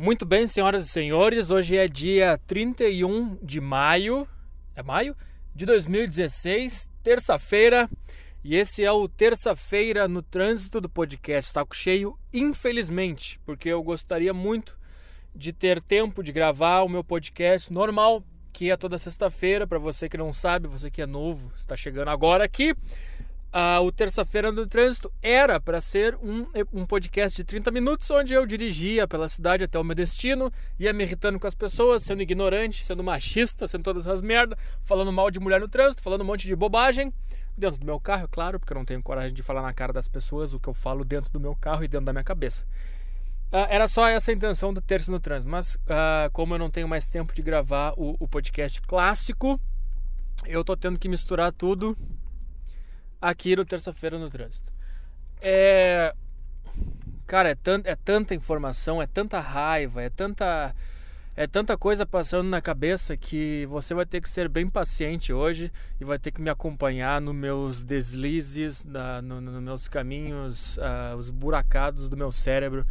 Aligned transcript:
Muito 0.00 0.24
bem, 0.24 0.46
senhoras 0.46 0.86
e 0.86 0.88
senhores, 0.88 1.50
hoje 1.50 1.76
é 1.76 1.88
dia 1.88 2.38
31 2.46 3.36
de 3.42 3.60
maio, 3.60 4.28
é 4.76 4.80
maio? 4.80 5.16
De 5.52 5.66
2016, 5.66 6.88
terça-feira, 7.02 7.90
e 8.44 8.54
esse 8.54 8.84
é 8.84 8.92
o 8.92 9.08
Terça-feira 9.08 10.06
no 10.06 10.22
Trânsito 10.22 10.80
do 10.80 10.88
podcast 10.88 11.50
Saco 11.50 11.74
Cheio, 11.74 12.16
infelizmente, 12.32 13.40
porque 13.44 13.70
eu 13.70 13.82
gostaria 13.82 14.32
muito 14.32 14.78
de 15.34 15.52
ter 15.52 15.82
tempo 15.82 16.22
de 16.22 16.30
gravar 16.30 16.82
o 16.82 16.88
meu 16.88 17.02
podcast 17.02 17.72
normal, 17.72 18.22
que 18.52 18.70
é 18.70 18.76
toda 18.76 19.00
sexta-feira, 19.00 19.66
para 19.66 19.80
você 19.80 20.08
que 20.08 20.16
não 20.16 20.32
sabe, 20.32 20.68
você 20.68 20.92
que 20.92 21.02
é 21.02 21.06
novo, 21.06 21.50
está 21.56 21.76
chegando 21.76 22.06
agora 22.06 22.44
aqui 22.44 22.72
ah, 23.52 23.80
o 23.80 23.90
Terça-feira 23.90 24.52
no 24.52 24.66
Trânsito 24.66 25.10
era 25.22 25.58
para 25.58 25.80
ser 25.80 26.14
um, 26.16 26.46
um 26.72 26.84
podcast 26.84 27.34
de 27.34 27.44
30 27.44 27.70
minutos, 27.70 28.10
onde 28.10 28.34
eu 28.34 28.44
dirigia 28.44 29.08
pela 29.08 29.28
cidade 29.28 29.64
até 29.64 29.78
o 29.78 29.84
meu 29.84 29.94
destino, 29.94 30.52
ia 30.78 30.92
me 30.92 31.04
irritando 31.04 31.40
com 31.40 31.46
as 31.46 31.54
pessoas, 31.54 32.02
sendo 32.02 32.20
ignorante, 32.20 32.84
sendo 32.84 33.02
machista, 33.02 33.66
sendo 33.66 33.84
todas 33.84 34.06
as 34.06 34.20
merdas, 34.20 34.58
falando 34.82 35.12
mal 35.12 35.30
de 35.30 35.40
mulher 35.40 35.60
no 35.60 35.68
trânsito, 35.68 36.02
falando 36.02 36.20
um 36.20 36.24
monte 36.24 36.46
de 36.46 36.54
bobagem. 36.54 37.12
Dentro 37.56 37.80
do 37.80 37.86
meu 37.86 37.98
carro, 37.98 38.24
é 38.24 38.28
claro, 38.30 38.60
porque 38.60 38.72
eu 38.72 38.76
não 38.76 38.84
tenho 38.84 39.02
coragem 39.02 39.34
de 39.34 39.42
falar 39.42 39.62
na 39.62 39.72
cara 39.72 39.92
das 39.92 40.06
pessoas 40.06 40.52
o 40.52 40.60
que 40.60 40.68
eu 40.68 40.74
falo 40.74 41.04
dentro 41.04 41.32
do 41.32 41.40
meu 41.40 41.56
carro 41.56 41.82
e 41.82 41.88
dentro 41.88 42.06
da 42.06 42.12
minha 42.12 42.24
cabeça. 42.24 42.64
Uh, 43.50 43.64
era 43.70 43.88
só 43.88 44.06
essa 44.06 44.30
a 44.30 44.34
intenção 44.34 44.74
do 44.74 44.80
Terça 44.82 45.10
no 45.10 45.18
Trânsito, 45.18 45.50
mas 45.50 45.74
uh, 45.74 46.30
como 46.32 46.54
eu 46.54 46.58
não 46.58 46.70
tenho 46.70 46.86
mais 46.86 47.08
tempo 47.08 47.34
de 47.34 47.40
gravar 47.40 47.94
o, 47.96 48.14
o 48.20 48.28
podcast 48.28 48.80
clássico, 48.82 49.58
eu 50.46 50.62
tô 50.62 50.76
tendo 50.76 50.98
que 50.98 51.08
misturar 51.08 51.50
tudo 51.50 51.96
aqui 53.20 53.56
no 53.56 53.64
Terça-feira 53.64 54.18
no 54.18 54.28
Trânsito. 54.28 54.72
É. 55.40 56.14
Cara, 57.26 57.50
é, 57.50 57.54
tant, 57.54 57.86
é 57.86 57.94
tanta 57.94 58.34
informação, 58.34 59.02
é 59.02 59.06
tanta 59.06 59.38
raiva, 59.40 60.02
é 60.02 60.10
tanta. 60.10 60.74
É 61.36 61.46
tanta 61.46 61.78
coisa 61.78 62.04
passando 62.04 62.48
na 62.48 62.60
cabeça 62.60 63.16
que 63.16 63.64
você 63.66 63.94
vai 63.94 64.04
ter 64.04 64.20
que 64.20 64.28
ser 64.28 64.48
bem 64.48 64.68
paciente 64.68 65.32
hoje 65.32 65.70
e 66.00 66.04
vai 66.04 66.18
ter 66.18 66.32
que 66.32 66.42
me 66.42 66.50
acompanhar 66.50 67.20
nos 67.20 67.32
meus 67.32 67.84
deslizes, 67.84 68.84
no, 69.22 69.40
nos 69.40 69.62
meus 69.62 69.86
caminhos, 69.86 70.76
uh, 70.78 71.16
os 71.16 71.30
buracados 71.30 72.08
do 72.08 72.16
meu 72.16 72.32
cérebro, 72.32 72.84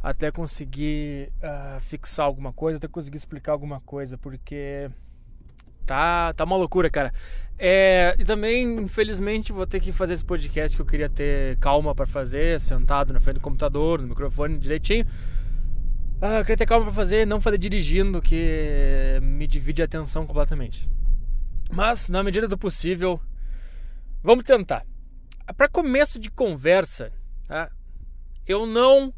até 0.00 0.30
conseguir 0.30 1.32
uh, 1.42 1.80
fixar 1.80 2.26
alguma 2.26 2.52
coisa, 2.52 2.76
até 2.76 2.86
conseguir 2.86 3.16
explicar 3.16 3.50
alguma 3.50 3.80
coisa, 3.80 4.16
porque 4.16 4.88
tá, 5.90 6.32
tá 6.34 6.44
uma 6.44 6.56
loucura, 6.56 6.88
cara. 6.88 7.12
É, 7.58 8.14
e 8.16 8.24
também, 8.24 8.62
infelizmente, 8.78 9.52
vou 9.52 9.66
ter 9.66 9.80
que 9.80 9.90
fazer 9.90 10.14
esse 10.14 10.24
podcast 10.24 10.76
que 10.76 10.80
eu 10.80 10.86
queria 10.86 11.08
ter 11.08 11.56
calma 11.56 11.92
para 11.96 12.06
fazer, 12.06 12.60
sentado 12.60 13.12
na 13.12 13.18
frente 13.18 13.34
do 13.34 13.40
computador, 13.40 14.00
no 14.00 14.06
microfone 14.06 14.56
direitinho. 14.56 15.04
Ah, 16.22 16.38
eu 16.38 16.44
queria 16.44 16.58
ter 16.58 16.66
calma 16.66 16.84
para 16.86 16.94
fazer, 16.94 17.26
não 17.26 17.40
fazer 17.40 17.58
dirigindo, 17.58 18.22
que 18.22 19.18
me 19.20 19.48
divide 19.48 19.82
a 19.82 19.84
atenção 19.84 20.24
completamente. 20.24 20.88
Mas, 21.72 22.08
na 22.08 22.22
medida 22.22 22.46
do 22.46 22.56
possível, 22.56 23.20
vamos 24.22 24.44
tentar. 24.44 24.86
Para 25.56 25.68
começo 25.68 26.20
de 26.20 26.30
conversa, 26.30 27.12
tá? 27.48 27.68
eu 28.46 28.64
não 28.64 29.12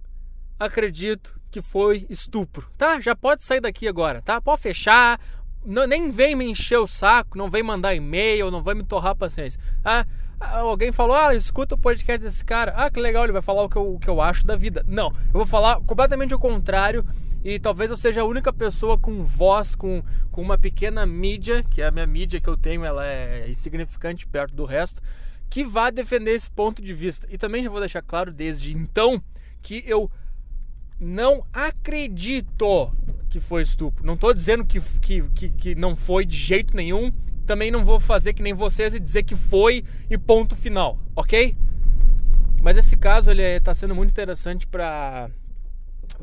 acredito 0.58 1.38
que 1.50 1.60
foi 1.60 2.06
estupro, 2.08 2.66
tá? 2.78 2.98
Já 2.98 3.14
pode 3.14 3.44
sair 3.44 3.60
daqui 3.60 3.86
agora, 3.86 4.22
tá? 4.22 4.40
Pode 4.40 4.62
fechar, 4.62 5.20
não, 5.64 5.86
nem 5.86 6.10
vem 6.10 6.34
me 6.34 6.50
encher 6.50 6.78
o 6.78 6.86
saco, 6.86 7.38
não 7.38 7.50
vem 7.50 7.62
mandar 7.62 7.94
e-mail, 7.94 8.50
não 8.50 8.62
vai 8.62 8.74
me 8.74 8.84
torrar 8.84 9.12
a 9.12 9.16
paciência. 9.16 9.60
Ah, 9.84 10.04
alguém 10.40 10.92
falou, 10.92 11.16
ah, 11.16 11.34
escuta 11.34 11.74
o 11.74 11.78
podcast 11.78 12.22
desse 12.22 12.44
cara. 12.44 12.72
Ah, 12.76 12.90
que 12.90 13.00
legal, 13.00 13.24
ele 13.24 13.32
vai 13.32 13.42
falar 13.42 13.62
o 13.62 13.68
que 13.68 13.76
eu, 13.76 13.94
o 13.94 13.98
que 13.98 14.08
eu 14.08 14.20
acho 14.20 14.44
da 14.44 14.56
vida. 14.56 14.84
Não, 14.86 15.06
eu 15.06 15.32
vou 15.32 15.46
falar 15.46 15.80
completamente 15.82 16.34
o 16.34 16.38
contrário 16.38 17.04
e 17.44 17.58
talvez 17.58 17.90
eu 17.90 17.96
seja 17.96 18.22
a 18.22 18.24
única 18.24 18.52
pessoa 18.52 18.98
com 18.98 19.24
voz, 19.24 19.74
com, 19.74 20.02
com 20.30 20.40
uma 20.40 20.58
pequena 20.58 21.04
mídia, 21.04 21.64
que 21.64 21.82
é 21.82 21.86
a 21.86 21.90
minha 21.90 22.06
mídia 22.06 22.40
que 22.40 22.48
eu 22.48 22.56
tenho, 22.56 22.84
ela 22.84 23.06
é 23.06 23.48
insignificante 23.50 24.26
perto 24.26 24.54
do 24.54 24.64
resto, 24.64 25.02
que 25.50 25.64
vá 25.64 25.90
defender 25.90 26.32
esse 26.32 26.50
ponto 26.50 26.80
de 26.80 26.94
vista. 26.94 27.26
E 27.30 27.36
também 27.36 27.62
já 27.62 27.70
vou 27.70 27.80
deixar 27.80 28.02
claro 28.02 28.32
desde 28.32 28.72
então 28.72 29.22
que 29.60 29.82
eu 29.86 30.10
não 31.02 31.44
acredito 31.52 32.92
que 33.28 33.40
foi 33.40 33.62
estupro. 33.62 34.06
Não 34.06 34.14
estou 34.14 34.32
dizendo 34.32 34.64
que, 34.64 34.80
que, 35.00 35.22
que, 35.30 35.50
que, 35.50 35.74
não 35.74 35.96
foi 35.96 36.24
de 36.24 36.36
jeito 36.36 36.76
nenhum. 36.76 37.12
Também 37.44 37.70
não 37.70 37.84
vou 37.84 37.98
fazer 37.98 38.32
que 38.34 38.42
nem 38.42 38.54
vocês 38.54 38.94
e 38.94 39.00
dizer 39.00 39.24
que 39.24 39.34
foi 39.34 39.84
e 40.08 40.16
ponto 40.16 40.54
final, 40.54 40.98
ok? 41.16 41.56
Mas 42.62 42.76
esse 42.76 42.96
caso 42.96 43.30
ele 43.30 43.42
está 43.42 43.74
sendo 43.74 43.94
muito 43.94 44.10
interessante 44.10 44.66
para 44.66 45.28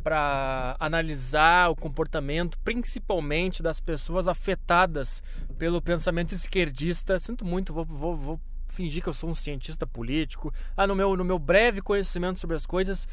para 0.04 0.78
analisar 0.80 1.70
o 1.70 1.76
comportamento, 1.76 2.58
principalmente 2.60 3.62
das 3.62 3.82
pessoas 3.82 4.30
afetadas 4.30 5.22
pelo 5.58 5.82
pensamento 5.82 6.34
esquerdista. 6.34 7.20
Sinto 7.20 7.44
muito, 7.44 7.74
vou, 7.74 7.84
vou, 7.84 8.16
vou 8.16 8.42
fingir 8.68 9.04
que 9.04 9.10
eu 9.10 9.14
sou 9.14 9.30
um 9.30 9.36
cientista 9.36 9.86
político. 9.86 10.54
Ah, 10.78 10.88
no 10.88 10.96
meu, 10.96 11.18
no 11.18 11.26
meu 11.26 11.38
breve 11.38 11.82
conhecimento 11.82 12.40
sobre 12.40 12.56
as 12.56 12.66
coisas, 12.66 13.08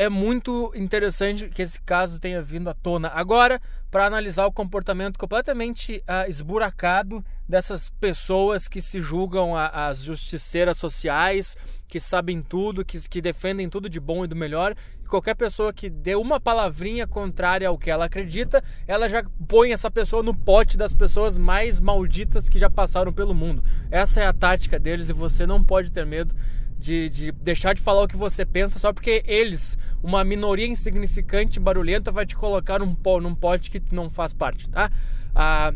é 0.00 0.08
muito 0.08 0.72
interessante 0.74 1.50
que 1.50 1.60
esse 1.60 1.78
caso 1.78 2.18
tenha 2.18 2.40
vindo 2.40 2.70
à 2.70 2.72
tona 2.72 3.08
agora 3.08 3.60
para 3.90 4.06
analisar 4.06 4.46
o 4.46 4.52
comportamento 4.52 5.18
completamente 5.18 6.02
uh, 6.08 6.26
esburacado 6.26 7.22
dessas 7.46 7.90
pessoas 8.00 8.66
que 8.66 8.80
se 8.80 8.98
julgam 8.98 9.54
as 9.54 10.02
justiceiras 10.02 10.78
sociais, 10.78 11.54
que 11.86 12.00
sabem 12.00 12.40
tudo, 12.40 12.82
que, 12.82 12.98
que 13.10 13.20
defendem 13.20 13.68
tudo 13.68 13.90
de 13.90 14.00
bom 14.00 14.24
e 14.24 14.28
do 14.28 14.34
melhor. 14.34 14.74
E 15.04 15.06
qualquer 15.06 15.34
pessoa 15.34 15.70
que 15.70 15.90
dê 15.90 16.14
uma 16.14 16.40
palavrinha 16.40 17.06
contrária 17.06 17.68
ao 17.68 17.76
que 17.76 17.90
ela 17.90 18.06
acredita, 18.06 18.64
ela 18.88 19.06
já 19.06 19.22
põe 19.46 19.72
essa 19.72 19.90
pessoa 19.90 20.22
no 20.22 20.34
pote 20.34 20.78
das 20.78 20.94
pessoas 20.94 21.36
mais 21.36 21.78
malditas 21.78 22.48
que 22.48 22.58
já 22.58 22.70
passaram 22.70 23.12
pelo 23.12 23.34
mundo. 23.34 23.62
Essa 23.90 24.22
é 24.22 24.26
a 24.26 24.32
tática 24.32 24.78
deles 24.78 25.10
e 25.10 25.12
você 25.12 25.46
não 25.46 25.62
pode 25.62 25.92
ter 25.92 26.06
medo 26.06 26.34
de, 26.80 27.10
de, 27.10 27.32
deixar 27.32 27.74
de 27.74 27.82
falar 27.82 28.02
o 28.02 28.08
que 28.08 28.16
você 28.16 28.44
pensa 28.44 28.78
só 28.78 28.90
porque 28.90 29.22
eles, 29.26 29.78
uma 30.02 30.24
minoria 30.24 30.66
insignificante 30.66 31.58
e 31.58 31.62
barulhenta, 31.62 32.10
vai 32.10 32.24
te 32.24 32.34
colocar 32.34 32.78
num, 32.78 32.96
num 33.20 33.34
pote 33.34 33.70
que 33.70 33.82
não 33.92 34.08
faz 34.08 34.32
parte, 34.32 34.68
tá? 34.70 34.90
Ah, 35.34 35.74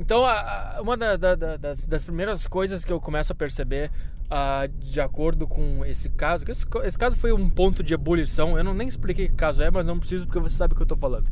então, 0.00 0.24
uma 0.80 0.96
da, 0.96 1.16
da, 1.16 1.56
das, 1.56 1.86
das, 1.86 2.02
primeiras 2.02 2.46
coisas 2.48 2.84
que 2.84 2.92
eu 2.92 3.00
começo 3.00 3.30
a 3.30 3.36
perceber, 3.36 3.88
ah, 4.28 4.68
de 4.80 5.00
acordo 5.00 5.46
com 5.46 5.84
esse 5.84 6.10
caso, 6.10 6.44
esse, 6.48 6.66
esse, 6.82 6.98
caso 6.98 7.16
foi 7.16 7.32
um 7.32 7.48
ponto 7.48 7.84
de 7.84 7.94
ebulição, 7.94 8.58
eu 8.58 8.64
não 8.64 8.74
nem 8.74 8.88
expliquei 8.88 9.28
que 9.28 9.34
caso 9.36 9.62
é, 9.62 9.70
mas 9.70 9.86
não 9.86 9.98
preciso 9.98 10.26
porque 10.26 10.40
você 10.40 10.56
sabe 10.56 10.74
o 10.74 10.76
que 10.76 10.82
eu 10.82 10.86
tô 10.86 10.96
falando. 10.96 11.26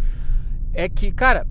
É 0.72 0.88
que, 0.88 1.10
cara, 1.10 1.48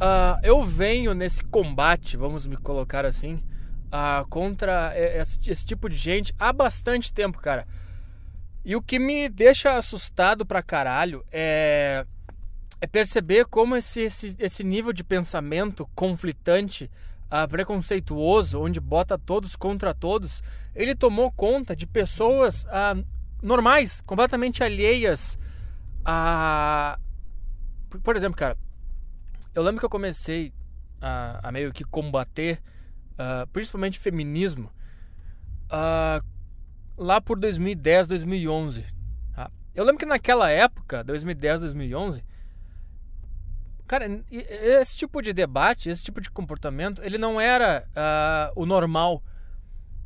ah, 0.00 0.40
eu 0.42 0.64
venho 0.64 1.12
nesse 1.12 1.44
combate, 1.44 2.16
vamos 2.16 2.46
me 2.46 2.56
colocar 2.56 3.04
assim, 3.04 3.42
uh, 3.86 4.26
contra 4.28 4.92
esse, 4.96 5.64
tipo 5.64 5.88
de 5.88 5.96
gente 5.96 6.34
há 6.38 6.52
bastante 6.52 7.12
tempo, 7.12 7.38
cara. 7.38 7.66
E 8.64 8.74
o 8.74 8.82
que 8.82 8.98
me 8.98 9.28
deixa 9.28 9.76
assustado 9.76 10.44
pra 10.44 10.62
caralho 10.62 11.24
é, 11.30 12.04
é 12.80 12.86
perceber 12.86 13.46
como 13.46 13.76
esse, 13.76 14.02
esse, 14.02 14.34
esse 14.38 14.64
nível 14.64 14.92
de 14.92 15.04
pensamento 15.04 15.88
conflitante, 15.94 16.90
uh, 17.26 17.48
preconceituoso, 17.48 18.60
onde 18.60 18.80
bota 18.80 19.16
todos 19.16 19.54
contra 19.54 19.94
todos, 19.94 20.42
ele 20.74 20.94
tomou 20.94 21.30
conta 21.30 21.76
de 21.76 21.86
pessoas 21.86 22.64
uh, 22.64 23.04
normais, 23.42 24.00
completamente 24.00 24.64
alheias 24.64 25.38
a. 26.04 26.98
Por 28.02 28.16
exemplo, 28.16 28.36
cara, 28.36 28.58
eu 29.54 29.62
lembro 29.62 29.80
que 29.80 29.86
eu 29.86 29.90
comecei 29.90 30.52
a, 31.00 31.48
a 31.48 31.52
meio 31.52 31.72
que 31.72 31.84
combater 31.84 32.60
uh, 33.18 33.46
principalmente 33.48 33.98
feminismo, 33.98 34.70
uh, 35.66 36.24
lá 36.96 37.20
por 37.20 37.38
2010, 37.38 38.06
2011. 38.06 38.84
Tá? 39.34 39.50
Eu 39.74 39.84
lembro 39.84 39.98
que 39.98 40.06
naquela 40.06 40.50
época, 40.50 41.02
2010, 41.04 41.60
2011, 41.60 42.24
cara, 43.86 44.06
esse 44.30 44.96
tipo 44.96 45.22
de 45.22 45.32
debate, 45.32 45.88
esse 45.88 46.02
tipo 46.02 46.20
de 46.20 46.30
comportamento, 46.30 47.02
ele 47.02 47.18
não 47.18 47.40
era 47.40 47.86
uh, 47.90 48.60
o 48.60 48.66
normal. 48.66 49.22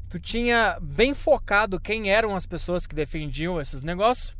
Tu 0.09 0.19
tinha 0.19 0.79
bem 0.81 1.15
focado 1.15 1.81
quem 1.81 2.11
eram 2.11 2.35
as 2.35 2.47
pessoas 2.47 2.87
que 2.87 2.95
defendiam 2.95 3.61
esses 3.61 3.81
negócios. 3.81 4.37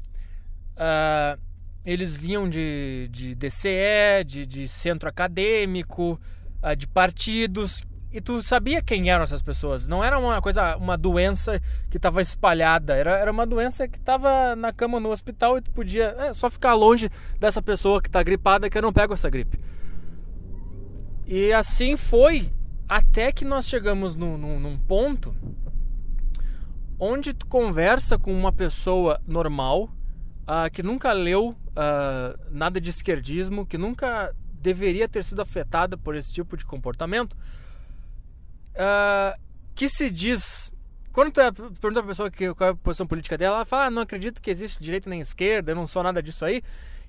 Uh, 0.73 1.41
eles 1.85 2.15
vinham 2.15 2.49
de, 2.49 3.09
de 3.11 3.35
DCE, 3.35 4.25
de, 4.27 4.45
de 4.45 4.69
centro 4.69 5.09
acadêmico, 5.09 6.21
uh, 6.63 6.77
de 6.77 6.87
partidos 6.87 7.83
e 8.13 8.21
tu 8.21 8.43
sabia 8.43 8.83
quem 8.83 9.09
eram 9.11 9.23
essas 9.23 9.43
pessoas. 9.43 9.87
Não 9.87 10.03
era 10.03 10.19
uma 10.19 10.41
coisa, 10.43 10.77
uma 10.77 10.99
doença 10.99 11.61
que 11.89 11.97
estava 11.97 12.21
espalhada. 12.21 12.95
Era, 12.95 13.17
era 13.17 13.31
uma 13.31 13.47
doença 13.47 13.87
que 13.87 13.99
estava 13.99 14.57
na 14.57 14.73
cama 14.73 14.99
no 14.99 15.11
hospital 15.11 15.59
e 15.59 15.63
tu 15.63 15.71
podia 15.71 16.15
é, 16.19 16.35
só 16.35 16.51
ficar 16.51 16.75
longe 16.75 17.09
dessa 17.39 17.63
pessoa 17.63 18.03
que 18.03 18.09
está 18.09 18.23
gripada 18.23 18.69
que 18.69 18.77
eu 18.77 18.83
não 18.83 18.93
pego 18.93 19.15
essa 19.15 19.31
gripe. 19.31 19.61
E 21.27 21.53
assim 21.53 21.97
foi 21.97 22.53
até 22.89 23.31
que 23.31 23.45
nós 23.45 23.67
chegamos 23.67 24.17
no, 24.17 24.37
no, 24.37 24.59
num 24.59 24.77
ponto 24.77 25.35
onde 26.99 27.33
tu 27.33 27.47
conversa 27.47 28.19
com 28.19 28.33
uma 28.33 28.53
pessoa 28.53 29.21
normal 29.27 29.85
uh, 29.85 30.71
que 30.73 30.83
nunca 30.83 31.13
leu 31.13 31.51
uh, 31.51 32.39
nada 32.51 32.81
de 32.81 32.91
esquerdismo, 32.91 33.65
que 33.65 33.79
nunca 33.79 34.35
deveria 34.61 35.09
ter 35.09 35.25
sido 35.25 35.41
afetada 35.41 35.97
por 35.97 36.15
esse 36.15 36.33
tipo 36.33 36.57
de 36.57 36.67
comportamento, 36.67 37.37
uh, 38.75 39.41
que 39.75 39.89
se 39.89 40.11
diz. 40.11 40.73
Quando 41.13 41.33
tu 41.33 41.41
é, 41.41 41.51
pergunta 41.51 41.95
pra 41.95 42.03
pessoa 42.05 42.31
que, 42.31 42.55
qual 42.55 42.71
é 42.71 42.73
a 42.73 42.77
posição 42.77 43.07
política 43.07 43.37
dela, 43.37 43.57
ela 43.57 43.65
fala: 43.65 43.87
ah, 43.87 43.91
não 43.91 44.03
acredito 44.03 44.41
que 44.41 44.51
existe 44.51 44.83
direita 44.83 45.11
nem 45.11 45.21
esquerda, 45.21 45.73
eu 45.73 45.77
não 45.77 45.87
sou 45.87 46.03
nada 46.03 46.23
disso 46.23 46.45
aí. 46.45 46.63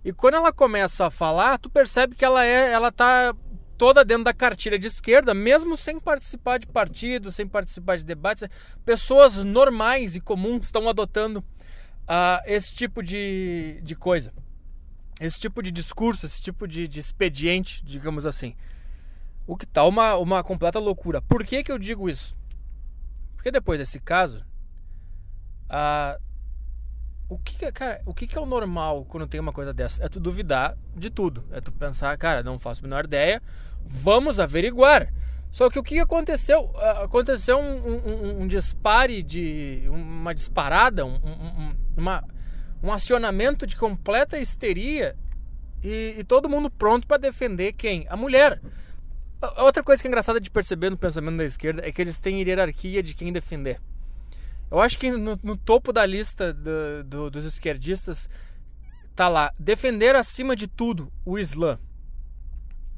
E 0.03 0.11
quando 0.11 0.35
ela 0.35 0.51
começa 0.51 1.05
a 1.05 1.11
falar, 1.11 1.59
tu 1.59 1.69
percebe 1.69 2.15
que 2.15 2.25
ela 2.25 2.43
é, 2.43 2.71
ela 2.71 2.91
tá 2.91 3.35
toda 3.77 4.05
dentro 4.05 4.23
da 4.23 4.33
cartilha 4.33 4.77
de 4.77 4.87
esquerda, 4.87 5.33
mesmo 5.33 5.75
sem 5.75 5.99
participar 5.99 6.59
de 6.59 6.67
partidos, 6.67 7.35
sem 7.35 7.47
participar 7.47 7.97
de 7.97 8.05
debates. 8.05 8.47
Pessoas 8.85 9.43
normais 9.43 10.15
e 10.15 10.21
comuns 10.21 10.65
estão 10.65 10.87
adotando 10.87 11.39
uh, 11.39 12.41
esse 12.45 12.73
tipo 12.73 13.01
de, 13.01 13.79
de 13.83 13.95
coisa, 13.95 14.33
esse 15.19 15.39
tipo 15.39 15.61
de 15.61 15.71
discurso, 15.71 16.25
esse 16.25 16.41
tipo 16.41 16.67
de, 16.67 16.87
de 16.87 16.99
expediente, 16.99 17.83
digamos 17.83 18.25
assim. 18.25 18.55
O 19.51 19.57
que 19.57 19.65
tá 19.65 19.83
uma, 19.83 20.15
uma 20.15 20.41
completa 20.41 20.79
loucura. 20.79 21.21
Por 21.21 21.43
que, 21.43 21.61
que 21.61 21.69
eu 21.69 21.77
digo 21.77 22.07
isso? 22.07 22.37
Porque 23.35 23.51
depois 23.51 23.77
desse 23.77 23.99
caso, 23.99 24.45
o 27.27 27.37
que, 27.37 27.69
cara, 27.73 28.01
o 28.05 28.13
que, 28.13 28.33
é 28.33 28.39
o 28.39 28.45
normal 28.45 29.03
quando 29.03 29.27
tem 29.27 29.41
uma 29.41 29.51
coisa 29.51 29.73
dessa? 29.73 30.05
É 30.05 30.07
tu 30.07 30.21
duvidar 30.21 30.77
de 30.95 31.09
tudo. 31.09 31.43
É 31.51 31.59
tu 31.59 31.69
pensar, 31.69 32.17
cara, 32.17 32.41
não 32.41 32.57
faço 32.57 32.79
a 32.79 32.83
menor 32.83 33.03
ideia, 33.03 33.43
vamos 33.85 34.39
averiguar. 34.39 35.13
Só 35.51 35.69
que 35.69 35.77
o 35.77 35.83
que 35.83 35.99
aconteceu? 35.99 36.71
Aconteceu 37.03 37.59
um, 37.59 37.97
um, 37.97 38.41
um 38.43 38.47
dispare 38.47 39.21
de. 39.21 39.83
uma 39.89 40.33
disparada, 40.33 41.05
um, 41.05 41.19
uma, 41.97 42.23
um 42.81 42.89
acionamento 42.89 43.67
de 43.67 43.75
completa 43.75 44.39
histeria 44.39 45.13
e, 45.83 46.15
e 46.19 46.23
todo 46.23 46.47
mundo 46.47 46.69
pronto 46.69 47.05
para 47.05 47.17
defender 47.17 47.73
quem? 47.73 48.07
A 48.09 48.15
mulher. 48.15 48.61
Outra 49.57 49.81
coisa 49.81 50.01
que 50.01 50.07
é 50.07 50.09
engraçada 50.09 50.39
de 50.39 50.51
perceber 50.51 50.89
no 50.91 50.97
pensamento 50.97 51.37
da 51.37 51.45
esquerda 51.45 51.85
é 51.85 51.91
que 51.91 52.01
eles 52.01 52.19
têm 52.19 52.41
hierarquia 52.41 53.01
de 53.01 53.15
quem 53.15 53.33
defender. 53.33 53.81
Eu 54.69 54.79
acho 54.79 54.97
que 54.97 55.11
no, 55.11 55.37
no 55.41 55.57
topo 55.57 55.91
da 55.91 56.05
lista 56.05 56.53
do, 56.53 57.03
do, 57.03 57.31
dos 57.31 57.43
esquerdistas 57.43 58.29
tá 59.15 59.27
lá 59.27 59.53
defender 59.59 60.15
acima 60.15 60.55
de 60.55 60.67
tudo 60.67 61.11
o 61.25 61.37
Islã. 61.39 61.79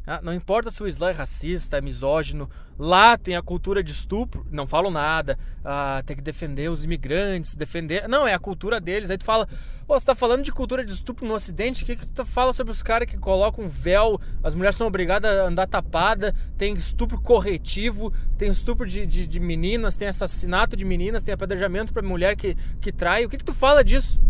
Ah, 0.06 0.20
não 0.22 0.34
importa 0.34 0.70
se 0.70 0.84
o 0.84 0.88
Islã 0.88 1.10
é 1.10 1.14
racista, 1.14 1.78
é 1.78 1.82
misógino, 1.82 2.50
lá 2.78 3.18
tem 3.18 3.38
a 3.38 3.42
cultura 3.42 3.82
de 3.82 3.92
estupro, 3.92 4.46
não 4.52 4.68
falam 4.68 4.92
nada, 4.92 5.40
ah, 5.64 6.04
tem 6.06 6.16
que 6.16 6.22
defender 6.22 6.70
os 6.70 6.84
imigrantes, 6.84 7.56
defender. 7.56 8.08
Não, 8.08 8.28
é 8.28 8.34
a 8.34 8.40
cultura 8.40 8.82
deles. 8.82 9.10
Aí 9.10 9.18
tu 9.18 9.24
fala, 9.24 9.48
Pô, 9.86 10.00
tu 10.00 10.06
tá 10.06 10.16
falando 10.16 10.44
de 10.44 10.52
cultura 10.52 10.86
de 10.86 10.94
estupro 10.94 11.26
no 11.28 11.34
Ocidente, 11.34 11.84
o 11.84 11.86
que, 11.86 11.98
que 11.98 12.08
tu 12.08 12.26
fala 12.26 12.54
sobre 12.54 12.72
os 12.72 12.82
caras 12.82 13.08
que 13.08 13.18
colocam 13.18 13.68
véu, 13.68 14.20
as 14.42 14.56
mulheres 14.56 14.78
são 14.78 14.88
obrigadas 14.88 15.38
a 15.38 15.44
andar 15.46 15.68
tapada, 15.68 16.34
tem 16.58 16.74
estupro 16.74 17.20
corretivo, 17.20 18.14
tem 18.38 18.50
estupro 18.50 18.88
de, 18.88 19.06
de, 19.06 19.28
de 19.28 19.40
meninas, 19.42 19.98
tem 19.98 20.08
assassinato 20.08 20.78
de 20.78 20.86
meninas, 20.86 21.22
tem 21.22 21.34
apedrejamento 21.34 21.94
pra 21.94 22.02
mulher 22.02 22.36
que, 22.38 22.56
que 22.80 22.94
trai. 22.94 23.26
O 23.26 23.30
que, 23.30 23.38
que 23.38 23.44
tu 23.44 23.54
fala 23.54 23.84
disso? 23.84 24.22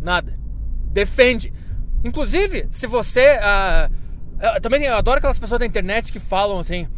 Nada. 0.00 0.38
Defende. 0.92 1.52
Inclusive, 2.04 2.68
se 2.70 2.86
você. 2.86 3.38
Ah, 3.42 3.90
eu, 4.40 4.60
também 4.60 4.82
eu 4.84 4.94
adoro 4.94 5.18
aquelas 5.18 5.38
pessoas 5.38 5.60
da 5.60 5.66
internet 5.66 6.12
que 6.12 6.18
falam 6.18 6.58
assim. 6.58 6.88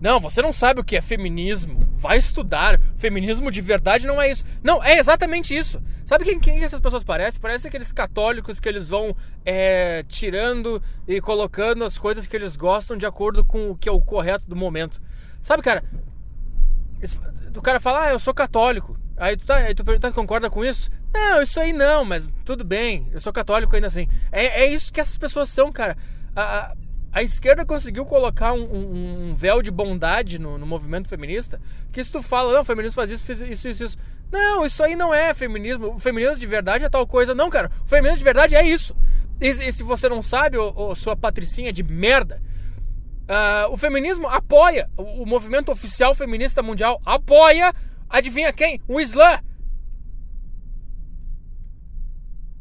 Não, 0.00 0.18
você 0.18 0.40
não 0.40 0.50
sabe 0.50 0.80
o 0.80 0.84
que 0.84 0.96
é 0.96 1.00
feminismo. 1.00 1.78
Vai 1.92 2.16
estudar. 2.16 2.80
Feminismo 2.96 3.50
de 3.50 3.60
verdade 3.60 4.06
não 4.06 4.20
é 4.20 4.30
isso. 4.30 4.44
Não, 4.62 4.82
é 4.82 4.98
exatamente 4.98 5.54
isso. 5.54 5.80
Sabe 6.06 6.24
quem, 6.24 6.40
quem 6.40 6.64
essas 6.64 6.80
pessoas 6.80 7.04
parecem? 7.04 7.40
Parece 7.40 7.68
aqueles 7.68 7.92
católicos 7.92 8.58
que 8.58 8.68
eles 8.68 8.88
vão 8.88 9.14
é, 9.44 10.02
tirando 10.08 10.82
e 11.06 11.20
colocando 11.20 11.84
as 11.84 11.98
coisas 11.98 12.26
que 12.26 12.34
eles 12.34 12.56
gostam 12.56 12.96
de 12.96 13.04
acordo 13.04 13.44
com 13.44 13.70
o 13.70 13.76
que 13.76 13.88
é 13.88 13.92
o 13.92 14.00
correto 14.00 14.48
do 14.48 14.56
momento. 14.56 15.00
Sabe, 15.42 15.62
cara? 15.62 15.84
O 17.54 17.62
cara 17.62 17.78
fala, 17.78 18.06
ah, 18.06 18.10
eu 18.10 18.18
sou 18.18 18.32
católico. 18.32 18.98
Aí 19.16 19.36
tu, 19.36 19.44
tá, 19.44 19.56
aí 19.56 19.74
tu 19.74 19.84
pergunta, 19.84 20.10
concorda 20.12 20.48
com 20.48 20.64
isso? 20.64 20.90
Não, 21.12 21.42
isso 21.42 21.60
aí 21.60 21.74
não, 21.74 22.06
mas 22.06 22.26
tudo 22.42 22.64
bem, 22.64 23.08
eu 23.12 23.20
sou 23.20 23.32
católico 23.32 23.74
ainda 23.74 23.86
assim. 23.86 24.08
É, 24.32 24.62
é 24.62 24.66
isso 24.72 24.90
que 24.90 24.98
essas 24.98 25.18
pessoas 25.18 25.48
são, 25.50 25.70
cara. 25.70 25.96
A, 26.34 26.74
a 27.12 27.22
esquerda 27.22 27.66
conseguiu 27.66 28.04
colocar 28.04 28.52
um, 28.52 28.62
um, 28.62 29.30
um 29.30 29.34
véu 29.34 29.62
de 29.62 29.70
bondade 29.70 30.38
no, 30.38 30.56
no, 30.56 30.64
movimento 30.64 31.08
feminista, 31.08 31.60
que 31.92 32.02
se 32.02 32.12
tu 32.12 32.22
fala, 32.22 32.52
não, 32.52 32.60
o 32.60 32.64
feminismo 32.64 32.94
faz 32.94 33.10
isso, 33.10 33.30
isso, 33.32 33.68
isso, 33.68 33.84
isso. 33.84 33.98
Não, 34.30 34.64
isso 34.64 34.82
aí 34.82 34.94
não 34.94 35.12
é 35.12 35.34
feminismo. 35.34 35.94
O 35.94 35.98
feminismo 35.98 36.36
de 36.36 36.46
verdade 36.46 36.84
é 36.84 36.88
tal 36.88 37.06
coisa. 37.06 37.34
Não, 37.34 37.50
cara, 37.50 37.70
o 37.84 37.88
feminismo 37.88 38.18
de 38.18 38.24
verdade 38.24 38.54
é 38.54 38.64
isso. 38.64 38.94
E, 39.40 39.48
e 39.48 39.72
se 39.72 39.82
você 39.82 40.08
não 40.08 40.22
sabe, 40.22 40.56
ô, 40.56 40.72
ô, 40.76 40.94
sua 40.94 41.16
patricinha 41.16 41.72
de 41.72 41.82
merda, 41.82 42.40
uh, 43.28 43.72
o 43.72 43.76
feminismo 43.76 44.28
apoia, 44.28 44.88
o, 44.96 45.22
o 45.22 45.26
movimento 45.26 45.72
oficial 45.72 46.14
feminista 46.14 46.62
mundial 46.62 47.00
apoia, 47.04 47.74
adivinha 48.08 48.52
quem? 48.52 48.80
O 48.86 49.00
Islã. 49.00 49.40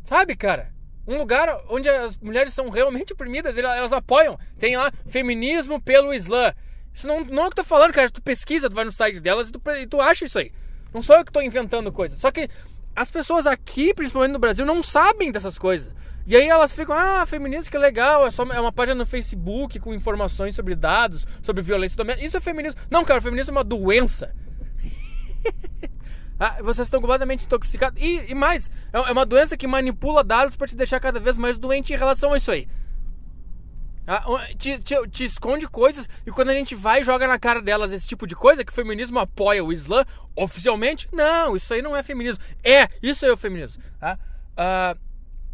Sabe, 0.06 0.36
cara? 0.36 0.74
Um 1.10 1.18
lugar 1.18 1.64
onde 1.68 1.90
as 1.90 2.16
mulheres 2.18 2.54
são 2.54 2.70
realmente 2.70 3.14
oprimidas, 3.14 3.58
elas 3.58 3.92
apoiam. 3.92 4.38
Tem 4.60 4.78
lá 4.78 4.92
feminismo 5.08 5.82
pelo 5.82 6.14
Islã. 6.14 6.54
Isso 6.94 7.08
não, 7.08 7.26
não 7.26 7.44
é 7.44 7.48
o 7.48 7.50
que 7.50 7.60
eu 7.60 7.64
tô 7.64 7.68
falando, 7.68 7.92
cara. 7.92 8.10
Tu 8.12 8.22
pesquisa, 8.22 8.70
tu 8.70 8.76
vai 8.76 8.86
no 8.86 8.92
site 8.92 9.20
delas 9.20 9.50
e 9.50 9.52
tu, 9.52 9.62
e 9.72 9.88
tu 9.88 10.00
acha 10.00 10.26
isso 10.26 10.38
aí. 10.38 10.52
Não 10.94 11.02
sou 11.02 11.16
eu 11.16 11.26
que 11.26 11.32
tô 11.32 11.42
inventando 11.42 11.92
coisas. 11.92 12.20
Só 12.20 12.30
que 12.32 12.48
as 12.96 13.10
pessoas 13.10 13.48
aqui, 13.48 13.92
principalmente 13.92 14.34
no 14.34 14.40
Brasil, 14.40 14.66
não 14.66 14.84
sabem 14.84 15.32
dessas 15.32 15.58
coisas. 15.58 15.92
E 16.28 16.36
aí 16.36 16.48
elas 16.48 16.74
ficam, 16.74 16.96
ah, 16.96 17.26
feminismo 17.26 17.72
que 17.72 17.78
legal, 17.78 18.28
é 18.28 18.30
só 18.30 18.44
é 18.44 18.60
uma 18.60 18.72
página 18.72 18.96
no 18.96 19.06
Facebook 19.06 19.80
com 19.80 19.96
informações 19.96 20.56
sobre 20.56 20.76
dados, 20.76 21.26
sobre 21.42 21.64
violência 21.64 21.98
doméstica. 21.98 22.28
Isso 22.28 22.38
é 22.38 22.40
feminismo. 22.40 22.80
Não, 22.88 23.04
cara, 23.04 23.20
feminismo 23.20 23.52
é 23.52 23.58
uma 23.58 23.64
doença. 23.64 24.36
Ah, 26.40 26.58
vocês 26.62 26.88
estão 26.88 27.02
completamente 27.02 27.44
intoxicados. 27.44 28.02
E, 28.02 28.32
e 28.32 28.34
mais, 28.34 28.72
é, 28.94 28.98
é 28.98 29.12
uma 29.12 29.26
doença 29.26 29.58
que 29.58 29.68
manipula 29.68 30.24
dados 30.24 30.56
para 30.56 30.68
te 30.68 30.76
deixar 30.76 31.00
cada 31.00 31.20
vez 31.20 31.38
mais 31.38 31.58
doente 31.58 31.94
em 31.94 31.98
relação 31.98 32.34
a 32.34 32.38
isso 32.38 32.52
aí. 32.52 32.68
Ah, 34.08 34.24
te, 34.58 34.80
te, 34.80 34.96
te, 35.10 35.26
esconde 35.26 35.68
coisas 35.68 36.10
e 36.26 36.32
quando 36.32 36.50
a 36.50 36.54
gente 36.54 36.74
vai 36.74 37.02
e 37.02 37.04
joga 37.04 37.28
na 37.28 37.38
cara 37.38 37.62
delas 37.62 37.92
esse 37.92 38.08
tipo 38.08 38.26
de 38.26 38.36
coisa, 38.36 38.66
que 38.66 38.72
o 38.72 38.76
feminismo 38.76 39.20
apoia 39.20 39.64
o 39.64 39.72
Islã 39.72 40.04
oficialmente, 40.36 41.08
não, 41.14 41.56
isso 41.56 41.72
aí 41.72 41.82
não 41.82 41.96
é 41.96 42.02
feminismo. 42.02 42.44
É, 42.64 42.88
isso 43.04 43.24
é 43.26 43.32
o 43.32 43.38
feminismo. 43.38 43.84
Tá? 44.00 44.18
Ah, 44.58 44.98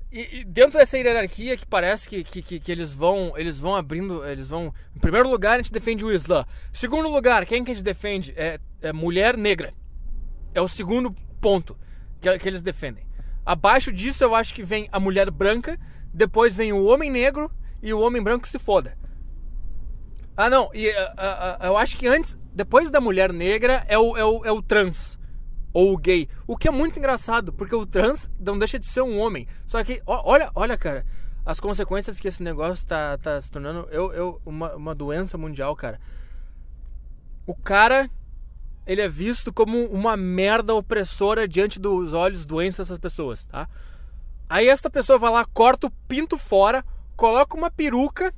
e, 0.10 0.40
e, 0.40 0.44
dentro 0.46 0.78
dessa 0.78 0.98
hierarquia 0.98 1.58
que 1.58 1.66
parece 1.66 2.08
que, 2.08 2.24
que, 2.24 2.42
que, 2.42 2.60
que, 2.62 2.72
eles 2.72 2.94
vão 2.94 3.34
eles 3.36 3.60
vão 3.60 3.76
abrindo, 3.76 4.26
eles 4.26 4.50
vão. 4.50 4.74
Em 4.96 5.00
primeiro 5.00 5.30
lugar, 5.30 5.56
a 5.56 5.58
gente 5.62 5.74
defende 5.74 6.06
o 6.06 6.12
Islã. 6.14 6.46
Segundo 6.72 7.10
lugar, 7.10 7.46
quem 7.46 7.66
que 7.66 7.72
a 7.72 7.74
gente 7.74 7.84
defende? 7.84 8.34
É, 8.38 8.58
é 8.82 8.94
mulher 8.94 9.36
negra. 9.36 9.74
É 10.56 10.62
o 10.62 10.68
segundo 10.68 11.14
ponto 11.40 11.78
que, 12.20 12.40
que 12.40 12.50
eles 12.50 12.64
defendem. 12.64 13.06
Abaixo 13.46 13.92
disso, 13.92 14.24
eu 14.24 14.34
acho 14.34 14.56
que 14.56 14.64
vem 14.64 14.90
a 14.92 15.00
mulher 15.00 15.30
branca, 15.30 15.80
depois 16.12 16.56
vem 16.56 16.74
o 16.74 16.86
homem 16.86 17.12
negro 17.12 17.52
e 17.84 17.94
o 17.94 18.00
homem 18.00 18.24
branco 18.24 18.48
se 18.48 18.58
foda. 18.58 18.98
Ah, 20.36 20.50
não, 20.50 20.70
e 20.74 20.90
uh, 20.90 20.92
uh, 20.92 21.64
uh, 21.64 21.66
eu 21.68 21.78
acho 21.78 21.98
que 21.98 22.08
antes, 22.08 22.38
depois 22.54 22.90
da 22.90 23.00
mulher 23.00 23.32
negra, 23.32 23.86
é 23.88 23.98
o, 23.98 24.18
é 24.18 24.26
o, 24.26 24.46
é 24.46 24.52
o 24.52 24.62
trans 24.62 25.20
ou 25.72 25.94
o 25.94 25.98
gay. 25.98 26.28
O 26.48 26.58
que 26.58 26.68
é 26.68 26.72
muito 26.72 26.98
engraçado, 26.98 27.54
porque 27.54 27.76
o 27.76 27.86
trans 27.86 28.30
não 28.40 28.58
deixa 28.58 28.80
de 28.80 28.86
ser 28.86 29.02
um 29.02 29.20
homem. 29.20 29.48
Só 29.68 29.84
que, 29.84 30.02
olha, 30.06 30.50
olha, 30.56 30.78
cara, 30.78 31.06
as 31.46 31.60
consequências 31.60 32.20
que 32.20 32.28
esse 32.28 32.42
negócio 32.42 32.88
tá, 32.88 33.18
tá 33.18 33.40
se 33.40 33.52
tornando 33.52 33.88
eu, 33.92 34.12
eu, 34.14 34.42
uma, 34.46 34.74
uma 34.76 34.96
doença 34.96 35.38
mundial, 35.38 35.76
cara. 35.76 36.00
O 37.46 37.54
cara 37.54 38.10
ele 38.86 39.02
é 39.02 39.08
visto 39.08 39.52
como 39.54 39.86
uma 39.86 40.16
merda 40.16 40.74
opressora 40.74 41.48
diante 41.48 41.80
dos 41.80 42.14
olhos 42.14 42.46
doentes 42.46 42.78
dessas 42.78 42.98
pessoas, 42.98 43.46
tá? 43.46 43.68
Aí 44.50 44.68
esta 44.68 44.90
pessoa 44.90 45.18
vai 45.18 45.32
lá, 45.32 45.46
corta 45.46 45.88
o 45.88 45.92
pinto 46.08 46.38
fora, 46.38 46.86
coloca 47.16 47.58
uma 47.58 47.72
peruca, 47.72 48.34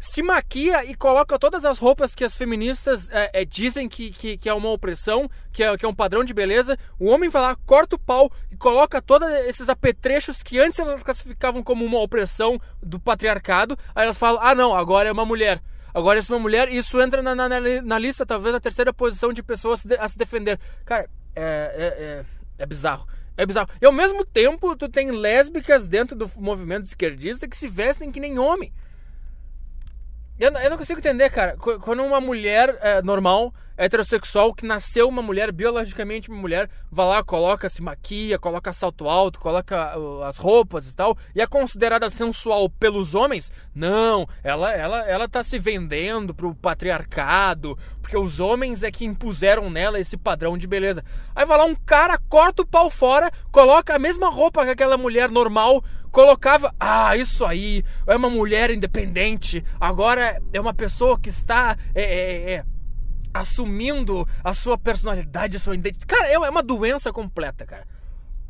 se 0.00 0.22
maquia 0.22 0.82
e 0.86 0.94
coloca 0.94 1.38
todas 1.38 1.66
as 1.66 1.78
roupas 1.78 2.14
que 2.14 2.24
as 2.24 2.34
feministas 2.34 3.10
é, 3.10 3.30
é, 3.34 3.44
dizem 3.44 3.86
que, 3.86 4.10
que, 4.10 4.38
que, 4.38 4.48
é 4.48 4.54
uma 4.54 4.70
opressão, 4.70 5.30
que 5.52 5.62
é, 5.62 5.76
que 5.76 5.84
é 5.84 5.88
um 5.88 5.94
padrão 5.94 6.24
de 6.24 6.32
beleza. 6.32 6.78
O 6.98 7.08
homem 7.08 7.28
vai 7.28 7.42
lá, 7.42 7.56
corta 7.66 7.96
o 7.96 7.98
pau 7.98 8.32
e 8.50 8.56
coloca 8.56 9.02
todos 9.02 9.28
esses 9.28 9.68
apetrechos 9.68 10.42
que 10.42 10.58
antes 10.58 10.78
elas 10.78 11.02
classificavam 11.02 11.62
como 11.62 11.84
uma 11.84 12.00
opressão 12.00 12.58
do 12.82 12.98
patriarcado. 12.98 13.78
Aí 13.94 14.04
elas 14.04 14.16
falam: 14.16 14.40
ah, 14.42 14.54
não, 14.54 14.74
agora 14.74 15.10
é 15.10 15.12
uma 15.12 15.26
mulher. 15.26 15.60
Agora, 15.92 16.18
é 16.18 16.22
uma 16.28 16.38
mulher, 16.38 16.68
isso 16.72 17.00
entra 17.00 17.22
na, 17.22 17.34
na, 17.34 17.48
na, 17.48 17.98
lista, 17.98 18.24
talvez, 18.24 18.52
na 18.52 18.60
terceira 18.60 18.92
posição 18.92 19.32
de 19.32 19.42
pessoas 19.42 19.84
a 19.98 20.08
se 20.08 20.16
defender. 20.16 20.58
Cara, 20.84 21.08
é, 21.34 21.42
é, 21.42 22.04
é, 22.04 22.24
é 22.58 22.66
bizarro. 22.66 23.06
É 23.36 23.46
bizarro. 23.46 23.68
E 23.80 23.86
ao 23.86 23.92
mesmo 23.92 24.24
tempo, 24.24 24.76
tu 24.76 24.88
tem 24.88 25.10
lésbicas 25.10 25.86
dentro 25.86 26.16
do 26.16 26.30
movimento 26.36 26.84
esquerdista 26.84 27.48
que 27.48 27.56
se 27.56 27.68
vestem 27.68 28.12
que 28.12 28.20
nem 28.20 28.38
homem. 28.38 28.72
Eu, 30.38 30.50
eu 30.52 30.70
não 30.70 30.78
consigo 30.78 30.98
entender, 30.98 31.30
cara. 31.30 31.56
Quando 31.56 32.02
uma 32.02 32.20
mulher 32.20 32.78
é, 32.80 33.02
normal, 33.02 33.52
heterossexual, 33.80 34.52
que 34.52 34.66
nasceu 34.66 35.08
uma 35.08 35.22
mulher, 35.22 35.50
biologicamente 35.50 36.28
uma 36.28 36.38
mulher, 36.38 36.68
vai 36.92 37.06
lá, 37.06 37.24
coloca, 37.24 37.70
se 37.70 37.82
maquia, 37.82 38.38
coloca 38.38 38.74
salto 38.74 39.08
alto, 39.08 39.40
coloca 39.40 39.98
uh, 39.98 40.22
as 40.24 40.36
roupas 40.36 40.86
e 40.86 40.94
tal, 40.94 41.16
e 41.34 41.40
é 41.40 41.46
considerada 41.46 42.10
sensual 42.10 42.68
pelos 42.68 43.14
homens, 43.14 43.50
não. 43.74 44.28
Ela, 44.44 44.72
ela, 44.72 45.08
ela 45.08 45.28
tá 45.28 45.42
se 45.42 45.58
vendendo 45.58 46.34
pro 46.34 46.54
patriarcado, 46.54 47.78
porque 48.02 48.18
os 48.18 48.38
homens 48.38 48.82
é 48.82 48.90
que 48.90 49.06
impuseram 49.06 49.70
nela 49.70 49.98
esse 49.98 50.16
padrão 50.16 50.58
de 50.58 50.66
beleza. 50.66 51.02
Aí 51.34 51.46
vai 51.46 51.56
lá 51.56 51.64
um 51.64 51.74
cara, 51.74 52.18
corta 52.28 52.60
o 52.60 52.66
pau 52.66 52.90
fora, 52.90 53.30
coloca 53.50 53.94
a 53.94 53.98
mesma 53.98 54.28
roupa 54.28 54.62
que 54.64 54.72
aquela 54.72 54.98
mulher 54.98 55.30
normal 55.30 55.82
colocava. 56.10 56.74
Ah, 56.78 57.16
isso 57.16 57.46
aí, 57.46 57.82
é 58.06 58.14
uma 58.14 58.28
mulher 58.28 58.70
independente, 58.70 59.64
agora 59.80 60.42
é 60.52 60.60
uma 60.60 60.74
pessoa 60.74 61.18
que 61.18 61.30
está 61.30 61.78
é, 61.94 62.02
é, 62.02 62.52
é, 62.52 62.64
assumindo 63.32 64.26
a 64.42 64.52
sua 64.52 64.76
personalidade, 64.76 65.56
a 65.56 65.60
sua 65.60 65.74
identidade. 65.74 66.06
Cara, 66.06 66.28
é, 66.28 66.34
é 66.34 66.50
uma 66.50 66.62
doença 66.62 67.12
completa, 67.12 67.64
cara. 67.64 67.86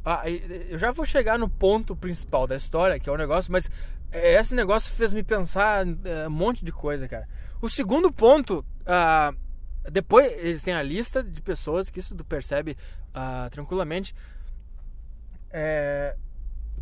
Ah, 0.04 0.22
eu 0.28 0.78
já 0.78 0.90
vou 0.90 1.04
chegar 1.04 1.38
no 1.38 1.48
ponto 1.48 1.94
principal 1.94 2.46
da 2.46 2.56
história, 2.56 2.98
que 2.98 3.08
é 3.08 3.12
o 3.12 3.16
negócio, 3.16 3.52
mas 3.52 3.70
é, 4.10 4.34
esse 4.40 4.54
negócio 4.54 4.92
fez 4.92 5.12
me 5.12 5.22
pensar 5.22 5.86
é, 6.04 6.26
um 6.26 6.30
monte 6.30 6.64
de 6.64 6.72
coisa, 6.72 7.06
cara. 7.06 7.28
O 7.60 7.68
segundo 7.68 8.10
ponto, 8.10 8.64
ah, 8.86 9.34
depois 9.90 10.32
eles 10.32 10.62
têm 10.62 10.74
a 10.74 10.82
lista 10.82 11.22
de 11.22 11.42
pessoas 11.42 11.90
que 11.90 12.00
isso 12.00 12.14
tu 12.14 12.24
percebe 12.24 12.76
ah, 13.12 13.48
tranquilamente. 13.50 14.14
É, 15.50 16.16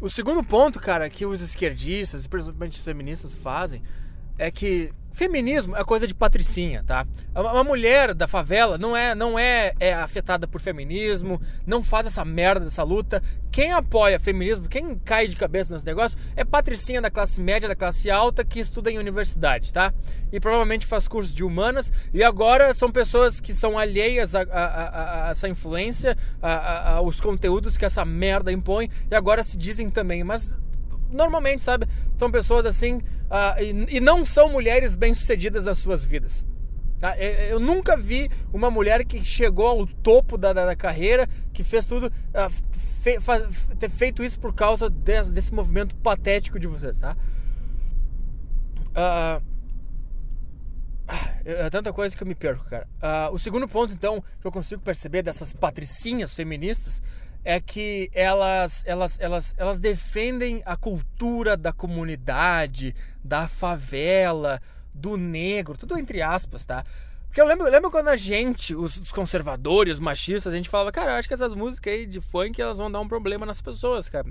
o 0.00 0.08
segundo 0.08 0.44
ponto, 0.44 0.78
cara, 0.78 1.10
que 1.10 1.26
os 1.26 1.40
esquerdistas, 1.40 2.28
principalmente 2.28 2.78
os 2.78 2.84
feministas, 2.84 3.34
fazem 3.34 3.82
é 4.38 4.50
que 4.50 4.92
feminismo 5.18 5.76
é 5.76 5.82
coisa 5.82 6.06
de 6.06 6.14
patricinha, 6.14 6.84
tá? 6.86 7.04
Uma 7.34 7.64
mulher 7.64 8.14
da 8.14 8.28
favela 8.28 8.78
não 8.78 8.96
é 8.96 9.16
não 9.16 9.36
é, 9.36 9.74
é 9.80 9.92
afetada 9.92 10.46
por 10.46 10.60
feminismo, 10.60 11.42
não 11.66 11.82
faz 11.82 12.06
essa 12.06 12.24
merda 12.24 12.64
dessa 12.64 12.84
luta. 12.84 13.20
Quem 13.50 13.72
apoia 13.72 14.20
feminismo, 14.20 14.68
quem 14.68 14.96
cai 14.96 15.26
de 15.26 15.34
cabeça 15.34 15.74
nesse 15.74 15.84
negócio 15.84 16.16
é 16.36 16.44
patricinha 16.44 17.02
da 17.02 17.10
classe 17.10 17.40
média, 17.40 17.68
da 17.68 17.74
classe 17.74 18.08
alta 18.08 18.44
que 18.44 18.60
estuda 18.60 18.92
em 18.92 18.98
universidade, 18.98 19.72
tá? 19.72 19.92
E 20.30 20.38
provavelmente 20.38 20.86
faz 20.86 21.08
curso 21.08 21.34
de 21.34 21.42
humanas 21.42 21.92
e 22.14 22.22
agora 22.22 22.72
são 22.72 22.92
pessoas 22.92 23.40
que 23.40 23.52
são 23.52 23.76
alheias 23.76 24.36
a, 24.36 24.42
a, 24.42 24.64
a, 24.64 25.26
a 25.26 25.30
essa 25.30 25.48
influência, 25.48 26.16
aos 26.96 27.20
conteúdos 27.20 27.76
que 27.76 27.84
essa 27.84 28.04
merda 28.04 28.52
impõe 28.52 28.88
e 29.10 29.14
agora 29.16 29.42
se 29.42 29.58
dizem 29.58 29.90
também, 29.90 30.22
mas 30.22 30.52
normalmente, 31.10 31.62
sabe? 31.62 31.86
São 32.16 32.30
pessoas 32.30 32.66
assim 32.66 32.96
uh, 32.96 33.62
e, 33.62 33.96
e, 33.96 34.00
não 34.00 34.24
são 34.24 34.50
mulheres 34.50 34.94
bem-sucedidas 34.94 35.64
nas 35.64 35.78
suas 35.78 36.04
vidas. 36.04 36.46
Tá? 36.98 37.16
Eu, 37.16 37.60
nunca 37.60 37.96
vi 37.96 38.28
uma 38.52 38.70
mulher 38.70 39.04
que 39.04 39.24
chegou 39.24 39.66
ao 39.66 39.86
topo 39.86 40.36
da, 40.36 40.52
da, 40.52 40.66
da 40.66 40.74
carreira, 40.74 41.28
que 41.52 41.62
fez 41.62 41.86
tudo, 41.86 42.06
uh, 42.08 42.50
fe, 43.00 43.18
ter 43.78 43.88
feito 43.88 44.24
isso 44.24 44.38
por 44.40 44.52
causa 44.52 44.90
desse, 44.90 45.32
desse 45.32 45.54
movimento 45.54 45.94
patético 45.96 46.58
de 46.58 46.66
vocês, 46.66 46.98
tá? 46.98 47.16
Uh, 48.90 49.42
é 51.44 51.70
tanta 51.70 51.92
coisa 51.92 52.14
que 52.14 52.22
eu 52.22 52.26
me 52.26 52.34
perco, 52.34 52.64
cara. 52.68 52.86
Uh, 52.96 53.32
o 53.32 53.38
segundo 53.38 53.66
ponto, 53.66 53.92
então, 53.92 54.22
que 54.40 54.46
eu 54.46 54.52
consigo 54.52 54.82
perceber 54.82 55.22
dessas 55.22 55.52
patricinhas 55.54 56.34
feministas 56.34 57.00
é 57.44 57.60
que 57.60 58.10
elas, 58.12 58.82
elas, 58.86 59.18
elas, 59.20 59.54
elas 59.56 59.80
defendem 59.80 60.62
a 60.64 60.76
cultura 60.76 61.56
da 61.56 61.72
comunidade, 61.72 62.94
da 63.22 63.48
favela, 63.48 64.60
do 64.92 65.16
negro, 65.16 65.76
tudo 65.76 65.96
entre 65.96 66.20
aspas, 66.20 66.64
tá? 66.64 66.84
Porque 67.28 67.40
eu 67.40 67.46
lembro, 67.46 67.66
eu 67.66 67.70
lembro 67.70 67.90
quando 67.90 68.08
a 68.08 68.16
gente, 68.16 68.74
os, 68.74 69.12
conservadores, 69.12 69.94
os 69.94 70.00
machistas, 70.00 70.52
a 70.52 70.56
gente 70.56 70.68
falava, 70.68 70.90
cara, 70.90 71.18
acho 71.18 71.28
que 71.28 71.34
essas 71.34 71.54
músicas 71.54 71.92
aí 71.92 72.06
de 72.06 72.20
funk 72.20 72.60
elas 72.60 72.78
vão 72.78 72.90
dar 72.90 73.00
um 73.00 73.08
problema 73.08 73.44
nas 73.44 73.60
pessoas, 73.60 74.08
cara. 74.08 74.26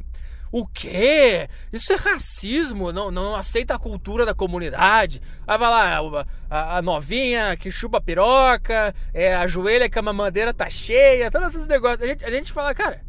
O 0.51 0.66
quê? 0.66 1.48
Isso 1.72 1.94
é 1.94 1.96
racismo, 1.96 2.92
não, 2.92 3.12
não 3.12 3.36
aceita 3.36 3.75
a 3.75 3.80
cultura 3.80 4.25
da 4.25 4.34
comunidade. 4.34 5.22
Aí 5.46 5.58
vai 5.58 5.70
lá, 5.70 6.25
a, 6.50 6.77
a 6.77 6.82
novinha 6.82 7.56
que 7.56 7.70
chupa 7.70 8.01
piroca, 8.01 8.96
é, 9.13 9.36
a 9.36 9.46
joelha 9.46 9.89
que 9.89 10.00
a 10.00 10.01
mamadeira 10.01 10.54
tá 10.54 10.70
cheia, 10.70 11.30
todos 11.30 11.54
esses 11.54 11.68
negócios. 11.68 12.01
A 12.01 12.08
gente, 12.08 12.25
a 12.25 12.32
gente 12.32 12.51
fala, 12.51 12.74
cara, 12.74 13.01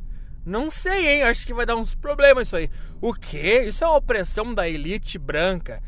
não 0.45 0.69
sei, 0.69 1.09
hein? 1.09 1.23
Acho 1.23 1.47
que 1.47 1.55
vai 1.55 1.65
dar 1.65 1.77
uns 1.77 1.95
problemas 1.95 2.49
isso 2.49 2.57
aí. 2.57 2.71
O 3.01 3.15
quê? 3.15 3.65
Isso 3.67 3.85
é 3.85 3.87
a 3.87 3.93
opressão 3.93 4.53
da 4.53 4.69
elite 4.69 5.19
branca. 5.19 5.83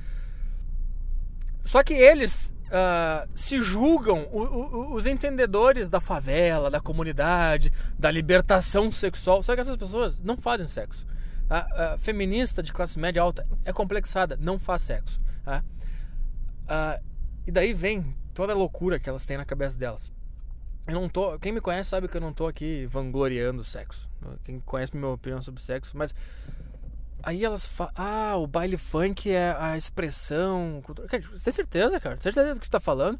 Só 1.64 1.82
que 1.82 1.94
eles 1.94 2.54
uh, 2.70 3.28
se 3.34 3.60
julgam 3.60 4.28
o, 4.32 4.42
o, 4.42 4.94
os 4.94 5.06
entendedores 5.06 5.90
da 5.90 6.00
favela, 6.00 6.70
da 6.70 6.80
comunidade, 6.80 7.72
da 7.98 8.10
libertação 8.10 8.90
sexual. 8.90 9.42
Só 9.42 9.54
que 9.54 9.60
essas 9.60 9.76
pessoas 9.76 10.20
não 10.20 10.36
fazem 10.36 10.66
sexo. 10.66 11.06
Tá? 11.48 11.66
Uh, 11.72 11.98
feminista 11.98 12.62
de 12.62 12.72
classe 12.72 12.98
média 12.98 13.20
alta 13.20 13.46
é 13.64 13.72
complexada, 13.72 14.38
não 14.40 14.58
faz 14.58 14.82
sexo. 14.82 15.20
Tá? 15.44 15.62
Uh, 16.64 17.04
e 17.46 17.50
daí 17.50 17.72
vem 17.72 18.16
toda 18.32 18.52
a 18.52 18.56
loucura 18.56 18.98
que 18.98 19.08
elas 19.08 19.26
têm 19.26 19.36
na 19.36 19.44
cabeça 19.44 19.76
delas. 19.76 20.12
Eu 20.86 20.94
não 20.94 21.08
tô. 21.08 21.38
Quem 21.38 21.52
me 21.52 21.60
conhece 21.60 21.90
sabe 21.90 22.08
que 22.08 22.16
eu 22.16 22.20
não 22.20 22.32
tô 22.32 22.46
aqui 22.46 22.86
vangloriando 22.86 23.62
o 23.62 23.64
sexo. 23.64 24.08
Quem 24.44 24.60
conhece 24.60 24.96
minha 24.96 25.10
opinião 25.10 25.42
sobre 25.42 25.62
sexo, 25.62 25.96
mas. 25.96 26.14
Aí 27.22 27.44
elas 27.44 27.66
falam. 27.66 27.92
Ah, 27.96 28.36
o 28.36 28.46
baile 28.46 28.76
funk 28.76 29.30
é 29.30 29.56
a 29.58 29.76
expressão. 29.76 30.82
Cara, 31.08 31.22
tem 31.42 31.52
certeza, 31.52 32.00
cara? 32.00 32.16
Tem 32.16 32.32
certeza 32.32 32.54
do 32.54 32.60
que 32.60 32.66
você 32.66 32.72
tá 32.72 32.80
falando? 32.80 33.18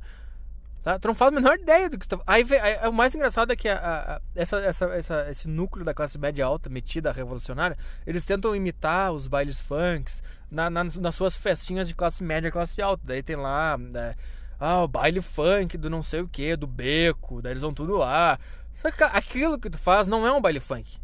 Tá? 0.83 0.99
Tu 0.99 1.09
não 1.09 1.15
faz 1.15 1.31
a 1.31 1.35
menor 1.35 1.59
ideia 1.59 1.91
do 1.91 1.99
que 1.99 2.09
tu 2.09 2.17
tá 2.17 2.25
aí, 2.27 2.43
aí, 2.59 2.89
O 2.89 2.93
mais 2.93 3.15
engraçado 3.15 3.53
é 3.53 3.57
que 3.57 3.69
a, 3.69 3.77
a, 3.77 4.21
essa, 4.35 4.59
essa, 4.61 4.85
essa, 4.87 5.31
esse 5.31 5.47
núcleo 5.47 5.85
da 5.85 5.93
classe 5.93 6.17
média 6.17 6.45
alta, 6.47 6.71
metida 6.71 7.13
revolucionária, 7.13 7.77
eles 8.07 8.25
tentam 8.25 8.57
imitar 8.57 9.13
os 9.13 9.27
bailes 9.27 9.61
funks 9.61 10.23
na, 10.51 10.71
na, 10.71 10.85
nas 10.85 11.15
suas 11.15 11.37
festinhas 11.37 11.87
de 11.87 11.95
classe 11.95 12.25
média 12.25 12.51
classe 12.51 12.81
alta. 12.81 13.03
Daí 13.07 13.23
tem 13.23 13.37
lá. 13.37 13.77
Né, 13.77 14.15
ah, 14.59 14.83
o 14.83 14.89
baile 14.89 15.21
funk 15.21 15.77
do 15.77 15.91
não 15.91 16.03
sei 16.03 16.21
o 16.21 16.29
que, 16.29 16.57
do 16.57 16.67
beco, 16.67 17.41
daí 17.43 17.53
eles 17.53 17.63
vão 17.63 17.75
tudo 17.75 17.97
lá. 17.97 18.39
Só 18.75 18.91
que 18.91 19.03
aquilo 19.03 19.59
que 19.59 19.69
tu 19.69 19.79
faz 19.79 20.07
não 20.07 20.27
é 20.27 20.33
um 20.33 20.41
baile 20.41 20.61
funk. 20.61 20.99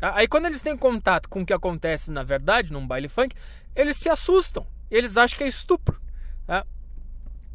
Aí 0.00 0.28
quando 0.28 0.46
eles 0.46 0.62
têm 0.62 0.76
contato 0.76 1.28
com 1.28 1.42
o 1.42 1.46
que 1.46 1.52
acontece 1.52 2.10
na 2.10 2.22
verdade 2.22 2.72
num 2.72 2.86
baile 2.86 3.08
funk, 3.08 3.34
eles 3.74 3.96
se 3.96 4.08
assustam. 4.08 4.66
Eles 4.90 5.16
acham 5.16 5.36
que 5.36 5.44
é 5.44 5.48
estupro. 5.48 6.00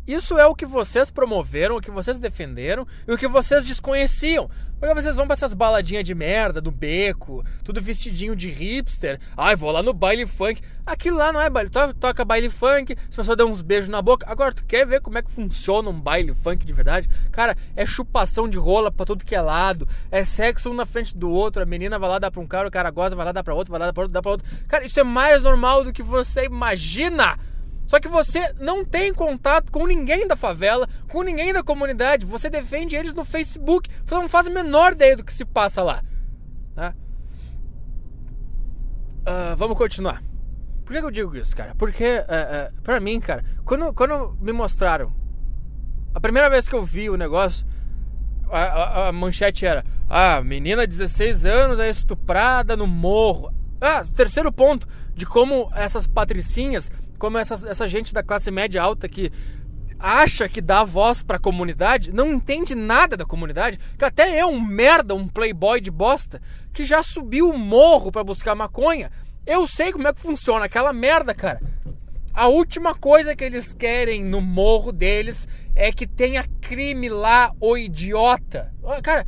Isso 0.06 0.38
é 0.38 0.46
o 0.46 0.56
que 0.56 0.66
vocês 0.66 1.10
promoveram, 1.10 1.78
o 1.78 1.82
que 1.82 1.90
vocês 1.90 2.20
defenderam 2.20 2.86
e 3.08 3.12
o 3.14 3.18
que 3.18 3.28
vocês 3.28 3.66
desconheciam. 3.66 4.50
Porque 4.78 5.02
vocês 5.02 5.16
vão 5.16 5.26
pra 5.26 5.34
essas 5.34 5.54
baladinhas 5.54 6.04
de 6.04 6.14
merda, 6.14 6.60
do 6.60 6.70
beco, 6.70 7.42
tudo 7.64 7.82
vestidinho 7.82 8.36
de 8.36 8.50
hipster. 8.50 9.18
Ai, 9.38 9.56
vou 9.56 9.72
lá 9.72 9.82
no 9.82 9.94
baile 9.94 10.26
funk. 10.26 10.62
Aquilo 10.86 11.18
lá 11.18 11.32
não 11.32 11.40
é 11.40 11.50
baile. 11.50 11.70
Toca 11.70 12.26
baile 12.26 12.50
funk, 12.50 12.98
as 13.10 13.16
pessoas 13.16 13.38
dão 13.38 13.50
uns 13.50 13.62
beijos 13.62 13.88
na 13.88 14.02
boca. 14.02 14.30
Agora, 14.30 14.54
tu 14.54 14.66
quer 14.66 14.86
ver 14.86 15.00
como 15.00 15.18
é 15.18 15.22
que 15.22 15.32
funciona 15.32 15.90
um 15.90 15.98
baile 15.98 16.34
funk 16.34 16.66
de 16.66 16.74
verdade? 16.74 17.10
Cara, 17.32 17.56
é 17.74 17.86
chupação 17.86 18.50
de 18.50 18.58
rola 18.58 18.92
pra 18.92 19.06
tudo 19.06 19.24
que 19.24 19.34
é 19.34 19.42
lado. 19.42 19.88
É 20.12 20.26
sexo 20.26 20.70
um 20.70 20.74
na 20.74 20.86
frente 20.86 21.18
do 21.18 21.30
outro. 21.30 21.64
A 21.64 21.66
menina 21.66 21.98
vai 21.98 22.10
lá 22.10 22.20
dar 22.20 22.30
pra 22.30 22.42
um 22.42 22.48
cara, 22.48 22.68
o 22.68 22.72
cara 22.72 22.92
goza, 22.92 23.16
vai 23.16 23.24
lá 23.24 23.32
dar 23.32 23.44
pra 23.44 23.54
outro, 23.54 23.72
vai 23.72 23.80
lá 23.80 23.86
dar 23.86 23.94
pra 23.94 24.04
outro, 24.04 24.14
dá 24.14 24.22
pra 24.22 24.32
outro. 24.32 24.48
Cara, 24.68 24.84
isso 24.84 25.00
é 25.00 25.04
mais 25.06 25.42
normal 25.42 25.86
do 25.86 25.94
que 25.94 26.04
você 26.04 26.44
imagina. 26.44 27.40
Só 27.94 28.00
que 28.00 28.08
você 28.08 28.52
não 28.60 28.84
tem 28.84 29.14
contato 29.14 29.72
com 29.72 29.86
ninguém 29.86 30.26
da 30.26 30.36
favela, 30.36 30.90
com 31.12 31.22
ninguém 31.22 31.54
da 31.54 31.62
comunidade. 31.62 32.26
Você 32.26 32.50
defende 32.50 32.96
eles 32.96 33.14
no 33.14 33.24
Facebook. 33.24 33.88
Você 34.04 34.16
não 34.16 34.28
faz 34.28 34.48
a 34.48 34.50
menor 34.50 34.94
ideia 34.94 35.16
do 35.16 35.24
que 35.24 35.32
se 35.32 35.46
passa 35.46 35.84
lá. 35.84 36.02
Tá? 36.74 36.96
Uh, 39.22 39.56
vamos 39.56 39.78
continuar. 39.78 40.24
Por 40.84 40.92
que 40.92 41.06
eu 41.06 41.12
digo 41.12 41.38
isso, 41.38 41.56
cara? 41.56 41.76
Porque, 41.76 42.18
uh, 42.18 42.74
uh, 42.76 42.82
pra 42.82 43.00
mim, 43.00 43.20
cara, 43.20 43.46
quando, 43.64 43.94
quando 43.94 44.36
me 44.42 44.52
mostraram, 44.52 45.14
a 46.16 46.20
primeira 46.20 46.50
vez 46.50 46.68
que 46.68 46.74
eu 46.74 46.84
vi 46.84 47.12
o 47.12 47.16
negócio, 47.16 47.64
a, 48.50 48.60
a, 48.60 49.08
a 49.10 49.12
manchete 49.12 49.68
era: 49.68 49.86
Ah, 50.10 50.42
menina 50.42 50.88
de 50.88 50.98
16 50.98 51.46
anos 51.46 51.80
é 51.80 51.92
estuprada 51.92 52.76
no 52.76 52.88
morro. 52.88 53.54
Ah, 53.80 54.04
terceiro 54.16 54.52
ponto 54.52 54.88
de 55.14 55.28
como 55.28 55.70
essas 55.76 56.08
patricinhas 56.08 56.90
como 57.24 57.38
essa, 57.38 57.54
essa 57.70 57.88
gente 57.88 58.14
da 58.14 58.22
classe 58.22 58.52
média 58.52 58.84
alta 58.84 59.08
que 59.08 59.32
acha 59.98 60.50
que 60.50 60.60
dá 60.60 60.84
voz 60.84 61.24
para 61.24 61.38
a 61.38 61.40
comunidade, 61.40 62.12
não 62.12 62.34
entende 62.34 62.76
nada 62.76 63.16
da 63.16 63.24
comunidade, 63.24 63.80
que 63.98 64.04
até 64.04 64.40
é 64.40 64.46
um 64.46 64.60
merda, 64.60 65.16
um 65.16 65.26
playboy 65.26 65.80
de 65.80 65.90
bosta, 65.90 66.42
que 66.74 66.84
já 66.84 67.02
subiu 67.02 67.50
o 67.50 67.58
morro 67.58 68.12
para 68.12 68.26
buscar 68.26 68.54
maconha. 68.56 69.10
Eu 69.46 69.66
sei 69.66 69.94
como 69.94 70.06
é 70.06 70.14
que 70.14 70.20
funciona 70.20 70.66
aquela 70.66 70.92
merda, 70.92 71.34
cara. 71.34 71.62
A 72.34 72.50
última 72.50 72.94
coisa 72.94 73.34
que 73.34 73.46
eles 73.46 73.74
querem 73.74 74.22
no 74.22 74.42
morro 74.42 74.92
deles 74.92 75.48
é 75.74 75.94
que 75.94 76.06
tenha 76.06 76.44
crime 76.60 77.08
lá, 77.08 77.54
o 77.62 77.78
idiota. 77.78 78.74
Cara, 79.02 79.26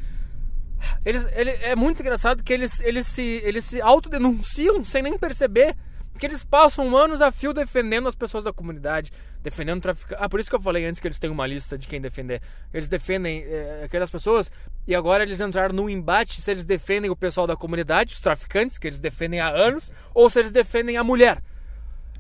eles, 1.06 1.25
ele, 1.32 1.52
é 1.52 1.78
muito 1.78 2.02
engraçado 2.02 2.44
que 2.44 2.52
eles, 2.52 2.82
eles 2.82 3.08
se, 3.08 3.42
eles 3.46 3.64
se 3.64 3.80
autodenunciam 3.80 4.84
sem 4.84 5.02
nem 5.02 5.18
perceber 5.18 5.78
Que 6.17 6.25
eles 6.25 6.43
passam 6.43 6.95
anos 6.95 7.22
a 7.22 7.29
fio 7.29 7.53
defendendo 7.53 8.07
as 8.07 8.15
pessoas 8.15 8.43
da 8.43 8.53
comunidade, 8.53 9.12
defendendo 9.43 9.81
traficantes. 9.81 10.24
Ah, 10.24 10.29
por 10.29 10.39
isso 10.39 10.50
que 10.50 10.55
eu 10.55 10.62
falei 10.62 10.86
antes 10.86 11.00
que 11.00 11.07
eles 11.07 11.19
têm 11.19 11.29
uma 11.29 11.45
lista 11.45 11.77
de 11.77 11.88
quem 11.88 12.00
defender. 12.00 12.41
Eles 12.74 12.88
defendem 12.88 13.43
é, 13.43 13.81
aquelas 13.84 14.10
pessoas 14.10 14.50
e 14.88 14.95
agora 14.95 15.24
eles 15.24 15.41
entraram 15.41 15.75
num 15.75 15.89
embate 15.89 16.41
se 16.41 16.50
eles 16.50 16.63
defendem 16.63 17.12
o 17.12 17.15
pessoal 17.15 17.45
da 17.45 17.55
comunidade, 17.55 18.13
os 18.13 18.22
traficantes, 18.22 18.77
que 18.77 18.88
eles 18.88 19.00
defendem 19.00 19.39
há 19.41 19.50
anos, 19.50 19.91
ou 20.13 20.29
se 20.29 20.39
eles 20.39 20.51
defendem 20.51 20.95
a 20.95 21.03
mulher. 21.03 21.41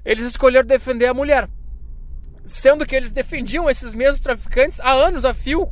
Eles 0.03 0.25
escolheram 0.25 0.67
defender 0.67 1.07
a 1.07 1.13
mulher. 1.13 1.49
Sendo 2.45 2.85
que 2.85 2.95
eles 2.95 3.11
defendiam 3.11 3.69
esses 3.69 3.95
mesmos 3.95 4.19
traficantes 4.19 4.79
há 4.81 4.91
anos 4.91 5.25
a 5.25 5.33
fio. 5.33 5.67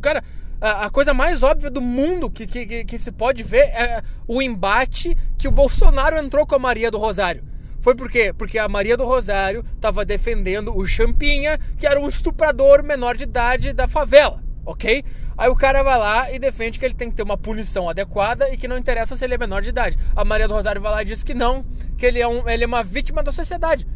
Cara, 0.00 0.22
a, 0.60 0.88
coisa 0.88 1.12
mais 1.12 1.42
óbvia 1.42 1.70
do 1.70 1.80
mundo 1.80 2.30
que, 2.30 2.46
que, 2.46 2.84
que, 2.84 2.98
se 2.98 3.12
pode 3.12 3.42
ver 3.42 3.64
é 3.64 4.02
o 4.26 4.40
embate 4.40 5.16
que 5.36 5.46
o 5.46 5.50
Bolsonaro 5.50 6.16
entrou 6.16 6.46
com 6.46 6.54
a 6.54 6.58
Maria 6.58 6.90
do 6.90 6.98
Rosário. 6.98 7.44
Foi 7.86 7.94
por 7.94 8.10
quê? 8.10 8.32
Porque 8.36 8.58
a 8.58 8.68
Maria 8.68 8.96
do 8.96 9.04
Rosário 9.04 9.64
estava 9.76 10.04
defendendo 10.04 10.76
o 10.76 10.84
Champinha, 10.84 11.56
que 11.78 11.86
era 11.86 12.00
um 12.00 12.08
estuprador 12.08 12.82
menor 12.82 13.16
de 13.16 13.22
idade 13.22 13.72
da 13.72 13.86
favela, 13.86 14.42
ok? 14.64 15.04
Aí 15.38 15.48
o 15.48 15.54
cara 15.54 15.84
vai 15.84 15.96
lá 15.96 16.32
e 16.32 16.40
defende 16.40 16.80
que 16.80 16.84
ele 16.84 16.94
tem 16.94 17.10
que 17.10 17.14
ter 17.14 17.22
uma 17.22 17.36
punição 17.36 17.88
adequada 17.88 18.52
e 18.52 18.56
que 18.56 18.66
não 18.66 18.76
interessa 18.76 19.14
se 19.14 19.24
ele 19.24 19.34
é 19.34 19.38
menor 19.38 19.62
de 19.62 19.68
idade. 19.68 19.96
A 20.16 20.24
Maria 20.24 20.48
do 20.48 20.54
Rosário 20.54 20.82
vai 20.82 20.90
lá 20.90 21.02
e 21.02 21.04
diz 21.04 21.22
que 21.22 21.32
não, 21.32 21.64
que 21.96 22.04
ele 22.04 22.18
é, 22.18 22.26
um, 22.26 22.48
ele 22.48 22.64
é 22.64 22.66
uma 22.66 22.82
vítima 22.82 23.22
da 23.22 23.30
sociedade. 23.30 23.86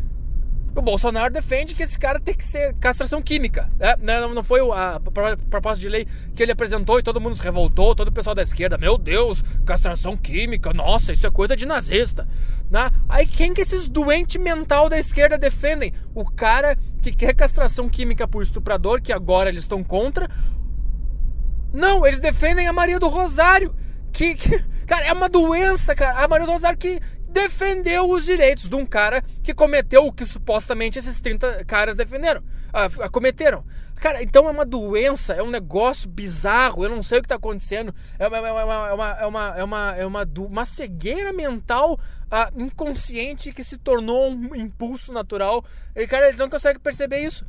O 0.74 0.80
Bolsonaro 0.80 1.32
defende 1.32 1.74
que 1.74 1.82
esse 1.82 1.98
cara 1.98 2.20
tem 2.20 2.34
que 2.34 2.44
ser 2.44 2.74
castração 2.74 3.20
química. 3.20 3.70
É, 3.78 3.96
né? 3.96 4.20
não, 4.20 4.34
não 4.34 4.44
foi 4.44 4.60
a 4.60 5.00
proposta 5.50 5.80
de 5.80 5.88
lei 5.88 6.06
que 6.34 6.42
ele 6.42 6.52
apresentou 6.52 6.98
e 6.98 7.02
todo 7.02 7.20
mundo 7.20 7.34
se 7.34 7.42
revoltou, 7.42 7.94
todo 7.94 8.08
o 8.08 8.12
pessoal 8.12 8.34
da 8.34 8.42
esquerda, 8.42 8.78
meu 8.78 8.96
Deus, 8.96 9.42
castração 9.66 10.16
química, 10.16 10.72
nossa, 10.72 11.12
isso 11.12 11.26
é 11.26 11.30
coisa 11.30 11.56
de 11.56 11.66
nazista. 11.66 12.26
Né? 12.70 12.90
Aí 13.08 13.26
quem 13.26 13.52
que 13.52 13.62
esses 13.62 13.88
doentes 13.88 14.40
mental 14.40 14.88
da 14.88 14.98
esquerda 14.98 15.36
defendem? 15.36 15.92
O 16.14 16.24
cara 16.24 16.78
que 17.02 17.10
quer 17.10 17.34
castração 17.34 17.88
química 17.88 18.28
por 18.28 18.42
estuprador, 18.42 19.02
que 19.02 19.12
agora 19.12 19.48
eles 19.48 19.64
estão 19.64 19.82
contra. 19.82 20.30
Não, 21.72 22.06
eles 22.06 22.20
defendem 22.20 22.68
a 22.68 22.72
Maria 22.72 22.98
do 22.98 23.08
Rosário. 23.08 23.74
Que, 24.12 24.34
que, 24.34 24.62
cara, 24.86 25.06
é 25.06 25.12
uma 25.12 25.28
doença, 25.28 25.94
cara. 25.94 26.22
A 26.22 26.28
Maria 26.28 26.46
do 26.46 26.52
Rosário 26.52 26.78
que, 26.78 27.00
defendeu 27.30 28.10
os 28.10 28.24
direitos 28.24 28.68
de 28.68 28.74
um 28.74 28.84
cara 28.84 29.22
que 29.42 29.54
cometeu 29.54 30.06
o 30.06 30.12
que 30.12 30.26
supostamente 30.26 30.98
esses 30.98 31.20
30 31.20 31.64
caras 31.64 31.96
defenderam, 31.96 32.42
uh, 32.42 33.10
cometeram. 33.10 33.64
Cara, 33.96 34.22
então 34.22 34.48
é 34.48 34.50
uma 34.50 34.64
doença, 34.64 35.34
é 35.34 35.42
um 35.42 35.50
negócio 35.50 36.08
bizarro, 36.08 36.82
eu 36.84 36.88
não 36.88 37.02
sei 37.02 37.18
o 37.18 37.20
que 37.20 37.26
está 37.26 37.34
acontecendo. 37.34 37.94
É 38.18 38.26
uma, 38.26 38.36
é 38.36 38.40
uma, 38.40 38.60
é 38.60 38.64
uma, 38.64 38.88
é 38.88 38.92
uma, 39.26 39.54
é 39.58 39.64
uma, 39.64 39.96
é 39.96 40.06
uma, 40.06 40.28
uma 40.38 40.64
cegueira 40.64 41.32
mental 41.34 41.94
uh, 41.94 42.60
inconsciente 42.60 43.52
que 43.52 43.62
se 43.62 43.76
tornou 43.76 44.30
um 44.30 44.56
impulso 44.56 45.12
natural. 45.12 45.62
E, 45.94 46.06
cara, 46.06 46.26
eles 46.26 46.38
não 46.38 46.48
conseguem 46.48 46.80
perceber 46.80 47.18
isso. 47.18 47.44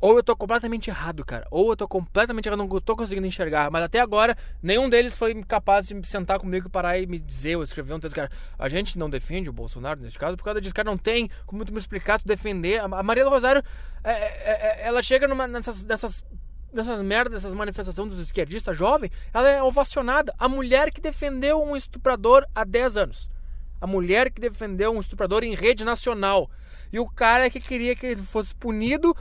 Ou 0.00 0.16
eu 0.16 0.22
tô 0.22 0.36
completamente 0.36 0.90
errado, 0.90 1.24
cara. 1.24 1.46
Ou 1.50 1.70
eu 1.70 1.76
tô 1.76 1.88
completamente 1.88 2.46
errado, 2.46 2.58
não 2.58 2.68
tô 2.80 2.94
conseguindo 2.94 3.26
enxergar. 3.26 3.70
Mas 3.70 3.82
até 3.82 3.98
agora, 3.98 4.36
nenhum 4.62 4.90
deles 4.90 5.16
foi 5.16 5.34
capaz 5.44 5.88
de 5.88 6.06
sentar 6.06 6.38
comigo 6.38 6.66
e 6.68 6.70
parar 6.70 6.98
e 6.98 7.06
me 7.06 7.18
dizer 7.18 7.56
ou 7.56 7.62
escrever 7.62 7.94
um 7.94 8.00
texto, 8.00 8.14
cara. 8.14 8.30
A 8.58 8.68
gente 8.68 8.98
não 8.98 9.08
defende 9.08 9.48
o 9.48 9.52
Bolsonaro 9.52 10.00
nesse 10.00 10.18
caso 10.18 10.36
por 10.36 10.44
causa 10.44 10.60
disso, 10.60 10.74
cara. 10.74 10.90
Não 10.90 10.98
tem 10.98 11.30
como 11.46 11.64
tu 11.64 11.72
me 11.72 11.78
explicar, 11.78 12.20
tu 12.20 12.28
defender. 12.28 12.80
A 12.80 13.02
Maria 13.02 13.24
do 13.24 13.30
Rosário, 13.30 13.62
é, 14.04 14.10
é, 14.10 14.80
é, 14.82 14.86
ela 14.86 15.02
chega 15.02 15.26
numa, 15.26 15.46
nessas, 15.46 15.82
nessas 15.82 17.00
merdas, 17.02 17.42
dessas 17.42 17.54
manifestações 17.54 18.10
dos 18.10 18.20
esquerdistas 18.20 18.76
jovem, 18.76 19.10
ela 19.32 19.48
é 19.48 19.62
ovacionada. 19.62 20.34
A 20.38 20.46
mulher 20.48 20.92
que 20.92 21.00
defendeu 21.00 21.62
um 21.62 21.74
estuprador 21.74 22.44
há 22.54 22.64
10 22.64 22.96
anos. 22.98 23.30
A 23.80 23.86
mulher 23.86 24.30
que 24.30 24.40
defendeu 24.40 24.92
um 24.92 25.00
estuprador 25.00 25.42
em 25.42 25.54
rede 25.54 25.84
nacional. 25.84 26.50
E 26.92 26.98
o 26.98 27.06
cara 27.06 27.50
que 27.50 27.60
queria 27.60 27.96
que 27.96 28.06
ele 28.06 28.22
fosse 28.22 28.54
punido 28.54 29.14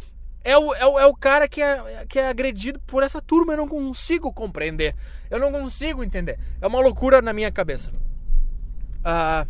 é 0.45 0.55
o, 0.55 0.73
é 0.75 0.85
o, 0.85 0.99
é 0.99 1.05
o 1.07 1.15
cara 1.15 1.47
que 1.47 1.59
é, 1.59 2.05
que 2.07 2.19
é 2.19 2.27
agredido 2.27 2.79
por 2.81 3.01
essa 3.01 3.19
turma. 3.19 3.53
Eu 3.53 3.57
não 3.57 3.67
consigo 3.67 4.31
compreender. 4.31 4.95
Eu 5.29 5.39
não 5.39 5.51
consigo 5.51 6.03
entender. 6.03 6.39
É 6.61 6.67
uma 6.67 6.79
loucura 6.79 7.19
na 7.19 7.33
minha 7.33 7.51
cabeça. 7.51 7.91
Ah. 9.03 9.47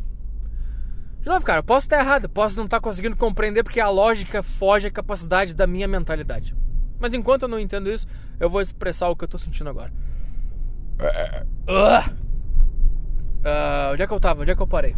De 1.19 1.27
novo, 1.27 1.45
cara, 1.45 1.59
eu 1.59 1.63
posso 1.63 1.85
estar 1.85 1.99
errado, 1.99 2.29
posso 2.29 2.55
não 2.55 2.65
estar 2.65 2.79
conseguindo 2.79 3.17
compreender 3.17 3.63
porque 3.63 3.81
a 3.81 3.89
lógica 3.89 4.41
foge 4.41 4.87
à 4.87 4.91
capacidade 4.91 5.53
da 5.53 5.67
minha 5.67 5.87
mentalidade. 5.87 6.55
Mas 6.97 7.13
enquanto 7.13 7.41
eu 7.41 7.49
não 7.49 7.59
entendo 7.59 7.91
isso, 7.91 8.07
eu 8.39 8.49
vou 8.49 8.61
expressar 8.61 9.09
o 9.09 9.15
que 9.15 9.23
eu 9.23 9.27
estou 9.27 9.39
sentindo 9.39 9.69
agora. 9.69 9.91
Uh, 11.67 12.09
uh, 13.43 13.91
onde 13.91 14.01
é 14.01 14.07
que 14.07 14.13
eu 14.13 14.19
tava? 14.19 14.43
Onde 14.43 14.51
é 14.51 14.55
que 14.55 14.61
eu 14.61 14.67
parei? 14.67 14.95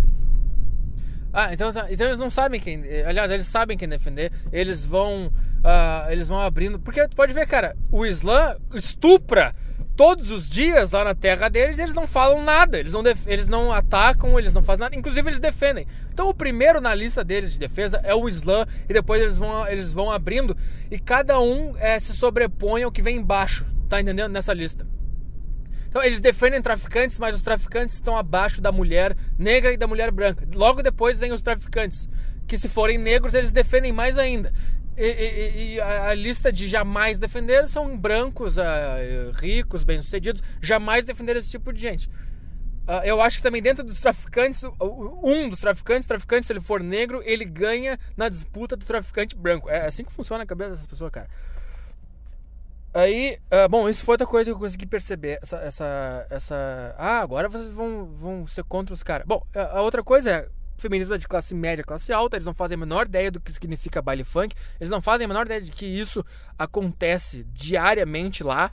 Ah, 1.34 1.54
então, 1.54 1.74
tá, 1.74 1.88
então 1.90 2.06
eles 2.06 2.20
não 2.20 2.30
sabem 2.30 2.60
quem. 2.60 2.84
Aliás, 3.06 3.32
eles 3.32 3.48
sabem 3.48 3.78
quem 3.78 3.88
defender. 3.88 4.32
Eles 4.52 4.86
vão. 4.86 5.32
Uh, 5.58 6.12
eles 6.12 6.28
vão 6.28 6.40
abrindo. 6.40 6.80
Porque 6.80 7.08
tu 7.08 7.16
pode 7.16 7.34
ver, 7.34 7.48
cara, 7.48 7.76
o 7.92 8.06
Islã 8.06 8.56
estupra 8.74 9.54
todos 9.96 10.30
os 10.30 10.48
dias 10.48 10.92
lá 10.92 11.04
na 11.04 11.16
terra 11.16 11.50
deles 11.50 11.80
eles 11.80 11.96
não 11.96 12.06
falam 12.08 12.44
nada. 12.44 12.80
Eles 12.80 12.94
não, 12.94 13.04
eles 13.26 13.48
não 13.48 13.74
atacam, 13.74 14.38
eles 14.38 14.54
não 14.54 14.62
fazem 14.62 14.84
nada. 14.84 14.96
Inclusive, 14.96 15.30
eles 15.30 15.40
defendem. 15.40 15.88
Então, 16.14 16.30
o 16.30 16.34
primeiro 16.34 16.80
na 16.80 16.94
lista 16.94 17.24
deles 17.24 17.52
de 17.52 17.60
defesa 17.60 18.00
é 18.04 18.14
o 18.14 18.30
Islã. 18.30 18.66
E 18.88 18.94
depois 18.94 19.22
eles 19.22 19.38
vão, 19.38 19.68
eles 19.68 19.92
vão 19.92 20.12
abrindo. 20.12 20.56
E 20.92 21.00
cada 21.00 21.40
um 21.40 21.76
é, 21.78 22.00
se 22.00 22.14
sobrepõe 22.14 22.84
ao 22.84 22.92
que 22.92 23.02
vem 23.02 23.18
embaixo. 23.18 23.66
Tá 23.90 24.00
entendendo? 24.00 24.32
Nessa 24.32 24.54
lista. 24.54 24.86
Então 25.90 26.04
eles 26.04 26.20
defendem 26.20 26.62
traficantes, 26.62 27.18
mas 27.18 27.34
os 27.34 27.42
traficantes 27.42 27.96
estão 27.96 28.18
abaixo 28.18 28.62
da 28.62 28.72
mulher 28.72 29.16
negra 29.38 29.74
e 29.74 29.78
da 29.78 29.88
mulher 29.88 30.12
branca. 30.12 30.48
Logo 30.54 30.84
depois 30.84 31.20
vem 31.20 31.32
os 31.32 31.42
traficantes, 31.42 32.10
que 32.46 32.58
se 32.58 32.70
forem 32.70 32.98
negros 32.98 33.34
eles 33.34 33.52
defendem 33.52 33.92
mais 33.92 34.18
ainda. 34.18 34.54
E, 34.98 35.76
e, 35.76 35.80
a, 35.80 36.10
a, 36.10 36.14
lista 36.16 36.52
de 36.52 36.68
jamais 36.68 37.20
defender 37.20 37.68
são 37.68 37.96
brancos, 37.96 38.58
uh, 38.58 38.62
ricos, 39.36 39.84
bem-sucedidos, 39.84 40.42
jamais 40.60 41.06
defender 41.06 41.36
esse 41.36 41.52
tipo 41.52 41.72
de 41.72 41.80
gente. 41.80 42.10
Uh, 42.88 43.04
eu 43.04 43.22
acho 43.22 43.38
que 43.38 43.44
também 43.44 43.62
dentro 43.62 43.84
dos 43.84 44.00
traficantes, 44.00 44.64
um 45.22 45.50
dos 45.50 45.60
traficantes, 45.60 46.08
traficante, 46.08 46.48
se 46.48 46.54
ele 46.54 46.62
for 46.62 46.82
negro, 46.82 47.22
ele 47.26 47.46
ganha 47.46 48.00
na 48.16 48.28
disputa 48.28 48.76
do 48.76 48.86
traficante 48.86 49.36
branco. 49.36 49.70
É 49.70 49.86
assim 49.86 50.04
que 50.04 50.12
funciona 50.12 50.44
a 50.44 50.48
cabeça 50.48 50.72
dessas 50.72 50.88
pessoas, 50.88 51.12
cara. 51.12 51.30
Aí, 52.94 53.38
uh, 53.52 53.70
bom, 53.70 53.88
isso 53.88 54.04
foi 54.04 54.14
outra 54.14 54.26
coisa 54.26 54.50
que 54.50 54.56
eu 54.56 54.60
consegui 54.60 54.88
perceber. 54.88 55.38
Essa. 55.44 55.58
essa, 55.58 56.28
essa... 56.32 56.96
Ah, 56.98 57.20
agora 57.20 57.48
vocês 57.48 57.72
vão, 57.72 58.06
vão 58.06 58.48
ser 58.48 58.64
contra 58.64 58.94
os 58.94 59.04
caras. 59.04 59.28
Bom, 59.28 59.46
a 59.54 59.82
outra 59.82 60.02
coisa 60.02 60.32
é. 60.32 60.50
Feminismo 60.78 61.16
é 61.16 61.18
de 61.18 61.28
classe 61.28 61.56
média, 61.56 61.84
classe 61.84 62.14
alta, 62.14 62.38
eles 62.38 62.46
não 62.46 62.54
fazem 62.54 62.76
a 62.76 62.78
menor 62.78 63.08
ideia 63.08 63.32
do 63.32 63.42
que 63.42 63.52
significa 63.52 64.02
baile 64.02 64.24
funk, 64.24 64.56
eles 64.80 64.92
não 64.92 65.02
fazem 65.02 65.26
a 65.26 65.28
menor 65.28 65.46
ideia 65.46 65.62
de 65.62 65.72
que 65.72 65.86
isso 65.86 66.24
acontece 66.58 67.44
diariamente 67.52 68.44
lá. 68.44 68.72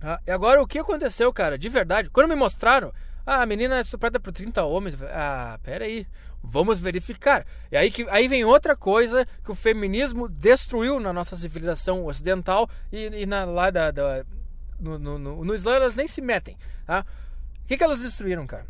Ah, 0.00 0.20
e 0.26 0.30
agora, 0.30 0.62
o 0.62 0.66
que 0.66 0.78
aconteceu, 0.78 1.32
cara, 1.32 1.58
de 1.58 1.68
verdade? 1.68 2.08
Quando 2.10 2.28
me 2.28 2.34
mostraram, 2.34 2.92
ah, 3.24 3.42
a 3.42 3.46
menina 3.46 3.78
é 3.78 3.80
estuprada 3.80 4.18
por 4.18 4.32
30 4.32 4.64
homens. 4.64 4.96
Ah, 5.02 5.58
pera 5.62 5.84
aí. 5.84 6.06
Vamos 6.42 6.80
verificar. 6.80 7.46
E 7.70 7.76
aí, 7.76 7.90
que, 7.90 8.06
aí 8.10 8.26
vem 8.26 8.44
outra 8.44 8.74
coisa 8.76 9.24
que 9.44 9.52
o 9.52 9.54
feminismo 9.54 10.28
destruiu 10.28 10.98
na 10.98 11.12
nossa 11.12 11.36
civilização 11.36 12.04
ocidental 12.04 12.68
e, 12.90 13.22
e 13.22 13.26
na, 13.26 13.44
lá 13.44 13.70
da, 13.70 13.92
da 13.92 14.24
no, 14.80 14.98
no, 14.98 15.18
no, 15.18 15.44
no 15.44 15.54
Islã 15.54 15.74
elas 15.74 15.94
nem 15.94 16.08
se 16.08 16.20
metem. 16.20 16.56
Tá? 16.84 17.06
O 17.62 17.66
que, 17.68 17.76
que 17.76 17.84
elas 17.84 18.02
destruíram, 18.02 18.44
cara? 18.44 18.66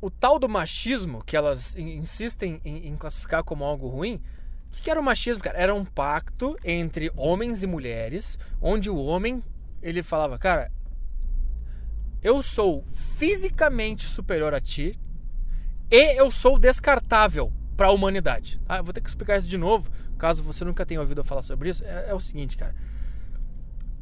O 0.00 0.10
tal 0.10 0.38
do 0.38 0.48
machismo 0.48 1.22
que 1.24 1.36
elas 1.36 1.74
insistem 1.76 2.60
em, 2.64 2.88
em 2.88 2.96
classificar 2.96 3.42
como 3.42 3.64
algo 3.64 3.88
ruim, 3.88 4.20
o 4.68 4.70
que, 4.70 4.82
que 4.82 4.90
era 4.90 5.00
o 5.00 5.02
machismo, 5.02 5.42
cara? 5.42 5.58
Era 5.58 5.74
um 5.74 5.84
pacto 5.84 6.56
entre 6.64 7.10
homens 7.16 7.62
e 7.62 7.66
mulheres, 7.66 8.38
onde 8.60 8.88
o 8.88 8.96
homem 8.96 9.42
ele 9.82 10.02
falava, 10.02 10.38
cara, 10.38 10.70
eu 12.22 12.42
sou 12.42 12.84
fisicamente 12.86 14.04
superior 14.04 14.54
a 14.54 14.60
ti 14.60 14.98
e 15.90 16.16
eu 16.16 16.30
sou 16.30 16.58
descartável 16.58 17.52
para 17.76 17.86
a 17.86 17.92
humanidade. 17.92 18.60
Ah, 18.68 18.82
vou 18.82 18.92
ter 18.92 19.00
que 19.00 19.08
explicar 19.08 19.38
isso 19.38 19.48
de 19.48 19.56
novo, 19.56 19.90
caso 20.18 20.42
você 20.42 20.64
nunca 20.64 20.84
tenha 20.84 21.00
ouvido 21.00 21.20
eu 21.20 21.24
falar 21.24 21.42
sobre 21.42 21.70
isso. 21.70 21.84
É, 21.84 22.10
é 22.10 22.14
o 22.14 22.20
seguinte, 22.20 22.56
cara. 22.56 22.74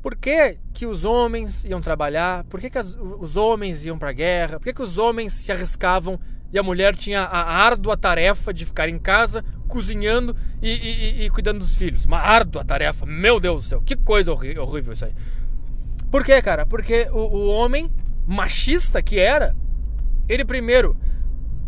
Por 0.07 0.15
que, 0.15 0.57
que 0.73 0.87
os 0.87 1.05
homens 1.05 1.65
iam 1.65 1.81
trabalhar? 1.81 2.45
Por 2.45 2.61
que, 2.61 2.71
que 2.71 2.79
as, 2.79 2.97
os 3.19 3.37
homens 3.37 3.85
iam 3.85 3.99
para 3.99 4.11
a 4.11 4.13
guerra? 4.13 4.61
Por 4.61 4.67
que, 4.67 4.73
que 4.73 4.83
os 4.83 4.99
homens 4.99 5.33
se 5.33 5.51
arriscavam 5.51 6.17
e 6.53 6.57
a 6.57 6.63
mulher 6.63 6.95
tinha 6.95 7.23
a 7.23 7.43
árdua 7.43 7.97
tarefa 7.97 8.55
de 8.55 8.65
ficar 8.65 8.89
em 8.89 9.01
casa, 9.01 9.45
cozinhando 9.67 10.37
e, 10.63 10.71
e, 10.71 11.25
e 11.25 11.31
cuidando 11.31 11.59
dos 11.59 11.75
filhos? 11.75 12.05
Uma 12.05 12.21
árdua 12.21 12.65
tarefa. 12.65 13.05
Meu 13.05 13.41
Deus 13.41 13.65
do 13.65 13.69
céu, 13.69 13.83
que 13.85 13.97
coisa 13.97 14.31
horrível 14.33 14.93
isso 14.93 15.07
aí. 15.07 15.13
Por 16.09 16.25
que, 16.25 16.41
cara? 16.41 16.65
Porque 16.65 17.09
o, 17.11 17.19
o 17.19 17.49
homem 17.49 17.91
machista 18.29 19.03
que 19.03 19.19
era, 19.19 19.57
ele 20.29 20.45
primeiro 20.45 20.97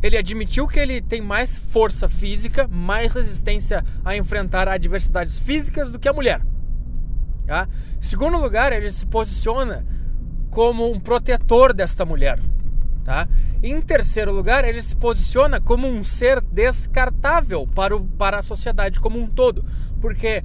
ele 0.01 0.17
admitiu 0.17 0.69
que 0.69 0.79
ele 0.79 1.01
tem 1.01 1.21
mais 1.21 1.59
força 1.59 2.09
física, 2.09 2.69
mais 2.69 3.13
resistência 3.13 3.85
a 4.05 4.17
enfrentar 4.17 4.69
adversidades 4.69 5.41
físicas 5.41 5.91
do 5.91 5.99
que 5.99 6.09
a 6.09 6.13
mulher. 6.13 6.41
Tá? 7.49 7.67
Em 7.99 8.03
segundo 8.03 8.37
lugar, 8.37 8.75
ele 8.75 8.93
se 8.93 9.07
posiciona 9.07 9.83
como 10.51 10.93
um 10.93 11.01
protetor 11.01 11.73
desta 11.73 12.05
mulher. 12.05 12.39
Tá? 13.03 13.27
Em 13.63 13.81
terceiro 13.81 14.31
lugar, 14.31 14.67
ele 14.67 14.83
se 14.83 14.95
posiciona 14.95 15.59
como 15.59 15.89
um 15.89 16.05
ser 16.05 16.43
descartável 16.43 17.67
para, 17.67 17.97
o, 17.97 18.05
para 18.05 18.41
a 18.41 18.43
sociedade 18.43 19.01
como 19.01 19.19
um 19.19 19.27
todo. 19.27 19.65
Porque 19.99 20.45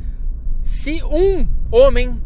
se 0.61 1.03
um 1.03 1.45
homem. 1.69 2.21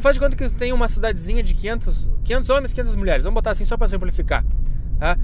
Faz 0.00 0.16
de 0.16 0.20
conta 0.20 0.36
que 0.36 0.48
tem 0.50 0.72
uma 0.72 0.88
cidadezinha 0.88 1.42
de 1.42 1.54
500, 1.54 2.10
500 2.24 2.50
homens, 2.50 2.72
500 2.72 2.96
mulheres. 2.96 3.24
Vamos 3.24 3.36
botar 3.36 3.52
assim 3.52 3.64
só 3.64 3.76
para 3.76 3.86
simplificar. 3.86 4.44
Tá? 4.98 5.16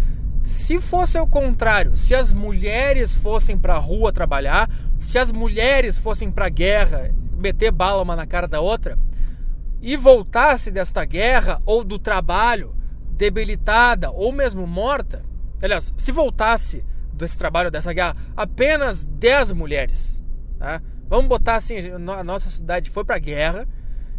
Se 0.44 0.80
fosse 0.80 1.18
o 1.18 1.26
contrário, 1.26 1.96
se 1.96 2.14
as 2.14 2.32
mulheres 2.32 3.12
fossem 3.12 3.59
para 3.59 3.74
a 3.74 3.78
rua 3.78 4.12
trabalhar, 4.12 4.70
se 4.98 5.18
as 5.18 5.32
mulheres 5.32 5.98
fossem 5.98 6.30
para 6.30 6.46
a 6.46 6.48
guerra, 6.48 7.12
meter 7.37 7.70
bala 7.70 8.03
uma 8.03 8.16
na 8.16 8.27
cara 8.27 8.49
da 8.49 8.61
outra, 8.61 8.99
e 9.81 9.96
voltasse 9.96 10.70
desta 10.70 11.05
guerra 11.05 11.61
ou 11.64 11.85
do 11.85 11.99
trabalho 11.99 12.75
debilitada 13.11 14.11
ou 14.11 14.33
mesmo 14.33 14.66
morta, 14.66 15.22
aliás, 15.62 15.92
se 15.96 16.12
voltasse 16.12 16.85
desse 17.12 17.38
trabalho, 17.38 17.70
dessa 17.70 17.92
guerra, 17.92 18.16
apenas 18.37 19.05
10 19.05 19.53
mulheres, 19.53 20.22
tá? 20.59 20.83
Vamos 21.09 21.29
botar 21.29 21.57
assim, 21.57 21.77
a 21.79 22.25
nossa 22.25 22.51
cidade 22.51 22.90
foi 22.90 23.05
para 23.05 23.16
a 23.16 23.20
guerra, 23.20 23.68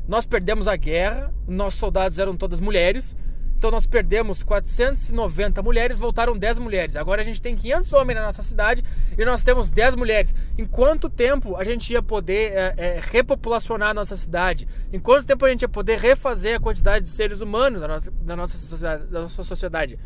nós 0.07 0.25
perdemos 0.25 0.67
a 0.67 0.75
guerra, 0.75 1.33
nossos 1.47 1.79
soldados 1.79 2.17
eram 2.17 2.37
todas 2.37 2.59
mulheres, 2.59 3.15
então 3.57 3.71
nós 3.71 3.87
perdemos 3.87 4.43
490 4.43 5.63
mulheres, 5.63 5.97
voltaram 5.97 6.37
10 6.37 6.59
mulheres. 6.59 6.95
Agora 6.95 7.21
a 7.21 7.25
gente 7.25 7.41
tem 7.41 7.55
500 7.55 7.91
homens 7.93 8.15
na 8.15 8.25
nossa 8.27 8.43
cidade 8.43 8.83
e 9.17 9.25
nós 9.25 9.43
temos 9.43 9.71
10 9.71 9.95
mulheres. 9.95 10.35
Em 10.57 10.65
quanto 10.65 11.09
tempo 11.09 11.55
a 11.55 11.63
gente 11.63 11.91
ia 11.91 12.01
poder 12.01 12.51
é, 12.51 12.73
é, 12.77 13.01
repopulacionar 13.01 13.89
a 13.89 13.93
nossa 13.95 14.15
cidade? 14.15 14.67
Em 14.93 14.99
quanto 14.99 15.25
tempo 15.25 15.43
a 15.43 15.49
gente 15.49 15.63
ia 15.63 15.69
poder 15.69 15.97
refazer 15.97 16.57
a 16.57 16.59
quantidade 16.59 17.05
de 17.05 17.11
seres 17.11 17.41
humanos 17.41 17.81
na 17.81 17.87
nossa, 17.87 18.13
na 18.23 18.35
nossa, 18.35 19.43
sociedade, 19.43 19.97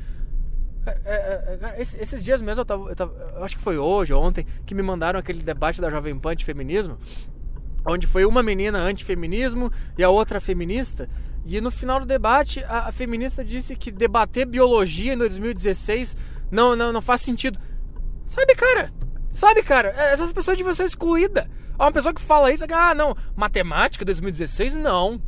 é 1.06 1.76
esses 1.78 2.24
dias 2.24 2.42
mesmo, 2.42 2.62
eu, 2.62 2.66
tava, 2.66 2.90
eu, 2.90 2.96
tava, 2.96 3.14
acho 3.44 3.56
que 3.56 3.62
foi 3.62 3.78
hoje, 3.78 4.14
ontem, 4.14 4.48
que 4.66 4.74
me 4.74 4.82
mandaram 4.82 5.20
aquele 5.20 5.44
debate 5.44 5.80
da 5.80 5.90
Jovem 5.90 6.18
Pan 6.18 6.36
de 6.36 6.44
feminismo 6.44 6.98
onde 7.86 8.06
foi 8.06 8.26
uma 8.26 8.44
menina 8.44 8.80
antifeminismo 8.80 9.72
e 9.98 10.04
a 10.04 10.10
outra 10.10 10.40
feminista. 10.40 11.10
E 11.46 11.60
no 11.60 11.72
final 11.72 12.00
do 12.00 12.06
debate, 12.06 12.64
a, 12.66 12.92
feminista 12.92 13.44
disse 13.44 13.76
que 13.76 13.92
debater 13.92 14.46
biologia 14.46 15.14
em 15.14 15.18
2016 15.18 16.16
não, 16.52 16.76
não, 16.76 16.92
não 16.92 17.02
faz 17.02 17.22
sentido. 17.22 17.60
Sabe, 18.28 18.56
cara? 18.56 18.94
Sabe, 19.32 19.64
cara? 19.64 19.94
É, 19.98 20.14
essas 20.14 20.32
pessoas 20.32 20.58
deviam 20.58 20.76
ser 20.76 20.86
excluídas. 20.86 21.48
Uma 21.80 21.92
pessoa 21.92 22.14
que 22.14 22.22
fala 22.22 22.52
isso, 22.52 22.64
ah, 22.72 22.94
não, 22.94 23.16
matemática 23.36 24.06
2016, 24.06 24.76
não. 24.76 25.22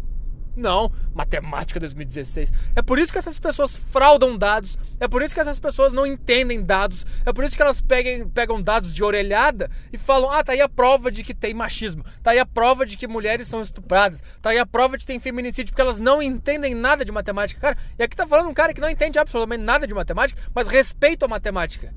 Não, 0.56 0.92
matemática 1.16 1.80
2016. 1.80 2.54
É 2.76 2.82
por 2.82 3.00
isso 3.00 3.12
que 3.12 3.18
essas 3.18 3.40
pessoas 3.40 3.76
fraudam 3.76 4.38
dados, 4.38 4.78
é 5.00 5.08
por 5.08 5.24
isso 5.24 5.34
que 5.34 5.42
essas 5.42 5.60
pessoas 5.60 5.92
não 5.92 6.06
entendem 6.06 6.64
dados, 6.64 7.06
é 7.26 7.34
por 7.34 7.44
isso 7.44 7.56
que 7.56 7.62
elas 7.62 7.82
pegam, 7.82 8.30
pegam 8.30 8.62
dados 8.62 8.94
de 8.94 9.04
orelhada 9.04 9.70
e 9.92 9.98
falam: 9.98 10.30
ah, 10.30 10.44
tá 10.44 10.52
aí 10.52 10.62
a 10.62 10.70
prova 10.70 11.12
de 11.12 11.24
que 11.24 11.34
tem 11.34 11.54
machismo, 11.54 12.06
tá 12.22 12.32
aí 12.32 12.40
a 12.40 12.46
prova 12.46 12.86
de 12.86 12.96
que 12.98 13.08
mulheres 13.08 13.48
são 13.48 13.64
estupradas, 13.64 14.24
tá 14.42 14.52
aí 14.52 14.60
a 14.60 14.66
prova 14.66 14.96
de 14.96 15.04
que 15.04 15.08
tem 15.08 15.20
feminicídio, 15.20 15.72
porque 15.72 15.82
elas 15.82 16.00
não 16.00 16.22
entendem 16.22 16.76
nada 16.76 17.04
de 17.04 17.12
matemática. 17.12 17.60
Cara, 17.60 17.78
e 17.98 18.04
aqui 18.04 18.16
tá 18.16 18.28
falando 18.28 18.50
um 18.50 18.54
cara 18.54 18.74
que 18.74 18.82
não 18.82 18.90
entende 18.90 19.18
absolutamente 19.18 19.64
nada 19.64 19.88
de 19.88 19.94
matemática, 19.94 20.40
mas 20.54 20.68
respeita 20.68 21.26
a 21.26 21.28
matemática. 21.28 21.94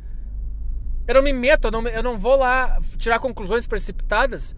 Eu 1.07 1.14
não 1.14 1.23
me 1.23 1.33
meto, 1.33 1.69
eu 1.69 1.71
não, 1.71 1.87
eu 1.87 2.03
não 2.03 2.19
vou 2.19 2.37
lá 2.37 2.79
tirar 2.97 3.19
conclusões 3.19 3.66
precipitadas 3.66 4.57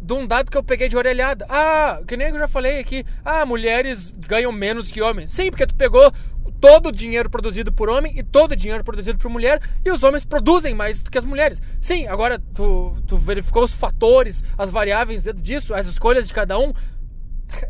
de 0.00 0.12
um 0.12 0.26
dado 0.26 0.50
que 0.50 0.56
eu 0.56 0.62
peguei 0.62 0.88
de 0.88 0.96
orelhada. 0.96 1.46
Ah, 1.48 2.00
que 2.06 2.16
nem 2.16 2.28
eu 2.28 2.38
já 2.38 2.48
falei 2.48 2.78
aqui. 2.78 3.04
Ah, 3.24 3.46
mulheres 3.46 4.12
ganham 4.12 4.52
menos 4.52 4.90
que 4.90 5.00
homens. 5.00 5.30
Sim, 5.30 5.50
porque 5.50 5.66
tu 5.66 5.74
pegou 5.74 6.12
todo 6.60 6.88
o 6.88 6.92
dinheiro 6.92 7.28
produzido 7.28 7.72
por 7.72 7.88
homem 7.88 8.18
e 8.18 8.22
todo 8.22 8.52
o 8.52 8.56
dinheiro 8.56 8.84
produzido 8.84 9.18
por 9.18 9.30
mulher 9.30 9.60
e 9.84 9.90
os 9.90 10.02
homens 10.02 10.24
produzem 10.24 10.74
mais 10.74 11.00
do 11.00 11.10
que 11.10 11.18
as 11.18 11.24
mulheres. 11.24 11.60
Sim, 11.80 12.06
agora 12.06 12.38
tu, 12.38 12.96
tu 13.06 13.16
verificou 13.16 13.64
os 13.64 13.74
fatores, 13.74 14.42
as 14.56 14.70
variáveis 14.70 15.22
dentro 15.24 15.42
disso, 15.42 15.74
as 15.74 15.86
escolhas 15.86 16.26
de 16.26 16.34
cada 16.34 16.58
um. 16.58 16.72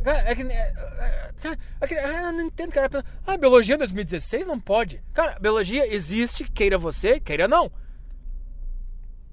É 0.04 0.34
que, 0.34 0.42
é, 0.42 0.72
é, 1.02 1.94
é 1.94 2.28
eu 2.28 2.32
não 2.32 2.42
entendo, 2.42 2.72
cara. 2.72 2.88
Ah, 3.26 3.36
biologia 3.36 3.76
2016 3.76 4.46
não 4.46 4.58
pode. 4.58 5.02
Cara, 5.12 5.38
biologia 5.40 5.92
existe, 5.92 6.44
queira 6.44 6.78
você, 6.78 7.20
queira 7.20 7.46
não. 7.46 7.70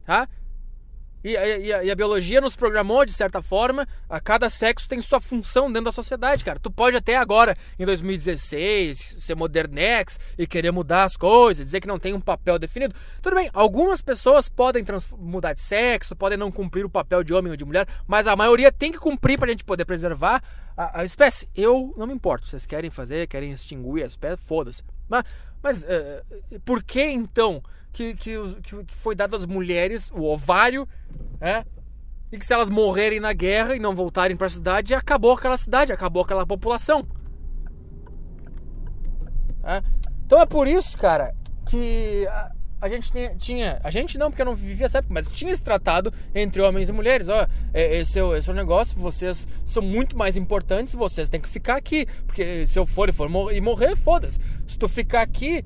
Tá? 0.06 0.27
E, 1.23 1.31
e, 1.31 1.38
a, 1.73 1.84
e, 1.84 1.91
a, 1.91 1.95
biologia 1.95 2.41
nos 2.41 2.55
programou, 2.55 3.05
de 3.05 3.13
certa 3.13 3.41
forma, 3.41 3.88
a 4.10 4.19
cada 4.19 4.49
sexo 4.49 4.89
tem 4.89 4.99
sua 5.01 5.19
função 5.19 5.67
dentro 5.67 5.86
da 5.86 5.91
sociedade, 5.91 6.43
cara. 6.43 6.60
Tu 6.60 6.71
pode 6.71 6.97
até 6.97 7.15
agora, 7.15 7.55
em 7.77 7.86
2016, 7.86 9.17
ser 9.19 9.36
modernex 9.36 10.19
e 10.38 10.47
querer 10.47 10.71
mudar 10.71 11.03
as 11.03 11.15
coisas, 11.15 11.63
dizer 11.63 11.79
que 11.79 11.88
não 11.88 11.99
tem 11.99 12.13
um 12.13 12.21
papel 12.21 12.57
definido. 12.57 12.95
Tudo 13.21 13.36
bem, 13.36 13.49
algumas 13.53 14.01
pessoas 14.01 14.49
podem 14.49 14.84
mudar 15.17 15.53
de 15.53 15.62
sexo, 15.62 16.15
podem 16.15 16.38
não 16.38 16.51
cumprir 16.51 16.86
o 16.86 16.89
papel 16.89 17.23
de 17.23 17.34
homem 17.34 17.51
ou 17.51 17.57
de 17.57 17.65
mulher, 17.65 17.88
mas 18.07 18.25
a 18.25 18.36
maioria 18.36 18.71
tem 18.71 18.91
que 18.91 18.97
cumprir 18.97 19.38
pra 19.38 19.47
gente 19.47 19.63
poder 19.63 19.86
preservar 19.86 20.41
a, 20.75 21.01
a 21.01 21.05
espécie. 21.05 21.47
Eu 21.55 21.93
não 21.95 22.07
me 22.07 22.13
importo, 22.13 22.47
vocês 22.47 22.65
querem 22.65 22.89
fazer, 22.89 23.27
querem 23.27 23.51
extinguir 23.51 24.03
a 24.03 24.07
espécie, 24.07 24.41
foda-se. 24.41 24.84
Mas, 25.07 25.23
mas 25.62 25.84
uh, 25.84 26.60
por 26.65 26.81
que 26.84 27.03
então 27.03 27.62
que, 27.91 28.13
que, 28.15 28.38
que 28.86 28.95
foi 28.95 29.15
dado 29.15 29.36
às 29.36 29.45
mulheres, 29.45 30.12
o 30.12 30.23
ovário, 30.23 30.88
é? 31.39 31.65
E 32.32 32.38
que 32.38 32.45
se 32.45 32.54
elas 32.54 32.69
morrerem 32.69 33.19
na 33.19 33.34
guerra 33.34 33.75
e 33.75 33.80
não 33.80 33.93
voltarem 33.93 34.38
para 34.38 34.47
a 34.47 34.49
cidade, 34.49 34.93
acabou 34.93 35.34
aquela 35.34 35.58
cidade, 35.58 35.91
acabou 35.91 36.23
aquela 36.23 36.45
população. 36.45 37.06
É? 39.63 39.82
Então 40.25 40.39
é 40.39 40.45
por 40.45 40.67
isso, 40.67 40.97
cara, 40.97 41.36
que 41.67 42.25
a, 42.27 42.51
a 42.82 42.88
gente 42.88 43.12
tinha, 43.12 43.36
tinha, 43.36 43.80
A 43.84 43.91
gente 43.91 44.17
não, 44.17 44.32
porque 44.32 44.41
eu 44.41 44.45
não 44.45 44.56
vivia 44.56 44.88
essa 44.88 44.97
época, 44.97 45.13
mas 45.13 45.27
tinha 45.27 45.51
esse 45.51 45.62
tratado 45.62 46.12
entre 46.34 46.62
homens 46.62 46.89
e 46.89 46.93
mulheres. 46.93 47.27
Ó, 47.30 47.45
é, 47.73 47.97
esse 47.97 48.19
é, 48.19 48.38
esse 48.38 48.49
é 48.49 48.54
o 48.54 48.56
negócio, 48.56 48.97
vocês 48.97 49.47
são 49.63 49.84
muito 49.84 50.17
mais 50.17 50.36
importantes, 50.36 50.95
vocês 50.95 51.30
têm 51.30 51.39
que 51.39 51.47
ficar 51.47 51.75
aqui. 51.75 52.08
Porque 52.25 52.65
se 52.65 52.80
eu 52.80 52.86
for 52.86 53.08
e 53.08 53.12
for 53.12 53.30
e 53.54 53.62
morrer, 53.62 53.95
foda-se. 53.95 54.39
Se 54.65 54.80
tu 54.80 54.88
ficar 54.88 55.21
aqui 55.21 55.63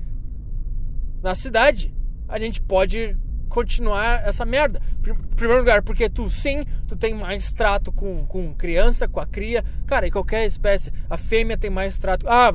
na 1.22 1.34
cidade, 1.34 1.95
a 2.28 2.38
gente 2.38 2.60
pode 2.60 3.16
continuar 3.48 4.26
essa 4.26 4.44
merda. 4.44 4.80
Em 4.98 5.14
primeiro 5.34 5.60
lugar, 5.60 5.82
porque 5.82 6.08
tu 6.08 6.30
sim, 6.30 6.64
tu 6.86 6.96
tem 6.96 7.14
mais 7.14 7.52
trato 7.52 7.92
com, 7.92 8.26
com 8.26 8.54
criança, 8.54 9.08
com 9.08 9.20
a 9.20 9.26
cria. 9.26 9.64
Cara, 9.86 10.06
em 10.06 10.10
qualquer 10.10 10.44
espécie, 10.46 10.92
a 11.08 11.16
fêmea 11.16 11.56
tem 11.56 11.70
mais 11.70 11.96
trato. 11.98 12.28
Ah, 12.28 12.50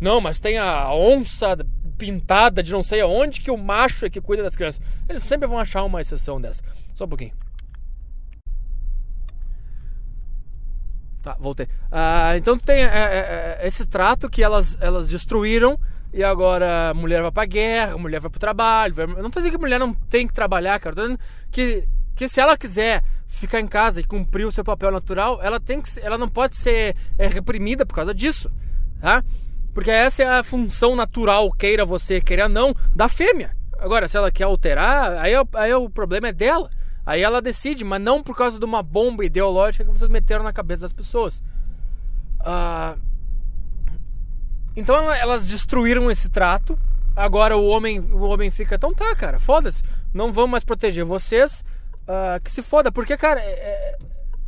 não, 0.00 0.20
mas 0.20 0.40
tem 0.40 0.58
a 0.58 0.92
onça 0.92 1.56
pintada 1.98 2.62
de 2.62 2.72
não 2.72 2.82
sei 2.82 3.00
aonde 3.00 3.40
que 3.40 3.50
o 3.50 3.56
macho 3.56 4.06
é 4.06 4.10
que 4.10 4.20
cuida 4.20 4.42
das 4.42 4.54
crianças. 4.54 4.80
Eles 5.08 5.22
sempre 5.22 5.48
vão 5.48 5.58
achar 5.58 5.82
uma 5.84 6.00
exceção 6.00 6.40
dessa. 6.40 6.62
Só 6.94 7.04
um 7.04 7.08
pouquinho. 7.08 7.32
Tá, 11.20 11.36
voltei. 11.38 11.68
Ah, 11.90 12.36
então 12.36 12.56
tu 12.56 12.64
tem 12.64 12.84
é, 12.84 12.86
é, 12.86 13.58
é, 13.60 13.66
esse 13.66 13.84
trato 13.84 14.30
que 14.30 14.42
elas, 14.42 14.78
elas 14.80 15.08
destruíram 15.08 15.78
e 16.12 16.24
agora 16.24 16.92
mulher 16.94 17.22
vai 17.22 17.30
pra 17.30 17.44
guerra, 17.44 17.98
mulher 17.98 18.20
vai 18.20 18.30
pro 18.30 18.40
trabalho. 18.40 18.94
Vai... 18.94 19.04
Eu 19.04 19.22
não 19.22 19.30
tô 19.30 19.40
dizendo 19.40 19.52
que 19.52 19.58
mulher 19.58 19.78
não 19.78 19.92
tem 19.92 20.26
que 20.26 20.32
trabalhar, 20.32 20.78
cara. 20.80 20.96
Tô 20.96 21.02
dizendo 21.02 21.20
que, 21.50 21.86
que 22.14 22.28
se 22.28 22.40
ela 22.40 22.56
quiser 22.56 23.02
ficar 23.26 23.60
em 23.60 23.68
casa 23.68 24.00
e 24.00 24.04
cumprir 24.04 24.46
o 24.46 24.52
seu 24.52 24.64
papel 24.64 24.90
natural, 24.90 25.38
ela 25.42 25.60
tem 25.60 25.80
que 25.80 25.90
ela 26.00 26.16
não 26.16 26.28
pode 26.28 26.56
ser 26.56 26.96
é, 27.18 27.26
reprimida 27.26 27.84
por 27.84 27.94
causa 27.94 28.14
disso, 28.14 28.50
tá? 29.00 29.22
Porque 29.74 29.90
essa 29.90 30.22
é 30.22 30.38
a 30.38 30.42
função 30.42 30.96
natural, 30.96 31.52
queira 31.52 31.84
você, 31.84 32.20
queira 32.20 32.48
não, 32.48 32.74
da 32.94 33.08
fêmea. 33.08 33.56
Agora, 33.78 34.08
se 34.08 34.16
ela 34.16 34.32
quer 34.32 34.44
alterar, 34.44 35.18
aí, 35.18 35.32
aí 35.54 35.74
o 35.74 35.88
problema 35.88 36.28
é 36.28 36.32
dela. 36.32 36.70
Aí 37.06 37.22
ela 37.22 37.40
decide, 37.40 37.84
mas 37.84 38.02
não 38.02 38.22
por 38.22 38.36
causa 38.36 38.58
de 38.58 38.64
uma 38.64 38.82
bomba 38.82 39.24
ideológica 39.24 39.84
que 39.84 39.90
vocês 39.90 40.10
meteram 40.10 40.42
na 40.42 40.52
cabeça 40.52 40.82
das 40.82 40.92
pessoas. 40.92 41.42
Uh, 42.40 42.98
então 44.78 45.12
elas 45.12 45.48
destruíram 45.48 46.08
esse 46.08 46.28
trato. 46.28 46.78
Agora 47.16 47.56
o 47.56 47.66
homem, 47.66 47.98
o 47.98 48.22
homem 48.22 48.48
fica, 48.48 48.76
então 48.76 48.94
tá, 48.94 49.12
cara, 49.16 49.40
foda-se. 49.40 49.82
Não 50.14 50.32
vamos 50.32 50.50
mais 50.50 50.64
proteger 50.64 51.04
vocês. 51.04 51.64
Uh, 52.02 52.40
que 52.42 52.50
se 52.50 52.62
foda. 52.62 52.92
Porque, 52.92 53.16
cara, 53.16 53.40
é, 53.40 53.50
é, 53.50 53.98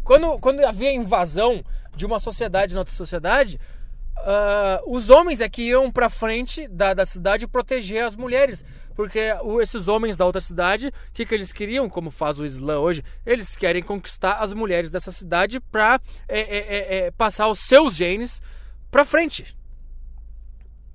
quando, 0.04 0.38
quando 0.38 0.64
havia 0.64 0.94
invasão 0.94 1.64
de 1.96 2.06
uma 2.06 2.20
sociedade 2.20 2.74
na 2.74 2.80
outra 2.80 2.94
sociedade, 2.94 3.58
uh, 4.18 4.96
os 4.96 5.10
homens 5.10 5.40
é 5.40 5.48
que 5.48 5.62
iam 5.62 5.90
pra 5.90 6.08
frente 6.08 6.68
da, 6.68 6.94
da 6.94 7.04
cidade 7.04 7.48
proteger 7.48 8.04
as 8.04 8.14
mulheres. 8.14 8.64
Porque 8.94 9.34
esses 9.60 9.88
homens 9.88 10.16
da 10.16 10.26
outra 10.26 10.40
cidade, 10.40 10.88
o 10.88 11.12
que, 11.12 11.26
que 11.26 11.34
eles 11.34 11.52
queriam, 11.52 11.88
como 11.88 12.08
faz 12.08 12.38
o 12.38 12.44
Islã 12.44 12.78
hoje? 12.78 13.02
Eles 13.26 13.56
querem 13.56 13.82
conquistar 13.82 14.34
as 14.34 14.54
mulheres 14.54 14.92
dessa 14.92 15.10
cidade 15.10 15.58
pra 15.58 16.00
é, 16.28 16.40
é, 16.40 16.58
é, 16.58 16.98
é 16.98 17.10
passar 17.10 17.48
os 17.48 17.58
seus 17.58 17.96
genes 17.96 18.40
pra 18.92 19.04
frente 19.04 19.58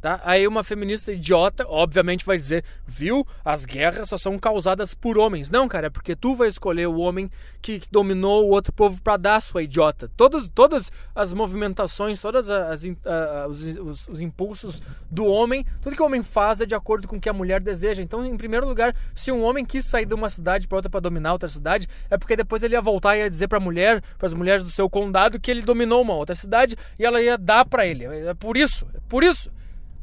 Tá? 0.05 0.21
Aí 0.23 0.47
uma 0.47 0.63
feminista 0.63 1.11
idiota, 1.11 1.65
obviamente, 1.67 2.23
vai 2.23 2.37
dizer: 2.37 2.63
viu, 2.85 3.25
as 3.43 3.65
guerras 3.65 4.07
só 4.07 4.19
são 4.19 4.37
causadas 4.37 4.93
por 4.93 5.17
homens. 5.17 5.49
Não, 5.49 5.67
cara, 5.67 5.87
é 5.87 5.89
porque 5.89 6.15
tu 6.15 6.35
vai 6.35 6.47
escolher 6.47 6.85
o 6.85 6.99
homem 6.99 7.27
que, 7.59 7.81
dominou 7.89 8.45
o 8.45 8.51
outro 8.51 8.71
povo 8.71 9.01
para 9.01 9.17
dar, 9.17 9.41
sua 9.41 9.63
idiota. 9.63 10.07
Todos, 10.15 10.47
todas 10.47 10.91
as 11.15 11.33
movimentações, 11.33 12.21
todos 12.21 12.45
os, 12.47 13.77
os, 13.77 14.07
os, 14.07 14.21
impulsos 14.21 14.79
do 15.09 15.25
homem, 15.25 15.65
tudo 15.81 15.95
que 15.95 16.01
o 16.03 16.05
homem 16.05 16.21
faz 16.21 16.61
é 16.61 16.67
de 16.67 16.75
acordo 16.75 17.07
com 17.07 17.15
o 17.15 17.19
que 17.19 17.27
a 17.27 17.33
mulher 17.33 17.59
deseja. 17.59 18.03
Então, 18.03 18.23
em 18.23 18.37
primeiro 18.37 18.67
lugar, 18.67 18.95
se 19.15 19.31
um 19.31 19.43
homem 19.43 19.65
quis 19.65 19.87
sair 19.87 20.05
de 20.05 20.13
uma 20.13 20.29
cidade 20.29 20.67
para 20.67 20.75
outra 20.75 20.89
para 20.91 20.99
dominar 20.99 21.33
outra 21.33 21.49
cidade, 21.49 21.89
é 22.11 22.15
porque 22.15 22.35
depois 22.35 22.61
ele 22.61 22.75
ia 22.75 22.81
voltar 22.81 23.17
e 23.17 23.21
ia 23.21 23.29
dizer 23.29 23.47
para 23.47 23.57
a 23.57 23.61
mulher, 23.61 24.03
para 24.19 24.27
as 24.27 24.35
mulheres 24.35 24.63
do 24.63 24.69
seu 24.69 24.87
condado, 24.87 25.39
que 25.39 25.49
ele 25.49 25.63
dominou 25.63 26.03
uma 26.03 26.13
outra 26.13 26.35
cidade 26.35 26.75
e 26.99 27.03
ela 27.03 27.19
ia 27.19 27.39
dar 27.39 27.65
para 27.65 27.87
ele. 27.87 28.05
É 28.05 28.35
por 28.35 28.55
isso, 28.55 28.87
é 28.93 28.99
por 29.09 29.23
isso. 29.23 29.54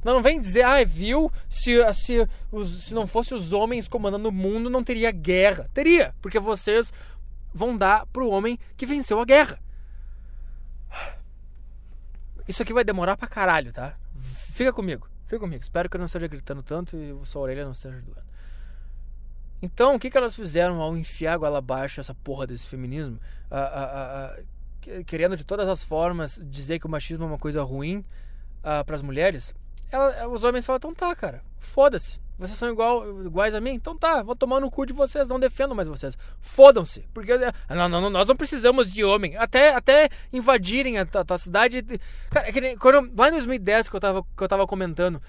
Não 0.05 0.23
vem 0.23 0.41
dizer, 0.41 0.65
ah, 0.65 0.85
viu? 0.85 1.31
Se, 1.49 1.81
se, 1.93 2.29
os, 2.51 2.85
se 2.85 2.95
não 2.95 3.07
fosse 3.07 3.35
os 3.35 3.53
homens 3.53 3.87
comandando 3.87 4.29
o 4.29 4.33
mundo, 4.33 4.69
não 4.69 4.83
teria 4.83 5.11
guerra. 5.12 5.71
Teria, 5.73 6.15
porque 6.21 6.41
vocês 6.41 6.93
vão 7.55 7.77
dar 7.77 8.07
pro 8.07 8.29
homem 8.29 8.59
que 8.77 8.87
venceu 8.87 9.21
a 9.21 9.25
guerra. 9.25 9.59
Isso 12.49 12.62
aqui 12.62 12.73
vai 12.73 12.85
demorar 12.85 13.17
pra 13.17 13.29
caralho, 13.29 13.73
tá? 13.73 13.97
Fica 14.21 14.73
comigo, 14.73 15.09
fica 15.27 15.38
comigo. 15.38 15.62
Espero 15.62 15.88
que 15.88 15.97
eu 15.97 16.01
não 16.01 16.07
esteja 16.07 16.27
gritando 16.27 16.62
tanto 16.62 16.97
e 16.97 17.17
sua 17.25 17.43
orelha 17.43 17.65
não 17.65 17.73
esteja 17.73 18.01
doendo. 18.01 18.33
Então, 19.62 19.95
o 19.95 19.99
que, 19.99 20.11
que 20.11 20.19
elas 20.19 20.35
fizeram 20.35 20.81
ao 20.81 20.97
enfiar 20.97 21.38
goela 21.38 21.59
abaixo 21.59 22.01
essa 22.01 22.12
porra 22.12 22.49
desse 22.49 22.67
feminismo? 22.67 23.21
Ah, 23.49 23.61
ah, 23.61 24.37
ah, 24.37 25.03
querendo 25.07 25.37
de 25.37 25.45
todas 25.45 25.69
as 25.69 25.85
formas 25.85 26.41
dizer 26.45 26.81
que 26.81 26.87
o 26.87 26.91
machismo 26.91 27.25
é 27.25 27.29
uma 27.29 27.38
coisa 27.38 27.62
ruim 27.62 28.05
para 28.61 28.97
as 28.97 29.03
mulheres? 29.03 29.55
Ela, 29.93 30.27
os 30.29 30.43
homens 30.43 30.65
falam, 30.65 30.79
então 30.79 30.95
tá, 30.95 31.15
cara, 31.15 31.43
foda-se. 31.59 32.19
Vocês 32.39 32.59
são 32.59 32.71
igual, 32.71 33.25
iguais 33.25 33.55
a 33.55 33.61
mim? 33.61 33.75
Então 33.75 33.97
tá, 33.97 34.23
vou 34.23 34.35
tomar 34.35 34.59
no 34.59 34.71
cu 34.71 34.87
de 34.87 34.93
vocês, 34.93 35.29
não 35.29 35.39
defendo 35.39 35.75
mais 35.75 35.87
vocês. 35.87 36.17
Fodam-se. 36.41 37.07
Porque 37.13 37.33
não, 37.69 37.89
não, 37.89 38.11
nós 38.11 38.27
não 38.27 38.35
precisamos 38.35 38.91
de 38.91 39.05
homem. 39.05 39.37
Até, 39.37 39.73
até 39.75 40.09
invadirem 40.33 40.99
a 40.99 41.05
tua 41.05 41.39
cidade. 41.39 41.85
Cara, 42.31 42.49
é 42.49 42.53
que, 42.53 42.77
quando, 42.79 43.13
lá 43.17 43.29
em 43.29 43.33
2010 43.33 43.89
que 43.89 43.95
eu, 43.95 44.01
tava, 44.01 44.23
que 44.23 44.43
eu 44.43 44.49
tava 44.49 44.67
comentando, 44.67 45.23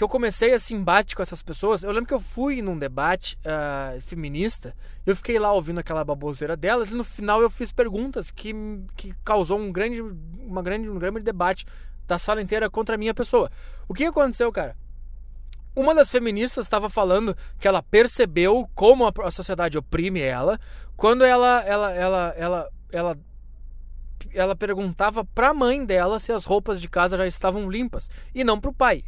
que 0.00 0.02
eu 0.02 0.08
comecei 0.08 0.50
esse 0.50 0.74
embate 0.74 1.14
com 1.14 1.22
essas 1.22 1.42
pessoas, 1.42 1.84
eu 1.84 1.92
lembro 1.92 2.06
que 2.06 2.14
eu 2.14 2.20
fui 2.20 2.62
num 2.62 2.78
debate 2.78 3.38
uh, 3.44 4.00
feminista, 4.00 4.74
eu 5.04 5.14
fiquei 5.14 5.38
lá 5.38 5.52
ouvindo 5.52 5.78
aquela 5.78 6.02
baboseira 6.02 6.56
delas, 6.56 6.90
e 6.90 6.94
no 6.94 7.04
final 7.04 7.42
eu 7.42 7.50
fiz 7.50 7.70
perguntas 7.70 8.30
que, 8.30 8.54
que 8.96 9.14
causou 9.22 9.58
um 9.58 9.70
grande, 9.70 10.00
uma 10.00 10.62
grande, 10.62 10.88
um 10.88 10.98
grande 10.98 11.20
debate 11.20 11.66
da 12.10 12.18
sala 12.18 12.42
inteira 12.42 12.68
contra 12.68 12.96
a 12.96 12.98
minha 12.98 13.14
pessoa. 13.14 13.48
O 13.88 13.94
que 13.94 14.04
aconteceu, 14.04 14.50
cara? 14.50 14.76
Uma 15.76 15.94
das 15.94 16.10
feministas 16.10 16.66
estava 16.66 16.90
falando 16.90 17.36
que 17.60 17.68
ela 17.68 17.80
percebeu 17.80 18.68
como 18.74 19.06
a 19.06 19.30
sociedade 19.30 19.78
oprime 19.78 20.20
ela 20.20 20.58
quando 20.96 21.24
ela 21.24 21.62
ela 21.62 21.92
ela 21.92 22.34
ela 22.36 22.70
ela, 22.90 23.18
ela 24.34 24.56
perguntava 24.56 25.24
para 25.24 25.50
a 25.50 25.54
mãe 25.54 25.86
dela 25.86 26.18
se 26.18 26.32
as 26.32 26.44
roupas 26.44 26.80
de 26.80 26.88
casa 26.88 27.16
já 27.16 27.26
estavam 27.28 27.70
limpas 27.70 28.10
e 28.34 28.42
não 28.42 28.60
para 28.60 28.70
o 28.70 28.74
pai. 28.74 29.04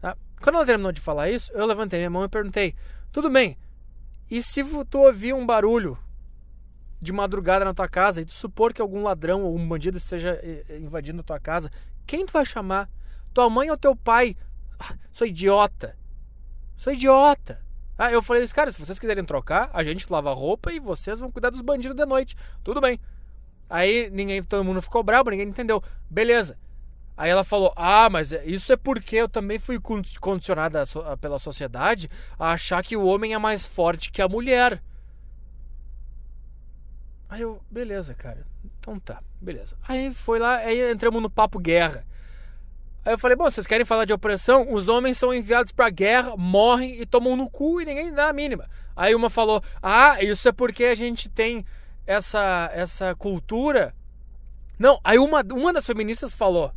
Tá? 0.00 0.16
Quando 0.40 0.56
ela 0.56 0.64
terminou 0.64 0.90
de 0.92 1.02
falar 1.02 1.28
isso, 1.28 1.52
eu 1.52 1.66
levantei 1.66 1.98
minha 1.98 2.08
mão 2.08 2.24
e 2.24 2.28
perguntei: 2.30 2.74
tudo 3.12 3.28
bem? 3.28 3.58
E 4.30 4.42
se 4.42 4.64
tu 4.88 5.00
ouvir 5.00 5.34
um 5.34 5.44
barulho 5.44 5.98
de 7.04 7.12
madrugada 7.12 7.66
na 7.66 7.74
tua 7.74 7.86
casa 7.86 8.22
e 8.22 8.24
tu 8.24 8.32
supor 8.32 8.72
que 8.72 8.80
algum 8.80 9.02
ladrão 9.02 9.42
ou 9.42 9.54
um 9.54 9.68
bandido 9.68 9.98
esteja 9.98 10.40
eh, 10.42 10.78
invadindo 10.80 11.20
a 11.20 11.22
tua 11.22 11.38
casa, 11.38 11.70
quem 12.06 12.26
tu 12.26 12.32
vai 12.32 12.44
chamar? 12.44 12.88
Tua 13.32 13.50
mãe 13.50 13.70
ou 13.70 13.76
teu 13.76 13.96
pai? 13.96 14.36
Ah, 14.78 14.94
sou 15.10 15.26
idiota. 15.26 15.96
Sou 16.76 16.92
idiota. 16.92 17.60
Ah, 17.96 18.10
eu 18.10 18.22
falei, 18.22 18.46
cara, 18.48 18.70
se 18.72 18.78
vocês 18.78 18.98
quiserem 18.98 19.24
trocar, 19.24 19.70
a 19.72 19.82
gente 19.82 20.10
lava 20.10 20.30
a 20.30 20.34
roupa 20.34 20.72
e 20.72 20.80
vocês 20.80 21.20
vão 21.20 21.30
cuidar 21.30 21.50
dos 21.50 21.60
bandidos 21.60 21.96
de 21.96 22.04
noite. 22.04 22.36
Tudo 22.62 22.80
bem. 22.80 23.00
Aí 23.70 24.10
ninguém, 24.10 24.42
todo 24.42 24.64
mundo 24.64 24.82
ficou 24.82 25.02
bravo, 25.02 25.30
ninguém 25.30 25.48
entendeu. 25.48 25.82
Beleza. 26.10 26.58
Aí 27.16 27.30
ela 27.30 27.44
falou: 27.44 27.72
Ah, 27.76 28.08
mas 28.10 28.32
isso 28.32 28.72
é 28.72 28.76
porque 28.76 29.16
eu 29.16 29.28
também 29.28 29.58
fui 29.58 29.80
condicionada 30.20 30.82
pela 31.20 31.38
sociedade 31.38 32.10
a 32.38 32.50
achar 32.50 32.82
que 32.82 32.96
o 32.96 33.04
homem 33.04 33.34
é 33.34 33.38
mais 33.38 33.64
forte 33.64 34.10
que 34.10 34.20
a 34.20 34.28
mulher. 34.28 34.82
Aí 37.28 37.40
eu, 37.40 37.60
beleza, 37.70 38.14
cara. 38.14 38.46
Então 38.84 39.00
tá, 39.00 39.22
beleza. 39.40 39.78
Aí 39.88 40.12
foi 40.12 40.38
lá, 40.38 40.56
aí 40.56 40.92
entramos 40.92 41.22
no 41.22 41.30
papo 41.30 41.58
guerra. 41.58 42.04
Aí 43.02 43.14
eu 43.14 43.18
falei, 43.18 43.34
bom, 43.34 43.44
vocês 43.44 43.66
querem 43.66 43.84
falar 43.84 44.04
de 44.04 44.12
opressão? 44.12 44.70
Os 44.70 44.88
homens 44.88 45.16
são 45.16 45.32
enviados 45.32 45.72
pra 45.72 45.88
guerra, 45.88 46.36
morrem 46.36 47.00
e 47.00 47.06
tomam 47.06 47.34
no 47.34 47.48
cu 47.48 47.80
e 47.80 47.86
ninguém 47.86 48.12
dá 48.12 48.28
a 48.28 48.32
mínima. 48.32 48.68
Aí 48.94 49.14
uma 49.14 49.30
falou, 49.30 49.62
ah, 49.82 50.22
isso 50.22 50.46
é 50.50 50.52
porque 50.52 50.84
a 50.84 50.94
gente 50.94 51.30
tem 51.30 51.64
essa, 52.06 52.70
essa 52.74 53.14
cultura. 53.14 53.94
Não, 54.78 55.00
aí 55.02 55.18
uma, 55.18 55.42
uma 55.54 55.72
das 55.72 55.86
feministas 55.86 56.34
falou, 56.34 56.70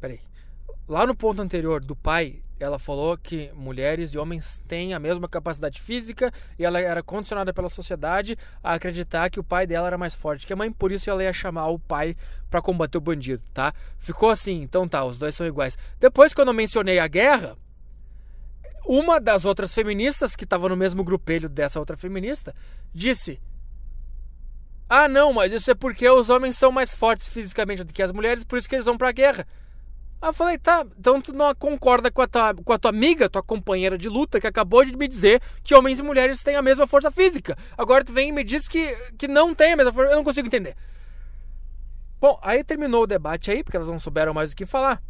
peraí, 0.00 0.18
lá 0.88 1.06
no 1.06 1.14
ponto 1.14 1.40
anterior 1.40 1.80
do 1.80 1.94
pai 1.94 2.42
ela 2.58 2.78
falou 2.78 3.16
que 3.18 3.50
mulheres 3.54 4.10
e 4.12 4.18
homens 4.18 4.60
têm 4.66 4.94
a 4.94 4.98
mesma 4.98 5.28
capacidade 5.28 5.80
física 5.80 6.32
e 6.58 6.64
ela 6.64 6.80
era 6.80 7.02
condicionada 7.02 7.52
pela 7.52 7.68
sociedade 7.68 8.36
a 8.62 8.72
acreditar 8.72 9.30
que 9.30 9.38
o 9.38 9.44
pai 9.44 9.66
dela 9.66 9.86
era 9.86 9.98
mais 9.98 10.14
forte 10.14 10.46
que 10.46 10.52
a 10.52 10.56
mãe, 10.56 10.72
por 10.72 10.90
isso 10.90 11.10
ela 11.10 11.22
ia 11.22 11.32
chamar 11.32 11.68
o 11.68 11.78
pai 11.78 12.16
para 12.48 12.62
combater 12.62 12.96
o 12.96 13.00
bandido, 13.00 13.42
tá? 13.52 13.74
Ficou 13.98 14.30
assim, 14.30 14.62
então 14.62 14.88
tá, 14.88 15.04
os 15.04 15.18
dois 15.18 15.34
são 15.34 15.46
iguais. 15.46 15.76
Depois, 16.00 16.32
quando 16.32 16.48
eu 16.48 16.54
mencionei 16.54 16.98
a 16.98 17.06
guerra, 17.06 17.56
uma 18.86 19.20
das 19.20 19.44
outras 19.44 19.74
feministas 19.74 20.36
que 20.36 20.44
estava 20.44 20.68
no 20.68 20.76
mesmo 20.76 21.02
grupelho 21.02 21.48
dessa 21.48 21.80
outra 21.80 21.96
feminista 21.96 22.54
disse: 22.94 23.40
Ah, 24.88 25.08
não, 25.08 25.32
mas 25.32 25.52
isso 25.52 25.70
é 25.70 25.74
porque 25.74 26.08
os 26.08 26.30
homens 26.30 26.56
são 26.56 26.70
mais 26.70 26.94
fortes 26.94 27.26
fisicamente 27.26 27.82
do 27.82 27.92
que 27.92 28.02
as 28.02 28.12
mulheres, 28.12 28.44
por 28.44 28.58
isso 28.58 28.68
que 28.68 28.76
eles 28.76 28.86
vão 28.86 28.96
para 28.96 29.08
a 29.08 29.12
guerra. 29.12 29.46
Aí 30.20 30.30
eu 30.30 30.32
falei, 30.32 30.58
tá, 30.58 30.84
então 30.98 31.20
tu 31.20 31.32
não 31.32 31.54
concorda 31.54 32.10
com 32.10 32.22
a, 32.22 32.26
tua, 32.26 32.54
com 32.54 32.72
a 32.72 32.78
tua 32.78 32.90
amiga, 32.90 33.28
tua 33.28 33.42
companheira 33.42 33.98
de 33.98 34.08
luta, 34.08 34.40
que 34.40 34.46
acabou 34.46 34.84
de 34.84 34.96
me 34.96 35.06
dizer 35.06 35.42
que 35.62 35.74
homens 35.74 35.98
e 35.98 36.02
mulheres 36.02 36.42
têm 36.42 36.56
a 36.56 36.62
mesma 36.62 36.86
força 36.86 37.10
física. 37.10 37.56
Agora 37.76 38.02
tu 38.02 38.12
vem 38.12 38.30
e 38.30 38.32
me 38.32 38.42
diz 38.42 38.66
que, 38.66 38.96
que 39.18 39.28
não 39.28 39.54
tem 39.54 39.74
a 39.74 39.76
mesma 39.76 39.92
força. 39.92 40.12
Eu 40.12 40.16
não 40.16 40.24
consigo 40.24 40.46
entender. 40.46 40.74
Bom, 42.18 42.38
aí 42.42 42.64
terminou 42.64 43.02
o 43.02 43.06
debate 43.06 43.50
aí, 43.50 43.62
porque 43.62 43.76
elas 43.76 43.88
não 43.88 44.00
souberam 44.00 44.32
mais 44.32 44.52
o 44.52 44.56
que 44.56 44.64
falar. 44.64 45.02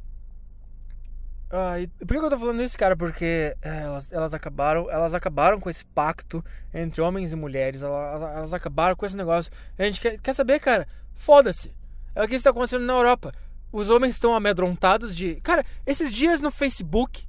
Ah, 1.48 1.78
e 1.78 1.86
por 1.86 2.08
que 2.08 2.16
eu 2.16 2.28
tô 2.28 2.38
falando 2.38 2.60
isso, 2.60 2.76
cara? 2.76 2.96
Porque 2.96 3.56
é, 3.62 3.82
elas, 3.82 4.12
elas, 4.12 4.34
acabaram, 4.34 4.90
elas 4.90 5.14
acabaram 5.14 5.60
com 5.60 5.70
esse 5.70 5.84
pacto 5.84 6.44
entre 6.74 7.00
homens 7.00 7.32
e 7.32 7.36
mulheres. 7.36 7.82
Elas, 7.82 8.22
elas 8.22 8.52
acabaram 8.52 8.96
com 8.96 9.06
esse 9.06 9.16
negócio. 9.16 9.52
A 9.78 9.84
gente 9.84 10.00
quer, 10.00 10.20
quer 10.20 10.32
saber, 10.32 10.58
cara? 10.58 10.88
Foda-se. 11.14 11.72
É 12.12 12.24
o 12.24 12.28
que 12.28 12.34
está 12.34 12.50
acontecendo 12.50 12.84
na 12.84 12.94
Europa 12.94 13.32
os 13.76 13.90
homens 13.90 14.14
estão 14.14 14.34
amedrontados 14.34 15.14
de. 15.14 15.36
Cara, 15.42 15.64
esses 15.86 16.12
dias 16.12 16.40
no 16.40 16.50
Facebook. 16.50 17.26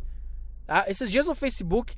Tá? 0.65 0.86
Esses 0.88 1.12
dias 1.12 1.25
no 1.25 1.36
Facebook. 1.36 1.95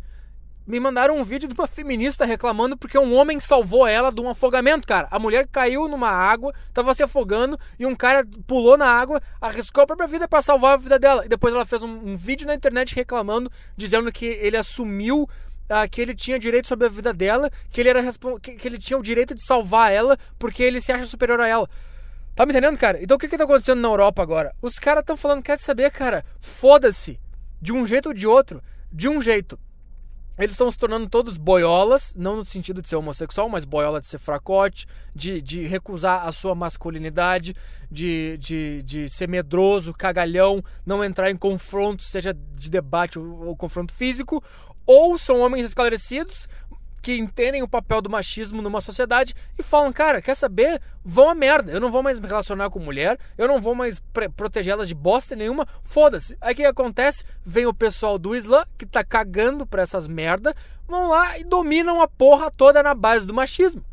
Me 0.65 0.79
mandaram 0.79 1.17
um 1.17 1.23
vídeo 1.23 1.47
de 1.47 1.55
uma 1.55 1.65
feminista 1.65 2.25
reclamando 2.25 2.77
porque 2.77 2.97
um 2.97 3.15
homem 3.15 3.39
salvou 3.39 3.87
ela 3.87 4.11
de 4.11 4.21
um 4.21 4.29
afogamento, 4.29 4.87
cara. 4.87 5.07
A 5.09 5.17
mulher 5.17 5.47
caiu 5.51 5.87
numa 5.87 6.09
água, 6.09 6.53
tava 6.73 6.93
se 6.93 7.01
afogando 7.01 7.57
e 7.79 7.87
um 7.87 7.95
cara 7.95 8.23
pulou 8.45 8.77
na 8.77 8.85
água, 8.85 9.19
arriscou 9.41 9.83
a 9.83 9.87
própria 9.87 10.07
vida 10.07 10.27
para 10.27 10.43
salvar 10.43 10.73
a 10.73 10.77
vida 10.77 10.99
dela. 10.99 11.25
E 11.25 11.29
depois 11.29 11.55
ela 11.55 11.65
fez 11.65 11.81
um, 11.81 12.11
um 12.11 12.15
vídeo 12.15 12.45
na 12.45 12.53
internet 12.53 12.93
reclamando, 12.93 13.51
dizendo 13.75 14.11
que 14.11 14.25
ele 14.25 14.57
assumiu 14.57 15.27
ah, 15.69 15.87
que 15.87 16.01
ele 16.01 16.13
tinha 16.13 16.37
direito 16.37 16.67
sobre 16.67 16.85
a 16.87 16.89
vida 16.89 17.13
dela, 17.13 17.49
que 17.71 17.81
ele, 17.81 17.89
era 17.89 18.03
que, 18.41 18.53
que 18.53 18.67
ele 18.67 18.77
tinha 18.77 18.97
o 18.97 19.03
direito 19.03 19.33
de 19.33 19.43
salvar 19.43 19.91
ela 19.91 20.17
porque 20.37 20.61
ele 20.61 20.81
se 20.81 20.91
acha 20.91 21.05
superior 21.05 21.39
a 21.39 21.47
ela. 21.47 21.69
Tá 22.39 22.45
me 22.45 22.53
entendendo, 22.53 22.77
cara? 22.77 23.03
Então 23.03 23.17
o 23.17 23.19
que 23.19 23.27
que 23.27 23.37
tá 23.37 23.43
acontecendo 23.43 23.81
na 23.81 23.89
Europa 23.89 24.21
agora? 24.23 24.55
Os 24.61 24.79
caras 24.79 25.01
estão 25.01 25.17
falando, 25.17 25.43
quer 25.43 25.59
saber, 25.59 25.91
cara? 25.91 26.23
Foda-se. 26.39 27.19
De 27.61 27.73
um 27.73 27.85
jeito 27.85 28.07
ou 28.07 28.13
de 28.13 28.25
outro. 28.25 28.63
De 28.89 29.09
um 29.09 29.21
jeito. 29.21 29.59
Eles 30.37 30.51
estão 30.51 30.71
se 30.71 30.77
tornando 30.77 31.09
todos 31.09 31.37
boiolas, 31.37 32.13
não 32.15 32.37
no 32.37 32.45
sentido 32.45 32.81
de 32.81 32.87
ser 32.87 32.95
homossexual, 32.95 33.49
mas 33.49 33.65
boiola 33.65 33.99
de 33.99 34.07
ser 34.07 34.19
fracote, 34.19 34.87
de, 35.13 35.41
de 35.41 35.67
recusar 35.67 36.25
a 36.25 36.31
sua 36.31 36.55
masculinidade, 36.55 37.53
de, 37.91 38.37
de, 38.37 38.83
de 38.83 39.09
ser 39.09 39.27
medroso, 39.27 39.91
cagalhão, 39.93 40.63
não 40.85 41.03
entrar 41.03 41.29
em 41.29 41.35
confronto, 41.35 42.03
seja 42.03 42.33
de 42.33 42.69
debate 42.69 43.19
ou, 43.19 43.47
ou 43.47 43.57
confronto 43.57 43.93
físico, 43.93 44.41
ou 44.85 45.17
são 45.17 45.41
homens 45.41 45.65
esclarecidos, 45.65 46.47
que 47.01 47.17
entendem 47.17 47.63
o 47.63 47.67
papel 47.67 48.01
do 48.01 48.09
machismo 48.09 48.61
numa 48.61 48.81
sociedade 48.81 49.33
e 49.57 49.63
falam, 49.63 49.91
cara, 49.91 50.21
quer 50.21 50.35
saber? 50.35 50.81
Vão 51.03 51.29
a 51.29 51.35
merda. 51.35 51.71
Eu 51.71 51.79
não 51.79 51.91
vou 51.91 52.03
mais 52.03 52.19
me 52.19 52.27
relacionar 52.27 52.69
com 52.69 52.79
mulher, 52.79 53.17
eu 53.37 53.47
não 53.47 53.61
vou 53.61 53.73
mais 53.73 54.01
protegê-las 54.35 54.87
de 54.87 54.95
bosta 54.95 55.35
nenhuma. 55.35 55.67
Foda-se. 55.81 56.37
Aí 56.41 56.53
o 56.53 56.55
que 56.55 56.65
acontece? 56.65 57.23
Vem 57.45 57.65
o 57.65 57.73
pessoal 57.73 58.17
do 58.17 58.35
Islã 58.35 58.65
que 58.77 58.85
tá 58.85 59.03
cagando 59.03 59.65
pra 59.65 59.81
essas 59.81 60.07
merda, 60.07 60.55
vão 60.87 61.09
lá 61.09 61.37
e 61.37 61.43
dominam 61.43 62.01
a 62.01 62.07
porra 62.07 62.51
toda 62.51 62.83
na 62.83 62.93
base 62.93 63.25
do 63.25 63.33
machismo. 63.33 63.83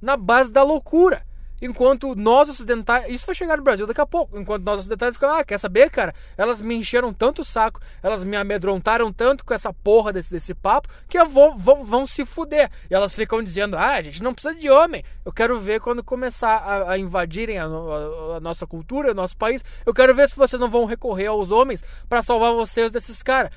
Na 0.00 0.16
base 0.16 0.50
da 0.50 0.62
loucura. 0.62 1.22
Enquanto 1.60 2.14
nós 2.14 2.48
ocidentais. 2.48 3.06
Isso 3.08 3.26
vai 3.26 3.34
chegar 3.34 3.56
no 3.56 3.62
Brasil 3.62 3.86
daqui 3.86 4.00
a 4.00 4.06
pouco. 4.06 4.38
Enquanto 4.38 4.64
nós 4.64 4.80
ocidentais 4.80 5.14
ficamos, 5.14 5.36
ah, 5.36 5.44
quer 5.44 5.58
saber, 5.58 5.90
cara? 5.90 6.14
Elas 6.36 6.60
me 6.60 6.74
encheram 6.74 7.12
tanto 7.12 7.42
o 7.42 7.44
saco, 7.44 7.80
elas 8.02 8.24
me 8.24 8.36
amedrontaram 8.36 9.12
tanto 9.12 9.44
com 9.44 9.52
essa 9.52 9.72
porra 9.72 10.12
desse, 10.12 10.30
desse 10.30 10.54
papo, 10.54 10.88
que 11.08 11.18
eu 11.18 11.26
vou, 11.26 11.56
vou, 11.56 11.84
vão 11.84 12.06
se 12.06 12.24
fuder. 12.24 12.70
E 12.90 12.94
elas 12.94 13.14
ficam 13.14 13.42
dizendo, 13.42 13.76
ah, 13.76 13.94
a 13.94 14.02
gente 14.02 14.22
não 14.22 14.32
precisa 14.32 14.54
de 14.54 14.70
homem. 14.70 15.04
Eu 15.24 15.32
quero 15.32 15.58
ver 15.58 15.80
quando 15.80 16.02
começar 16.02 16.56
a, 16.56 16.92
a 16.92 16.98
invadirem 16.98 17.58
a, 17.58 17.64
a, 17.64 18.36
a, 18.36 18.40
nossa 18.40 18.66
cultura, 18.66 19.12
o 19.12 19.14
nosso 19.14 19.36
país. 19.36 19.62
Eu 19.84 19.92
quero 19.92 20.14
ver 20.14 20.28
se 20.28 20.36
vocês 20.36 20.60
não 20.60 20.70
vão 20.70 20.84
recorrer 20.84 21.26
aos 21.26 21.50
homens 21.50 21.84
para 22.08 22.22
salvar 22.22 22.52
vocês 22.54 22.90
desses 22.90 23.22
caras. 23.22 23.50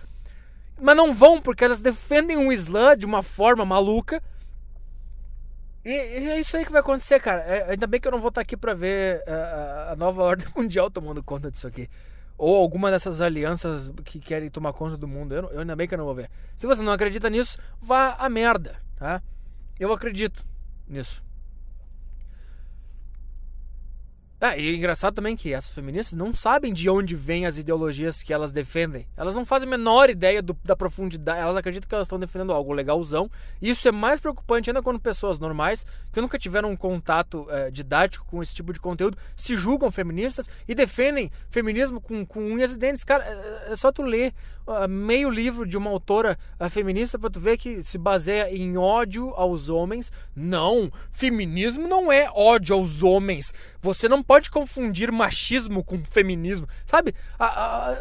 Mas 0.81 0.97
não 0.97 1.13
vão, 1.13 1.41
porque 1.41 1.63
elas 1.63 1.79
defendem 1.79 2.37
o 2.37 2.51
Islã 2.51 2.97
de 2.97 3.05
uma 3.05 3.23
forma 3.23 3.63
maluca 3.63 4.21
e, 5.85 5.89
e, 5.89 6.29
é 6.29 6.39
isso 6.39 6.55
aí 6.55 6.65
que 6.65 6.71
vai 6.71 6.81
acontecer, 6.81 7.19
cara. 7.19 7.41
É, 7.41 7.71
ainda 7.71 7.85
bem 7.87 7.99
que 7.99 8.07
eu 8.07 8.11
não 8.11 8.19
vou 8.19 8.29
estar 8.29 8.41
aqui 8.41 8.55
para 8.55 8.73
ver 8.73 9.23
a, 9.27 9.31
é, 9.31 9.91
a, 9.91 9.95
nova 9.95 10.23
ordem 10.23 10.47
mundial 10.55 10.89
tomando 10.89 11.23
conta 11.23 11.51
disso 11.51 11.67
aqui. 11.67 11.89
Ou 12.37 12.55
alguma 12.55 12.89
dessas 12.89 13.21
alianças 13.21 13.91
que 14.03 14.19
querem 14.19 14.49
tomar 14.49 14.73
conta 14.73 14.97
do 14.97 15.07
mundo. 15.07 15.35
Eu, 15.35 15.49
eu 15.51 15.59
ainda 15.59 15.75
bem 15.75 15.87
que 15.87 15.93
eu 15.93 15.97
não 15.97 16.05
vou 16.05 16.15
ver. 16.15 16.29
Se 16.55 16.65
você 16.65 16.81
não 16.81 16.93
acredita 16.93 17.29
nisso, 17.29 17.57
vá 17.81 18.15
a 18.17 18.29
merda, 18.29 18.75
tá? 18.95 19.21
Eu 19.79 19.91
acredito 19.91 20.45
nisso. 20.87 21.23
Ah, 24.45 24.57
e 24.57 24.67
é 24.67 24.75
engraçado 24.75 25.15
também 25.15 25.37
que 25.37 25.53
essas 25.53 25.73
feministas 25.73 26.19
não 26.19 26.33
sabem 26.33 26.73
de 26.73 26.89
onde 26.89 27.15
vêm 27.15 27.45
as 27.45 27.57
ideologias 27.57 28.21
que 28.21 28.33
elas 28.33 28.51
defendem. 28.51 29.07
Elas 29.15 29.35
não 29.35 29.45
fazem 29.45 29.69
a 29.69 29.69
menor 29.69 30.09
ideia 30.09 30.41
do, 30.41 30.53
da 30.65 30.75
profundidade. 30.75 31.39
Elas 31.39 31.55
acreditam 31.55 31.87
que 31.87 31.95
elas 31.95 32.07
estão 32.07 32.19
defendendo 32.19 32.51
algo 32.51 32.73
legalzão. 32.73 33.31
E 33.61 33.69
isso 33.69 33.87
é 33.87 33.91
mais 33.93 34.19
preocupante 34.19 34.69
ainda 34.69 34.81
quando 34.81 34.99
pessoas 34.99 35.39
normais, 35.39 35.85
que 36.11 36.19
nunca 36.19 36.37
tiveram 36.37 36.71
um 36.71 36.75
contato 36.75 37.47
é, 37.49 37.71
didático 37.71 38.25
com 38.25 38.43
esse 38.43 38.53
tipo 38.53 38.73
de 38.73 38.81
conteúdo, 38.81 39.17
se 39.33 39.55
julgam 39.55 39.89
feministas 39.89 40.49
e 40.67 40.75
defendem 40.75 41.31
feminismo 41.49 42.01
com, 42.01 42.25
com 42.25 42.41
unhas 42.41 42.73
e 42.73 42.77
dentes. 42.77 43.05
Cara, 43.05 43.23
é, 43.23 43.71
é 43.71 43.75
só 43.77 43.93
tu 43.93 44.01
ler 44.01 44.33
uh, 44.67 44.87
meio 44.87 45.29
livro 45.29 45.65
de 45.65 45.77
uma 45.77 45.89
autora 45.89 46.37
uh, 46.59 46.69
feminista 46.69 47.17
para 47.17 47.29
tu 47.29 47.39
ver 47.39 47.57
que 47.57 47.83
se 47.83 47.97
baseia 47.97 48.53
em 48.55 48.77
ódio 48.77 49.33
aos 49.35 49.69
homens. 49.69 50.11
Não, 50.35 50.91
feminismo 51.11 51.87
não 51.87 52.11
é 52.11 52.29
ódio 52.33 52.75
aos 52.75 53.03
homens. 53.03 53.53
Você 53.81 54.07
não 54.07 54.23
pode 54.23 54.49
confundir 54.49 55.11
machismo 55.11 55.83
com 55.83 56.03
feminismo. 56.03 56.67
Sabe? 56.85 57.13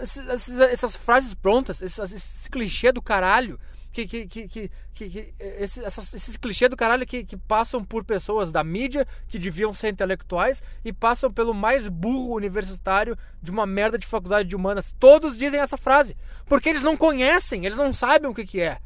essas, 0.00 0.60
essas, 0.60 0.96
frases 0.96 1.34
prontas, 1.34 1.82
esse, 1.82 2.00
esse 2.02 2.50
clichê 2.50 2.92
do 2.92 3.02
caralho. 3.02 3.58
Que, 3.92 4.06
que, 4.06 4.26
que, 4.26 4.48
que, 4.48 4.70
que 4.94 5.34
esses, 5.38 5.82
essas, 5.82 6.14
esses 6.14 6.36
clichês 6.38 6.70
do 6.70 6.76
caralho 6.76 7.06
que, 7.06 7.24
que 7.24 7.36
passam 7.36 7.84
por 7.84 8.04
pessoas 8.04 8.50
da 8.50 8.64
mídia 8.64 9.06
que 9.28 9.38
deviam 9.38 9.74
ser 9.74 9.90
intelectuais 9.90 10.62
e 10.82 10.94
passam 10.94 11.30
pelo 11.30 11.52
mais 11.52 11.88
burro 11.88 12.34
universitário 12.34 13.18
de 13.42 13.50
uma 13.50 13.66
merda 13.66 13.98
de 13.98 14.06
faculdade 14.06 14.48
de 14.48 14.56
humanas. 14.56 14.96
Todos 14.98 15.36
dizem 15.36 15.60
essa 15.60 15.76
frase. 15.76 16.16
Porque 16.46 16.70
eles 16.70 16.82
não 16.82 16.96
conhecem, 16.96 17.66
eles 17.66 17.76
não 17.76 17.92
sabem 17.92 18.30
o 18.30 18.34
que, 18.34 18.46
que 18.46 18.60
é. 18.62 18.80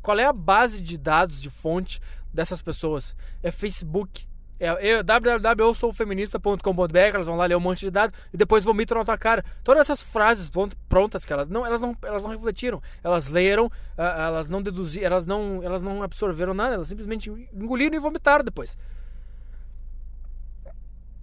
Qual 0.00 0.18
é 0.18 0.24
a 0.24 0.32
base 0.32 0.80
de 0.80 0.96
dados, 0.96 1.42
de 1.42 1.50
fonte 1.50 2.00
dessas 2.32 2.62
pessoas? 2.62 3.14
É 3.42 3.50
Facebook. 3.50 4.29
É, 4.60 5.02
www.eusoufeminista.com.br, 5.02 6.98
elas 6.98 7.26
vão 7.26 7.36
lá 7.36 7.46
ler 7.46 7.56
um 7.56 7.60
monte 7.60 7.80
de 7.80 7.90
dados 7.90 8.14
e 8.30 8.36
depois 8.36 8.62
vomitam 8.62 8.98
na 8.98 9.04
tua 9.06 9.16
cara. 9.16 9.42
Todas 9.64 9.80
essas 9.80 10.02
frases 10.02 10.50
prontas 10.86 11.24
que 11.24 11.32
elas 11.32 11.48
não, 11.48 11.64
elas 11.64 11.80
não, 11.80 11.96
elas 12.02 12.22
não 12.22 12.30
refletiram, 12.30 12.82
elas 13.02 13.28
leram, 13.28 13.72
elas 13.96 14.50
não 14.50 14.60
deduziram, 14.60 15.06
elas 15.06 15.24
não, 15.24 15.62
elas 15.62 15.82
não 15.82 16.02
absorveram 16.02 16.52
nada, 16.52 16.74
elas 16.74 16.88
simplesmente 16.88 17.30
engoliram 17.54 17.96
e 17.96 17.98
vomitaram 17.98 18.44
depois. 18.44 18.76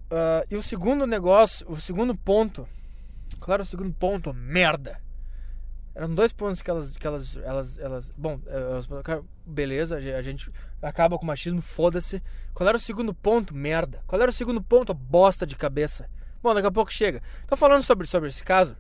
Uh, 0.10 0.41
e 0.50 0.56
o 0.56 0.63
segundo 0.63 1.06
negócio, 1.06 1.69
o 1.69 1.80
segundo 1.80 2.15
ponto, 2.15 2.67
claro, 3.39 3.62
o 3.62 3.65
segundo 3.65 3.93
ponto, 3.93 4.34
merda. 4.34 5.00
Eram 5.98 6.14
dois 6.14 6.32
pontos 6.32 6.62
que 6.62 6.70
elas, 6.70 6.96
que 6.96 7.08
elas, 7.08 7.38
elas, 7.38 7.80
elas 7.80 8.14
bom, 8.16 8.40
elas, 8.46 8.88
beleza, 9.44 9.98
a 9.98 10.22
gente 10.22 10.52
acaba 10.80 11.18
com 11.18 11.24
o 11.24 11.28
machismo, 11.28 11.60
foda-se. 11.60 12.22
Qual 12.54 12.70
era 12.70 12.78
o 12.78 12.80
segundo 12.80 13.16
ponto? 13.16 13.56
Merda. 13.56 14.04
Qual 14.06 14.22
era 14.22 14.30
o 14.30 14.34
segundo 14.34 14.62
ponto? 14.62 14.94
Bosta 14.94 15.44
de 15.44 15.56
cabeça. 15.56 16.08
Bom, 16.40 16.54
daqui 16.54 16.68
a 16.68 16.72
pouco 16.72 16.94
chega. 16.94 17.20
Tô 17.48 17.56
falando 17.56 17.82
sobre, 17.82 18.06
sobre 18.06 18.30
esse 18.30 18.44
caso. 18.44 18.78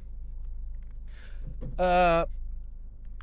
Uh... 1.63 2.29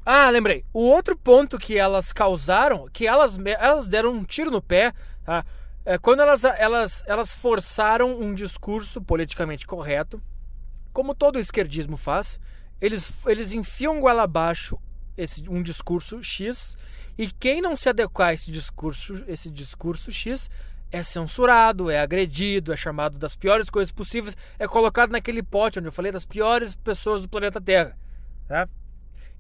Ah, 0.05 0.29
lembrei. 0.29 0.65
O 0.73 0.81
outro 0.81 1.17
ponto 1.17 1.57
que 1.57 1.79
elas 1.79 2.13
causaram, 2.13 2.89
que 2.93 3.07
elas, 3.07 3.39
elas 3.39 3.87
deram 3.87 4.11
um 4.11 4.25
tiro 4.25 4.51
no 4.51 4.61
pé, 4.61 4.93
tá? 5.25 5.47
É 5.85 5.99
quando 5.99 6.19
elas, 6.19 6.43
elas, 6.43 7.05
elas 7.07 7.33
forçaram 7.33 8.21
um 8.21 8.35
discurso 8.35 9.01
politicamente 9.01 9.69
correto, 9.69 10.21
como 10.93 11.15
todo 11.15 11.39
esquerdismo 11.39 11.97
faz, 11.97 12.41
eles, 12.85 13.11
eles 13.27 13.55
enfiam 13.55 13.99
goela 13.99 14.25
abaixo 14.25 14.79
esse, 15.17 15.49
um 15.49 15.63
discurso 15.63 16.23
X 16.23 16.77
e 17.17 17.31
quem 17.31 17.63
não 17.63 17.75
se 17.75 17.89
adequar 17.89 18.29
a 18.29 18.35
esse 18.35 18.51
discurso, 18.51 19.25
esse 19.27 19.51
discurso 19.51 20.13
X 20.13 20.51
é 20.93 21.03
censurado, 21.03 21.91
é 21.91 21.99
agredido, 21.99 22.75
é 22.75 22.77
chamado 22.77 23.19
das 23.19 23.35
piores 23.35 23.71
coisas 23.71 23.91
possíveis, 23.91 24.37
é 24.59 24.69
colocado 24.69 25.13
naquele 25.13 25.43
pote 25.43 25.79
onde 25.79 25.89
eu 25.89 25.93
falei 25.93 26.13
das 26.13 26.27
piores 26.27 26.75
pessoas 26.75 27.23
do 27.23 27.29
planeta 27.29 27.59
Terra. 27.59 27.97
Tá? 28.47 28.69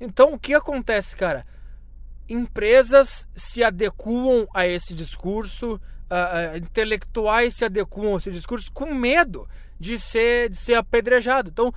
Então 0.00 0.32
o 0.32 0.38
que 0.38 0.54
acontece, 0.54 1.14
cara? 1.14 1.46
Empresas 2.26 3.28
se 3.34 3.62
adequam 3.62 4.46
a 4.54 4.66
esse 4.66 4.94
discurso, 4.94 5.74
uh, 5.74 6.54
uh, 6.54 6.56
intelectuais 6.56 7.52
se 7.52 7.66
adequam 7.66 8.14
a 8.14 8.16
esse 8.16 8.30
discurso 8.30 8.72
com 8.72 8.94
medo 8.94 9.46
de 9.78 9.98
ser, 9.98 10.48
de 10.48 10.56
ser 10.56 10.76
apedrejado. 10.76 11.50
Então, 11.50 11.70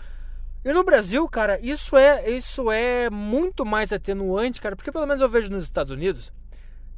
e 0.63 0.73
no 0.73 0.83
Brasil, 0.83 1.27
cara, 1.29 1.59
isso 1.61 1.95
é, 1.95 2.29
isso 2.29 2.71
é 2.71 3.09
muito 3.09 3.65
mais 3.65 3.93
atenuante, 3.93 4.59
cara, 4.61 4.75
porque 4.75 4.91
pelo 4.91 5.05
menos 5.05 5.21
eu 5.21 5.29
vejo 5.29 5.49
nos 5.49 5.63
Estados 5.63 5.91
Unidos, 5.91 6.31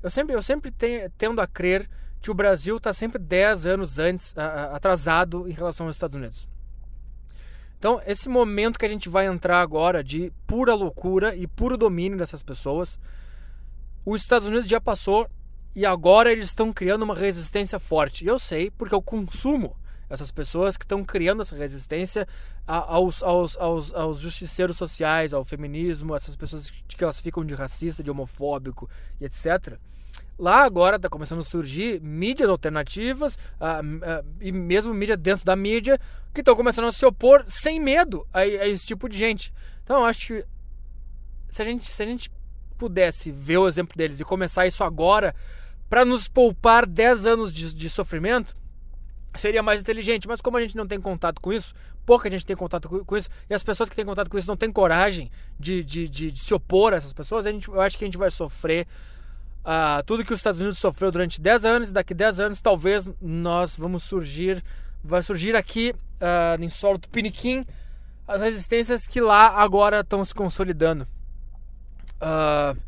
eu 0.01 0.09
sempre, 0.09 0.35
eu 0.35 0.41
sempre 0.41 0.73
tendo 1.17 1.41
a 1.41 1.47
crer 1.47 1.89
que 2.21 2.31
o 2.31 2.33
Brasil 2.33 2.77
está 2.77 2.91
sempre 2.91 3.21
10 3.21 3.65
anos 3.65 3.99
antes, 3.99 4.33
atrasado 4.37 5.47
em 5.47 5.53
relação 5.53 5.85
aos 5.85 5.95
Estados 5.95 6.15
Unidos. 6.15 6.47
Então, 7.77 8.01
esse 8.05 8.27
momento 8.27 8.77
que 8.77 8.85
a 8.85 8.89
gente 8.89 9.07
vai 9.07 9.25
entrar 9.25 9.61
agora 9.61 10.03
de 10.03 10.33
pura 10.45 10.73
loucura 10.73 11.33
e 11.33 11.47
puro 11.47 11.77
domínio 11.77 12.17
dessas 12.17 12.43
pessoas, 12.43 12.99
os 14.05 14.21
Estados 14.21 14.47
Unidos 14.47 14.67
já 14.67 14.81
passou 14.81 15.29
e 15.73 15.85
agora 15.85 16.31
eles 16.31 16.47
estão 16.47 16.73
criando 16.73 17.03
uma 17.03 17.15
resistência 17.15 17.79
forte. 17.79 18.25
Eu 18.25 18.37
sei 18.37 18.69
porque 18.69 18.93
eu 18.93 19.01
consumo 19.01 19.77
essas 20.09 20.31
pessoas 20.31 20.75
que 20.75 20.83
estão 20.83 21.03
criando 21.03 21.41
essa 21.41 21.55
resistência 21.55 22.27
aos, 22.65 23.21
aos, 23.21 23.57
aos, 23.57 23.93
aos 23.93 24.19
justiceiros 24.19 24.77
sociais, 24.77 25.33
ao 25.33 25.45
feminismo, 25.45 26.15
essas 26.15 26.35
pessoas 26.35 26.71
que 26.87 26.95
classificam 26.95 27.45
de 27.45 27.53
racista, 27.53 28.03
de 28.03 28.09
homofóbico 28.09 28.89
e 29.19 29.25
etc. 29.25 29.77
Lá 30.37 30.63
agora 30.63 30.95
está 30.95 31.09
começando 31.09 31.39
a 31.39 31.43
surgir 31.43 32.01
mídias 32.01 32.49
alternativas 32.49 33.37
e 34.39 34.51
mesmo 34.51 34.93
mídia 34.93 35.17
dentro 35.17 35.45
da 35.45 35.55
mídia 35.55 35.99
que 36.33 36.41
estão 36.41 36.55
começando 36.55 36.87
a 36.87 36.91
se 36.91 37.05
opor 37.05 37.43
sem 37.45 37.79
medo 37.79 38.25
a, 38.33 38.39
a, 38.39 38.67
esse 38.67 38.85
tipo 38.85 39.09
de 39.09 39.17
gente. 39.17 39.53
Então 39.83 40.05
acho 40.05 40.27
que 40.27 40.45
se 41.49 41.61
a 41.61 41.65
gente, 41.65 41.91
se 41.91 42.01
a 42.01 42.05
gente 42.05 42.31
pudesse 42.77 43.31
ver 43.31 43.57
o 43.57 43.67
exemplo 43.67 43.97
deles 43.97 44.19
e 44.19 44.23
começar 44.23 44.65
isso 44.65 44.83
agora 44.83 45.35
para 45.89 46.05
nos 46.05 46.27
poupar 46.27 46.85
10 46.85 47.25
anos 47.25 47.53
de, 47.53 47.75
de 47.75 47.89
sofrimento, 47.89 48.55
seria 49.35 49.61
mais 49.61 49.81
inteligente. 49.81 50.27
Mas 50.27 50.41
como 50.41 50.57
a 50.57 50.61
gente 50.61 50.75
não 50.75 50.87
tem 50.87 50.99
contato 50.99 51.41
com 51.41 51.51
isso, 51.51 51.73
pouca 52.05 52.29
gente 52.29 52.45
tem 52.45 52.55
contato 52.55 52.89
com 52.89 53.15
isso, 53.15 53.29
e 53.47 53.53
as 53.53 53.61
pessoas 53.61 53.87
que 53.87 53.95
têm 53.95 54.03
contato 54.03 54.29
com 54.29 54.37
isso 54.37 54.47
não 54.47 54.57
têm 54.57 54.71
coragem 54.71 55.29
de, 55.59 55.83
de, 55.83 56.09
de, 56.09 56.31
de 56.31 56.39
se 56.39 56.53
opor 56.55 56.91
a 56.91 56.97
essas 56.97 57.13
pessoas, 57.13 57.45
a 57.45 57.51
gente, 57.51 57.67
eu 57.67 57.79
acho 57.79 57.97
que 57.97 58.03
a 58.03 58.07
gente 58.07 58.17
vai 58.17 58.31
sofrer 58.31 58.87
uh, 59.59 60.03
tudo 60.07 60.25
que 60.25 60.33
os 60.33 60.39
Estados 60.39 60.59
Unidos 60.59 60.79
sofreu 60.79 61.11
durante 61.11 61.39
10 61.39 61.65
anos, 61.65 61.89
e 61.89 61.93
daqui 61.93 62.15
10 62.15 62.39
anos 62.39 62.61
talvez 62.61 63.07
nós 63.21 63.77
vamos 63.77 64.01
surgir, 64.01 64.63
vai 65.03 65.21
surgir 65.21 65.55
aqui 65.55 65.93
uh, 66.19 66.63
em 66.63 66.69
solo 66.69 66.97
do 66.97 67.07
Piniquim 67.09 67.63
as 68.27 68.41
resistências 68.41 69.07
que 69.07 69.21
lá 69.21 69.47
agora 69.47 70.01
estão 70.01 70.23
se 70.23 70.33
consolidando. 70.33 71.07
Uh, 72.21 72.79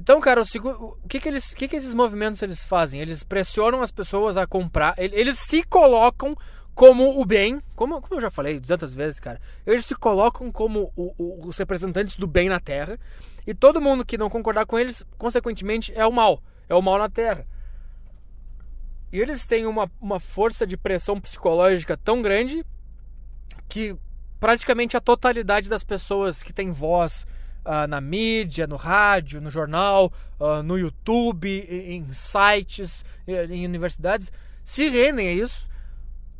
então, 0.00 0.18
cara, 0.18 0.40
o, 0.40 0.98
o 1.04 1.08
que 1.08 1.20
que 1.20 1.28
eles, 1.28 1.50
o 1.50 1.54
que 1.54 1.68
que 1.68 1.76
esses 1.76 1.92
movimentos 1.92 2.40
eles 2.40 2.64
fazem? 2.64 3.02
Eles 3.02 3.22
pressionam 3.22 3.82
as 3.82 3.90
pessoas 3.90 4.38
a 4.38 4.46
comprar, 4.46 4.94
eles 4.96 5.38
se 5.38 5.62
colocam 5.62 6.34
como 6.74 7.20
o 7.20 7.26
bem, 7.26 7.60
como, 7.76 8.00
como 8.00 8.14
eu 8.14 8.20
já 8.22 8.30
falei 8.30 8.58
tantas 8.58 8.94
vezes, 8.94 9.20
cara, 9.20 9.38
eles 9.66 9.84
se 9.84 9.94
colocam 9.94 10.50
como 10.50 10.90
o, 10.96 11.12
o, 11.18 11.46
os 11.46 11.58
representantes 11.58 12.16
do 12.16 12.26
bem 12.26 12.48
na 12.48 12.58
Terra 12.58 12.98
e 13.46 13.52
todo 13.52 13.78
mundo 13.78 14.02
que 14.02 14.16
não 14.16 14.30
concordar 14.30 14.64
com 14.64 14.78
eles, 14.78 15.04
consequentemente, 15.18 15.92
é 15.94 16.06
o 16.06 16.12
mal, 16.12 16.42
é 16.66 16.74
o 16.74 16.80
mal 16.80 16.96
na 16.96 17.10
Terra. 17.10 17.46
E 19.12 19.20
eles 19.20 19.44
têm 19.44 19.66
uma, 19.66 19.90
uma 20.00 20.18
força 20.18 20.66
de 20.66 20.78
pressão 20.78 21.20
psicológica 21.20 21.94
tão 21.94 22.22
grande 22.22 22.64
que 23.68 23.94
praticamente 24.38 24.96
a 24.96 25.00
totalidade 25.00 25.68
das 25.68 25.84
pessoas 25.84 26.42
que 26.42 26.54
têm 26.54 26.70
voz 26.70 27.26
uh, 27.64 27.86
na 27.88 28.00
mídia, 28.00 28.66
no 28.66 28.76
rádio, 28.76 29.40
no 29.40 29.50
jornal, 29.50 30.12
uh, 30.38 30.62
no 30.62 30.78
YouTube, 30.78 31.48
em 31.68 32.10
sites, 32.10 33.04
em 33.26 33.64
universidades, 33.64 34.32
se 34.64 34.88
rendem 34.88 35.28
a 35.28 35.32
isso. 35.32 35.68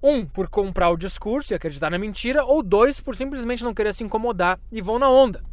Um, 0.02 0.24
por 0.24 0.48
comprar 0.48 0.88
o 0.88 0.96
discurso 0.96 1.52
e 1.52 1.54
acreditar 1.54 1.90
na 1.90 1.98
mentira, 1.98 2.42
ou 2.42 2.62
dois, 2.62 3.02
por 3.02 3.14
simplesmente 3.14 3.62
não 3.62 3.74
querer 3.74 3.92
se 3.92 4.02
incomodar 4.02 4.58
e 4.72 4.80
vão 4.80 4.98
na 4.98 5.10
onda. 5.10 5.44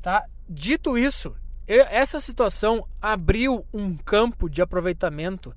Tá? 0.00 0.24
Dito 0.48 0.96
isso, 0.96 1.36
essa 1.66 2.20
situação 2.20 2.86
abriu 3.02 3.66
um 3.74 3.96
campo 3.96 4.48
de 4.48 4.62
aproveitamento. 4.62 5.50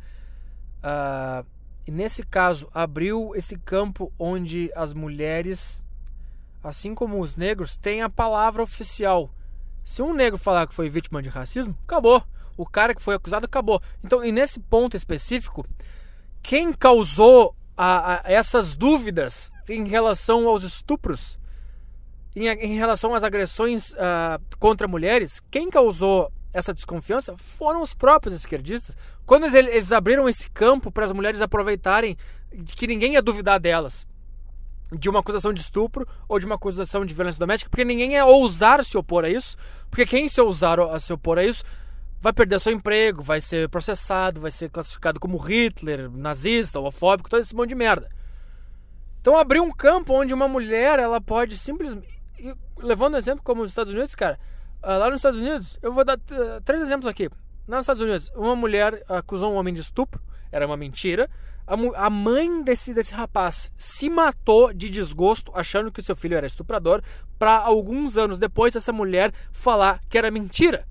Uh, 0.84 1.46
e 1.86 1.92
nesse 1.92 2.24
caso, 2.24 2.70
abriu 2.74 3.32
esse 3.36 3.58
campo 3.58 4.12
onde 4.18 4.72
as 4.76 4.94
mulheres, 4.94 5.84
assim 6.64 6.94
como 6.94 7.20
os 7.20 7.36
negros, 7.36 7.76
têm 7.76 8.02
a 8.02 8.10
palavra 8.10 8.62
oficial. 8.62 9.30
Se 9.84 10.02
um 10.02 10.14
negro 10.14 10.38
falar 10.38 10.68
que 10.68 10.74
foi 10.74 10.90
vítima 10.90 11.22
de 11.22 11.30
racismo, 11.30 11.78
acabou. 11.84 12.24
O 12.58 12.66
cara 12.66 12.94
que 12.94 13.02
foi 13.02 13.16
acusado 13.16 13.46
acabou. 13.46 13.82
Então, 14.04 14.24
e 14.24 14.32
nesse 14.32 14.60
ponto 14.60 14.96
específico, 14.96 15.66
quem 16.44 16.74
causou 16.74 17.56
a, 17.78 18.28
a 18.28 18.32
essas 18.32 18.76
dúvidas 18.76 19.52
em 19.68 19.88
relação 19.88 20.48
aos 20.48 20.64
estupros 20.64 21.40
em, 22.36 22.48
em 22.48 22.76
relação 22.76 23.14
às 23.14 23.24
agressões 23.24 23.92
uh, 23.92 24.40
contra 24.60 24.88
mulheres, 24.88 25.42
quem 25.52 25.70
causou 25.70 26.32
essa 26.54 26.74
desconfiança 26.74 27.36
foram 27.38 27.82
os 27.82 27.94
próprios 27.94 28.36
esquerdistas. 28.36 28.98
Quando 29.26 29.46
eles, 29.46 29.74
eles 29.74 29.92
abriram 29.92 30.28
esse 30.28 30.50
campo 30.50 30.92
para 30.92 31.06
as 31.06 31.12
mulheres 31.12 31.42
aproveitarem 31.42 32.18
que 32.76 32.88
ninguém 32.88 33.14
ia 33.14 33.22
duvidar 33.22 33.60
delas 33.60 34.08
de 34.92 35.10
uma 35.10 35.20
acusação 35.20 35.54
de 35.54 35.62
estupro 35.62 36.08
ou 36.28 36.40
de 36.40 36.46
uma 36.46 36.56
acusação 36.56 37.06
de 37.06 37.14
violência 37.14 37.40
doméstica, 37.40 37.70
porque 37.70 37.86
ninguém 37.86 38.14
ia 38.14 38.26
ousar 38.26 38.84
se 38.84 38.98
opor 38.98 39.26
a 39.26 39.30
isso, 39.30 39.56
porque 39.90 40.06
quem 40.06 40.28
se 40.28 40.42
ousar 40.42 40.80
a 40.80 41.00
se 41.00 41.14
opor 41.14 41.38
a 41.38 41.44
isso 41.44 41.64
vai 42.22 42.34
perder 42.34 42.60
seu 42.60 42.74
emprego, 42.74 43.22
vai 43.22 43.40
ser 43.40 43.70
processado, 43.70 44.42
vai 44.42 44.52
ser 44.52 44.70
classificado 44.70 45.20
como 45.20 45.38
Hitler, 45.38 46.10
nazista, 46.12 46.80
homofóbico, 46.80 47.30
todo 47.30 47.40
esse 47.40 47.56
monte 47.56 47.70
de 47.70 47.76
merda. 47.76 48.10
Então 49.22 49.38
abriu 49.38 49.64
um 49.64 49.72
campo 49.72 50.14
onde 50.14 50.34
uma 50.34 50.48
mulher 50.48 51.00
ela 51.00 51.22
pode 51.22 51.58
simplesmente 51.58 52.20
levando 52.78 53.16
um 53.16 53.18
exemplo 53.18 53.44
como 53.44 53.62
os 53.62 53.72
Estados 53.72 53.92
Unidos, 53.92 54.16
cara, 54.16 54.40
ah, 54.82 54.98
lá 54.98 55.08
nos 55.08 55.18
Estados 55.18 55.40
Unidos, 55.40 55.78
eu 55.82 55.94
vou 55.94 56.06
dar 56.06 56.18
três 56.64 56.82
exemplos 56.82 57.08
aqui. 57.08 57.30
Lá 57.68 57.78
nos 57.78 57.84
Estados 57.84 58.02
Unidos, 58.02 58.32
uma 58.36 58.56
mulher 58.56 59.04
acusou 59.08 59.54
um 59.54 59.58
homem 59.58 59.74
de 59.74 59.82
estupro, 59.82 60.22
era 60.52 60.66
uma 60.66 60.78
mentira. 60.78 61.30
A, 61.70 62.08
a 62.08 62.10
mãe 62.10 62.64
desse, 62.64 62.96
desse 62.96 63.14
rapaz 63.14 63.72
se 63.78 64.10
matou 64.10 64.74
de 64.74 64.90
desgosto, 64.90 65.52
achando 65.54 65.92
que 65.92 66.00
o 66.00 66.04
seu 66.04 66.16
filho 66.16 66.36
era 66.36 66.48
estuprador, 66.48 67.04
para 67.38 67.58
alguns 67.58 68.18
anos 68.18 68.40
depois 68.40 68.76
essa 68.76 68.92
mulher 68.92 69.32
falar 69.54 70.02
que 70.10 70.18
era 70.18 70.32
mentira. 70.32 70.88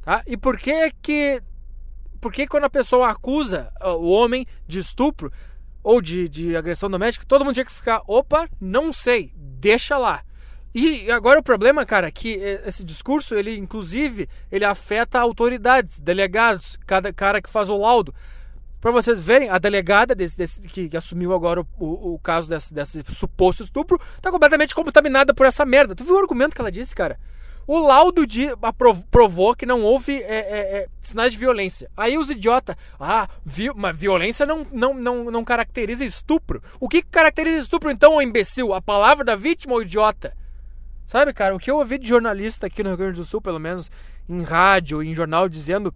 Tá? 0.00 0.22
E 0.26 0.38
por 0.38 0.58
que 0.58 0.90
que. 1.02 1.42
Por 2.18 2.32
que 2.32 2.46
quando 2.46 2.64
a 2.64 2.70
pessoa 2.70 3.10
acusa 3.10 3.70
ah, 3.78 3.92
o 3.92 4.08
homem 4.08 4.46
de 4.66 4.78
estupro 4.78 5.30
ou 5.82 6.00
de, 6.00 6.26
de 6.26 6.56
agressão 6.56 6.88
doméstica, 6.88 7.26
todo 7.28 7.44
mundo 7.44 7.52
tinha 7.52 7.66
que 7.66 7.72
ficar, 7.72 8.00
opa, 8.06 8.48
não 8.58 8.90
sei, 8.90 9.30
deixa 9.36 9.98
lá. 9.98 10.24
E 10.74 11.10
agora 11.12 11.38
o 11.38 11.42
problema, 11.42 11.84
cara, 11.84 12.08
é 12.08 12.10
que 12.10 12.30
esse 12.64 12.82
discurso, 12.82 13.34
ele 13.34 13.56
inclusive, 13.56 14.28
ele 14.50 14.64
afeta 14.64 15.20
autoridades, 15.20 16.00
delegados, 16.00 16.78
cada 16.86 17.12
cara 17.12 17.42
que 17.42 17.50
faz 17.50 17.68
o 17.68 17.76
laudo. 17.76 18.14
Para 18.84 18.92
vocês 18.92 19.18
verem, 19.18 19.48
a 19.48 19.56
delegada 19.56 20.14
desse, 20.14 20.36
desse 20.36 20.60
que, 20.60 20.90
que, 20.90 20.96
assumiu 20.98 21.32
agora 21.32 21.62
o, 21.62 21.66
o, 21.78 22.14
o 22.16 22.18
caso 22.18 22.50
desse, 22.50 22.74
desse, 22.74 23.02
suposto 23.14 23.62
estupro 23.62 23.98
tá 24.20 24.30
completamente 24.30 24.74
contaminada 24.74 25.32
por 25.32 25.46
essa 25.46 25.64
merda. 25.64 25.94
Tu 25.94 26.04
viu 26.04 26.14
o 26.14 26.18
argumento 26.18 26.54
que 26.54 26.60
ela 26.60 26.70
disse, 26.70 26.94
cara? 26.94 27.18
O 27.66 27.78
laudo 27.78 28.26
de, 28.26 28.48
provou 29.10 29.56
que 29.56 29.64
não 29.64 29.80
houve 29.80 30.12
é, 30.12 30.34
é, 30.34 30.58
é, 30.76 30.88
sinais 31.00 31.32
de 31.32 31.38
violência. 31.38 31.90
Aí 31.96 32.18
os 32.18 32.28
idiotas, 32.28 32.76
ah, 33.00 33.26
vi, 33.42 33.70
mas 33.74 33.96
violência 33.96 34.44
não, 34.44 34.66
não, 34.70 34.92
não, 34.92 35.30
não 35.30 35.44
caracteriza 35.46 36.04
estupro. 36.04 36.62
O 36.78 36.86
que 36.86 37.00
caracteriza 37.00 37.56
estupro 37.56 37.90
então, 37.90 38.20
imbecil? 38.20 38.74
A 38.74 38.82
palavra 38.82 39.24
da 39.24 39.34
vítima 39.34 39.72
ou 39.72 39.80
idiota? 39.80 40.36
Sabe, 41.06 41.32
cara, 41.32 41.56
o 41.56 41.58
que 41.58 41.70
eu 41.70 41.78
ouvi 41.78 41.96
de 41.96 42.06
jornalista 42.06 42.66
aqui 42.66 42.82
no 42.82 42.90
Rio 42.90 42.98
Grande 42.98 43.16
do 43.16 43.24
Sul, 43.24 43.40
pelo 43.40 43.58
menos 43.58 43.90
em 44.28 44.42
rádio, 44.42 45.02
em 45.02 45.14
jornal, 45.14 45.48
dizendo 45.48 45.90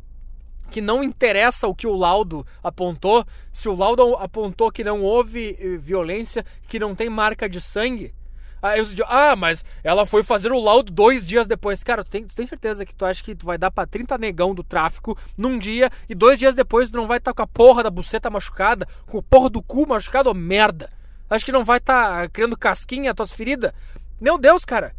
que 0.70 0.80
não 0.80 1.02
interessa 1.02 1.66
o 1.66 1.74
que 1.74 1.86
o 1.86 1.96
laudo 1.96 2.46
apontou, 2.62 3.24
se 3.52 3.68
o 3.68 3.74
laudo 3.74 4.14
apontou 4.16 4.70
que 4.70 4.84
não 4.84 5.02
houve 5.02 5.56
eh, 5.58 5.76
violência, 5.76 6.44
que 6.68 6.78
não 6.78 6.94
tem 6.94 7.08
marca 7.08 7.48
de 7.48 7.60
sangue, 7.60 8.14
Aí 8.60 8.84
ah, 9.06 9.36
mas 9.36 9.64
ela 9.84 10.04
foi 10.04 10.22
fazer 10.22 10.50
o 10.50 10.60
laudo 10.60 10.90
dois 10.90 11.26
dias 11.26 11.46
depois. 11.46 11.82
Cara, 11.84 12.02
tu 12.02 12.10
tem, 12.10 12.24
tu 12.24 12.34
tem 12.34 12.46
certeza 12.46 12.84
que 12.84 12.94
tu 12.94 13.04
acha 13.04 13.22
que 13.22 13.34
tu 13.34 13.46
vai 13.46 13.56
dar 13.56 13.70
pra 13.70 13.86
30 13.86 14.18
negão 14.18 14.54
do 14.54 14.64
tráfico 14.64 15.16
num 15.36 15.58
dia 15.58 15.90
e 16.08 16.14
dois 16.14 16.38
dias 16.38 16.54
depois 16.54 16.90
tu 16.90 16.96
não 16.96 17.06
vai 17.06 17.18
estar 17.18 17.32
tá 17.32 17.36
com 17.36 17.42
a 17.42 17.46
porra 17.46 17.84
da 17.84 17.90
buceta 17.90 18.28
machucada, 18.28 18.86
com 19.06 19.18
a 19.18 19.22
porra 19.22 19.48
do 19.48 19.62
cu 19.62 19.86
machucado, 19.86 20.30
oh, 20.30 20.34
merda. 20.34 20.90
Acho 21.30 21.44
que 21.44 21.52
não 21.52 21.64
vai 21.64 21.78
estar 21.78 22.22
tá 22.22 22.28
criando 22.28 22.56
casquinha 22.56 23.14
tuas 23.14 23.32
feridas. 23.32 23.72
Meu 24.20 24.36
Deus, 24.36 24.64
cara. 24.64 24.94